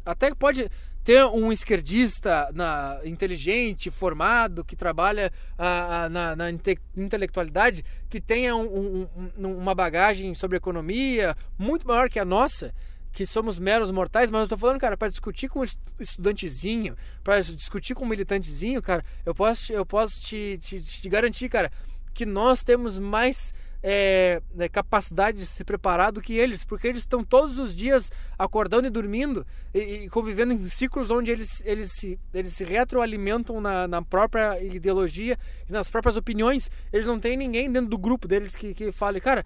Até 0.05 0.35
pode 0.35 0.69
ter 1.05 1.23
um 1.27 1.53
esquerdista 1.53 2.51
na, 2.55 2.99
inteligente, 3.05 3.91
formado, 3.91 4.65
que 4.65 4.75
trabalha 4.75 5.31
uh, 5.53 6.09
na, 6.09 6.35
na 6.35 6.51
inte, 6.51 6.79
intelectualidade, 6.97 7.85
que 8.09 8.19
tenha 8.21 8.57
um, 8.57 9.07
um, 9.37 9.57
uma 9.57 9.75
bagagem 9.75 10.35
sobre 10.35 10.57
economia 10.57 11.37
muito 11.59 11.87
maior 11.87 12.09
que 12.09 12.19
a 12.19 12.25
nossa 12.25 12.75
que 13.13 13.25
somos 13.25 13.61
meros 13.61 13.93
mortais, 13.93 14.29
mas 14.29 14.43
eu 14.43 14.49
tô 14.49 14.59
falando, 14.59 14.81
cara, 14.81 14.97
para 14.97 15.09
discutir 15.09 15.49
com 15.49 15.61
um 15.61 15.65
estudantezinho, 16.01 16.97
para 17.23 17.41
discutir 17.41 17.95
com 17.95 18.05
um 18.05 18.09
militantezinho, 18.09 18.83
cara, 18.83 19.05
eu 19.25 19.33
posso, 19.33 19.73
eu 19.73 19.87
posso 19.87 20.21
te, 20.21 20.59
te, 20.61 20.83
te 20.83 21.09
garantir, 21.09 21.49
cara, 21.49 21.71
que 22.13 22.27
nós 22.27 22.65
temos 22.65 22.99
mais 22.99 23.55
é, 23.87 24.41
é, 24.59 24.67
capacidade 24.67 25.37
de 25.37 25.45
se 25.45 25.63
preparar 25.63 26.11
do 26.11 26.23
que 26.23 26.33
eles, 26.33 26.65
porque 26.65 26.89
eles 26.89 27.01
estão 27.01 27.23
todos 27.23 27.59
os 27.59 27.75
dias 27.75 28.11
acordando 28.39 28.87
e 28.87 28.91
dormindo 28.91 29.47
e, 29.75 29.79
e 29.79 30.09
convivendo 30.09 30.55
em 30.55 30.65
ciclos 30.65 31.11
onde 31.11 31.31
eles, 31.31 31.63
eles, 31.67 31.93
se, 31.93 32.19
eles 32.33 32.55
se 32.55 32.65
retroalimentam 32.65 33.61
na, 33.61 33.87
na 33.87 34.01
própria 34.01 34.59
ideologia 34.59 35.39
e 35.69 35.73
nas 35.73 35.91
próprias 35.91 36.17
opiniões. 36.17 36.71
Eles 36.91 37.07
não 37.07 37.21
têm 37.21 37.37
ninguém 37.37 37.71
dentro 37.71 37.91
do 37.91 37.99
grupo 37.99 38.27
deles 38.27 38.57
que, 38.57 38.73
que 38.73 38.91
fale, 38.91 39.21
cara, 39.21 39.45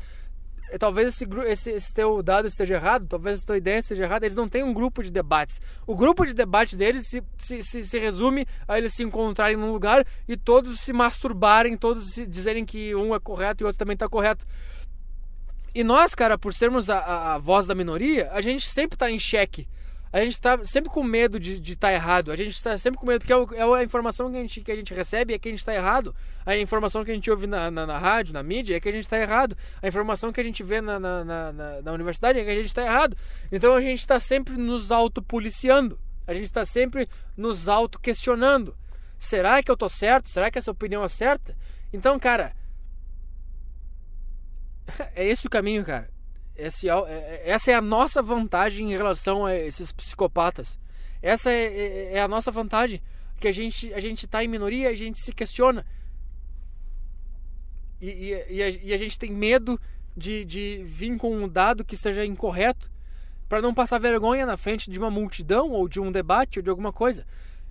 talvez 0.78 1.08
esse, 1.08 1.26
esse, 1.46 1.70
esse 1.70 1.94
teu 1.94 2.22
dado 2.22 2.48
esteja 2.48 2.74
errado, 2.74 3.06
talvez 3.06 3.36
essa 3.36 3.46
tua 3.46 3.56
ideia 3.56 3.78
esteja 3.78 4.04
errada, 4.04 4.26
eles 4.26 4.36
não 4.36 4.48
têm 4.48 4.62
um 4.62 4.74
grupo 4.74 5.02
de 5.02 5.10
debates. 5.10 5.60
O 5.86 5.94
grupo 5.94 6.26
de 6.26 6.34
debate 6.34 6.76
deles 6.76 7.06
se, 7.06 7.22
se, 7.38 7.62
se, 7.62 7.84
se 7.84 7.98
resume 7.98 8.46
a 8.66 8.76
eles 8.76 8.92
se 8.92 9.02
encontrarem 9.04 9.56
num 9.56 9.72
lugar 9.72 10.04
e 10.26 10.36
todos 10.36 10.80
se 10.80 10.92
masturbarem, 10.92 11.76
todos 11.76 12.12
se 12.12 12.26
dizerem 12.26 12.64
que 12.64 12.94
um 12.94 13.14
é 13.14 13.20
correto 13.20 13.62
e 13.62 13.64
o 13.64 13.66
outro 13.66 13.78
também 13.78 13.94
está 13.94 14.08
correto. 14.08 14.44
E 15.74 15.84
nós, 15.84 16.14
cara, 16.14 16.36
por 16.36 16.52
sermos 16.52 16.90
a, 16.90 16.98
a, 16.98 17.34
a 17.34 17.38
voz 17.38 17.66
da 17.66 17.74
minoria, 17.74 18.28
a 18.32 18.40
gente 18.40 18.68
sempre 18.68 18.96
está 18.96 19.10
em 19.10 19.18
xeque 19.18 19.68
a 20.12 20.20
gente 20.20 20.32
está 20.32 20.62
sempre 20.64 20.90
com 20.90 21.02
medo 21.02 21.39
de 21.39 21.60
estar 21.60 21.89
tá 21.89 21.93
errado. 21.93 22.32
A 22.32 22.36
gente 22.36 22.51
está 22.51 22.76
sempre 22.78 22.98
com 22.98 23.06
medo, 23.06 23.24
porque 23.24 23.55
é, 23.55 23.60
é, 23.60 23.62
a 23.62 23.82
informação 23.82 24.30
que 24.30 24.36
a 24.36 24.40
gente, 24.40 24.60
que 24.62 24.72
a 24.72 24.76
gente 24.76 24.94
recebe 24.94 25.35
é 25.35 25.39
que 25.39 25.48
a 25.48 25.52
gente 25.52 25.59
está 25.59 25.74
errado. 25.74 26.14
A 26.47 26.56
informação 26.56 27.05
que 27.05 27.10
a 27.10 27.14
gente 27.14 27.30
ouve 27.30 27.47
na, 27.47 27.70
na, 27.70 27.86
na, 27.86 27.98
rádio, 27.98 28.32
na 28.32 28.43
mídia, 28.43 28.76
é 28.76 28.80
que 28.80 28.89
a 28.89 28.93
gente 28.93 29.05
está 29.05 29.18
errado. 29.18 29.56
A 29.82 29.86
informação 29.86 30.32
que 30.32 30.40
a 30.40 30.44
gente 30.44 30.62
vê 30.62 30.80
na, 30.80 30.98
na, 30.98 31.24
na, 31.24 31.82
na 31.82 31.93
universidade 31.93 32.39
é 32.39 32.44
que 32.44 32.51
a 32.51 32.55
gente 32.55 32.66
está 32.66 32.82
errado. 32.82 33.16
Então 33.52 33.74
a 33.74 33.80
gente 33.80 34.01
está 34.01 34.18
sempre 34.18 34.56
nos 34.56 34.90
autopoliciando. 34.90 35.98
A 36.26 36.32
gente 36.32 36.44
está 36.44 36.64
sempre 36.64 37.09
nos 37.36 37.68
auto-questionando. 37.68 38.76
Será 39.18 39.62
que 39.62 39.70
eu 39.70 39.76
tô 39.76 39.89
certo? 39.89 40.28
Será 40.28 40.51
que 40.51 40.59
essa 40.59 40.70
opinião 40.70 41.02
é 41.02 41.09
certa? 41.09 41.56
Então, 41.93 42.18
cara, 42.18 42.55
é 45.14 45.26
esse 45.26 45.47
o 45.47 45.51
caminho, 45.51 45.85
cara. 45.85 46.09
Esse, 46.59 46.89
é 46.89 46.93
é, 46.93 46.97
é, 46.97 47.43
essa 47.51 47.70
é 47.70 47.74
a 47.74 47.80
nossa 47.80 48.20
vantagem 48.20 48.93
em 48.93 48.97
relação 48.97 49.47
a 49.47 49.55
esses 49.55 49.93
psicopatas. 49.93 50.78
Essa 51.22 51.52
é, 51.52 52.14
é 52.14 52.20
a 52.20 52.26
nossa 52.26 52.51
vantagem. 52.51 53.01
Que 53.39 53.47
a 53.47 53.52
gente 53.52 53.94
a 53.94 54.01
gente 54.01 54.26
está 54.26 54.43
em 54.43 54.48
minoria, 54.48 54.90
a 54.90 54.94
gente 54.94 55.20
se 55.20 55.32
questiona. 55.32 55.86
E, 58.01 58.09
e, 58.09 58.56
e, 58.56 58.62
a, 58.62 58.68
e, 58.68 58.93
a, 58.93 58.97
gente 58.97 59.16
tem 59.18 59.30
medo 59.30 59.80
de, 60.16 60.44
de 60.44 60.85
vir 60.85 61.16
com 61.16 61.35
um 61.36 61.48
dado 61.48 61.85
que 61.85 61.94
esteja 61.94 62.24
incorreto 62.24 62.90
para 63.48 63.62
não 63.62 63.72
passar 63.72 63.98
vergonha 63.98 64.44
na 64.44 64.56
frente 64.56 64.90
de 64.90 64.98
uma 64.98 65.10
multidão 65.10 65.70
ou 65.70 65.89
de 65.89 66.01
um 66.01 66.10
debate 66.10 66.59
ou 66.59 66.62
de 66.62 66.70
alguma 66.70 66.93
coisa. 66.93 67.24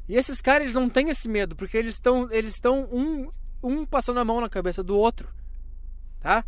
E 0.07 0.15
esses 0.15 0.39
caras 0.41 0.63
eles 0.63 0.75
não 0.75 0.89
têm 0.89 1.09
esse 1.09 1.27
medo, 1.27 1.55
porque 1.55 1.77
eles 1.77 1.95
estão 1.95 2.31
eles 2.31 2.53
estão 2.53 2.87
um, 2.91 3.29
um 3.61 3.85
passando 3.85 4.19
a 4.21 4.25
mão 4.25 4.39
na 4.39 4.49
cabeça 4.49 4.81
do 4.81 4.97
outro. 4.97 5.29
Tá? 6.21 6.45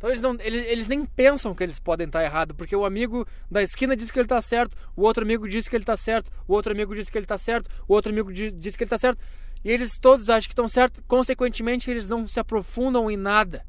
Então 0.00 0.08
eles, 0.08 0.22
não, 0.22 0.34
eles, 0.40 0.66
eles 0.66 0.88
nem 0.88 1.04
pensam 1.04 1.54
que 1.54 1.62
eles 1.62 1.78
podem 1.78 2.06
estar 2.06 2.24
errado, 2.24 2.54
porque 2.54 2.74
o 2.74 2.86
amigo 2.86 3.26
da 3.50 3.62
esquina 3.62 3.94
diz 3.94 4.10
que 4.10 4.18
ele 4.18 4.24
está 4.24 4.40
certo, 4.40 4.74
o 4.96 5.02
outro 5.02 5.22
amigo 5.22 5.46
diz 5.46 5.68
que 5.68 5.76
ele 5.76 5.82
está 5.82 5.94
certo, 5.94 6.32
o 6.48 6.54
outro 6.54 6.72
amigo 6.72 6.94
diz 6.94 7.10
que 7.10 7.18
ele 7.18 7.26
está 7.26 7.36
certo, 7.36 7.70
o 7.86 7.92
outro 7.92 8.10
amigo 8.10 8.32
diz 8.32 8.76
que 8.76 8.82
ele 8.82 8.86
está 8.86 8.96
certo. 8.96 9.22
E 9.62 9.70
eles 9.70 9.98
todos 9.98 10.30
acham 10.30 10.48
que 10.48 10.54
estão 10.54 10.66
certos, 10.66 11.02
consequentemente 11.06 11.90
eles 11.90 12.08
não 12.08 12.26
se 12.26 12.40
aprofundam 12.40 13.10
em 13.10 13.16
nada. 13.16 13.62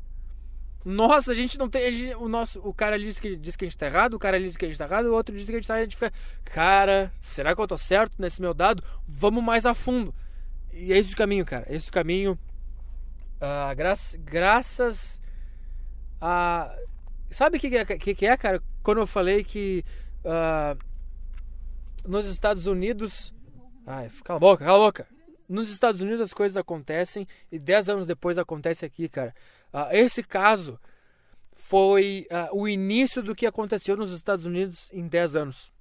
Nossa, 0.86 1.34
a 1.34 1.36
gente 1.36 1.60
não 1.60 1.68
tem. 1.68 1.92
Gente, 1.92 2.16
o 2.16 2.30
nosso, 2.30 2.62
o 2.64 2.74
cara 2.74 2.96
ali 2.96 3.08
diz 3.08 3.20
que, 3.20 3.36
diz 3.36 3.58
que 3.58 3.66
a 3.66 3.68
gente 3.68 3.76
está 3.76 3.88
errado, 3.88 4.14
o 4.14 4.20
cara 4.20 4.38
ali 4.38 4.48
diz 4.48 4.56
que 4.56 4.64
a 4.64 4.70
gente 4.70 4.76
está 4.76 4.86
errado, 4.86 5.08
o 5.08 5.14
outro 5.14 5.36
diz 5.36 5.48
que 5.48 5.52
a 5.52 5.56
gente 5.56 5.66
está 5.66 5.74
errado. 5.74 5.82
A 5.82 5.90
gente 5.90 5.98
fica, 5.98 6.14
cara, 6.46 7.12
será 7.20 7.54
que 7.54 7.60
eu 7.60 7.66
estou 7.66 7.78
certo 7.78 8.14
nesse 8.18 8.40
meu 8.40 8.54
dado? 8.54 8.82
Vamos 9.06 9.44
mais 9.44 9.66
a 9.66 9.74
fundo. 9.74 10.16
E 10.72 10.94
é 10.94 10.98
esse 10.98 11.14
o 11.14 11.18
caminho, 11.18 11.44
cara. 11.44 11.66
É 11.68 11.76
esse 11.76 11.90
o 11.90 11.92
caminho. 11.92 12.40
Uh, 13.36 13.76
gra 13.76 13.94
graças 14.24 15.22
a. 16.22 16.74
Sabe 17.30 17.58
o 17.58 17.60
que, 17.60 17.76
é, 17.76 17.86
que, 17.86 18.14
que, 18.14 18.26
é, 18.26 18.38
cara? 18.38 18.62
Quando 18.84 19.00
eu 19.00 19.08
falei 19.08 19.44
que 19.44 19.84
uh, 20.26 20.78
nos 22.08 22.28
Estados 22.28 22.68
Unidos. 22.68 23.34
Ai, 23.86 24.10
cala 24.24 24.38
a 24.38 24.40
boca, 24.40 24.66
cala 24.66 24.84
a 24.84 24.88
boca. 24.88 25.08
Nos 25.48 25.70
Estados 25.70 26.02
Unidos 26.02 26.22
as 26.22 26.34
coisas 26.34 26.56
acontecem 26.56 27.28
e 27.52 27.60
10 27.60 27.90
anos 27.90 28.08
depois 28.08 28.38
acontece 28.38 28.86
aqui, 28.86 29.10
cara. 29.10 29.34
Uh, 29.74 29.88
esse 29.92 30.24
caso 30.24 30.80
foi 31.56 32.28
o 32.52 32.68
início 32.68 33.24
do 33.24 33.34
que 33.34 33.46
aconteceu 33.46 33.96
nos 33.96 34.12
Estados 34.12 34.46
Unidos 34.46 34.90
em 34.92 35.08
10 35.08 35.36
anos. 35.38 35.74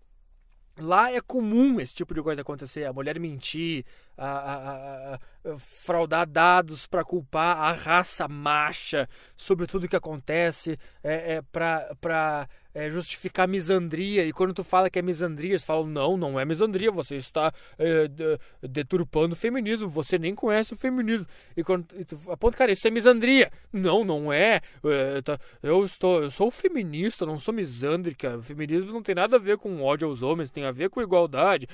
Lá 0.78 1.12
é 1.12 1.20
comum 1.20 1.80
esse 1.80 1.92
tipo 1.92 2.14
de 2.14 2.22
coisa 2.22 2.42
acontecer. 2.42 2.84
A 2.84 2.92
mulher 2.92 3.18
mentir, 3.18 3.84
a, 4.20 4.28
a, 4.28 5.14
a, 5.14 5.58
fraudar 5.58 6.26
dados 6.26 6.86
para 6.86 7.02
culpar 7.02 7.56
a 7.56 7.72
raça 7.72 8.28
macha 8.28 9.08
sobre 9.34 9.66
tudo 9.66 9.88
que 9.88 9.96
acontece, 9.96 10.78
é, 11.02 11.36
é 11.36 11.42
para 11.42 12.46
é, 12.74 12.90
justificar 12.90 13.48
misandria. 13.48 14.26
E 14.26 14.32
quando 14.32 14.52
tu 14.52 14.62
fala 14.62 14.90
que 14.90 14.98
é 14.98 15.02
misandria, 15.02 15.52
eles 15.52 15.64
falam: 15.64 15.86
não, 15.86 16.18
não 16.18 16.38
é 16.38 16.44
misandria, 16.44 16.90
você 16.90 17.16
está 17.16 17.50
é, 17.78 18.08
de, 18.08 18.38
deturpando 18.62 19.32
o 19.32 19.36
feminismo, 19.36 19.88
você 19.88 20.18
nem 20.18 20.34
conhece 20.34 20.74
o 20.74 20.76
feminismo. 20.76 21.26
E 21.56 21.64
quando 21.64 21.86
e 21.96 22.04
tu 22.04 22.20
aponta, 22.28 22.58
cara, 22.58 22.72
isso 22.72 22.86
é 22.86 22.90
misandria. 22.90 23.50
Não, 23.72 24.04
não 24.04 24.30
é. 24.30 24.60
é 24.84 25.22
tá, 25.22 25.38
eu, 25.62 25.82
estou, 25.82 26.22
eu 26.24 26.30
sou 26.30 26.50
feminista, 26.50 27.24
não 27.24 27.38
sou 27.38 27.54
misândrica. 27.54 28.36
O 28.36 28.42
feminismo 28.42 28.92
não 28.92 29.02
tem 29.02 29.14
nada 29.14 29.36
a 29.36 29.40
ver 29.40 29.56
com 29.56 29.82
ódio 29.82 30.06
aos 30.06 30.20
homens, 30.20 30.50
tem 30.50 30.64
a 30.64 30.70
ver 30.70 30.90
com 30.90 31.00
igualdade. 31.00 31.66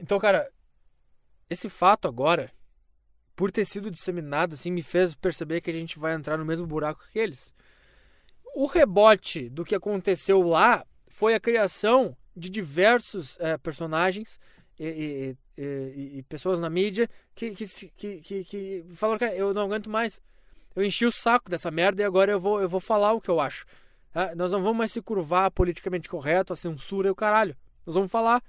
Então, 0.00 0.18
cara, 0.18 0.50
esse 1.48 1.68
fato 1.68 2.08
agora 2.08 2.50
por 3.36 3.52
ter 3.52 3.66
sido 3.66 3.90
disseminado, 3.90 4.54
assim, 4.54 4.70
me 4.70 4.82
fez 4.82 5.14
perceber 5.14 5.60
que 5.60 5.68
a 5.68 5.72
gente 5.72 5.98
vai 5.98 6.14
entrar 6.14 6.38
no 6.38 6.44
mesmo 6.44 6.66
buraco 6.66 7.04
que 7.12 7.18
eles. 7.18 7.54
O 8.54 8.64
rebote 8.64 9.50
do 9.50 9.62
que 9.62 9.74
aconteceu 9.74 10.40
lá 10.40 10.84
foi 11.08 11.34
a 11.34 11.40
criação 11.40 12.16
de 12.34 12.48
diversos 12.48 13.38
é, 13.38 13.58
personagens 13.58 14.40
e, 14.78 15.36
e, 15.56 15.62
e, 15.62 16.18
e, 16.18 16.22
pessoas 16.22 16.60
na 16.60 16.70
mídia 16.70 17.08
que, 17.34 17.50
que, 17.50 17.66
que, 17.96 18.20
que, 18.20 18.44
que 18.44 18.84
falaram, 18.94 19.26
eu 19.28 19.52
não 19.52 19.62
aguento 19.62 19.90
mais. 19.90 20.22
Eu 20.74 20.82
enchi 20.82 21.04
o 21.04 21.12
saco 21.12 21.50
dessa 21.50 21.70
merda 21.70 22.00
e 22.00 22.04
agora 22.04 22.32
eu 22.32 22.40
vou, 22.40 22.60
eu 22.62 22.68
vou 22.68 22.80
falar 22.80 23.12
o 23.12 23.20
que 23.20 23.30
eu 23.30 23.40
acho. 23.40 23.66
É, 24.14 24.34
nós 24.34 24.52
não 24.52 24.62
vamos 24.62 24.78
mais 24.78 24.92
se 24.92 25.02
curvar 25.02 25.50
politicamente 25.50 26.08
correto, 26.08 26.54
a 26.54 26.56
censura 26.56 27.08
e 27.08 27.10
o 27.10 27.14
caralho. 27.14 27.54
Nós 27.84 27.94
vamos 27.94 28.10
falar 28.10 28.42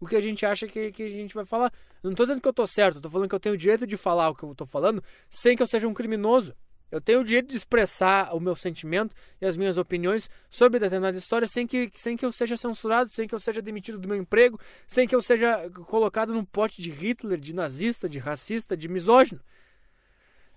o 0.00 0.06
que 0.06 0.16
a 0.16 0.20
gente 0.20 0.44
acha 0.46 0.66
que, 0.66 0.90
que 0.90 1.02
a 1.02 1.10
gente 1.10 1.34
vai 1.34 1.44
falar. 1.44 1.70
Não 2.02 2.10
estou 2.10 2.24
dizendo 2.24 2.40
que 2.40 2.48
eu 2.48 2.50
estou 2.50 2.66
certo, 2.66 2.96
estou 2.96 3.10
falando 3.10 3.28
que 3.28 3.34
eu 3.34 3.40
tenho 3.40 3.54
o 3.54 3.58
direito 3.58 3.86
de 3.86 3.96
falar 3.96 4.30
o 4.30 4.34
que 4.34 4.42
eu 4.42 4.52
estou 4.52 4.66
falando 4.66 5.04
sem 5.28 5.54
que 5.54 5.62
eu 5.62 5.66
seja 5.66 5.86
um 5.86 5.94
criminoso. 5.94 6.56
Eu 6.90 7.00
tenho 7.00 7.20
o 7.20 7.24
direito 7.24 7.50
de 7.50 7.56
expressar 7.56 8.34
o 8.34 8.40
meu 8.40 8.56
sentimento 8.56 9.14
e 9.40 9.46
as 9.46 9.56
minhas 9.56 9.78
opiniões 9.78 10.28
sobre 10.48 10.80
determinada 10.80 11.16
história 11.16 11.46
sem 11.46 11.64
que, 11.64 11.88
sem 11.94 12.16
que 12.16 12.24
eu 12.24 12.32
seja 12.32 12.56
censurado, 12.56 13.10
sem 13.10 13.28
que 13.28 13.34
eu 13.34 13.38
seja 13.38 13.62
demitido 13.62 13.96
do 13.96 14.08
meu 14.08 14.16
emprego, 14.16 14.58
sem 14.88 15.06
que 15.06 15.14
eu 15.14 15.22
seja 15.22 15.70
colocado 15.86 16.32
num 16.32 16.44
pote 16.44 16.82
de 16.82 16.90
Hitler, 16.90 17.38
de 17.38 17.54
nazista, 17.54 18.08
de 18.08 18.18
racista, 18.18 18.76
de 18.76 18.88
misógino. 18.88 19.40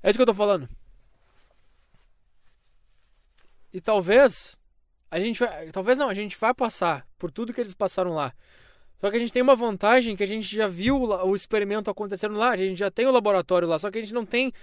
É 0.02 0.10
isso 0.10 0.18
que 0.18 0.22
eu 0.22 0.32
estou 0.32 0.36
falando. 0.36 0.68
E 3.72 3.80
talvez 3.80 4.60
a 5.12 5.20
gente 5.20 5.40
vai, 5.40 5.72
talvez 5.72 6.00
não, 6.00 6.10
a 6.10 6.14
gente 6.16 6.36
vai 6.40 6.54
passar 6.54 7.08
por 7.20 7.32
tudo 7.32 7.54
que 7.54 7.62
eles 7.62 7.76
passaram 7.76 8.14
lá. 8.14 8.34
Só 9.04 9.12
que 9.12 9.18
a 9.18 9.20
gente 9.20 9.34
tem 9.34 9.42
uma 9.42 9.54
vantagem 9.54 10.16
que 10.16 10.24
a 10.24 10.26
gente 10.26 10.56
já 10.56 10.66
viu 10.66 10.96
o 10.96 11.36
experimento 11.36 11.92
acontecendo 11.92 12.38
lá, 12.38 12.52
a 12.52 12.56
gente 12.56 12.80
já 12.80 12.90
tem 12.90 13.06
o 13.06 13.12
laboratório 13.12 13.68
lá, 13.68 13.78
só 13.78 13.92
que 13.92 13.98
a 13.98 14.02
gente 14.02 14.14
não 14.14 14.26
tem. 14.26 14.54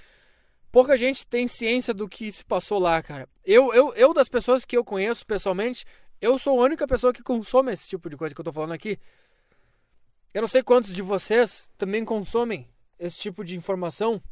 Pouca 0.73 0.97
gente 0.97 1.27
tem 1.27 1.47
ciência 1.47 1.93
do 1.93 2.09
que 2.09 2.33
se 2.33 2.43
passou 2.43 2.79
lá, 2.79 3.03
cara. 3.03 3.29
Eu, 3.45 3.75
eu, 3.75 3.93
eu 3.93 4.15
das 4.15 4.31
pessoas 4.31 4.65
que 4.65 4.75
eu 4.75 4.83
conheço 4.83 5.27
pessoalmente, 5.27 5.85
eu 6.23 6.39
sou 6.39 6.59
a 6.59 6.65
única 6.65 6.89
pessoa 6.89 7.12
que 7.12 7.23
consome 7.23 7.71
esse 7.71 7.87
tipo 7.87 8.09
de 8.09 8.17
coisa 8.17 8.35
que 8.35 8.41
eu 8.41 8.45
tô 8.47 8.51
falando 8.51 8.73
aqui. 8.73 8.99
Eu 10.33 10.41
não 10.41 10.49
sei 10.49 10.62
quantos 10.62 10.95
de 10.95 11.03
vocês 11.03 11.69
também 11.77 12.03
consomem 12.03 12.67
esse 12.99 13.19
tipo 13.19 13.45
de 13.45 13.55
informação, 13.55 14.23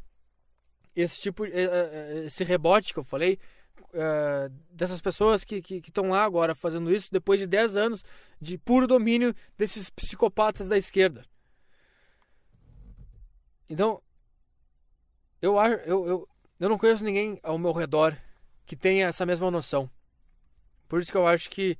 esse 0.96 1.20
tipo, 1.20 1.44
eh, 1.44 1.50
eh, 1.52 2.22
esse 2.24 2.44
rebote 2.44 2.94
que 2.94 2.98
eu 2.98 3.04
falei 3.04 3.38
uh, 3.94 4.52
dessas 4.70 5.00
pessoas 5.00 5.44
que 5.44 5.62
estão 5.70 6.10
lá 6.10 6.24
agora 6.24 6.54
fazendo 6.54 6.92
isso 6.92 7.10
depois 7.10 7.40
de 7.40 7.46
10 7.46 7.76
anos 7.76 8.04
de 8.40 8.58
puro 8.58 8.86
domínio 8.86 9.34
desses 9.56 9.90
psicopatas 9.90 10.68
da 10.68 10.76
esquerda. 10.76 11.24
Então, 13.68 14.00
eu, 15.40 15.56
eu, 15.84 16.06
eu, 16.06 16.28
eu 16.58 16.68
não 16.68 16.78
conheço 16.78 17.04
ninguém 17.04 17.38
ao 17.42 17.58
meu 17.58 17.72
redor 17.72 18.16
que 18.66 18.74
tenha 18.74 19.06
essa 19.06 19.26
mesma 19.26 19.50
noção. 19.50 19.90
Por 20.88 21.00
isso 21.00 21.10
que 21.12 21.16
eu 21.18 21.26
acho 21.26 21.50
que 21.50 21.78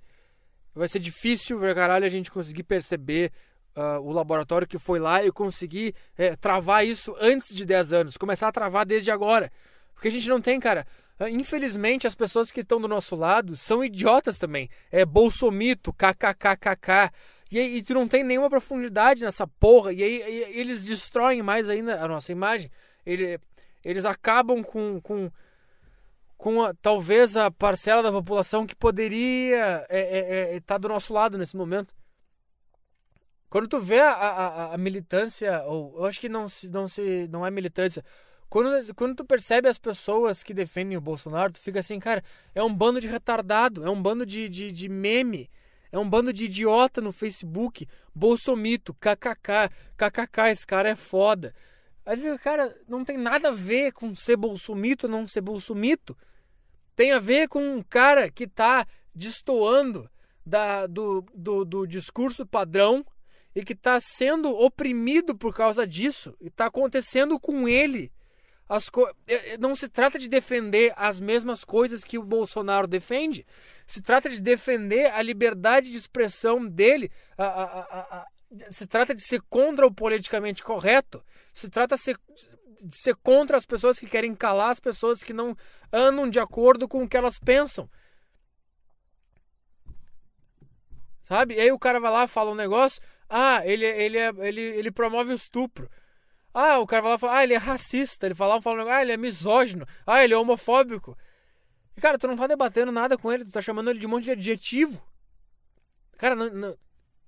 vai 0.75 0.87
ser 0.87 0.99
difícil 0.99 1.59
pra 1.59 1.75
caralho 1.75 2.05
a 2.05 2.11
gente 2.11 2.31
conseguir 2.31 2.63
perceber 2.63 3.33
uh, 3.75 4.01
o 4.01 4.13
laboratório 4.13 4.67
que 4.67 4.79
foi 4.79 4.99
lá 4.99 5.25
e 5.25 5.33
conseguir 5.33 5.95
é, 6.17 6.37
travar 6.37 6.87
isso 6.87 7.17
antes 7.21 7.55
de 7.55 7.65
10 7.65 7.93
anos. 7.93 8.17
Começar 8.17 8.49
a 8.49 8.53
travar 8.53 8.87
desde 8.87 9.11
agora. 9.11 9.51
Porque 9.95 10.09
a 10.09 10.11
gente 10.11 10.29
não 10.29 10.41
tem, 10.41 10.61
cara. 10.61 10.87
Ah, 11.19 11.29
infelizmente, 11.29 12.07
as 12.07 12.15
pessoas 12.15 12.53
que 12.53 12.61
estão 12.61 12.81
do 12.81 12.87
nosso 12.87 13.17
lado 13.17 13.57
são 13.57 13.83
idiotas 13.83 14.39
também. 14.39 14.71
É 14.91 15.05
bolsomito, 15.05 15.93
kkkk. 15.93 17.11
E 17.51 17.83
tu 17.83 17.95
não 17.95 18.07
tem 18.07 18.23
nenhuma 18.23 18.51
profundidade 18.51 19.25
nessa 19.25 19.47
porra. 19.47 19.93
E 19.93 20.03
aí 20.03 20.23
e, 20.23 20.61
eles 20.61 20.85
destroem 20.85 21.43
mais 21.43 21.69
ainda 21.69 22.03
a 22.03 22.07
nossa 22.07 22.31
imagem. 22.31 22.71
Ele, 23.05 23.41
eles 23.85 24.05
acabam 24.05 24.63
com, 24.63 25.01
com, 25.01 25.31
com 26.37 26.63
a, 26.63 26.75
talvez 26.75 27.37
a 27.37 27.51
parcela 27.51 28.03
da 28.03 28.13
população 28.13 28.67
que 28.67 28.77
poderia 28.77 29.83
estar 29.83 29.95
é, 29.95 30.53
é, 30.53 30.57
é, 30.57 30.61
tá 30.61 30.79
do 30.79 30.89
nosso 30.89 31.13
lado 31.13 31.37
nesse 31.37 31.57
momento. 31.57 31.95
Quando 33.51 33.67
tu 33.67 33.81
vê 33.81 34.01
a, 34.01 34.13
a, 34.13 34.75
a 34.75 34.79
militância, 34.79 35.63
ou 35.65 35.97
eu 35.99 36.05
acho 36.05 36.21
que 36.21 36.29
não, 36.29 36.49
se, 36.49 36.69
não, 36.69 36.87
se, 36.87 37.27
não 37.29 37.47
é 37.47 37.51
militância, 37.51 38.05
quando, 38.49 38.95
quando 38.95 39.17
tu 39.17 39.25
percebe 39.25 39.69
as 39.69 39.79
pessoas 39.79 40.43
que 40.43 40.55
defendem 40.55 40.97
o 40.97 41.01
Bolsonaro, 41.01 41.53
tu 41.53 41.59
fica 41.59 41.81
assim, 41.81 41.99
cara, 42.01 42.23
é 42.55 42.63
um 42.63 42.75
bando 42.75 43.01
de 43.01 43.07
retardado, 43.07 43.85
é 43.85 43.91
um 43.91 44.01
bando 44.01 44.25
de, 44.25 44.49
de, 44.49 44.73
de 44.73 44.89
meme, 44.89 45.51
é 45.93 45.99
um 45.99 46.09
bando 46.09 46.33
de 46.33 46.47
idiota 46.47 47.01
no 47.01 47.13
Facebook, 47.13 47.87
bolsomito, 48.15 48.95
kkk, 48.95 49.71
kkk, 49.97 50.41
esse 50.51 50.67
cara 50.67 50.89
é 50.91 50.97
foda. 50.97 51.55
Aí 52.07 52.17
fica, 52.17 52.39
cara, 52.39 52.75
não 52.89 53.05
tem 53.05 53.19
nada 53.19 53.49
a 53.49 53.53
ver 53.53 53.93
com 53.93 54.15
ser 54.15 54.37
bolsomito 54.37 55.07
ou 55.07 55.13
não 55.13 55.27
ser 55.27 55.43
bolsomito. 55.43 56.17
Tem 56.97 57.13
a 57.13 57.19
ver 57.19 57.49
com 57.49 57.63
um 57.63 57.83
cara 57.83 58.31
que 58.31 58.47
tá 58.47 58.87
destoando 59.15 60.11
da, 60.45 60.87
do, 60.87 61.23
do, 61.35 61.65
do 61.67 61.87
discurso 61.87 62.47
padrão 62.47 63.05
e 63.55 63.63
que 63.63 63.75
está 63.75 63.99
sendo 64.01 64.51
oprimido 64.51 65.37
por 65.37 65.55
causa 65.55 65.87
disso. 65.87 66.35
E 66.41 66.47
está 66.47 66.67
acontecendo 66.67 67.39
com 67.39 67.69
ele 67.69 68.11
as. 68.69 68.91
É, 69.27 69.55
é, 69.55 69.59
não 69.59 69.75
se 69.75 69.89
trata 69.89 70.19
de 70.19 70.29
defender 70.29 70.93
as 70.97 71.21
mesmas 71.21 71.65
coisas 71.65 72.05
que 72.05 72.19
o 72.19 72.23
Bolsonaro 72.23 72.87
defende. 72.87 73.47
Se 73.87 74.03
trata 74.03 74.29
de 74.29 74.43
defender 74.43 75.11
a 75.13 75.23
liberdade 75.23 75.91
de 75.91 75.97
expressão 75.97 76.67
dele. 76.67 77.11
A, 77.37 77.45
a, 77.45 77.81
a, 78.01 78.27
se 78.71 78.87
trata 78.87 79.15
de 79.15 79.23
ser 79.23 79.41
contra 79.49 79.87
o 79.87 79.95
politicamente 79.95 80.63
correto. 80.63 81.25
Se 81.55 81.71
trata 81.71 81.95
de 81.95 82.03
ser, 82.03 82.19
de 82.83 82.97
ser 82.97 83.17
contra 83.17 83.57
as 83.57 83.65
pessoas 83.65 83.99
que 83.99 84.07
querem 84.07 84.35
calar 84.35 84.71
as 84.71 84.81
pessoas 84.81 85.23
que 85.23 85.33
não 85.33 85.57
andam 85.93 86.29
de 86.29 86.39
acordo 86.39 86.87
com 86.87 87.03
o 87.03 87.09
que 87.09 87.17
elas 87.17 87.39
pensam. 87.39 87.89
Sabe? 91.23 91.55
E 91.55 91.61
aí 91.61 91.73
o 91.73 91.79
cara 91.79 92.01
vai 92.01 92.11
lá 92.11 92.27
fala 92.27 92.51
um 92.51 92.55
negócio. 92.55 93.03
Ah, 93.29 93.61
ele, 93.67 93.85
ele, 93.85 94.19
ele, 94.19 94.61
ele 94.61 94.91
promove 94.91 95.33
o 95.33 95.37
estupro. 95.37 95.89
Ah, 96.61 96.81
o 96.81 96.87
cara 96.89 97.03
vai 97.03 97.11
lá 97.13 97.17
e 97.17 97.21
fala, 97.21 97.37
ah, 97.37 97.45
ele 97.45 97.55
é 97.55 97.57
racista. 97.57 98.27
Ele 98.27 98.35
fala, 98.35 98.61
fala, 98.61 98.93
ah, 98.93 99.01
ele 99.01 99.13
é 99.13 99.17
misógino. 99.17 99.87
Ah, 100.05 100.25
ele 100.25 100.35
é 100.35 100.37
homofóbico. 100.37 101.17
E, 101.97 102.01
cara, 102.01 102.19
tu 102.19 102.27
não 102.27 102.35
tá 102.35 102.49
debatendo 102.49 102.91
nada 102.91 103.17
com 103.17 103.33
ele, 103.33 103.45
tu 103.45 103.53
tá 103.53 103.63
chamando 103.63 103.91
ele 103.91 104.01
de 104.01 104.07
um 104.09 104.11
monte 104.11 104.25
de 104.25 104.33
adjetivo. 104.33 105.01
Cara, 106.17 106.35
não, 106.35 106.51
não, 106.51 106.79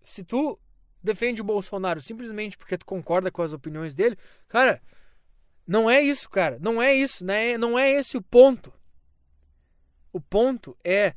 se 0.02 0.24
tu 0.24 0.58
defende 1.00 1.40
o 1.40 1.44
Bolsonaro 1.44 2.00
simplesmente 2.00 2.58
porque 2.58 2.76
tu 2.76 2.84
concorda 2.84 3.30
com 3.30 3.40
as 3.40 3.52
opiniões 3.52 3.94
dele, 3.94 4.18
cara, 4.48 4.82
não 5.64 5.88
é 5.88 6.00
isso, 6.00 6.28
cara. 6.28 6.58
Não 6.60 6.82
é 6.82 6.92
isso, 6.92 7.24
né? 7.24 7.56
Não 7.56 7.78
é 7.78 7.88
esse 7.88 8.16
o 8.16 8.22
ponto. 8.22 8.72
O 10.12 10.20
ponto 10.20 10.76
é 10.82 11.14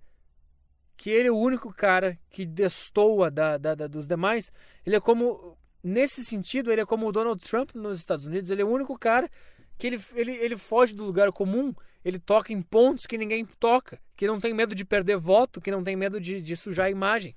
que 0.95 1.09
ele 1.09 1.29
é 1.29 1.31
o 1.31 1.37
único 1.37 1.73
cara 1.73 2.19
que 2.29 2.45
destoa 2.45 3.31
da, 3.31 3.57
da, 3.57 3.73
da, 3.73 3.87
dos 3.87 4.05
demais. 4.05 4.51
Ele 4.85 4.97
é 4.97 4.99
como 4.99 5.57
nesse 5.83 6.23
sentido, 6.23 6.71
ele 6.71 6.81
é 6.81 6.85
como 6.85 7.07
o 7.07 7.11
Donald 7.11 7.43
Trump 7.43 7.71
nos 7.75 7.99
Estados 7.99 8.25
Unidos, 8.25 8.49
ele 8.49 8.61
é 8.61 8.65
o 8.65 8.69
único 8.69 8.97
cara 8.97 9.29
que 9.77 9.87
ele, 9.87 10.01
ele, 10.13 10.31
ele 10.31 10.57
foge 10.57 10.93
do 10.93 11.03
lugar 11.03 11.31
comum, 11.31 11.73
ele 12.05 12.19
toca 12.19 12.53
em 12.53 12.61
pontos 12.61 13.05
que 13.05 13.17
ninguém 13.17 13.45
toca, 13.45 13.99
que 14.15 14.27
não 14.27 14.39
tem 14.39 14.53
medo 14.53 14.73
de 14.73 14.85
perder 14.85 15.17
voto, 15.17 15.59
que 15.59 15.71
não 15.71 15.83
tem 15.83 15.95
medo 15.95 16.19
de, 16.19 16.41
de 16.41 16.55
sujar 16.55 16.85
a 16.85 16.91
imagem. 16.91 17.35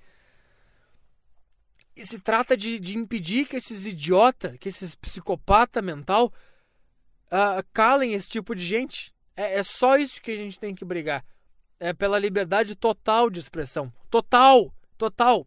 E 1.97 2.05
se 2.05 2.21
trata 2.21 2.57
de, 2.57 2.79
de 2.79 2.97
impedir 2.97 3.47
que 3.47 3.57
esses 3.57 3.87
idiota, 3.87 4.57
que 4.59 4.69
esses 4.69 4.95
psicopata 4.95 5.81
mental 5.81 6.33
uh, 7.27 7.65
calem 7.73 8.13
esse 8.13 8.29
tipo 8.29 8.55
de 8.55 8.65
gente. 8.65 9.15
É, 9.35 9.59
é 9.59 9.63
só 9.63 9.97
isso 9.97 10.21
que 10.21 10.31
a 10.31 10.37
gente 10.37 10.61
tem 10.61 10.75
que 10.75 10.85
brigar. 10.85 11.25
É 11.81 11.93
pela 11.93 12.19
liberdade 12.19 12.77
total 12.77 13.31
de 13.31 13.41
expressão. 13.41 13.93
Total! 14.11 14.73
Total! 14.99 15.47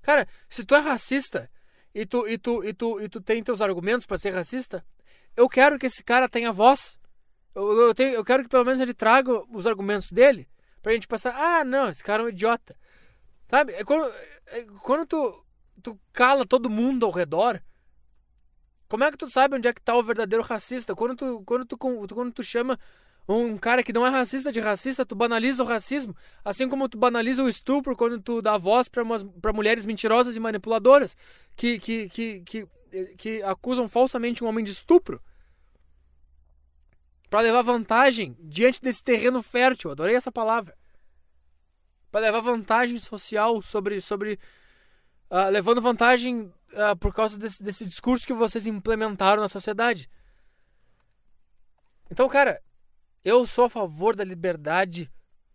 Cara, 0.00 0.26
se 0.48 0.64
tu 0.64 0.74
é 0.74 0.78
racista, 0.78 1.50
e 1.94 2.06
tu, 2.06 2.26
e 2.28 2.38
tu, 2.38 2.64
e 2.64 2.72
tu, 2.72 3.00
e 3.00 3.08
tu 3.08 3.20
tem 3.20 3.42
teus 3.42 3.60
argumentos 3.60 4.06
para 4.06 4.18
ser 4.18 4.30
racista, 4.30 4.84
eu 5.36 5.48
quero 5.48 5.78
que 5.78 5.86
esse 5.86 6.02
cara 6.02 6.28
tenha 6.28 6.52
voz. 6.52 6.98
Eu, 7.54 7.88
eu, 7.88 7.94
tenho, 7.94 8.14
eu 8.14 8.24
quero 8.24 8.42
que 8.42 8.48
pelo 8.48 8.64
menos 8.64 8.80
ele 8.80 8.94
traga 8.94 9.42
os 9.50 9.66
argumentos 9.66 10.12
dele 10.12 10.48
pra 10.82 10.92
gente 10.92 11.08
passar. 11.08 11.34
Ah, 11.34 11.64
não, 11.64 11.88
esse 11.88 12.02
cara 12.02 12.22
é 12.22 12.26
um 12.26 12.28
idiota. 12.28 12.76
Sabe? 13.48 13.72
É 13.72 13.84
quando, 13.84 14.12
é 14.46 14.64
quando 14.82 15.06
tu, 15.06 15.44
tu 15.82 16.00
cala 16.12 16.46
todo 16.46 16.70
mundo 16.70 17.04
ao 17.04 17.12
redor, 17.12 17.60
como 18.88 19.04
é 19.04 19.10
que 19.10 19.16
tu 19.16 19.28
sabe 19.28 19.56
onde 19.56 19.68
é 19.68 19.72
que 19.72 19.80
tá 19.80 19.96
o 19.96 20.02
verdadeiro 20.02 20.44
racista? 20.44 20.94
Quando 20.94 21.16
tu, 21.16 21.42
quando 21.44 21.64
tu, 21.64 21.78
quando 21.78 22.32
tu 22.32 22.42
chama 22.42 22.78
Um 23.32 23.56
cara 23.56 23.80
que 23.84 23.92
não 23.92 24.04
é 24.04 24.10
racista 24.10 24.50
de 24.50 24.58
racista, 24.58 25.06
tu 25.06 25.14
banaliza 25.14 25.62
o 25.62 25.66
racismo, 25.66 26.16
assim 26.44 26.68
como 26.68 26.88
tu 26.88 26.98
banaliza 26.98 27.44
o 27.44 27.48
estupro 27.48 27.94
quando 27.94 28.20
tu 28.20 28.42
dá 28.42 28.58
voz 28.58 28.88
para 28.88 29.52
mulheres 29.52 29.86
mentirosas 29.86 30.34
e 30.34 30.40
manipuladoras 30.40 31.16
que, 31.54 31.78
que, 31.78 32.08
que, 32.08 32.40
que, 32.40 32.68
que 33.16 33.42
acusam 33.44 33.86
falsamente 33.86 34.42
um 34.42 34.48
homem 34.48 34.64
de 34.64 34.72
estupro 34.72 35.22
para 37.28 37.42
levar 37.42 37.62
vantagem 37.62 38.36
diante 38.40 38.82
desse 38.82 39.00
terreno 39.00 39.40
fértil. 39.40 39.92
Adorei 39.92 40.16
essa 40.16 40.32
palavra. 40.32 40.76
Para 42.10 42.22
levar 42.22 42.40
vantagem 42.40 42.98
social 42.98 43.62
sobre 43.62 44.00
sobre 44.00 44.40
uh, 45.30 45.48
levando 45.52 45.80
vantagem 45.80 46.52
uh, 46.72 46.96
por 46.98 47.14
causa 47.14 47.38
desse, 47.38 47.62
desse 47.62 47.86
discurso 47.86 48.26
que 48.26 48.32
vocês 48.32 48.66
implementaram 48.66 49.40
na 49.40 49.48
sociedade. 49.48 50.10
Então, 52.10 52.28
cara, 52.28 52.60
eu 53.24 53.46
sou 53.46 53.66
a 53.66 53.70
favor 53.70 54.16
da 54.16 54.24
liberdade 54.24 55.10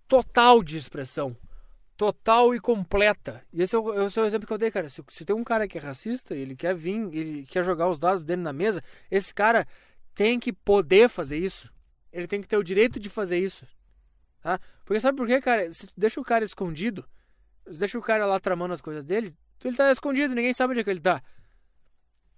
total 0.08 0.64
de 0.64 0.78
expressão. 0.78 1.36
Total 1.98 2.54
e 2.54 2.60
completa. 2.60 3.44
E 3.54 3.62
esse 3.62 3.76
é 3.76 3.80
o, 3.80 4.06
esse 4.06 4.20
é 4.20 4.22
o 4.22 4.26
exemplo 4.26 4.46
que 4.46 4.54
eu 4.54 4.58
dei, 4.58 4.70
cara. 4.70 4.90
Se, 4.90 5.02
se 5.08 5.26
tem 5.26 5.36
um 5.36 5.44
cara 5.44 5.68
que 5.68 5.78
é 5.78 5.82
racista, 5.82 6.36
ele 6.36 6.56
quer 6.56 6.76
vir, 6.76 7.10
ele 7.14 7.46
quer 7.46 7.64
jogar 7.64 7.88
os 7.88 7.98
dados 7.98 8.26
dele 8.26 8.42
na 8.42 8.52
mesa, 8.52 8.84
esse 9.10 9.34
cara 9.34 9.66
tem 10.14 10.40
que 10.40 10.52
poder 10.52 11.10
fazer 11.10 11.38
isso. 11.38 11.72
Ele 12.12 12.28
tem 12.28 12.42
que 12.42 12.48
ter 12.48 12.58
o 12.58 12.64
direito 12.64 13.00
de 13.00 13.10
fazer 13.10 13.38
isso. 13.38 13.66
Tá? 14.42 14.60
Porque 14.84 15.00
sabe 15.00 15.18
por 15.18 15.26
quê, 15.26 15.42
cara? 15.42 15.72
Se 15.72 15.88
tu 15.88 15.94
deixa 15.96 16.20
o 16.20 16.24
cara 16.24 16.44
escondido, 16.44 17.06
deixa 17.66 17.98
o 17.98 18.02
cara 18.02 18.26
lá 18.26 18.40
tramando 18.40 18.74
as 18.74 18.82
coisas 18.82 19.04
dele, 19.04 19.36
ele 19.64 19.76
tá 19.76 19.92
escondido, 19.92 20.36
ninguém 20.36 20.54
sabe 20.54 20.72
onde 20.72 20.82
é 20.82 20.84
que 20.84 20.90
ele 20.90 21.00
tá. 21.00 21.22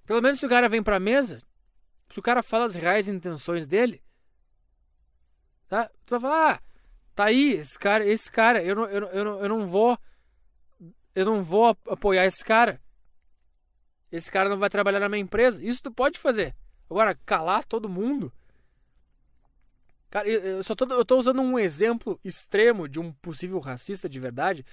Pelo 0.06 0.22
menos 0.22 0.40
se 0.40 0.46
o 0.46 0.50
cara 0.50 0.70
vem 0.70 0.82
pra 0.82 1.00
mesa, 1.00 1.42
se 2.10 2.18
o 2.18 2.22
cara 2.22 2.42
fala 2.42 2.66
as 2.66 2.76
reais 2.76 3.08
intenções 3.10 3.68
dele, 3.68 4.02
Tá? 5.68 5.90
Tu 6.06 6.12
vai 6.12 6.20
falar, 6.20 6.54
ah, 6.54 6.60
tá 7.14 7.26
aí, 7.26 7.54
esse 7.54 7.78
cara, 7.78 8.06
esse 8.06 8.32
cara, 8.32 8.64
eu 8.64 8.76
não, 8.76 8.86
eu, 8.86 9.08
eu, 9.08 9.26
não, 9.26 9.40
eu 9.42 9.50
não 9.50 9.68
vou. 9.68 9.98
Eu 11.14 11.26
não 11.26 11.44
vou 11.44 11.76
apoiar 11.88 12.26
esse 12.26 12.46
cara. 12.46 12.80
Esse 14.12 14.32
cara 14.32 14.50
não 14.50 14.58
vai 14.58 14.70
trabalhar 14.70 15.00
na 15.00 15.10
minha 15.10 15.22
empresa. 15.22 15.64
Isso 15.64 15.82
tu 15.82 15.92
pode 15.92 16.20
fazer. 16.20 16.56
Agora, 16.90 17.16
calar 17.26 17.66
todo 17.66 17.90
mundo. 17.90 18.32
Cara, 20.10 20.28
eu, 20.28 20.64
só 20.64 20.76
tô, 20.76 20.86
eu 20.86 21.04
tô 21.04 21.18
usando 21.18 21.42
um 21.42 21.60
exemplo 21.60 22.20
extremo 22.24 22.88
de 22.88 23.00
um 23.00 23.12
possível 23.12 23.60
racista 23.60 24.08
de 24.08 24.20
verdade 24.20 24.66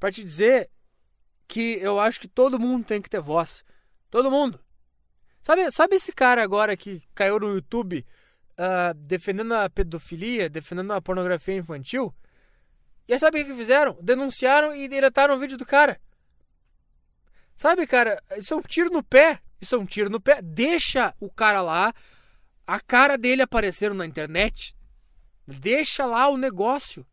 para 0.00 0.10
te 0.10 0.24
dizer 0.24 0.70
que 1.46 1.78
eu 1.80 2.00
acho 2.00 2.20
que 2.20 2.26
todo 2.26 2.58
mundo 2.58 2.84
tem 2.86 3.00
que 3.00 3.10
ter 3.10 3.20
voz. 3.20 3.64
Todo 4.10 4.30
mundo. 4.30 4.58
Sabe, 5.40 5.70
sabe 5.70 5.96
esse 5.96 6.12
cara 6.12 6.42
agora 6.42 6.76
que 6.76 7.02
caiu 7.14 7.38
no 7.38 7.54
YouTube 7.54 8.04
uh, 8.60 8.94
defendendo 8.94 9.54
a 9.54 9.70
pedofilia, 9.70 10.50
defendendo 10.50 10.92
a 10.92 11.00
pornografia 11.00 11.54
infantil. 11.54 12.14
E 13.08 13.14
aí 13.14 13.18
sabe 13.18 13.40
o 13.40 13.44
que 13.44 13.54
fizeram? 13.54 13.96
Denunciaram 14.02 14.74
e 14.74 14.86
deletaram 14.86 15.34
o 15.34 15.38
vídeo 15.38 15.56
do 15.56 15.64
cara. 15.64 15.98
Sabe, 17.54 17.86
cara, 17.86 18.22
isso 18.36 18.54
é 18.54 18.56
um 18.56 18.62
tiro 18.62 18.90
no 18.90 19.02
pé. 19.02 19.40
Isso 19.60 19.74
é 19.74 19.78
um 19.78 19.86
tiro 19.86 20.08
no 20.08 20.20
pé. 20.20 20.40
Deixa 20.42 21.14
o 21.18 21.30
cara 21.30 21.60
lá, 21.60 21.92
a 22.66 22.80
cara 22.80 23.18
dele 23.18 23.42
aparecendo 23.42 23.94
na 23.94 24.06
internet. 24.06 24.76
Deixa 25.46 26.06
lá 26.06 26.28
o 26.28 26.36
negócio. 26.36 27.04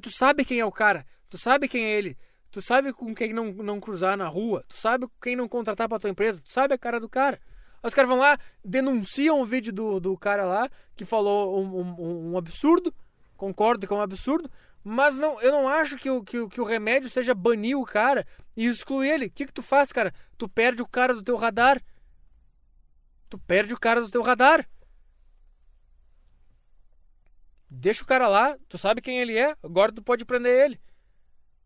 Tu 0.00 0.10
sabe 0.10 0.44
quem 0.44 0.60
é 0.60 0.64
o 0.64 0.72
cara. 0.72 1.04
Tu 1.28 1.36
sabe 1.36 1.68
quem 1.68 1.84
é 1.84 1.98
ele. 1.98 2.16
Tu 2.50 2.62
sabe 2.62 2.92
com 2.92 3.14
quem 3.14 3.32
não, 3.32 3.52
não 3.52 3.80
cruzar 3.80 4.16
na 4.16 4.28
rua. 4.28 4.64
Tu 4.68 4.76
sabe 4.76 5.06
quem 5.20 5.34
não 5.34 5.48
contratar 5.48 5.88
pra 5.88 5.98
tua 5.98 6.10
empresa. 6.10 6.40
Tu 6.40 6.52
sabe 6.52 6.74
a 6.74 6.78
cara 6.78 7.00
do 7.00 7.08
cara. 7.08 7.40
Os 7.82 7.94
caras 7.94 8.08
vão 8.08 8.18
lá, 8.18 8.38
denunciam 8.64 9.40
o 9.40 9.46
vídeo 9.46 9.72
do, 9.72 9.98
do 9.98 10.16
cara 10.16 10.44
lá, 10.44 10.70
que 10.94 11.04
falou 11.04 11.60
um, 11.60 11.80
um, 11.80 12.32
um 12.32 12.38
absurdo. 12.38 12.94
Concordo 13.36 13.86
que 13.86 13.92
é 13.92 13.96
um 13.96 14.00
absurdo. 14.00 14.50
Mas 14.84 15.16
não, 15.16 15.40
eu 15.40 15.52
não 15.52 15.68
acho 15.68 15.96
que 15.96 16.10
o, 16.10 16.22
que, 16.22 16.48
que 16.48 16.60
o 16.60 16.64
remédio 16.64 17.08
seja 17.08 17.34
banir 17.34 17.78
o 17.78 17.84
cara 17.84 18.26
e 18.56 18.66
excluir 18.66 19.10
ele. 19.10 19.26
O 19.26 19.30
que, 19.30 19.46
que 19.46 19.52
tu 19.52 19.62
faz, 19.62 19.92
cara? 19.92 20.12
Tu 20.36 20.48
perde 20.48 20.82
o 20.82 20.86
cara 20.86 21.14
do 21.14 21.22
teu 21.22 21.36
radar. 21.36 21.82
Tu 23.28 23.38
perde 23.38 23.72
o 23.74 23.78
cara 23.78 24.00
do 24.00 24.10
teu 24.10 24.22
radar. 24.22 24.68
Deixa 27.74 28.02
o 28.02 28.06
cara 28.06 28.28
lá, 28.28 28.58
tu 28.68 28.76
sabe 28.76 29.00
quem 29.00 29.18
ele 29.18 29.38
é, 29.38 29.56
agora 29.62 29.90
tu 29.90 30.02
pode 30.02 30.26
prender 30.26 30.66
ele. 30.66 30.80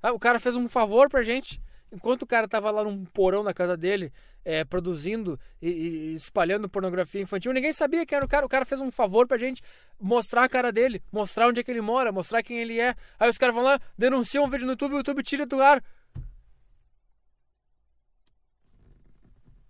Ah, 0.00 0.12
o 0.12 0.20
cara 0.20 0.38
fez 0.38 0.54
um 0.54 0.68
favor 0.68 1.08
pra 1.08 1.22
gente. 1.22 1.60
Enquanto 1.90 2.22
o 2.22 2.26
cara 2.26 2.46
tava 2.46 2.70
lá 2.70 2.84
num 2.84 3.04
porão 3.04 3.42
na 3.42 3.52
casa 3.52 3.76
dele, 3.76 4.12
é, 4.46 4.64
produzindo 4.64 5.36
e, 5.60 5.68
e, 5.68 6.14
espalhando 6.14 6.68
pornografia 6.68 7.20
infantil, 7.20 7.52
ninguém 7.52 7.72
sabia 7.72 8.06
que 8.06 8.14
era 8.14 8.24
o 8.24 8.28
cara. 8.28 8.46
O 8.46 8.48
cara 8.48 8.64
fez 8.64 8.80
um 8.80 8.92
favor 8.92 9.26
pra 9.26 9.36
gente 9.36 9.60
mostrar 10.00 10.44
a 10.44 10.48
cara 10.48 10.70
dele, 10.70 11.02
mostrar 11.10 11.48
onde 11.48 11.58
é 11.58 11.64
que 11.64 11.70
ele 11.70 11.80
mora, 11.80 12.12
mostrar 12.12 12.44
quem 12.44 12.58
ele 12.60 12.78
é. 12.78 12.94
Aí 13.18 13.28
os 13.28 13.36
caras 13.36 13.52
vão 13.52 13.64
lá, 13.64 13.80
denunciam 13.98 14.44
um 14.44 14.48
vídeo 14.48 14.64
no 14.64 14.74
YouTube, 14.74 14.94
o 14.94 14.98
YouTube 14.98 15.22
tira 15.24 15.44
do 15.44 15.60
ar. 15.60 15.82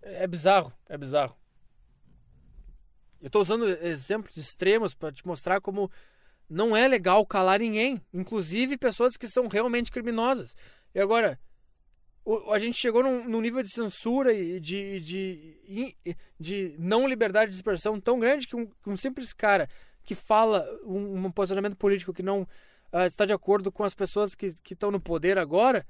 É 0.03 0.27
bizarro, 0.27 0.71
é 0.87 0.95
bizarro. 0.95 1.35
Eu 3.19 3.31
tô 3.31 3.41
usando 3.41 3.67
exemplos 3.67 4.37
extremos 4.37 4.93
para 4.93 5.11
te 5.11 5.25
mostrar 5.25 5.59
como 5.59 5.89
não 6.47 6.77
é 6.77 6.87
legal 6.87 7.25
calar 7.25 7.61
ninguém, 7.61 7.99
inclusive 8.13 8.77
pessoas 8.77 9.17
que 9.17 9.27
são 9.27 9.47
realmente 9.47 9.91
criminosas. 9.91 10.55
E 10.93 10.99
agora, 10.99 11.39
a 12.51 12.59
gente 12.59 12.77
chegou 12.77 13.01
num, 13.01 13.27
num, 13.27 13.41
nível 13.41 13.63
de 13.63 13.69
censura 13.69 14.33
e 14.33 14.59
de, 14.59 14.99
de, 14.99 15.95
de, 16.37 16.75
não 16.77 17.07
liberdade 17.07 17.51
de 17.51 17.55
expressão 17.55 17.99
tão 17.99 18.19
grande 18.19 18.47
que 18.47 18.55
um, 18.55 18.69
um 18.85 18.97
simples 18.97 19.33
cara 19.33 19.69
que 20.03 20.13
fala 20.13 20.67
um, 20.83 21.25
um 21.25 21.31
posicionamento 21.31 21.77
político 21.77 22.13
que 22.13 22.23
não 22.23 22.41
uh, 22.41 23.05
está 23.05 23.25
de 23.25 23.33
acordo 23.33 23.71
com 23.71 23.83
as 23.83 23.93
pessoas 23.93 24.35
que 24.35 24.53
estão 24.69 24.91
no 24.91 24.99
poder 24.99 25.37
agora, 25.37 25.85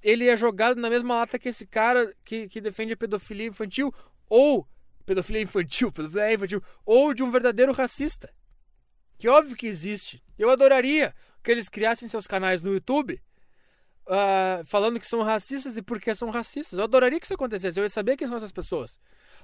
ele 0.00 0.28
é 0.28 0.36
jogado 0.36 0.80
na 0.80 0.88
mesma 0.88 1.16
lata 1.16 1.38
que 1.38 1.48
esse 1.48 1.66
cara 1.66 2.14
que, 2.24 2.48
que 2.48 2.60
defende 2.60 2.92
a 2.92 2.96
pedofilia 2.96 3.46
infantil 3.46 3.92
ou 4.28 4.68
pedofilia 5.04 5.42
infantil, 5.42 5.90
pedofilia 5.92 6.34
infantil, 6.34 6.62
ou 6.84 7.12
de 7.12 7.22
um 7.22 7.30
verdadeiro 7.30 7.72
racista. 7.72 8.32
Que 9.18 9.28
óbvio 9.28 9.56
que 9.56 9.66
existe. 9.66 10.22
Eu 10.38 10.50
adoraria 10.50 11.14
que 11.42 11.50
eles 11.50 11.68
criassem 11.68 12.08
seus 12.08 12.26
canais 12.26 12.62
no 12.62 12.72
YouTube 12.72 13.20
uh, 14.06 14.64
falando 14.64 15.00
que 15.00 15.06
são 15.06 15.22
racistas 15.22 15.76
e 15.76 15.82
por 15.82 16.00
que 16.00 16.14
são 16.14 16.30
racistas. 16.30 16.78
Eu 16.78 16.84
adoraria 16.84 17.18
que 17.18 17.26
isso 17.26 17.34
acontecesse, 17.34 17.78
eu 17.78 17.84
ia 17.84 17.88
saber 17.88 18.16
quem 18.16 18.28
são 18.28 18.36
essas 18.36 18.52
pessoas. 18.52 18.98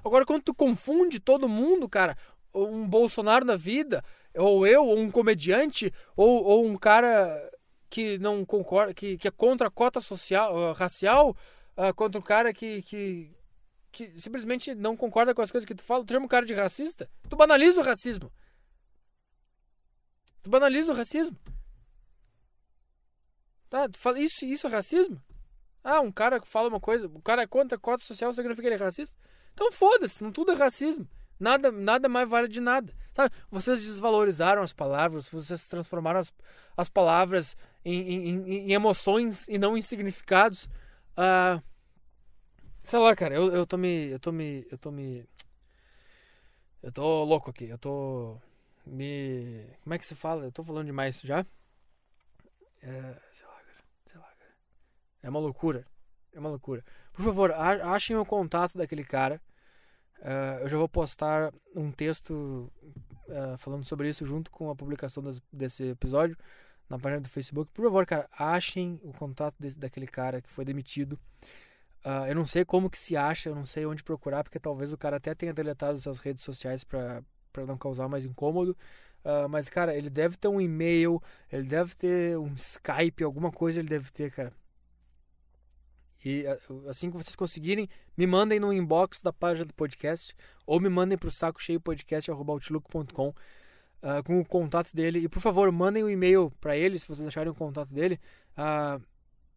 Agora, 0.04 0.24
quando 0.24 0.42
tu 0.42 0.54
confunde 0.54 1.20
todo 1.20 1.48
mundo, 1.48 1.88
cara, 1.88 2.16
um 2.54 2.86
Bolsonaro 2.86 3.44
na 3.44 3.56
vida, 3.56 4.02
ou 4.34 4.66
eu, 4.66 4.84
ou 4.84 4.98
um 4.98 5.10
comediante, 5.10 5.92
ou, 6.16 6.42
ou 6.44 6.66
um 6.66 6.76
cara 6.76 7.50
que 7.88 8.18
não 8.18 8.44
concorda, 8.44 8.94
que, 8.94 9.18
que 9.18 9.28
é 9.28 9.30
contra 9.30 9.68
a 9.68 9.70
cota 9.70 10.00
social, 10.00 10.56
uh, 10.56 10.72
racial, 10.72 11.36
uh, 11.76 11.94
contra 11.94 12.18
um 12.18 12.22
cara 12.22 12.52
que, 12.52 12.82
que, 12.82 13.30
que 13.90 14.18
simplesmente 14.18 14.74
não 14.74 14.96
concorda 14.96 15.34
com 15.34 15.42
as 15.42 15.50
coisas 15.50 15.66
que 15.66 15.74
tu 15.74 15.82
fala, 15.82 16.04
tu 16.04 16.12
chama 16.12 16.26
um 16.26 16.28
cara 16.28 16.46
de 16.46 16.54
racista, 16.54 17.10
tu 17.28 17.36
banaliza 17.36 17.80
o 17.80 17.84
racismo. 17.84 18.32
Tu 20.42 20.48
banaliza 20.48 20.92
o 20.92 20.96
racismo. 20.96 21.36
Tá, 23.70 23.88
isso, 24.16 24.44
isso 24.44 24.66
é 24.66 24.70
racismo? 24.70 25.22
Ah, 25.82 26.00
um 26.00 26.10
cara 26.10 26.40
que 26.40 26.48
fala 26.48 26.68
uma 26.68 26.80
coisa, 26.80 27.06
o 27.06 27.22
cara 27.22 27.42
é 27.42 27.46
contra 27.46 27.78
a 27.78 27.80
cota 27.80 28.02
social, 28.04 28.34
significa 28.34 28.62
que 28.62 28.74
ele 28.74 28.82
é 28.82 28.84
racista? 28.84 29.16
Então 29.54 29.70
foda-se, 29.72 30.22
não 30.22 30.32
tudo 30.32 30.52
é 30.52 30.54
racismo. 30.56 31.08
Nada, 31.38 31.72
nada 31.72 32.08
mais 32.08 32.28
vale 32.28 32.48
de 32.48 32.60
nada. 32.60 32.92
Sabe? 33.14 33.34
Vocês 33.50 33.80
desvalorizaram 33.80 34.62
as 34.62 34.72
palavras, 34.72 35.28
vocês 35.28 35.66
transformaram 35.66 36.20
as, 36.20 36.32
as 36.76 36.88
palavras 36.88 37.56
em, 37.84 38.28
em, 38.28 38.48
em 38.68 38.72
emoções 38.72 39.48
e 39.48 39.56
não 39.56 39.76
em 39.76 39.82
significados. 39.82 40.68
Ah, 41.16 41.62
sei 42.84 42.98
lá, 42.98 43.16
cara, 43.16 43.34
eu, 43.34 43.52
eu 43.54 43.66
tô 43.66 43.78
me. 43.78 44.10
Eu 44.10 44.20
tô 44.20 44.32
me. 44.32 44.66
Eu 44.70 44.78
tô 44.78 44.90
me. 44.90 45.26
Eu 46.82 46.92
tô 46.92 47.24
louco 47.24 47.50
aqui, 47.50 47.68
eu 47.68 47.78
tô. 47.78 48.36
Me. 48.84 49.64
Como 49.82 49.94
é 49.94 49.98
que 49.98 50.04
se 50.04 50.14
fala? 50.14 50.44
Eu 50.44 50.52
tô 50.52 50.62
falando 50.62 50.86
demais 50.86 51.20
já. 51.20 51.46
É, 52.82 53.16
sei. 53.32 53.49
É 55.22 55.28
uma 55.28 55.40
loucura. 55.40 55.86
É 56.32 56.38
uma 56.38 56.48
loucura. 56.48 56.84
Por 57.12 57.24
favor, 57.24 57.52
achem 57.52 58.16
o 58.16 58.24
contato 58.24 58.78
daquele 58.78 59.04
cara. 59.04 59.40
Uh, 60.20 60.60
eu 60.62 60.68
já 60.68 60.76
vou 60.76 60.88
postar 60.88 61.52
um 61.74 61.90
texto 61.90 62.70
uh, 63.28 63.56
falando 63.56 63.84
sobre 63.84 64.08
isso 64.08 64.24
junto 64.24 64.50
com 64.50 64.70
a 64.70 64.76
publicação 64.76 65.22
das, 65.22 65.40
desse 65.50 65.84
episódio 65.84 66.36
na 66.88 66.98
página 66.98 67.22
do 67.22 67.28
Facebook. 67.28 67.70
Por 67.72 67.84
favor, 67.84 68.04
cara, 68.04 68.28
achem 68.38 69.00
o 69.02 69.12
contato 69.12 69.54
desse, 69.58 69.78
daquele 69.78 70.06
cara 70.06 70.42
que 70.42 70.50
foi 70.50 70.64
demitido. 70.64 71.18
Uh, 72.04 72.26
eu 72.28 72.34
não 72.34 72.46
sei 72.46 72.64
como 72.64 72.90
que 72.90 72.98
se 72.98 73.16
acha, 73.16 73.48
eu 73.48 73.54
não 73.54 73.64
sei 73.64 73.86
onde 73.86 74.02
procurar, 74.02 74.44
porque 74.44 74.58
talvez 74.58 74.92
o 74.92 74.98
cara 74.98 75.16
até 75.16 75.34
tenha 75.34 75.54
deletado 75.54 75.98
suas 75.98 76.18
redes 76.18 76.44
sociais 76.44 76.84
para 76.84 77.22
não 77.66 77.78
causar 77.78 78.08
mais 78.08 78.24
incômodo. 78.24 78.76
mas, 79.50 79.68
cara, 79.68 79.94
ele 79.94 80.08
deve 80.10 80.36
ter 80.36 80.48
um 80.48 80.60
e-mail, 80.60 81.22
ele 81.50 81.64
deve 81.64 81.94
ter 81.94 82.38
um 82.38 82.54
Skype, 82.54 83.22
alguma 83.22 83.50
coisa 83.50 83.80
ele 83.80 83.88
deve 83.88 84.10
ter, 84.10 84.30
cara. 84.30 84.52
E 86.24 86.44
assim 86.88 87.10
que 87.10 87.16
vocês 87.16 87.34
conseguirem, 87.34 87.88
me 88.16 88.26
mandem 88.26 88.60
no 88.60 88.72
inbox 88.72 89.20
da 89.20 89.32
página 89.32 89.64
do 89.64 89.74
podcast 89.74 90.34
ou 90.66 90.80
me 90.80 90.88
mandem 90.88 91.16
para 91.16 91.28
o 91.28 91.32
saco 91.32 91.62
cheio 91.62 91.80
podcast.outlook.com. 91.80 93.28
uh, 93.28 94.24
com 94.24 94.40
o 94.40 94.44
contato 94.44 94.94
dele. 94.94 95.20
E 95.20 95.28
por 95.28 95.40
favor, 95.40 95.70
mandem 95.72 96.04
um 96.04 96.10
e-mail 96.10 96.52
para 96.60 96.76
ele, 96.76 96.98
se 96.98 97.08
vocês 97.08 97.26
acharem 97.26 97.50
o 97.50 97.54
contato 97.54 97.92
dele, 97.92 98.20
uh, 98.56 99.02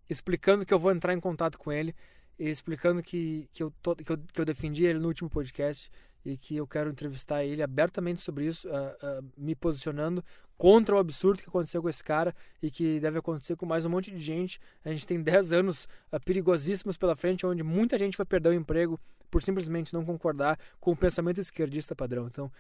explicando 0.10 0.66
que 0.66 0.74
eu 0.74 0.80
vou 0.80 0.92
entrar 0.92 1.14
em 1.14 1.20
contato 1.20 1.58
com 1.58 1.72
ele 1.72 1.96
explicando 2.40 3.02
que, 3.02 3.48
que, 3.54 3.64
eu, 3.64 3.72
tô, 3.82 3.96
que, 3.96 4.12
eu, 4.12 4.18
que 4.18 4.42
eu 4.42 4.46
defendi 4.46 4.86
ele 4.86 5.00
no 5.00 5.08
último 5.08 5.30
podcast 5.30 5.92
e 6.26 6.38
que 6.38 6.56
eu 6.56 6.66
quero 6.66 6.90
entrevistar 6.90 7.44
ele 7.44 7.62
abertamente 7.62 8.22
sobre 8.22 8.46
isso, 8.46 8.68
uh, 8.70 8.72
uh, 8.72 9.32
me 9.38 9.56
posicionando 9.56 10.24
contra 10.58 10.96
o 10.96 11.00
absurdo 11.00 11.42
que 11.42 11.50
aconteceu 11.50 11.82
com 11.82 11.90
esse 11.90 12.04
cara 12.04 12.34
e 12.62 12.72
que 12.72 13.00
deve 13.00 13.20
acontecer 13.20 13.56
com 13.56 13.66
mais 13.66 13.86
um 13.86 13.90
monte 13.90 14.12
de 14.12 14.20
gente. 14.20 14.60
A 14.86 14.90
gente 14.90 15.06
tem 15.06 15.20
10 15.22 15.52
anos 15.52 15.88
uh, 16.12 16.20
perigosíssimos 16.24 16.98
pela 16.98 17.16
frente, 17.16 17.46
onde 17.46 17.62
muita 17.64 17.98
gente 18.00 18.18
vai 18.18 18.26
perder 18.26 18.50
o 18.50 18.54
emprego 18.54 19.00
por 19.30 19.42
simplesmente 19.42 19.94
não 19.94 20.06
concordar 20.06 20.58
com 20.80 20.92
o 20.92 20.96
pensamento 20.96 21.42
esquerdista 21.42 21.96
padrão. 21.96 22.28
Então, 22.28 22.52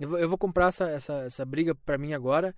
eu 0.00 0.08
vou, 0.08 0.18
eu, 0.18 0.26
vou, 0.26 0.38
comprar 0.38 0.68
essa, 0.68 0.88
essa, 0.88 1.12
essa 1.24 1.44
briga 1.44 1.74
para 1.74 1.98
mim 1.98 2.14
agora. 2.14 2.54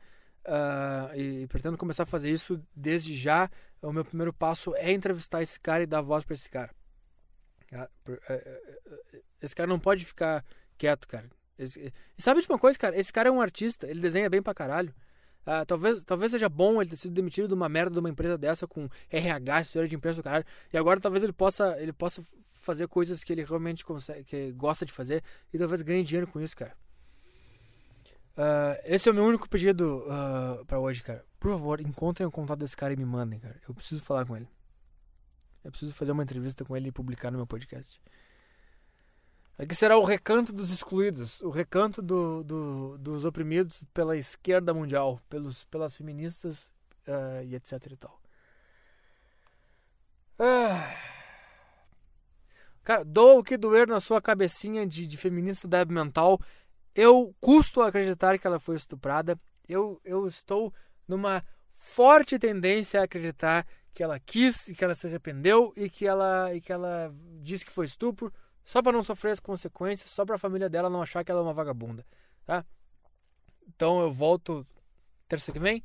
e 1.16 1.48
pretendo 1.48 1.76
começar 1.76 2.04
a 2.04 2.06
fazer 2.06 2.30
isso 2.30 2.62
desde 2.76 3.16
já. 3.16 3.50
O 3.82 3.92
meu 3.92 4.04
primeiro 4.04 4.32
passo 4.32 4.72
é 4.76 4.92
entrevistar 4.92 5.42
esse 5.42 5.58
cara 5.58 5.82
e 5.82 5.86
dar 5.86 6.00
voz 6.00 6.24
para 6.24 6.34
esse 6.34 6.48
cara. 6.48 6.70
Esse 9.40 9.54
cara 9.54 9.66
não 9.66 9.78
pode 9.78 10.04
ficar 10.04 10.44
quieto, 10.78 11.06
cara. 11.06 11.28
Esse, 11.58 11.92
e 12.18 12.22
sabe 12.22 12.40
de 12.40 12.48
uma 12.48 12.58
coisa, 12.58 12.78
cara? 12.78 12.98
Esse 12.98 13.12
cara 13.12 13.28
é 13.28 13.32
um 13.32 13.40
artista, 13.40 13.86
ele 13.88 14.00
desenha 14.00 14.28
bem 14.28 14.42
pra 14.42 14.54
caralho. 14.54 14.94
Uh, 15.46 15.64
talvez, 15.64 16.02
talvez 16.02 16.32
seja 16.32 16.48
bom 16.48 16.82
ele 16.82 16.90
ter 16.90 16.96
sido 16.96 17.14
demitido 17.14 17.46
de 17.46 17.54
uma 17.54 17.68
merda 17.68 17.92
de 17.92 18.00
uma 18.00 18.10
empresa 18.10 18.36
dessa 18.36 18.66
com 18.66 18.88
RH, 19.08 19.60
história 19.60 19.88
de 19.88 19.94
empresa 19.94 20.20
do 20.20 20.24
caralho. 20.24 20.44
E 20.72 20.76
agora 20.76 21.00
talvez 21.00 21.22
ele 21.22 21.32
possa, 21.32 21.80
ele 21.80 21.92
possa 21.92 22.20
fazer 22.42 22.88
coisas 22.88 23.22
que 23.22 23.32
ele 23.32 23.44
realmente 23.44 23.84
consegue, 23.84 24.24
que 24.24 24.52
gosta 24.52 24.84
de 24.84 24.90
fazer 24.90 25.22
e 25.52 25.58
talvez 25.58 25.82
ganhe 25.82 26.02
dinheiro 26.02 26.26
com 26.26 26.40
isso, 26.40 26.56
cara. 26.56 26.76
Uh, 28.36 28.76
esse 28.84 29.08
é 29.08 29.12
o 29.12 29.14
meu 29.14 29.24
único 29.24 29.48
pedido 29.48 30.04
uh, 30.06 30.64
para 30.66 30.80
hoje, 30.80 31.02
cara. 31.02 31.24
Por 31.38 31.52
favor, 31.52 31.80
encontrem 31.80 32.26
o 32.26 32.30
contato 32.30 32.58
desse 32.58 32.76
cara 32.76 32.92
e 32.92 32.96
me 32.96 33.04
mandem, 33.04 33.38
cara. 33.38 33.56
Eu 33.66 33.72
preciso 33.72 34.02
falar 34.02 34.26
com 34.26 34.36
ele. 34.36 34.48
Eu 35.62 35.70
preciso 35.70 35.94
fazer 35.94 36.12
uma 36.12 36.22
entrevista 36.22 36.64
com 36.64 36.76
ele 36.76 36.88
e 36.88 36.92
publicar 36.92 37.30
no 37.30 37.38
meu 37.38 37.46
podcast. 37.46 38.00
Aqui 39.58 39.74
será 39.74 39.96
o 39.96 40.04
recanto 40.04 40.52
dos 40.52 40.70
excluídos, 40.70 41.40
o 41.40 41.48
recanto 41.48 42.02
do, 42.02 42.44
do, 42.44 42.98
dos 42.98 43.24
oprimidos 43.24 43.84
pela 43.94 44.14
esquerda 44.14 44.74
mundial, 44.74 45.18
pelos, 45.30 45.64
pelas 45.64 45.96
feministas 45.96 46.70
uh, 47.08 47.42
e 47.42 47.54
etc 47.54 47.72
e 47.90 47.96
tal. 47.96 48.20
Ah. 50.38 50.94
Cara, 52.84 53.02
doa 53.02 53.40
o 53.40 53.42
que 53.42 53.56
doer 53.56 53.88
na 53.88 53.98
sua 53.98 54.20
cabecinha 54.20 54.86
de, 54.86 55.06
de 55.06 55.16
feminista 55.16 55.66
débil 55.66 55.94
mental. 55.94 56.38
Eu 56.94 57.34
custo 57.40 57.80
acreditar 57.80 58.38
que 58.38 58.46
ela 58.46 58.60
foi 58.60 58.76
estuprada. 58.76 59.40
Eu, 59.66 59.98
eu 60.04 60.26
estou 60.26 60.72
numa 61.08 61.42
forte 61.72 62.38
tendência 62.38 63.00
a 63.00 63.04
acreditar 63.04 63.66
que 63.94 64.02
ela 64.02 64.20
quis 64.20 64.66
que 64.76 64.84
ela 64.84 64.94
se 64.94 65.06
arrependeu 65.06 65.72
e 65.74 65.88
que 65.88 66.06
ela, 66.06 66.54
e 66.54 66.60
que 66.60 66.70
ela 66.70 67.10
disse 67.40 67.64
que 67.64 67.72
foi 67.72 67.86
estupro 67.86 68.30
só 68.66 68.82
para 68.82 68.92
não 68.92 69.02
sofrer 69.02 69.30
as 69.30 69.40
consequências, 69.40 70.10
só 70.10 70.26
para 70.26 70.34
a 70.34 70.38
família 70.38 70.68
dela 70.68 70.90
não 70.90 71.00
achar 71.00 71.24
que 71.24 71.30
ela 71.30 71.40
é 71.40 71.42
uma 71.42 71.54
vagabunda, 71.54 72.04
tá? 72.44 72.66
Então 73.66 74.00
eu 74.00 74.12
volto 74.12 74.66
terça 75.26 75.50
que 75.50 75.58
vem. 75.58 75.82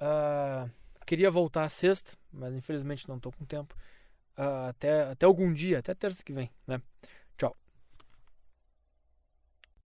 Uh, 0.00 0.68
queria 1.06 1.30
voltar 1.30 1.68
sexta, 1.68 2.12
mas 2.32 2.52
infelizmente 2.54 3.08
não 3.08 3.16
estou 3.16 3.30
com 3.30 3.44
tempo. 3.44 3.76
Uh, 4.36 4.68
até, 4.70 5.02
até 5.02 5.26
algum 5.26 5.52
dia, 5.52 5.78
até 5.78 5.94
terça 5.94 6.24
que 6.24 6.32
vem, 6.32 6.50
né? 6.66 6.82